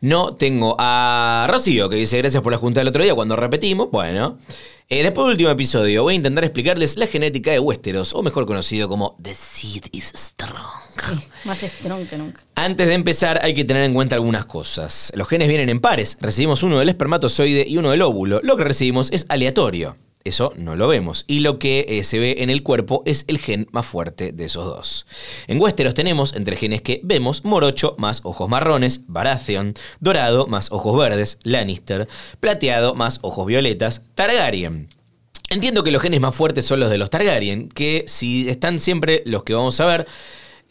No, 0.00 0.32
tengo 0.32 0.74
a 0.80 1.46
Rocío, 1.48 1.88
que 1.88 1.94
dice 1.96 2.18
gracias 2.18 2.42
por 2.42 2.50
la 2.50 2.58
junta 2.58 2.80
del 2.80 2.88
otro 2.88 3.04
día 3.04 3.14
cuando 3.14 3.36
repetimos. 3.36 3.88
Bueno, 3.92 4.38
eh, 4.90 5.02
después 5.04 5.24
del 5.24 5.32
último 5.32 5.50
episodio 5.50 6.02
voy 6.02 6.14
a 6.14 6.16
intentar 6.16 6.44
explicarles 6.44 6.96
la 6.96 7.06
genética 7.06 7.52
de 7.52 7.60
Westeros, 7.60 8.12
o 8.12 8.22
mejor 8.22 8.44
conocido 8.44 8.88
como 8.88 9.16
The 9.22 9.34
Seed 9.34 9.84
is 9.92 10.12
Strong. 10.16 11.20
Más 11.44 11.62
strong 11.62 12.06
que 12.08 12.18
nunca. 12.18 12.44
Antes 12.56 12.88
de 12.88 12.94
empezar 12.94 13.38
hay 13.42 13.54
que 13.54 13.64
tener 13.64 13.84
en 13.84 13.94
cuenta 13.94 14.16
algunas 14.16 14.46
cosas. 14.46 15.12
Los 15.14 15.28
genes 15.28 15.48
vienen 15.48 15.68
en 15.68 15.80
pares, 15.80 16.18
recibimos 16.20 16.64
uno 16.64 16.80
del 16.80 16.88
espermatozoide 16.88 17.64
y 17.66 17.78
uno 17.78 17.92
del 17.92 18.02
óvulo. 18.02 18.40
Lo 18.42 18.56
que 18.56 18.64
recibimos 18.64 19.12
es 19.12 19.26
aleatorio. 19.28 19.96
Eso 20.22 20.52
no 20.56 20.76
lo 20.76 20.86
vemos. 20.86 21.24
Y 21.26 21.40
lo 21.40 21.58
que 21.58 21.86
eh, 21.88 22.04
se 22.04 22.18
ve 22.18 22.36
en 22.38 22.50
el 22.50 22.62
cuerpo 22.62 23.02
es 23.06 23.24
el 23.26 23.38
gen 23.38 23.68
más 23.72 23.86
fuerte 23.86 24.32
de 24.32 24.44
esos 24.44 24.66
dos. 24.66 25.06
En 25.46 25.58
Westeros 25.58 25.94
tenemos, 25.94 26.34
entre 26.34 26.56
genes 26.56 26.82
que 26.82 27.00
vemos, 27.02 27.44
morocho 27.44 27.94
más 27.96 28.20
ojos 28.24 28.48
marrones, 28.48 29.02
Baratheon, 29.06 29.74
dorado 29.98 30.46
más 30.46 30.70
ojos 30.72 30.98
verdes, 30.98 31.38
Lannister, 31.42 32.06
plateado 32.38 32.94
más 32.94 33.18
ojos 33.22 33.46
violetas, 33.46 34.02
Targaryen. 34.14 34.90
Entiendo 35.48 35.82
que 35.82 35.90
los 35.90 36.02
genes 36.02 36.20
más 36.20 36.36
fuertes 36.36 36.66
son 36.66 36.80
los 36.80 36.90
de 36.90 36.98
los 36.98 37.08
Targaryen, 37.08 37.70
que 37.70 38.04
si 38.06 38.48
están 38.50 38.78
siempre 38.78 39.22
los 39.24 39.42
que 39.42 39.54
vamos 39.54 39.80
a 39.80 39.86
ver, 39.86 40.06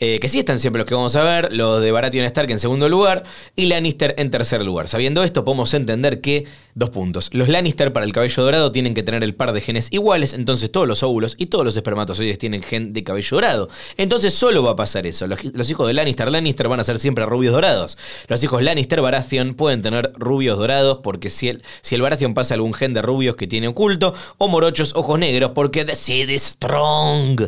eh, 0.01 0.19
que 0.21 0.29
sí 0.29 0.39
están 0.39 0.59
siempre 0.59 0.79
los 0.79 0.87
que 0.87 0.95
vamos 0.95 1.17
a 1.17 1.23
ver, 1.23 1.51
los 1.51 1.81
de 1.81 1.91
Baratheon 1.91 2.23
Stark 2.23 2.49
en 2.49 2.59
segundo 2.59 2.87
lugar 2.87 3.25
y 3.57 3.65
Lannister 3.65 4.15
en 4.17 4.31
tercer 4.31 4.63
lugar. 4.63 4.87
Sabiendo 4.87 5.23
esto, 5.23 5.43
podemos 5.43 5.73
entender 5.73 6.21
que, 6.21 6.45
dos 6.79 6.89
puntos, 6.89 7.29
los 7.33 7.49
Lannister 7.49 7.93
para 7.93 8.05
el 8.05 8.11
cabello 8.13 8.41
dorado 8.43 8.71
tienen 8.71 8.93
que 8.93 9.03
tener 9.03 9.23
el 9.23 9.35
par 9.35 9.53
de 9.53 9.61
genes 9.61 9.89
iguales, 9.91 10.33
entonces 10.33 10.71
todos 10.71 10.87
los 10.87 11.03
óvulos 11.03 11.35
y 11.37 11.47
todos 11.47 11.63
los 11.65 11.75
espermatozoides 11.77 12.37
tienen 12.39 12.63
gen 12.63 12.93
de 12.93 13.03
cabello 13.03 13.27
dorado. 13.37 13.69
Entonces 13.97 14.33
solo 14.33 14.63
va 14.63 14.71
a 14.71 14.75
pasar 14.75 15.05
eso. 15.05 15.27
Los, 15.27 15.43
los 15.43 15.69
hijos 15.69 15.85
de 15.87 15.93
Lannister 15.93 16.31
Lannister 16.31 16.67
van 16.69 16.79
a 16.79 16.83
ser 16.83 16.97
siempre 16.99 17.25
rubios 17.25 17.53
dorados. 17.53 17.97
Los 18.27 18.41
hijos 18.43 18.63
Lannister 18.63 19.01
Baratheon 19.01 19.53
pueden 19.53 19.81
tener 19.81 20.11
rubios 20.15 20.57
dorados 20.57 20.99
porque 21.03 21.29
si 21.29 21.49
el, 21.49 21.63
si 21.81 21.95
el 21.95 22.01
Baratheon 22.01 22.33
pasa 22.33 22.53
algún 22.55 22.73
gen 22.73 22.93
de 22.93 23.01
rubios 23.01 23.35
que 23.35 23.45
tiene 23.47 23.67
oculto, 23.67 24.13
o 24.37 24.47
morochos 24.47 24.93
ojos 24.95 25.19
negros 25.19 25.51
porque 25.53 25.83
the 25.85 25.95
seed 25.95 26.29
is 26.29 26.43
strong. 26.43 27.41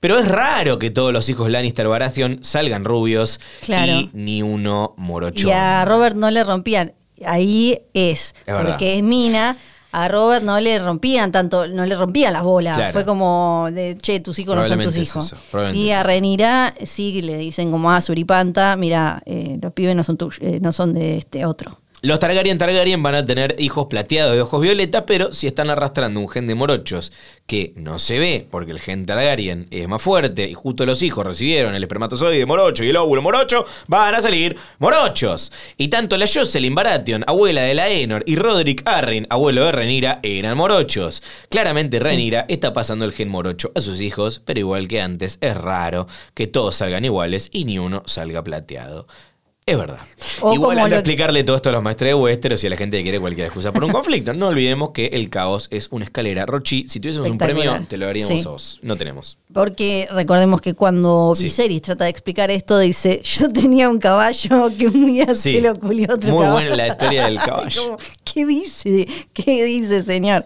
Pero 0.00 0.18
es 0.18 0.28
raro 0.28 0.78
que 0.78 0.90
todos 0.90 1.12
los 1.12 1.28
hijos 1.28 1.50
Lannister 1.50 1.88
Baratheon 1.88 2.40
salgan 2.42 2.84
rubios 2.84 3.40
Claro. 3.62 3.92
y 3.92 4.10
ni 4.12 4.42
uno 4.42 4.94
morocho. 4.98 5.48
Y 5.48 5.50
a 5.52 5.84
Robert 5.84 6.16
no 6.16 6.30
le 6.30 6.44
rompían. 6.44 6.92
Ahí 7.24 7.80
es, 7.92 8.34
porque 8.46 8.96
es 8.96 9.02
mina. 9.02 9.56
A 9.92 10.08
Robert 10.08 10.42
no 10.42 10.58
le 10.58 10.76
rompían 10.80 11.30
tanto, 11.30 11.68
no 11.68 11.86
le 11.86 11.94
rompían 11.94 12.32
las 12.32 12.42
bolas. 12.42 12.76
Claro. 12.76 12.92
Fue 12.92 13.04
como 13.04 13.68
de, 13.70 13.96
che, 13.96 14.18
tus 14.18 14.36
hijos 14.40 14.56
no 14.56 14.66
son 14.66 14.80
tus 14.80 14.96
es 14.96 15.02
hijos. 15.06 15.34
y 15.72 15.90
a. 15.90 16.02
Renira 16.02 16.74
sí 16.84 17.22
le 17.22 17.36
dicen 17.36 17.70
como 17.70 17.92
a 17.92 18.00
Suripanta, 18.00 18.74
mira, 18.74 19.22
eh, 19.24 19.56
los 19.62 19.72
pibes 19.72 19.94
no 19.94 20.02
son 20.02 20.16
tuyos, 20.16 20.40
eh, 20.40 20.58
no 20.60 20.72
son 20.72 20.94
de 20.94 21.18
este 21.18 21.46
otro. 21.46 21.78
Los 22.04 22.18
Targaryen 22.18 22.58
Targaryen 22.58 23.02
van 23.02 23.14
a 23.14 23.24
tener 23.24 23.56
hijos 23.58 23.86
plateados 23.86 24.34
de 24.34 24.42
ojos 24.42 24.60
violetas, 24.60 25.04
pero 25.06 25.32
si 25.32 25.46
están 25.46 25.70
arrastrando 25.70 26.20
un 26.20 26.28
gen 26.28 26.46
de 26.46 26.54
morochos 26.54 27.12
que 27.46 27.72
no 27.76 27.98
se 27.98 28.18
ve 28.18 28.46
porque 28.50 28.72
el 28.72 28.78
gen 28.78 29.06
Targaryen 29.06 29.68
es 29.70 29.88
más 29.88 30.02
fuerte 30.02 30.46
y 30.46 30.52
justo 30.52 30.84
los 30.84 31.02
hijos 31.02 31.24
recibieron 31.24 31.74
el 31.74 31.82
espermatozoide 31.82 32.44
morocho 32.44 32.84
y 32.84 32.90
el 32.90 32.96
óvulo 32.96 33.22
morocho, 33.22 33.64
van 33.86 34.14
a 34.14 34.20
salir 34.20 34.54
morochos. 34.80 35.50
Y 35.78 35.88
tanto 35.88 36.18
la 36.18 36.26
Jocelyn 36.26 36.74
Baratheon, 36.74 37.24
abuela 37.26 37.62
de 37.62 37.72
la 37.72 37.88
Enor, 37.88 38.22
y 38.26 38.36
Roderick 38.36 38.82
Arryn, 38.84 39.26
abuelo 39.30 39.64
de 39.64 39.72
Renira, 39.72 40.20
eran 40.22 40.58
morochos. 40.58 41.22
Claramente 41.48 42.00
Renira 42.00 42.44
está 42.50 42.74
pasando 42.74 43.06
el 43.06 43.12
gen 43.12 43.30
morocho 43.30 43.72
a 43.74 43.80
sus 43.80 44.02
hijos, 44.02 44.42
pero 44.44 44.60
igual 44.60 44.88
que 44.88 45.00
antes, 45.00 45.38
es 45.40 45.56
raro 45.56 46.06
que 46.34 46.48
todos 46.48 46.74
salgan 46.74 47.06
iguales 47.06 47.48
y 47.50 47.64
ni 47.64 47.78
uno 47.78 48.02
salga 48.04 48.44
plateado. 48.44 49.06
Es 49.66 49.78
verdad. 49.78 49.98
O 50.42 50.52
Igual 50.52 50.58
como 50.58 50.70
anda 50.72 50.82
a 50.82 50.84
lo 50.84 50.88
que- 50.90 50.94
explicarle 50.96 51.42
todo 51.42 51.56
esto 51.56 51.70
a 51.70 51.72
los 51.72 51.82
maestros 51.82 52.08
de 52.08 52.14
Westeros 52.14 52.62
y 52.62 52.66
a 52.66 52.70
la 52.70 52.76
gente 52.76 52.98
que 52.98 53.02
quiere 53.02 53.18
cualquier 53.18 53.46
excusa 53.46 53.72
por 53.72 53.82
un 53.84 53.92
conflicto. 53.92 54.34
No 54.34 54.48
olvidemos 54.48 54.90
que 54.90 55.06
el 55.06 55.30
caos 55.30 55.68
es 55.70 55.88
una 55.90 56.04
escalera. 56.04 56.44
Rochi, 56.44 56.86
si 56.86 57.00
tuviésemos 57.00 57.30
un 57.30 57.38
premio, 57.38 57.82
te 57.88 57.96
lo 57.96 58.04
daríamos 58.04 58.42
Sí. 58.42 58.46
a 58.46 58.50
vos. 58.50 58.78
No 58.82 58.96
tenemos. 58.98 59.38
Porque 59.54 60.06
recordemos 60.10 60.60
que 60.60 60.74
cuando 60.74 61.32
Sí. 61.34 61.44
Viserys 61.44 61.80
trata 61.80 62.04
de 62.04 62.10
explicar 62.10 62.50
esto, 62.50 62.78
dice: 62.78 63.22
Yo 63.24 63.48
tenía 63.50 63.88
un 63.88 63.98
caballo 63.98 64.70
que 64.76 64.86
un 64.86 65.06
día 65.06 65.34
Sí. 65.34 65.54
se 65.54 65.60
lo 65.62 65.74
culió 65.80 66.08
otro 66.12 66.30
Muy 66.34 66.44
caballo". 66.44 66.52
buena 66.52 66.76
la 66.76 66.88
historia 66.88 67.24
del 67.24 67.36
caballo. 67.38 67.96
¿Qué 68.22 68.44
dice? 68.44 69.08
¿Qué 69.32 69.64
dice, 69.64 70.02
señor? 70.02 70.44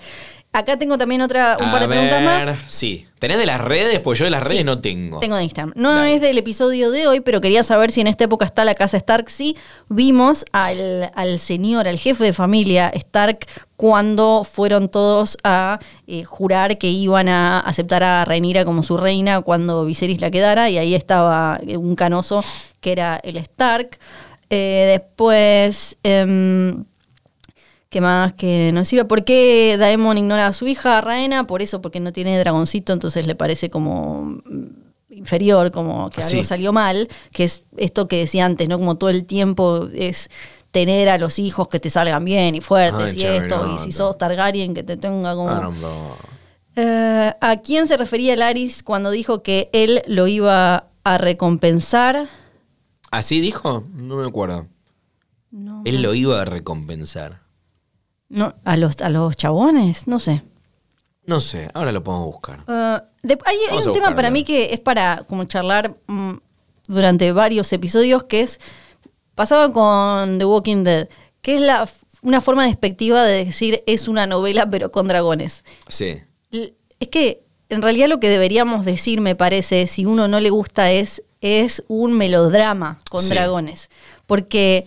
Acá 0.51 0.79
tengo 0.79 0.97
también 0.97 1.21
otra, 1.21 1.59
un 1.61 1.67
A 1.67 1.73
par 1.73 1.83
de 1.83 1.89
preguntas 1.89 2.23
más. 2.23 2.59
Sí. 2.67 3.07
¿Tenés 3.19 3.39
de 3.39 3.47
las 3.47 3.61
redes? 3.61 4.01
Pues 4.01 4.19
yo 4.19 4.25
de 4.25 4.31
las 4.31 4.43
redes 4.43 4.59
Sí, 4.59 4.65
no 4.65 4.81
tengo. 4.81 5.19
Tengo 5.21 5.37
de 5.37 5.43
Instagram. 5.43 5.73
No 5.77 5.93
Dale. 5.95 6.15
es 6.15 6.21
del 6.21 6.39
episodio 6.39 6.91
de 6.91 7.07
hoy, 7.07 7.21
pero 7.21 7.41
quería 7.41 7.63
saber 7.63 7.91
si 7.91 8.01
en 8.01 8.07
esta 8.07 8.25
época 8.25 8.47
está 8.47 8.65
la 8.65 8.75
casa 8.75 8.97
Stark. 8.97 9.29
Sí, 9.29 9.57
vimos 9.89 10.45
al, 10.53 11.11
al 11.15 11.39
señor, 11.39 11.87
al 11.87 11.99
jefe 11.99 12.25
de 12.25 12.33
familia 12.33 12.89
Stark, 12.95 13.47
cuando 13.77 14.43
fueron 14.45 14.89
todos 14.89 15.37
a 15.45 15.81
eh, 16.07 16.25
jurar 16.25 16.79
que 16.79 16.89
iban 16.89 17.29
a 17.29 17.61
aceptar 17.61 18.03
a 18.03 18.25
Rhaenyra 18.25 18.65
como 18.65 18.83
su 18.83 18.97
reina 18.97 19.43
cuando 19.43 19.85
Viserys 19.85 20.21
la 20.21 20.31
quedara, 20.31 20.71
y 20.71 20.79
ahí 20.79 20.95
estaba 20.95 21.61
eh, 21.67 21.77
un 21.77 21.95
canoso 21.95 22.43
que 22.81 22.93
era 22.93 23.21
el 23.23 23.37
Stark. 23.37 23.99
Eh, 24.49 24.99
después... 24.99 25.97
em, 26.05 26.85
¿Qué 27.89 28.01
más 28.01 28.35
que 28.35 28.71
nos 28.73 28.87
sirve? 28.87 29.07
¿Por 29.07 29.25
qué 29.25 29.77
Daemon 29.79 30.19
ignora 30.19 30.47
a 30.47 30.53
su 30.53 30.67
hija, 30.67 31.01
Raena? 31.01 31.47
Por 31.47 31.63
eso, 31.63 31.81
porque 31.81 32.01
no 32.01 32.13
tiene 32.13 32.39
dragoncito, 32.39 32.93
entonces 32.93 33.27
le 33.27 33.35
parece 33.35 33.71
como 33.71 34.25
mm, 34.25 34.67
inferior, 35.11 35.71
como 35.71 36.11
que 36.11 36.23
algo 36.23 36.45
salió 36.45 36.73
mal, 36.73 37.09
que 37.33 37.45
es 37.45 37.65
esto 37.79 38.07
que 38.07 38.19
decía 38.19 38.45
antes, 38.45 38.69
¿no? 38.69 38.79
Como 38.79 38.97
todo 38.99 39.09
el 39.09 39.25
tiempo 39.25 39.89
es 39.95 40.29
tener 40.71 41.09
a 41.09 41.17
los 41.17 41.39
hijos 41.39 41.69
que 41.69 41.81
te 41.81 41.89
salgan 41.89 42.25
bien 42.25 42.55
y 42.55 42.61
fuertes 42.61 43.17
Ay, 43.17 43.23
y 43.23 43.25
esto, 43.25 43.75
y 43.75 43.79
si 43.79 43.91
sos 43.91 44.19
Targaryen 44.19 44.75
que 44.75 44.83
te 44.83 44.99
tenga 44.99 45.35
como... 45.35 45.49
Ah, 45.49 45.61
no, 45.63 45.73
no. 45.73 46.17
Eh, 46.77 47.35
¿A 47.41 47.57
quién 47.57 47.89
se 47.89 47.97
refería 47.97 48.37
Laris 48.37 48.83
cuando 48.83 49.11
dijo 49.11 49.43
que 49.43 49.71
él 49.73 50.03
lo 50.07 50.29
iba 50.29 50.91
a 51.05 51.19
recompensar? 51.19 52.29
¿Así 53.11 53.41
dijo? 53.41 53.85
No 53.95 54.17
me 54.17 54.27
acuerdo. 54.27 54.69
No, 55.51 55.83
Él 55.87 56.03
lo 56.03 56.15
iba 56.15 56.41
a 56.41 56.45
recompensar. 56.45 57.41
No, 58.29 58.55
¿a, 58.65 58.77
los, 58.77 59.01
¿A 59.01 59.09
los 59.09 59.37
chabones? 59.37 60.07
No 60.07 60.19
sé. 60.19 60.43
No 61.25 61.41
sé, 61.41 61.71
ahora 61.75 61.93
lo 61.93 62.03
podemos 62.03 62.27
buscar. 62.27 62.61
Uh, 62.67 63.03
de- 63.27 63.39
hay, 63.45 63.57
un 63.87 63.93
tema 63.93 64.15
para 64.15 64.31
mí 64.31 64.45
que 64.45 64.73
es 64.73 64.81
para 64.81 65.25
como 65.29 65.45
charlar 65.45 65.95
mm, 66.07 66.35
durante 66.87 67.33
varios 67.33 67.71
episodios 67.73 68.25
que 68.25 68.41
es 68.41 68.59
pasaba 69.35 69.71
con 69.71 70.39
The 70.39 70.45
Walking 70.47 70.85
Dead, 70.85 71.09
que 71.43 71.57
es 71.57 71.61
la, 71.61 71.87
una 72.23 72.41
forma 72.41 72.65
despectiva 72.67 73.25
de 73.25 73.45
decir 73.45 73.83
es 73.87 74.09
una 74.09 74.27
novela 74.27 74.69
pero 74.71 74.91
con 74.91 75.07
dragones. 75.09 75.65
Sí. 75.89 76.21
L- 76.51 76.75
Es 76.99 77.09
que 77.09 77.45
en 77.69 77.83
realidad 77.83 78.09
lo 78.09 78.19
que 78.21 78.31
deberíamos 78.31 78.87
decir, 78.87 79.21
me 79.21 79.35
parece, 79.37 79.87
si 79.87 80.07
uno 80.07 80.29
no 80.29 80.41
le 80.41 80.49
gusta 80.51 80.91
es 80.91 81.23
es 81.43 81.85
un 81.89 82.15
melodrama 82.15 82.99
con 83.11 83.23
Sí. 83.23 83.29
dragones, 83.29 83.91
porque 84.27 84.87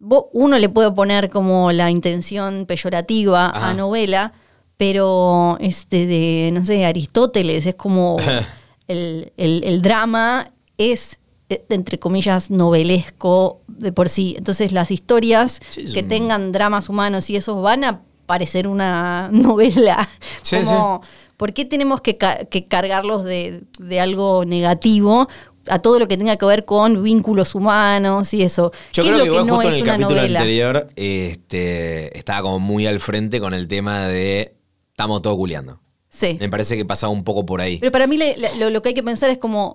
uno 0.00 0.58
le 0.58 0.68
puede 0.68 0.90
poner 0.92 1.28
como 1.30 1.72
la 1.72 1.90
intención 1.90 2.66
peyorativa 2.66 3.46
Ajá. 3.46 3.70
a 3.70 3.74
novela, 3.74 4.32
pero 4.76 5.56
este 5.60 6.06
de, 6.06 6.50
no 6.52 6.64
sé, 6.64 6.84
Aristóteles 6.84 7.66
es 7.66 7.74
como 7.74 8.16
el, 8.88 9.32
el- 9.36 9.64
el 9.64 9.82
drama 9.82 10.52
es, 10.76 11.18
eh, 11.48 11.64
entre 11.70 11.98
comillas, 11.98 12.50
novelesco 12.50 13.60
de 13.66 13.92
por 13.92 14.08
sí. 14.08 14.34
Entonces 14.38 14.72
las 14.72 14.90
historias 14.90 15.60
Sí, 15.70 15.92
que 15.92 16.02
un- 16.02 16.08
tengan 16.08 16.52
dramas 16.52 16.88
humanos 16.88 17.28
y 17.30 17.36
esos 17.36 17.60
van 17.62 17.84
a 17.84 18.02
parecer 18.26 18.68
una 18.68 19.28
novela. 19.32 20.08
Sí, 20.42 20.56
como, 20.58 21.00
¿por 21.36 21.52
qué 21.52 21.64
tenemos 21.64 22.00
que, 22.00 22.16
ca- 22.16 22.44
que 22.44 22.66
cargarlos 22.66 23.24
de, 23.24 23.62
de 23.78 24.00
algo 24.00 24.44
negativo? 24.44 25.28
A 25.70 25.78
todo 25.80 25.98
lo 25.98 26.08
que 26.08 26.16
tenga 26.16 26.36
que 26.36 26.46
ver 26.46 26.64
con 26.64 27.02
vínculos 27.02 27.54
humanos 27.54 28.32
y 28.34 28.42
eso. 28.42 28.72
Yo 28.92 29.02
¿Qué 29.02 29.08
creo 29.10 29.16
es 29.18 29.22
que 29.24 29.28
igual 29.28 29.46
no 29.46 29.54
justo 29.56 29.68
es 29.68 29.74
en 29.74 29.78
el 29.78 29.82
una 29.84 29.92
capítulo 29.94 30.16
novela? 30.20 30.38
anterior 30.40 30.88
este, 30.96 32.18
estaba 32.18 32.42
como 32.42 32.58
muy 32.58 32.86
al 32.86 33.00
frente 33.00 33.40
con 33.40 33.54
el 33.54 33.68
tema 33.68 34.06
de 34.06 34.54
estamos 34.90 35.22
todos 35.22 35.36
culeando. 35.36 35.80
Sí. 36.08 36.36
Me 36.40 36.48
parece 36.48 36.76
que 36.76 36.84
pasaba 36.84 37.12
un 37.12 37.22
poco 37.24 37.44
por 37.46 37.60
ahí. 37.60 37.78
Pero 37.78 37.92
para 37.92 38.06
mí 38.06 38.16
le- 38.16 38.36
le- 38.36 38.56
lo, 38.56 38.70
lo 38.70 38.82
que 38.82 38.88
hay 38.90 38.94
que 38.94 39.02
pensar 39.02 39.30
es 39.30 39.38
como, 39.38 39.74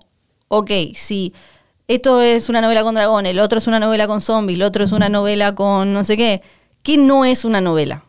ok, 0.49 0.72
si 0.95 1.34
esto 1.88 2.22
es 2.22 2.49
una 2.49 2.61
novela 2.61 2.84
con 2.84 2.95
dragones, 2.95 3.32
el 3.32 3.40
otro 3.40 3.60
es 3.60 3.68
una 3.68 3.80
novela 3.80 4.07
con 4.07 4.20
zombies, 4.22 4.57
el 4.57 4.64
otro 4.64 4.84
es 4.84 4.91
una 4.91 5.10
novela 5.10 5.53
con 5.56 5.94
no 5.94 6.03
sé 6.03 6.18
qué, 6.18 6.41
¿qué 6.82 6.98
no 6.98 7.24
es 7.26 7.45
una 7.45 7.61
novela? 7.61 8.03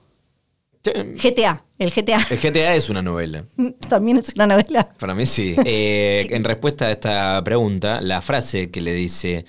El 0.85 1.17
GTA, 1.19 1.65
el 1.79 1.91
GTA 1.91 2.19
GTA 2.31 2.75
es 2.75 2.91
una 2.91 3.03
novela. 3.03 3.45
también 3.89 4.19
es 4.19 4.33
una 4.35 4.47
novela. 4.47 4.89
Para 4.99 5.15
mí 5.15 5.25
sí. 5.27 5.55
Eh, 5.65 6.27
en 6.31 6.45
respuesta 6.45 6.87
a 6.87 6.91
esta 6.91 7.43
pregunta, 7.45 8.01
la 8.01 8.21
frase 8.21 8.71
que 8.71 8.81
le 8.81 8.93
dice 8.93 9.45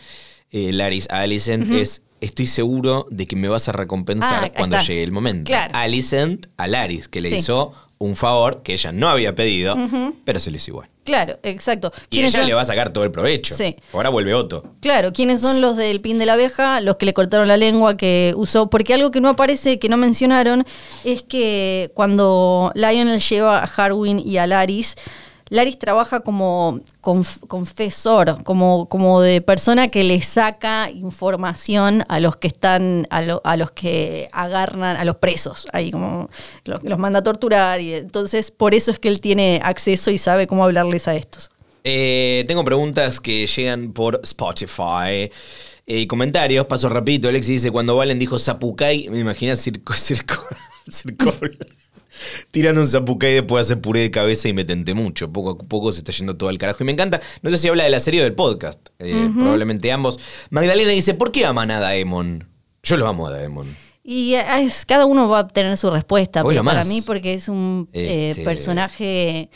eh, 0.52 0.72
Laris 0.72 1.08
a 1.10 1.20
Alicent 1.22 1.70
es: 1.72 2.04
Estoy 2.22 2.48
seguro 2.48 3.08
de 3.12 3.28
que 3.28 3.36
me 3.36 3.48
vas 3.50 3.68
a 3.68 3.72
recompensar 3.74 4.46
Ah, 4.46 4.52
cuando 4.56 4.78
está. 4.78 4.88
llegue 4.88 5.04
el 5.04 5.12
momento. 5.12 5.50
Claro. 5.50 5.72
Alicent 5.76 6.48
a 6.58 6.68
Laris, 6.68 7.08
que 7.10 7.22
le 7.22 7.30
Sí. 7.30 7.36
hizo 7.38 7.74
un 7.98 8.16
favor 8.16 8.62
que 8.64 8.74
ella 8.74 8.92
no 8.92 9.10
había 9.10 9.36
pedido, 9.36 9.76
pero 10.24 10.40
se 10.40 10.52
lo 10.52 10.58
hizo 10.58 10.72
igual. 10.72 10.90
Claro, 11.06 11.38
exacto. 11.44 11.92
Y 12.10 12.18
¿Quiénes 12.18 12.34
ella 12.34 12.42
son? 12.42 12.50
le 12.50 12.54
va 12.56 12.62
a 12.62 12.66
sacar 12.66 12.90
todo 12.92 13.04
el 13.04 13.12
provecho. 13.12 13.54
Sí. 13.54 13.76
Ahora 13.94 14.10
vuelve 14.10 14.34
Otto. 14.34 14.64
Claro, 14.82 15.14
¿quiénes 15.14 15.40
son 15.40 15.62
los 15.62 15.78
del 15.78 16.02
pin 16.02 16.18
de 16.18 16.26
la 16.26 16.34
abeja? 16.34 16.82
Los 16.82 16.98
que 16.98 17.06
le 17.06 17.14
cortaron 17.14 17.48
la 17.48 17.58
lengua, 17.58 17.96
que 17.96 18.34
usó. 18.36 18.70
Porque 18.72 18.96
algo 18.96 19.12
que 19.12 19.22
no 19.22 19.30
aparece, 19.30 19.78
que 19.78 19.88
no 19.88 19.98
mencionaron, 19.98 20.66
es 21.04 21.22
que 21.22 21.92
cuando 21.94 22.72
Lionel 22.74 23.20
lleva 23.22 23.60
a 23.60 23.66
Harwin 23.66 24.20
y 24.20 24.38
a 24.38 24.48
Laris, 24.48 24.96
Laris 25.50 25.78
trabaja 25.78 26.22
como 26.22 26.80
conf- 27.02 27.40
confesor, 27.48 28.44
como, 28.44 28.90
como 28.90 29.22
de 29.22 29.42
persona 29.42 29.90
que 29.90 30.04
le 30.04 30.22
saca 30.22 30.90
información 30.90 32.04
a 32.08 32.20
los 32.20 32.38
que 32.38 32.48
están, 32.48 33.06
a, 33.12 33.22
lo- 33.22 33.42
a 33.44 33.56
los 33.58 33.72
que 33.72 34.30
agarran, 34.32 34.98
a 34.98 35.06
los 35.06 35.18
presos. 35.18 35.68
Ahí 35.72 35.92
como 35.92 36.30
los, 36.64 36.82
manda 36.98 37.20
a 37.20 37.24
torturar. 37.24 37.80
Y 37.80 37.94
entonces, 37.94 38.50
por 38.52 38.74
eso 38.74 38.92
es 38.92 38.98
que 39.00 39.08
él 39.08 39.22
tiene 39.22 39.60
acceso 39.64 40.10
y 40.12 40.18
sabe 40.18 40.48
cómo 40.48 40.64
hablarles 40.64 41.08
a 41.08 41.16
estos. 41.16 41.52
Eh, 41.84 42.46
tengo 42.48 42.64
preguntas 42.64 43.20
que 43.22 43.46
llegan 43.46 43.94
por 43.94 44.20
Spotify. 44.24 45.30
Eh, 45.86 46.08
comentarios, 46.08 46.66
paso 46.66 46.90
rapidito. 46.90 47.28
Alexi 47.28 47.52
dice, 47.54 47.70
cuando 47.70 47.96
Valen 47.96 48.18
dijo 48.18 48.40
Zapucay, 48.40 49.10
me 49.10 49.20
imaginé 49.20 49.56
circo, 49.56 49.94
circo, 49.94 50.44
circo- 50.88 51.32
tirando 52.52 52.82
un 52.82 52.88
Zapucay 52.88 53.34
después 53.34 53.68
de 53.68 53.74
hacer 53.74 53.82
puré 53.82 54.02
de 54.02 54.12
cabeza 54.12 54.48
y 54.48 54.54
me 54.54 54.66
tenté 54.66 54.94
mucho. 54.94 55.32
Poco 55.32 55.52
a 55.52 55.58
poco 55.58 55.92
se 55.92 56.00
está 56.00 56.12
yendo 56.12 56.36
todo 56.38 56.50
al 56.50 56.58
carajo 56.58 56.84
y 56.84 56.86
me 56.86 56.92
encanta. 56.92 57.22
No 57.42 57.50
sé 57.52 57.58
si 57.58 57.68
habla 57.68 57.84
de 57.84 57.90
la 57.90 58.00
serie 58.00 58.22
o 58.22 58.24
del 58.24 58.34
podcast. 58.34 58.80
Eh, 59.00 59.30
Probablemente 59.34 59.92
ambos. 59.92 60.20
Magdalena 60.50 60.92
dice, 60.92 61.14
¿por 61.14 61.32
qué 61.32 61.46
aman 61.46 61.72
a 61.72 61.80
Daemon? 61.80 62.48
Yo 62.84 62.98
lo 62.98 63.08
amo 63.08 63.28
a 63.28 63.32
Daemon. 63.32 63.76
Y 64.04 64.36
es- 64.36 64.86
cada 64.86 65.06
uno 65.08 65.28
va 65.28 65.40
a 65.40 65.48
tener 65.48 65.76
su 65.78 65.90
respuesta, 65.90 66.44
pero 66.44 66.64
para 66.64 66.86
mí 66.86 67.02
porque 67.02 67.34
es 67.34 67.50
un 67.50 67.90
eh, 67.92 68.30
Este- 68.32 68.44
personaje 68.44 69.50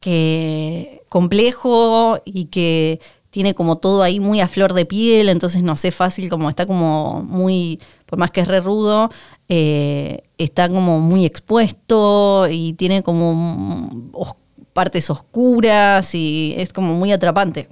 que 0.00 1.02
complejo 1.08 2.20
y 2.24 2.46
que 2.46 3.00
tiene 3.30 3.54
como 3.54 3.78
todo 3.78 4.02
ahí 4.02 4.20
muy 4.20 4.40
a 4.40 4.48
flor 4.48 4.74
de 4.74 4.84
piel, 4.84 5.28
entonces 5.28 5.62
no 5.62 5.74
sé 5.76 5.90
fácil, 5.90 6.28
como 6.28 6.48
está 6.48 6.66
como 6.66 7.22
muy, 7.22 7.80
por 8.06 8.18
más 8.18 8.30
que 8.30 8.40
es 8.40 8.48
re 8.48 8.60
rudo, 8.60 9.10
eh, 9.48 10.22
está 10.38 10.68
como 10.68 11.00
muy 11.00 11.26
expuesto 11.26 12.48
y 12.50 12.72
tiene 12.74 13.02
como 13.02 14.10
partes 14.72 15.10
oscuras 15.10 16.14
y 16.14 16.54
es 16.56 16.72
como 16.72 16.94
muy 16.94 17.12
atrapante. 17.12 17.68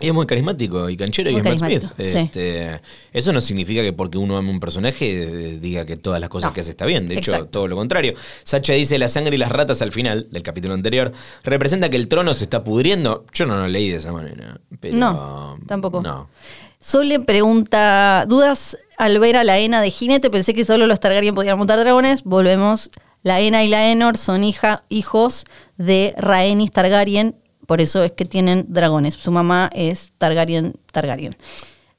Y 0.00 0.08
es 0.08 0.12
muy 0.14 0.26
carismático 0.26 0.90
y 0.90 0.96
canchero 0.96 1.30
y 1.30 1.36
es 1.36 1.44
Matt 1.44 1.58
Smith. 1.58 1.82
carismático, 1.82 1.94
sí. 2.02 2.18
Este, 2.18 2.80
eso 3.12 3.32
no 3.32 3.40
significa 3.40 3.82
que 3.82 3.92
porque 3.92 4.18
uno 4.18 4.36
ame 4.36 4.50
un 4.50 4.58
personaje 4.60 5.22
eh, 5.22 5.58
diga 5.60 5.86
que 5.86 5.96
todas 5.96 6.20
las 6.20 6.28
cosas 6.28 6.50
No. 6.50 6.54
que 6.54 6.60
hace 6.62 6.70
está 6.70 6.86
bien. 6.86 7.06
De 7.08 7.14
hecho, 7.14 7.30
Exacto. 7.30 7.50
todo 7.50 7.68
lo 7.68 7.76
contrario. 7.76 8.14
Sacha 8.42 8.72
dice 8.72 8.98
la 8.98 9.08
sangre 9.08 9.36
y 9.36 9.38
las 9.38 9.52
ratas 9.52 9.80
al 9.82 9.92
final 9.92 10.26
del 10.30 10.42
capítulo 10.42 10.74
anterior 10.74 11.12
representa 11.44 11.88
que 11.88 11.96
el 11.96 12.08
trono 12.08 12.34
se 12.34 12.44
está 12.44 12.64
pudriendo. 12.64 13.24
Yo 13.32 13.46
no 13.46 13.56
lo 13.56 13.68
leí 13.68 13.90
de 13.90 13.96
esa 13.98 14.12
manera. 14.12 14.58
Pero, 14.80 14.96
No, 14.96 15.58
tampoco. 15.66 16.02
No. 16.02 16.28
Sole 16.80 17.20
pregunta, 17.20 18.26
¿dudas 18.28 18.76
al 18.98 19.18
ver 19.18 19.36
a 19.36 19.44
la 19.44 19.58
Ena 19.58 19.80
de 19.80 19.90
jinete? 19.90 20.28
Pensé 20.28 20.52
que 20.54 20.64
solo 20.64 20.86
los 20.86 21.00
Targaryen 21.00 21.34
podían 21.34 21.56
montar 21.56 21.78
dragones. 21.78 22.24
Volvemos. 22.24 22.90
La 23.22 23.40
Ena 23.40 23.64
y 23.64 23.68
la 23.68 23.90
Enor 23.90 24.18
son 24.18 24.44
hija, 24.44 24.82
hijos 24.90 25.44
de 25.78 26.14
Rhaenys 26.18 26.72
Targaryen, 26.72 27.36
por 27.66 27.80
eso 27.80 28.02
es 28.02 28.12
que 28.12 28.24
tienen 28.24 28.66
dragones. 28.68 29.14
Su 29.14 29.30
mamá 29.30 29.70
es 29.74 30.12
Targaryen 30.18 30.74
Targaryen. 30.92 31.36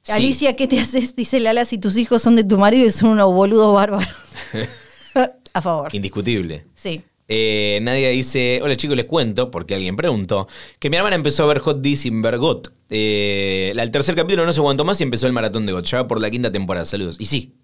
Sí. 0.04 0.12
Alicia, 0.12 0.56
¿qué 0.56 0.68
te 0.68 0.80
haces? 0.80 1.16
Dice 1.16 1.40
Lala, 1.40 1.66
si 1.66 1.78
tus 1.78 1.98
hijos 1.98 2.22
son 2.22 2.36
de 2.36 2.44
tu 2.44 2.58
marido 2.58 2.86
y 2.86 2.92
son 2.92 3.10
unos 3.10 3.34
boludos 3.34 3.74
bárbaros. 3.74 4.08
a 5.54 5.62
favor. 5.62 5.94
Indiscutible. 5.96 6.66
Sí. 6.76 7.02
Eh, 7.28 7.80
Nadia 7.82 8.10
dice, 8.10 8.60
hola 8.62 8.76
chicos, 8.76 8.96
les 8.96 9.06
cuento, 9.06 9.50
porque 9.50 9.74
alguien 9.74 9.96
preguntó, 9.96 10.48
que 10.78 10.92
mi 10.92 10.98
hermana 10.98 11.16
empezó 11.16 11.44
a 11.44 11.48
ver 11.48 11.60
Hot 11.60 11.82
D 11.82 11.96
sin 11.96 12.22
ver 12.22 12.38
GOT. 12.38 12.72
Eh, 12.90 13.74
el 13.76 13.92
tercer 13.92 14.16
capítulo 14.16 14.46
no 14.46 14.54
se 14.54 14.60
aguantó 14.60 14.86
más 14.86 15.00
y 15.00 15.04
empezó 15.04 15.26
el 15.26 15.34
maratón 15.34 15.66
de 15.66 15.74
GOT, 15.74 15.86
ya 15.86 16.02
va 16.04 16.08
por 16.08 16.22
la 16.22 16.30
quinta 16.30 16.52
temporada, 16.52 16.86
saludos. 16.86 17.16
Y 17.20 17.26
sí. 17.26 17.56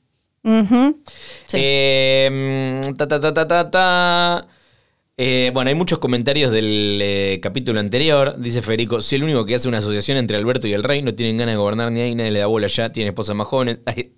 Sí. 0.43 1.57
Eh, 1.57 2.81
ta, 2.97 3.07
ta, 3.07 3.21
ta, 3.21 3.33
ta, 3.33 3.47
ta, 3.47 3.69
ta. 3.69 4.47
Eh, 5.23 5.51
bueno, 5.53 5.69
hay 5.69 5.75
muchos 5.75 5.99
comentarios 5.99 6.51
del 6.51 6.97
eh, 6.99 7.39
capítulo 7.43 7.79
anterior. 7.79 8.37
Dice 8.39 8.63
Federico, 8.63 9.01
si 9.01 9.17
el 9.17 9.23
único 9.23 9.45
que 9.45 9.53
hace 9.53 9.67
una 9.67 9.77
asociación 9.77 10.17
entre 10.17 10.35
Alberto 10.35 10.67
y 10.67 10.73
el 10.73 10.83
rey 10.83 11.03
no 11.03 11.13
tienen 11.13 11.37
ganas 11.37 11.53
de 11.53 11.57
gobernar 11.57 11.91
ni 11.91 12.01
ahí, 12.01 12.15
nadie 12.15 12.31
le 12.31 12.39
da 12.39 12.47
bola 12.47 12.65
ya, 12.65 12.91
tiene 12.91 13.09
esposas 13.09 13.35
más 13.35 13.45
jóvenes. 13.45 13.77
Ay, 13.85 14.13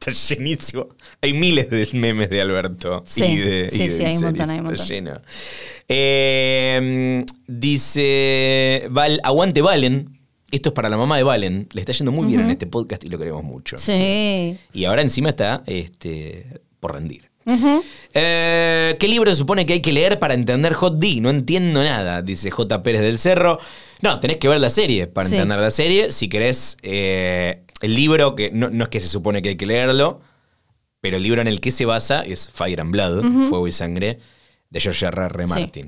está 0.00 0.10
llenísimo. 0.10 0.88
Hay 1.20 1.34
miles 1.34 1.70
de 1.70 1.86
memes 1.92 2.30
de 2.30 2.40
Alberto. 2.40 3.04
Sí, 3.06 3.22
y 3.22 3.36
de, 3.36 3.68
y 3.72 3.76
sí, 3.76 3.78
de 3.78 3.90
sí, 3.96 4.04
hay 4.04 4.16
un 4.16 4.24
montón, 4.24 4.50
hay 4.50 4.58
un 4.58 4.72
Está 4.72 4.86
lleno. 4.86 5.20
Eh, 5.86 7.24
dice, 7.46 8.88
Val, 8.90 9.20
aguante 9.22 9.62
Valen. 9.62 10.18
Esto 10.50 10.70
es 10.70 10.74
para 10.74 10.88
la 10.88 10.96
mamá 10.96 11.16
de 11.16 11.22
Valen. 11.22 11.68
Le 11.72 11.80
está 11.80 11.92
yendo 11.92 12.10
muy 12.10 12.26
bien 12.26 12.40
en 12.40 12.50
este 12.50 12.66
podcast 12.66 13.04
y 13.04 13.06
lo 13.06 13.18
queremos 13.18 13.44
mucho. 13.44 13.78
Sí. 13.78 14.58
Y 14.72 14.84
ahora 14.84 15.02
encima 15.02 15.28
está 15.28 15.62
este, 15.66 16.60
por 16.80 16.94
rendir. 16.94 17.29
Eh, 18.14 18.96
¿Qué 18.98 19.08
libro 19.08 19.30
se 19.30 19.36
supone 19.36 19.66
que 19.66 19.74
hay 19.74 19.80
que 19.82 19.92
leer 19.92 20.18
para 20.18 20.34
entender 20.34 20.74
Hot 20.74 20.98
D? 20.98 21.20
No 21.20 21.30
entiendo 21.30 21.82
nada, 21.82 22.22
dice 22.22 22.50
J. 22.50 22.82
Pérez 22.82 23.00
del 23.02 23.18
Cerro. 23.18 23.58
No, 24.02 24.20
tenés 24.20 24.38
que 24.38 24.48
ver 24.48 24.60
la 24.60 24.70
serie 24.70 25.06
para 25.06 25.28
Sí. 25.28 25.36
entender 25.36 25.58
la 25.60 25.70
serie. 25.70 26.12
Si 26.12 26.28
querés 26.28 26.76
eh, 26.82 27.62
el 27.80 27.94
libro, 27.94 28.34
que 28.34 28.50
no, 28.50 28.70
no 28.70 28.84
es 28.84 28.90
que 28.90 29.00
se 29.00 29.08
supone 29.08 29.42
que 29.42 29.50
hay 29.50 29.56
que 29.56 29.66
leerlo, 29.66 30.20
pero 31.00 31.16
el 31.16 31.22
libro 31.22 31.40
en 31.40 31.48
el 31.48 31.60
que 31.60 31.70
se 31.70 31.84
basa 31.86 32.20
es 32.22 32.50
Fire 32.52 32.80
and 32.80 32.90
Blood, 32.92 33.48
Fuego 33.48 33.66
y 33.68 33.72
Sangre, 33.72 34.18
de 34.70 34.80
George 34.80 35.06
R. 35.06 35.22
R. 35.26 35.48
Sí. 35.48 35.82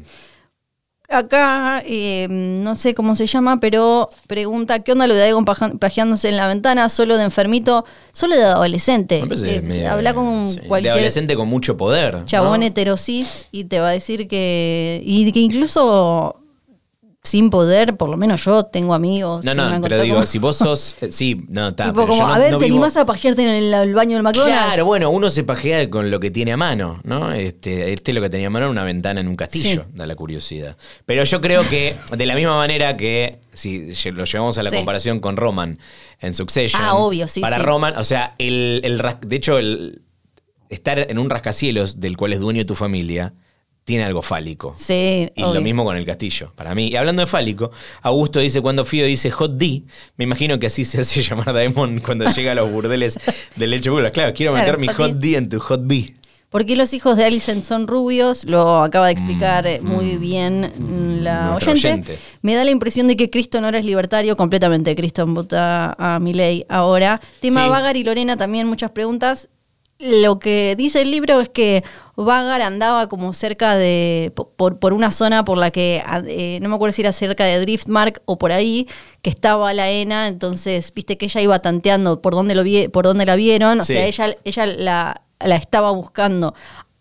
Acá, 1.13 1.83
eh, 1.87 2.27
no 2.31 2.75
sé 2.75 2.95
cómo 2.95 3.15
se 3.15 3.27
llama, 3.27 3.61
pero 3.61 4.09
pregunta, 4.27 4.81
¿qué 4.81 4.93
onda 4.93 5.07
lo 5.07 5.15
de 5.15 5.23
Aegon 5.25 5.45
pajeándose 5.45 6.29
en 6.29 6.37
la 6.37 6.49
ventana? 6.49 6.89
¿Solo 6.89 7.17
de 7.17 7.25
enfermito? 7.25 7.85
¿Solo 8.13 8.37
de 8.37 8.45
adolescente? 8.45 9.19
Eh, 9.19 9.61
medio- 9.63 9.91
habla 9.91 10.15
con 10.15 10.47
sí, 10.49 10.61
De 10.61 10.69
cualquier 10.69 10.93
adolescente 10.95 11.37
con 11.37 11.49
mucho 11.49 11.77
poder. 11.77 12.25
chabón 12.25 12.61
¿no? 12.61 12.67
heterosis 12.67 13.47
y 13.53 13.65
te 13.65 13.81
va 13.81 13.89
a 13.89 13.93
decir 13.93 14.27
que... 14.29 15.03
Y 15.05 15.31
que 15.33 15.41
incluso 15.41 16.37
sin 17.25 17.51
poder, 17.51 17.97
por 17.97 18.09
lo 18.09 18.17
menos 18.17 18.45
yo 18.45 18.65
tengo 18.65 18.95
amigos. 18.95 19.45
No, 19.45 19.53
que 19.53 19.57
me 19.57 19.63
no, 19.63 19.69
han 19.77 19.81
pero 19.83 20.03
digo, 20.03 20.17
como- 20.17 20.27
si 20.27 20.39
vos 20.39 20.57
sos. 20.57 20.97
eh, 21.03 21.13
sí, 21.13 21.45
no, 21.49 21.69
está. 21.69 21.87
tipo 21.93 22.07
como, 22.07 22.21
no- 22.27 22.27
a 22.35 22.39
ver, 22.39 22.51
no 22.51 22.59
¿te 22.59 22.65
vivo- 22.65 22.75
animás 22.79 22.97
a 22.97 23.07
pajearte 23.07 23.43
en 23.43 23.49
el, 23.49 23.73
el 23.73 23.95
baño 23.95 24.15
del 24.17 24.25
McDonald's? 24.25 24.53
Claro, 24.67 24.85
bueno, 24.87 25.09
uno 25.11 25.31
se 25.31 25.45
pajea 25.45 25.89
con 25.89 26.11
lo 26.11 26.19
que 26.19 26.33
tiene 26.33 26.53
a 26.53 26.57
mano, 26.57 26.99
¿no? 27.05 27.31
Este, 27.33 27.93
este 27.93 28.13
lo 28.13 28.21
que 28.21 28.29
tenía 28.29 28.49
a 28.49 28.51
mano 28.51 28.65
era 28.67 28.71
una 28.73 28.83
ventana 28.85 29.21
en 29.21 29.29
un 29.29 29.37
castillo, 29.37 29.85
Sí. 29.89 29.93
da 29.95 30.05
la 30.07 30.17
curiosidad. 30.17 30.77
Pero 31.07 31.23
yo 31.23 31.41
creo 31.41 31.63
que, 31.69 31.95
de 32.17 32.27
la 32.27 32.35
misma 32.35 32.57
manera 32.57 32.97
que 32.97 33.39
si 33.53 33.93
lo 34.11 34.25
llevamos 34.25 34.59
a 34.59 34.65
la 34.65 34.71
Sí. 34.71 34.77
comparación 34.77 35.21
con 35.21 35.37
Roman 35.37 35.79
en 36.21 36.35
Succession. 36.35 36.83
Ah, 36.85 36.95
obvio, 36.95 37.29
sí, 37.29 37.41
Para 37.41 37.57
sí. 37.59 37.63
Roman, 37.63 37.97
o 37.99 38.05
sea, 38.05 38.35
el, 38.39 38.81
el 38.83 39.01
de 39.27 39.37
hecho, 39.37 39.59
el 39.59 40.03
estar 40.71 40.99
en 40.99 41.19
un 41.19 41.31
rascacielos 41.31 42.01
del 42.01 42.17
cual 42.17 42.33
es 42.33 42.41
dueño 42.41 42.67
tu 42.67 42.75
familia 42.75 43.35
tiene 43.85 44.05
algo 44.05 44.23
fálico. 44.23 44.75
Sí, 44.79 45.29
Y 45.35 45.43
obvio. 45.43 45.55
lo 45.55 45.61
mismo 45.61 45.85
con 45.85 45.97
el 45.97 46.07
castillo, 46.07 46.53
para 46.55 46.75
mí. 46.75 46.89
Y 46.89 46.97
hablando 46.97 47.21
de 47.21 47.27
fálico, 47.27 47.71
Augusto 48.03 48.39
dice, 48.41 48.61
cuando 48.61 48.85
Fido 48.85 49.07
dice 49.07 49.31
Hot 49.31 49.57
D, 49.57 49.83
me 50.17 50.25
imagino 50.25 50.59
que 50.59 50.67
así 50.67 50.85
se 50.85 51.01
hace 51.01 51.21
llamar 51.29 51.53
Daemon 51.53 52.01
cuando 52.01 52.25
llega 52.31 52.53
a 52.53 52.55
los 52.55 52.71
burdeles 52.71 53.19
del 53.57 53.71
leche 53.71 53.91
pública. 53.91 54.11
Claro, 54.11 54.33
quiero 54.35 54.53
Claro, 54.53 54.79
meter 54.79 54.79
mi 54.81 54.89
Hot 54.89 55.19
D. 55.19 55.37
En 55.37 55.49
tu 55.49 55.59
Hot 55.61 55.81
B. 55.85 56.15
¿Por 56.49 56.67
qué 56.67 56.77
los 56.77 56.93
hijos 56.93 57.17
de 57.17 57.25
Alicent 57.25 57.65
son 57.65 57.87
rubios? 57.87 58.45
Lo 58.45 58.83
acaba 58.83 59.07
de 59.07 59.13
explicar 59.13 59.67
eh, 59.67 59.81
muy 59.81 60.19
bien 60.19 60.71
mm, 60.77 61.23
la 61.23 61.55
oyente. 61.57 61.71
oyente. 61.89 62.19
Me 62.43 62.55
da 62.55 62.63
la 62.63 62.71
impresión 62.71 63.09
de 63.09 63.17
que 63.17 63.31
Cristo 63.31 63.63
no 63.63 63.71
es 63.71 63.85
libertario 63.87 64.37
completamente. 64.37 64.95
Cristo 64.95 65.27
vota 65.27 65.97
a 65.99 66.21
Milei 66.21 66.67
ahora. 66.69 67.23
Tema 67.41 67.65
Sí. 67.65 67.71
Vagar 67.71 67.97
y 67.97 68.05
Lorena 68.05 68.37
también 68.37 68.67
muchas 68.69 68.91
preguntas. 68.91 69.49
Lo 70.03 70.39
que 70.41 70.75
dice 70.77 71.03
el 71.03 71.11
libro 71.13 71.41
es 71.41 71.49
que 71.49 71.85
Vagar 72.17 72.61
andaba 72.61 73.09
como 73.09 73.33
cerca 73.33 73.77
de. 73.77 74.33
por, 74.57 74.79
por 74.79 74.93
una 74.93 75.11
zona 75.13 75.45
por 75.45 75.57
la 75.59 75.71
que. 75.71 76.03
eh, 76.27 76.59
no 76.61 76.69
me 76.69 76.75
acuerdo 76.75 76.93
si 76.93 77.03
era 77.03 77.13
cerca 77.13 77.45
de 77.45 77.61
Driftmark 77.61 78.21
o 78.25 78.37
por 78.37 78.51
ahí, 78.53 78.89
que 79.23 79.31
estaba 79.31 79.73
la 79.73 79.91
ENA. 79.91 80.27
Entonces, 80.29 80.93
viste 80.93 81.17
que 81.17 81.27
ella 81.27 81.41
iba 81.41 81.59
tanteando 81.61 82.21
por 82.21 82.35
dónde, 82.35 82.55
lo 82.57 82.65
vi- 82.65 82.89
por 82.89 83.05
dónde 83.05 83.25
la 83.27 83.37
vieron. 83.37 83.81
O 83.81 83.85
Sí. 83.85 83.93
sea, 83.93 84.07
ella, 84.07 84.37
ella 84.45 84.67
la, 84.67 85.23
la 85.41 85.57
estaba 85.57 85.93
buscando 85.93 86.53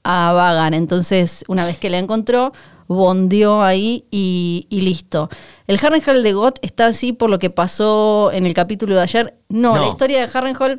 a 0.04 0.32
Vagan. 0.34 0.74
Entonces, 0.76 1.44
una 1.48 1.66
vez 1.66 1.78
que 1.78 1.90
la 1.90 1.98
encontró, 1.98 2.52
bondeó 2.88 3.62
ahí 3.64 4.06
y, 4.12 4.68
y 4.70 4.82
listo. 4.82 5.30
El 5.66 5.80
Harrenhal 5.82 6.22
de 6.24 6.34
Got 6.34 6.60
está 6.62 6.86
así 6.88 7.14
por 7.14 7.30
lo 7.32 7.40
que 7.40 7.50
pasó 7.50 8.32
en 8.32 8.46
el 8.46 8.54
capítulo 8.54 8.96
de 8.96 9.02
ayer. 9.02 9.34
No, 9.50 9.76
No. 9.76 9.82
la 9.82 9.88
historia 9.90 10.20
de 10.26 10.38
Harrenhal 10.38 10.78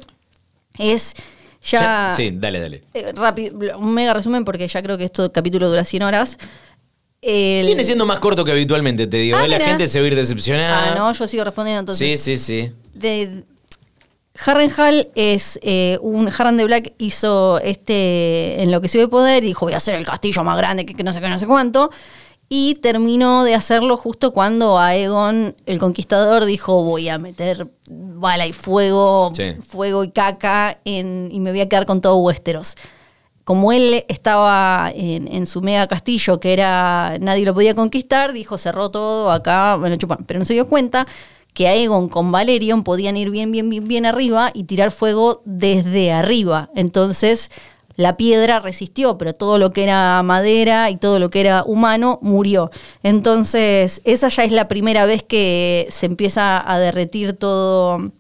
es 0.79 1.15
ya... 1.63 2.13
Sí, 2.17 2.31
dale, 2.35 2.61
dale. 2.61 2.83
eh, 2.95 3.13
rápido, 3.15 3.79
un 3.79 3.95
mega 3.95 4.13
resumen 4.15 4.45
porque 4.45 4.67
ya 4.69 4.83
creo 4.83 4.99
que 4.99 5.05
este 5.05 5.31
capítulo 5.31 5.69
dura 5.71 5.85
100 5.85 6.03
horas. 6.03 6.39
El- 7.21 7.67
Viene 7.67 7.85
siendo 7.85 8.05
más 8.05 8.19
corto 8.19 8.45
que 8.45 8.51
habitualmente, 8.53 9.07
te 9.07 9.17
digo. 9.19 9.37
Ah, 9.39 9.45
¿eh? 9.45 9.49
la 9.49 9.61
gente 9.61 9.87
se 9.87 10.01
va 10.01 10.05
a 10.05 10.09
ir 10.09 10.17
decepcionada. 10.17 10.93
Ah, 10.93 10.95
no, 10.97 11.13
yo 11.13 11.29
sigo 11.29 11.45
respondiendo 11.45 11.81
entonces. 11.81 12.21
sí, 12.21 12.37
sí, 12.37 12.65
sí. 12.67 12.73
de 12.95 13.45
Harrenhal 14.45 15.09
es 15.15 15.59
eh, 15.63 15.99
un 16.01 16.29
Harren 16.29 16.57
de 16.57 16.65
Black 16.65 16.95
hizo 16.99 17.61
este 17.61 18.63
enloqueció 18.63 18.99
de 19.01 19.07
poder 19.09 19.45
y 19.45 19.49
dijo 19.49 19.67
voy 19.67 19.75
a 19.75 19.77
hacer 19.77 19.95
el 19.95 20.07
castillo 20.07 20.43
más 20.43 20.57
grande 20.57 20.87
que, 20.87 20.95
que 20.95 21.05
no 21.05 21.13
sé 21.13 21.21
qué 21.21 21.29
no 21.29 21.39
sé 21.39 21.47
cuánto 21.47 21.91
y 22.55 22.75
terminó 22.75 23.45
de 23.45 23.55
hacerlo 23.55 23.97
justo 23.97 24.31
cuando 24.35 24.79
Aegon 24.79 25.57
el 25.65 25.79
conquistador 25.79 26.45
dijo 26.45 26.85
voy 26.85 27.09
a 27.09 27.17
meter 27.17 27.69
bala 27.89 28.47
y 28.47 28.53
fuego 28.53 29.33
Sí. 29.35 29.55
fuego 29.67 30.05
y 30.05 30.11
caca 30.11 30.79
en- 30.85 31.31
y 31.33 31.41
me 31.41 31.51
voy 31.51 31.63
a 31.63 31.69
quedar 31.71 31.87
con 31.87 32.03
todo 32.03 32.19
Westeros 32.19 32.75
como 33.45 33.73
él 33.73 34.05
estaba 34.09 34.93
en, 34.95 35.29
en 35.33 35.47
su 35.47 35.63
mega 35.63 35.87
castillo, 35.89 36.39
que 36.41 36.53
era 36.53 37.17
nadie 37.23 37.47
lo 37.47 37.55
podía 37.55 37.75
conquistar, 37.75 38.35
dijo 38.35 38.59
cerró 38.59 38.91
todo 38.91 39.31
acá, 39.31 39.77
bueno, 39.77 39.97
chupan, 39.97 40.25
pero 40.27 40.39
no 40.39 40.45
se 40.45 40.53
dio 40.53 40.69
cuenta 40.69 41.07
que 41.55 41.69
Aegon 41.69 42.09
con 42.11 42.31
Valerion 42.33 42.85
podían 42.85 43.17
ir 43.17 43.31
bien, 43.31 43.51
bien, 43.51 43.71
bien, 43.71 43.89
bien 43.89 44.05
arriba 44.07 44.51
y 44.53 44.65
tirar 44.65 44.91
fuego 44.91 45.41
desde 45.47 46.13
arriba. 46.13 46.69
Entonces 46.77 47.51
la 47.97 48.17
piedra 48.17 48.61
resistió, 48.61 49.19
pero 49.19 49.35
todo 49.35 49.59
lo 49.59 49.71
que 49.71 49.85
era 49.85 50.23
madera 50.23 50.91
y 50.91 50.97
todo 50.97 51.19
lo 51.19 51.31
que 51.31 51.41
era 51.41 51.65
humano 51.65 52.19
murió. 52.23 52.71
Entonces 53.03 54.01
esa 54.05 54.29
ya 54.29 54.45
es 54.45 54.53
la 54.53 54.69
primera 54.69 55.07
vez 55.07 55.23
que 55.23 55.87
se 55.91 56.07
empieza 56.07 56.63
a 56.71 56.79
derretir 56.79 57.35
todo 57.35 58.13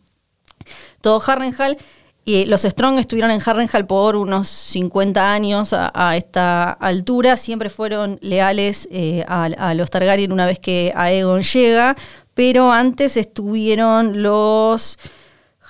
todo 1.02 1.20
Harrenhal. 1.26 1.76
Y 2.24 2.46
los 2.46 2.62
Strong 2.62 2.98
estuvieron 2.98 3.32
en 3.32 3.40
Harrenhal 3.44 3.84
por 3.84 4.14
unos 4.14 4.46
50 4.48 5.32
años 5.32 5.72
a, 5.72 6.16
esta 6.16 6.70
altura. 6.70 7.36
Siempre 7.36 7.68
fueron 7.68 8.18
leales 8.22 8.88
eh, 8.92 9.24
a, 9.26 9.44
a 9.44 9.74
los 9.74 9.90
Targaryen 9.90 10.30
una 10.30 10.46
vez 10.46 10.60
que 10.60 10.92
Aegon 10.94 11.42
llega. 11.42 11.96
Pero 12.34 12.72
antes 12.72 13.16
estuvieron 13.16 14.22
los 14.22 14.98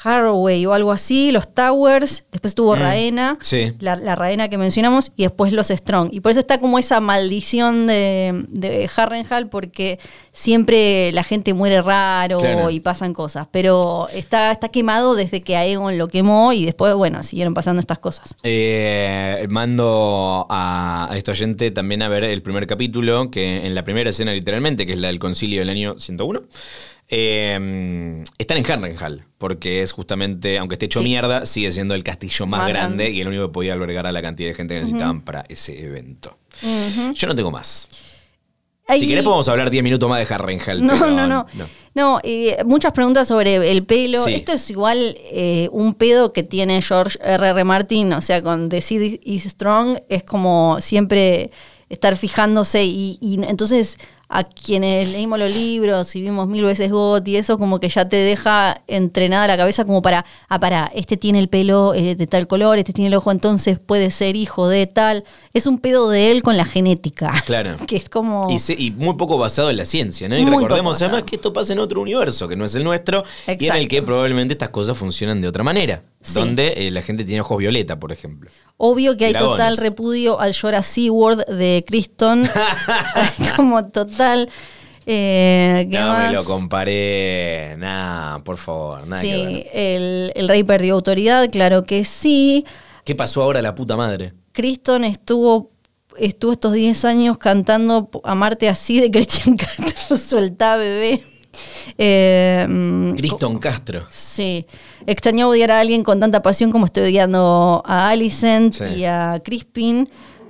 Harroway 0.05 0.65
o 0.66 0.73
algo 0.73 0.93
así, 0.93 1.31
los 1.33 1.53
Towers. 1.55 2.24
Después 2.33 2.51
estuvo 2.51 2.74
Raena, 2.74 3.39
sí. 3.41 3.73
la, 3.81 3.97
la 3.97 4.15
Raena 4.15 4.49
que 4.49 4.59
mencionamos. 4.59 5.12
Y 5.16 5.23
después 5.24 5.53
los 5.53 5.69
Strong. 5.69 6.09
Y 6.12 6.20
por 6.20 6.31
eso 6.33 6.41
está 6.41 6.59
como 6.59 6.79
esa 6.79 7.01
maldición 7.01 7.87
de, 7.87 8.45
de 8.49 8.91
Harrenhal 8.97 9.49
porque 9.49 9.99
siempre 10.33 11.12
la 11.12 11.24
gente 11.24 11.55
muere 11.55 11.83
raro 11.83 12.39
Claro. 12.39 12.70
y 12.70 12.81
pasan 12.81 13.12
cosas. 13.15 13.47
Pero 13.51 14.09
está, 14.12 14.51
está 14.53 14.69
quemado 14.69 15.15
desde 15.15 15.43
que 15.43 15.57
Aegon 15.57 15.99
lo 15.99 16.09
quemó 16.09 16.53
y 16.53 16.65
después, 16.65 16.95
bueno, 16.95 17.23
siguieron 17.23 17.55
pasando 17.55 17.81
estas 17.81 17.99
cosas. 17.99 18.35
Eh, 18.43 19.47
mando 19.51 20.47
a, 20.49 21.09
a 21.11 21.16
este 21.16 21.31
oyente 21.31 21.70
también 21.70 22.03
a 22.03 22.09
ver 22.09 22.24
el 22.24 22.43
primer 22.43 22.66
capítulo, 22.66 23.31
que 23.31 23.66
en 23.66 23.74
la 23.74 23.85
primera 23.85 24.11
escena 24.11 24.33
literalmente, 24.33 24.87
que 24.87 24.93
es 24.93 24.99
la 25.01 25.09
del 25.09 25.19
concilio 25.19 25.61
del 25.61 25.69
año 25.70 25.97
101, 25.99 26.41
Eh, 27.14 28.24
están 28.39 28.56
en 28.56 28.70
Harrenhal, 28.70 29.26
porque 29.36 29.82
es 29.82 29.93
justamente, 29.93 30.56
aunque 30.56 30.76
esté 30.76 30.86
hecho 30.86 31.01
Sí. 31.01 31.05
mierda, 31.05 31.44
sigue 31.44 31.70
siendo 31.70 31.94
el 31.94 32.02
castillo 32.02 32.47
más, 32.47 32.60
Más 32.60 32.68
grande, 32.70 33.05
grande. 33.05 33.10
y 33.10 33.20
el 33.20 33.28
único 33.28 33.47
que 33.48 33.52
podía 33.52 33.74
albergar 33.74 34.06
a 34.06 34.12
la 34.12 34.22
cantidad 34.22 34.48
de 34.48 34.55
gente 34.55 34.74
que 34.74 34.80
necesitaban 34.80 35.20
para 35.20 35.44
ese 35.51 35.78
evento. 35.84 36.39
Yo 37.14 37.26
no 37.26 37.34
tengo 37.34 37.51
más. 37.51 37.86
Si 38.98 39.06
querés 39.06 39.24
podemos 39.24 39.47
hablar 39.48 39.70
10 39.70 39.84
minutos 39.84 40.09
más 40.09 40.26
de 40.26 40.34
Harrenhal. 40.34 40.84
No, 40.86 40.94
pero 40.98 41.10
no, 41.12 41.26
no. 41.26 41.47
No, 41.94 42.20
eh, 42.22 42.56
muchas 42.64 42.93
preguntas 42.93 43.28
sobre 43.28 43.70
el 43.70 43.84
pelo. 43.84 44.24
Sí. 44.24 44.32
Esto 44.34 44.52
es 44.52 44.70
igual 44.70 45.16
eh, 45.30 45.68
un 45.72 45.93
pedo 45.94 46.32
que 46.32 46.43
tiene 46.43 46.80
George 46.82 47.18
R.R. 47.22 47.51
R. 47.51 47.64
Martin, 47.64 48.12
o 48.14 48.20
sea, 48.22 48.43
con 48.43 48.68
The 48.70 48.80
Seed 48.80 49.20
is 49.22 49.44
Strong, 49.44 49.98
es 50.09 50.24
como 50.24 50.78
siempre 50.80 51.51
estar 51.90 52.16
fijándose 52.16 52.84
y, 52.84 53.18
y 53.20 53.34
entonces 53.44 53.98
a 54.33 54.45
quienes 54.45 55.09
leímos 55.09 55.39
los 55.39 55.51
libros 55.51 56.17
y 56.17 56.23
vimos 56.23 56.49
mil 56.49 56.65
veces 56.65 56.91
GOT 56.91 57.29
y 57.29 57.37
eso 57.37 57.59
como 57.59 57.79
que 57.81 57.89
ya 57.89 58.09
te 58.09 58.17
deja 58.17 58.81
entrenada 58.87 59.47
la 59.47 59.57
cabeza 59.57 59.85
como 59.85 60.01
para, 60.03 60.25
ah, 60.49 60.59
para, 60.59 60.91
este 60.95 61.17
tiene 61.17 61.39
el 61.39 61.49
pelo 61.49 61.93
eh, 61.95 62.15
de 62.15 62.27
tal 62.27 62.47
color, 62.47 62.79
este 62.79 62.93
tiene 62.93 63.09
el 63.09 63.15
ojo, 63.15 63.31
entonces 63.31 63.79
puede 63.79 64.11
ser 64.11 64.35
hijo 64.37 64.69
de 64.69 64.87
tal. 64.87 65.25
Es 65.53 65.67
un 65.67 65.79
pedo 65.79 66.09
de 66.09 66.31
él 66.31 66.43
con 66.43 66.57
la 66.57 66.65
genética. 66.65 67.33
Claro. 67.47 67.77
Que 67.87 67.97
es 67.97 68.09
como... 68.09 68.47
Y, 68.51 68.59
se- 68.59 68.77
y 68.79 68.91
muy 68.91 69.15
poco 69.17 69.37
basado 69.37 69.69
en 69.71 69.77
la 69.77 69.85
ciencia, 69.85 70.29
¿no? 70.29 70.39
Y 70.39 70.45
Muy 70.45 70.55
recordemos 70.57 71.01
además 71.03 71.25
que 71.25 71.37
esto 71.37 71.53
pasa 71.53 71.73
en 71.75 71.79
otro 71.79 72.01
universo, 72.01 72.49
que 72.49 72.57
no 72.57 72.65
es 72.65 72.75
el 72.75 72.85
nuestro, 72.85 73.25
y 73.47 73.67
en 73.67 73.77
el 73.77 73.89
que 73.89 74.03
probablemente 74.03 74.53
estas 74.55 74.71
cosas 74.71 74.97
funcionan 74.97 75.41
de 75.43 75.49
otra 75.49 75.63
manera. 75.63 76.03
Sí. 76.23 76.35
Donde 76.35 76.74
eh, 76.77 76.90
la 76.90 77.03
gente 77.03 77.24
tiene 77.24 77.40
ojos 77.40 77.59
violeta, 77.59 77.99
por 77.99 78.12
ejemplo. 78.12 78.51
Obvio 78.77 79.16
que 79.16 79.27
hay 79.27 79.32
Dragones. 79.32 79.57
total 79.59 79.77
repudio 79.77 80.39
al 80.40 80.53
Llora 80.53 80.82
Seaward 80.82 81.44
de 81.47 81.85
Criston. 81.86 82.49
como 83.57 83.85
total. 83.89 84.49
Eh, 85.05 85.89
¿qué 85.90 85.99
No 85.99 86.09
más? 86.09 86.27
me 86.28 86.32
lo 86.32 86.44
comparé. 86.44 87.74
Nah, 87.78 88.39
por 88.40 88.57
favor, 88.57 89.07
nada 89.07 89.20
Sí, 89.20 89.65
el, 89.73 90.31
el 90.35 90.49
rey 90.49 90.62
perdió 90.62 90.94
autoridad, 90.94 91.49
claro 91.51 91.82
que 91.85 92.05
sí. 92.05 92.65
¿Qué 93.05 93.15
pasó 93.16 93.43
ahora 93.43 93.61
la 93.62 93.74
puta 93.74 93.97
madre? 93.97 94.32
Criston 94.53 95.05
estuvo, 95.05 95.73
estuvo 96.16 96.53
estos 96.53 96.73
10 96.74 97.05
años 97.05 97.39
cantando 97.39 98.11
Amarte 98.23 98.69
así 98.69 99.01
de 99.01 99.11
Cristian 99.11 99.57
Castro, 99.57 100.16
suelta 100.28 100.77
bebé. 100.77 101.20
Eh, 101.99 102.66
mm, 102.69 103.15
Criston 103.15 103.59
Castro. 103.59 104.07
Sí, 104.11 104.66
extrañó 105.07 105.49
odiar 105.49 105.70
a 105.70 105.81
alguien 105.81 106.03
con 106.05 106.20
tanta 106.20 106.43
pasión 106.43 106.70
como 106.73 106.87
estoy 106.87 107.05
odiando 107.05 107.83
a 107.87 108.09
Alicent 108.11 108.74
Sí. 108.74 108.85
y 108.99 109.05
a 109.05 109.41
Crispin. 109.45 110.09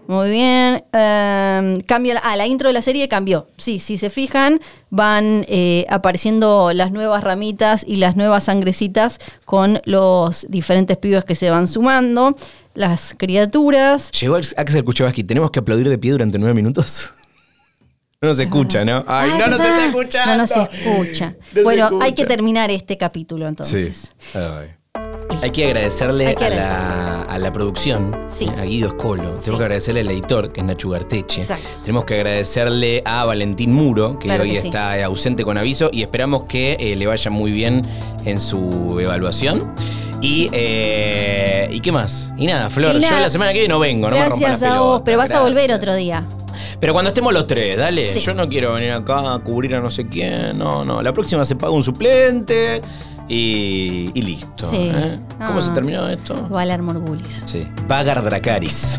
Muy 0.08 0.30
bien. 0.30 0.82
Eh, 0.92 1.78
cambia, 1.86 2.14
la- 2.14 2.20
ah, 2.24 2.36
la 2.36 2.46
intro 2.46 2.68
de 2.68 2.72
la 2.72 2.82
serie 2.82 3.08
cambió. 3.08 3.46
Sí, 3.56 3.78
si 3.78 3.96
se 3.98 4.10
fijan, 4.10 4.60
van 4.90 5.44
eh, 5.48 5.86
apareciendo 5.88 6.72
las 6.72 6.90
nuevas 6.90 7.22
ramitas 7.22 7.84
y 7.86 7.96
las 7.96 8.16
nuevas 8.16 8.44
sangrecitas 8.44 9.18
con 9.44 9.80
los 9.84 10.44
diferentes 10.50 10.96
pibes 10.98 11.24
que 11.24 11.36
se 11.36 11.50
van 11.50 11.68
sumando, 11.68 12.34
las 12.74 13.14
criaturas. 13.16 14.10
Llegó 14.20 14.36
Axel 14.36 14.84
Kuchavaski. 14.84 15.22
¿Tenemos 15.22 15.50
que 15.52 15.60
aplaudir 15.60 15.88
de 15.88 15.98
pie 15.98 16.10
durante 16.10 16.38
nueve 16.38 16.54
minutos? 16.54 17.12
No 18.22 18.28
nos 18.28 18.38
escucha, 18.38 18.84
¿no? 18.84 19.04
Ay, 19.08 19.30
Ah, 19.34 19.38
no 19.40 19.46
nos 19.48 19.58
está 19.60 19.86
escuchando. 19.86 20.30
No 20.32 20.38
nos 20.42 20.50
escucha. 20.52 21.34
No 21.56 21.62
bueno, 21.64 21.98
hay 22.00 22.12
que 22.12 22.24
terminar 22.24 22.70
este 22.70 22.96
capítulo 22.96 23.48
entonces. 23.48 24.12
Sí. 24.32 24.38
Ay. 24.38 24.68
Hay 25.42 25.50
que 25.50 25.64
agradecerle, 25.66 26.28
Hay 26.28 26.34
que 26.36 26.44
a, 26.44 26.50
la, 26.50 27.22
a 27.22 27.38
la 27.40 27.52
producción, 27.52 28.16
Sí. 28.28 28.46
a 28.56 28.62
Guido 28.62 28.90
Escolo. 28.90 29.22
Tenemos 29.22 29.44
Sí. 29.44 29.50
que 29.56 29.62
agradecerle 29.64 30.00
al 30.02 30.10
editor, 30.12 30.52
que 30.52 30.60
es 30.60 30.66
Nacho 30.68 30.90
Garteche. 30.90 31.40
Exacto. 31.40 31.66
Tenemos 31.80 32.04
que 32.04 32.14
agradecerle 32.14 33.02
a 33.04 33.24
Valentín 33.24 33.72
Muro, 33.72 34.16
que 34.20 34.28
Claro 34.28 34.44
hoy 34.44 34.52
que 34.52 34.60
sí. 34.60 34.68
está 34.68 35.02
ausente 35.04 35.42
con 35.42 35.58
aviso, 35.58 35.88
y 35.92 36.02
esperamos 36.02 36.44
que 36.44 36.76
eh, 36.78 36.94
le 36.94 37.06
vaya 37.08 37.28
muy 37.28 37.50
bien 37.50 37.82
en 38.24 38.40
su 38.40 38.98
evaluación. 39.00 39.74
Y, 40.22 40.48
eh, 40.52 41.68
¿y 41.70 41.80
qué 41.80 41.90
más? 41.92 42.32
Y 42.38 42.46
nada, 42.46 42.70
Flor, 42.70 42.94
Y 42.96 43.00
yo 43.00 43.10
la 43.10 43.28
semana 43.28 43.52
que 43.52 43.58
viene 43.58 43.74
no 43.74 43.80
vengo, 43.80 44.08
no 44.08 44.16
me 44.16 44.28
rompa 44.28 44.56
la 44.56 44.76
a 44.76 44.80
vos, 44.80 45.02
pero 45.04 45.18
vas 45.18 45.30
a 45.32 45.42
volver 45.42 45.72
otro 45.72 45.94
día. 45.94 46.24
Pero 46.80 46.92
cuando 46.92 47.08
estemos 47.10 47.32
los 47.32 47.46
tres, 47.46 47.76
dale. 47.76 48.06
Sí. 48.12 48.20
Yo 48.20 48.32
no 48.34 48.48
quiero 48.48 48.72
venir 48.72 48.92
acá 48.92 49.34
a 49.34 49.38
cubrir 49.40 49.74
a 49.74 49.80
no 49.80 49.90
sé 49.90 50.08
quién. 50.08 50.56
No, 50.58 50.84
no. 50.84 51.02
La 51.02 51.12
próxima 51.12 51.44
se 51.44 51.54
paga 51.56 51.72
un 51.72 51.82
suplente 51.82 52.80
y, 53.28 54.10
y 54.14 54.22
listo. 54.22 54.68
Sí. 54.68 54.90
¿eh? 54.94 55.18
¿Cómo 55.46 55.58
Ah. 55.58 55.62
se 55.62 55.70
terminó 55.72 56.08
esto? 56.08 56.34
Valar 56.50 56.82
Morgulis. 56.82 57.42
Sí. 57.46 57.66
Vagar 57.86 58.22
Dracaris. 58.22 58.98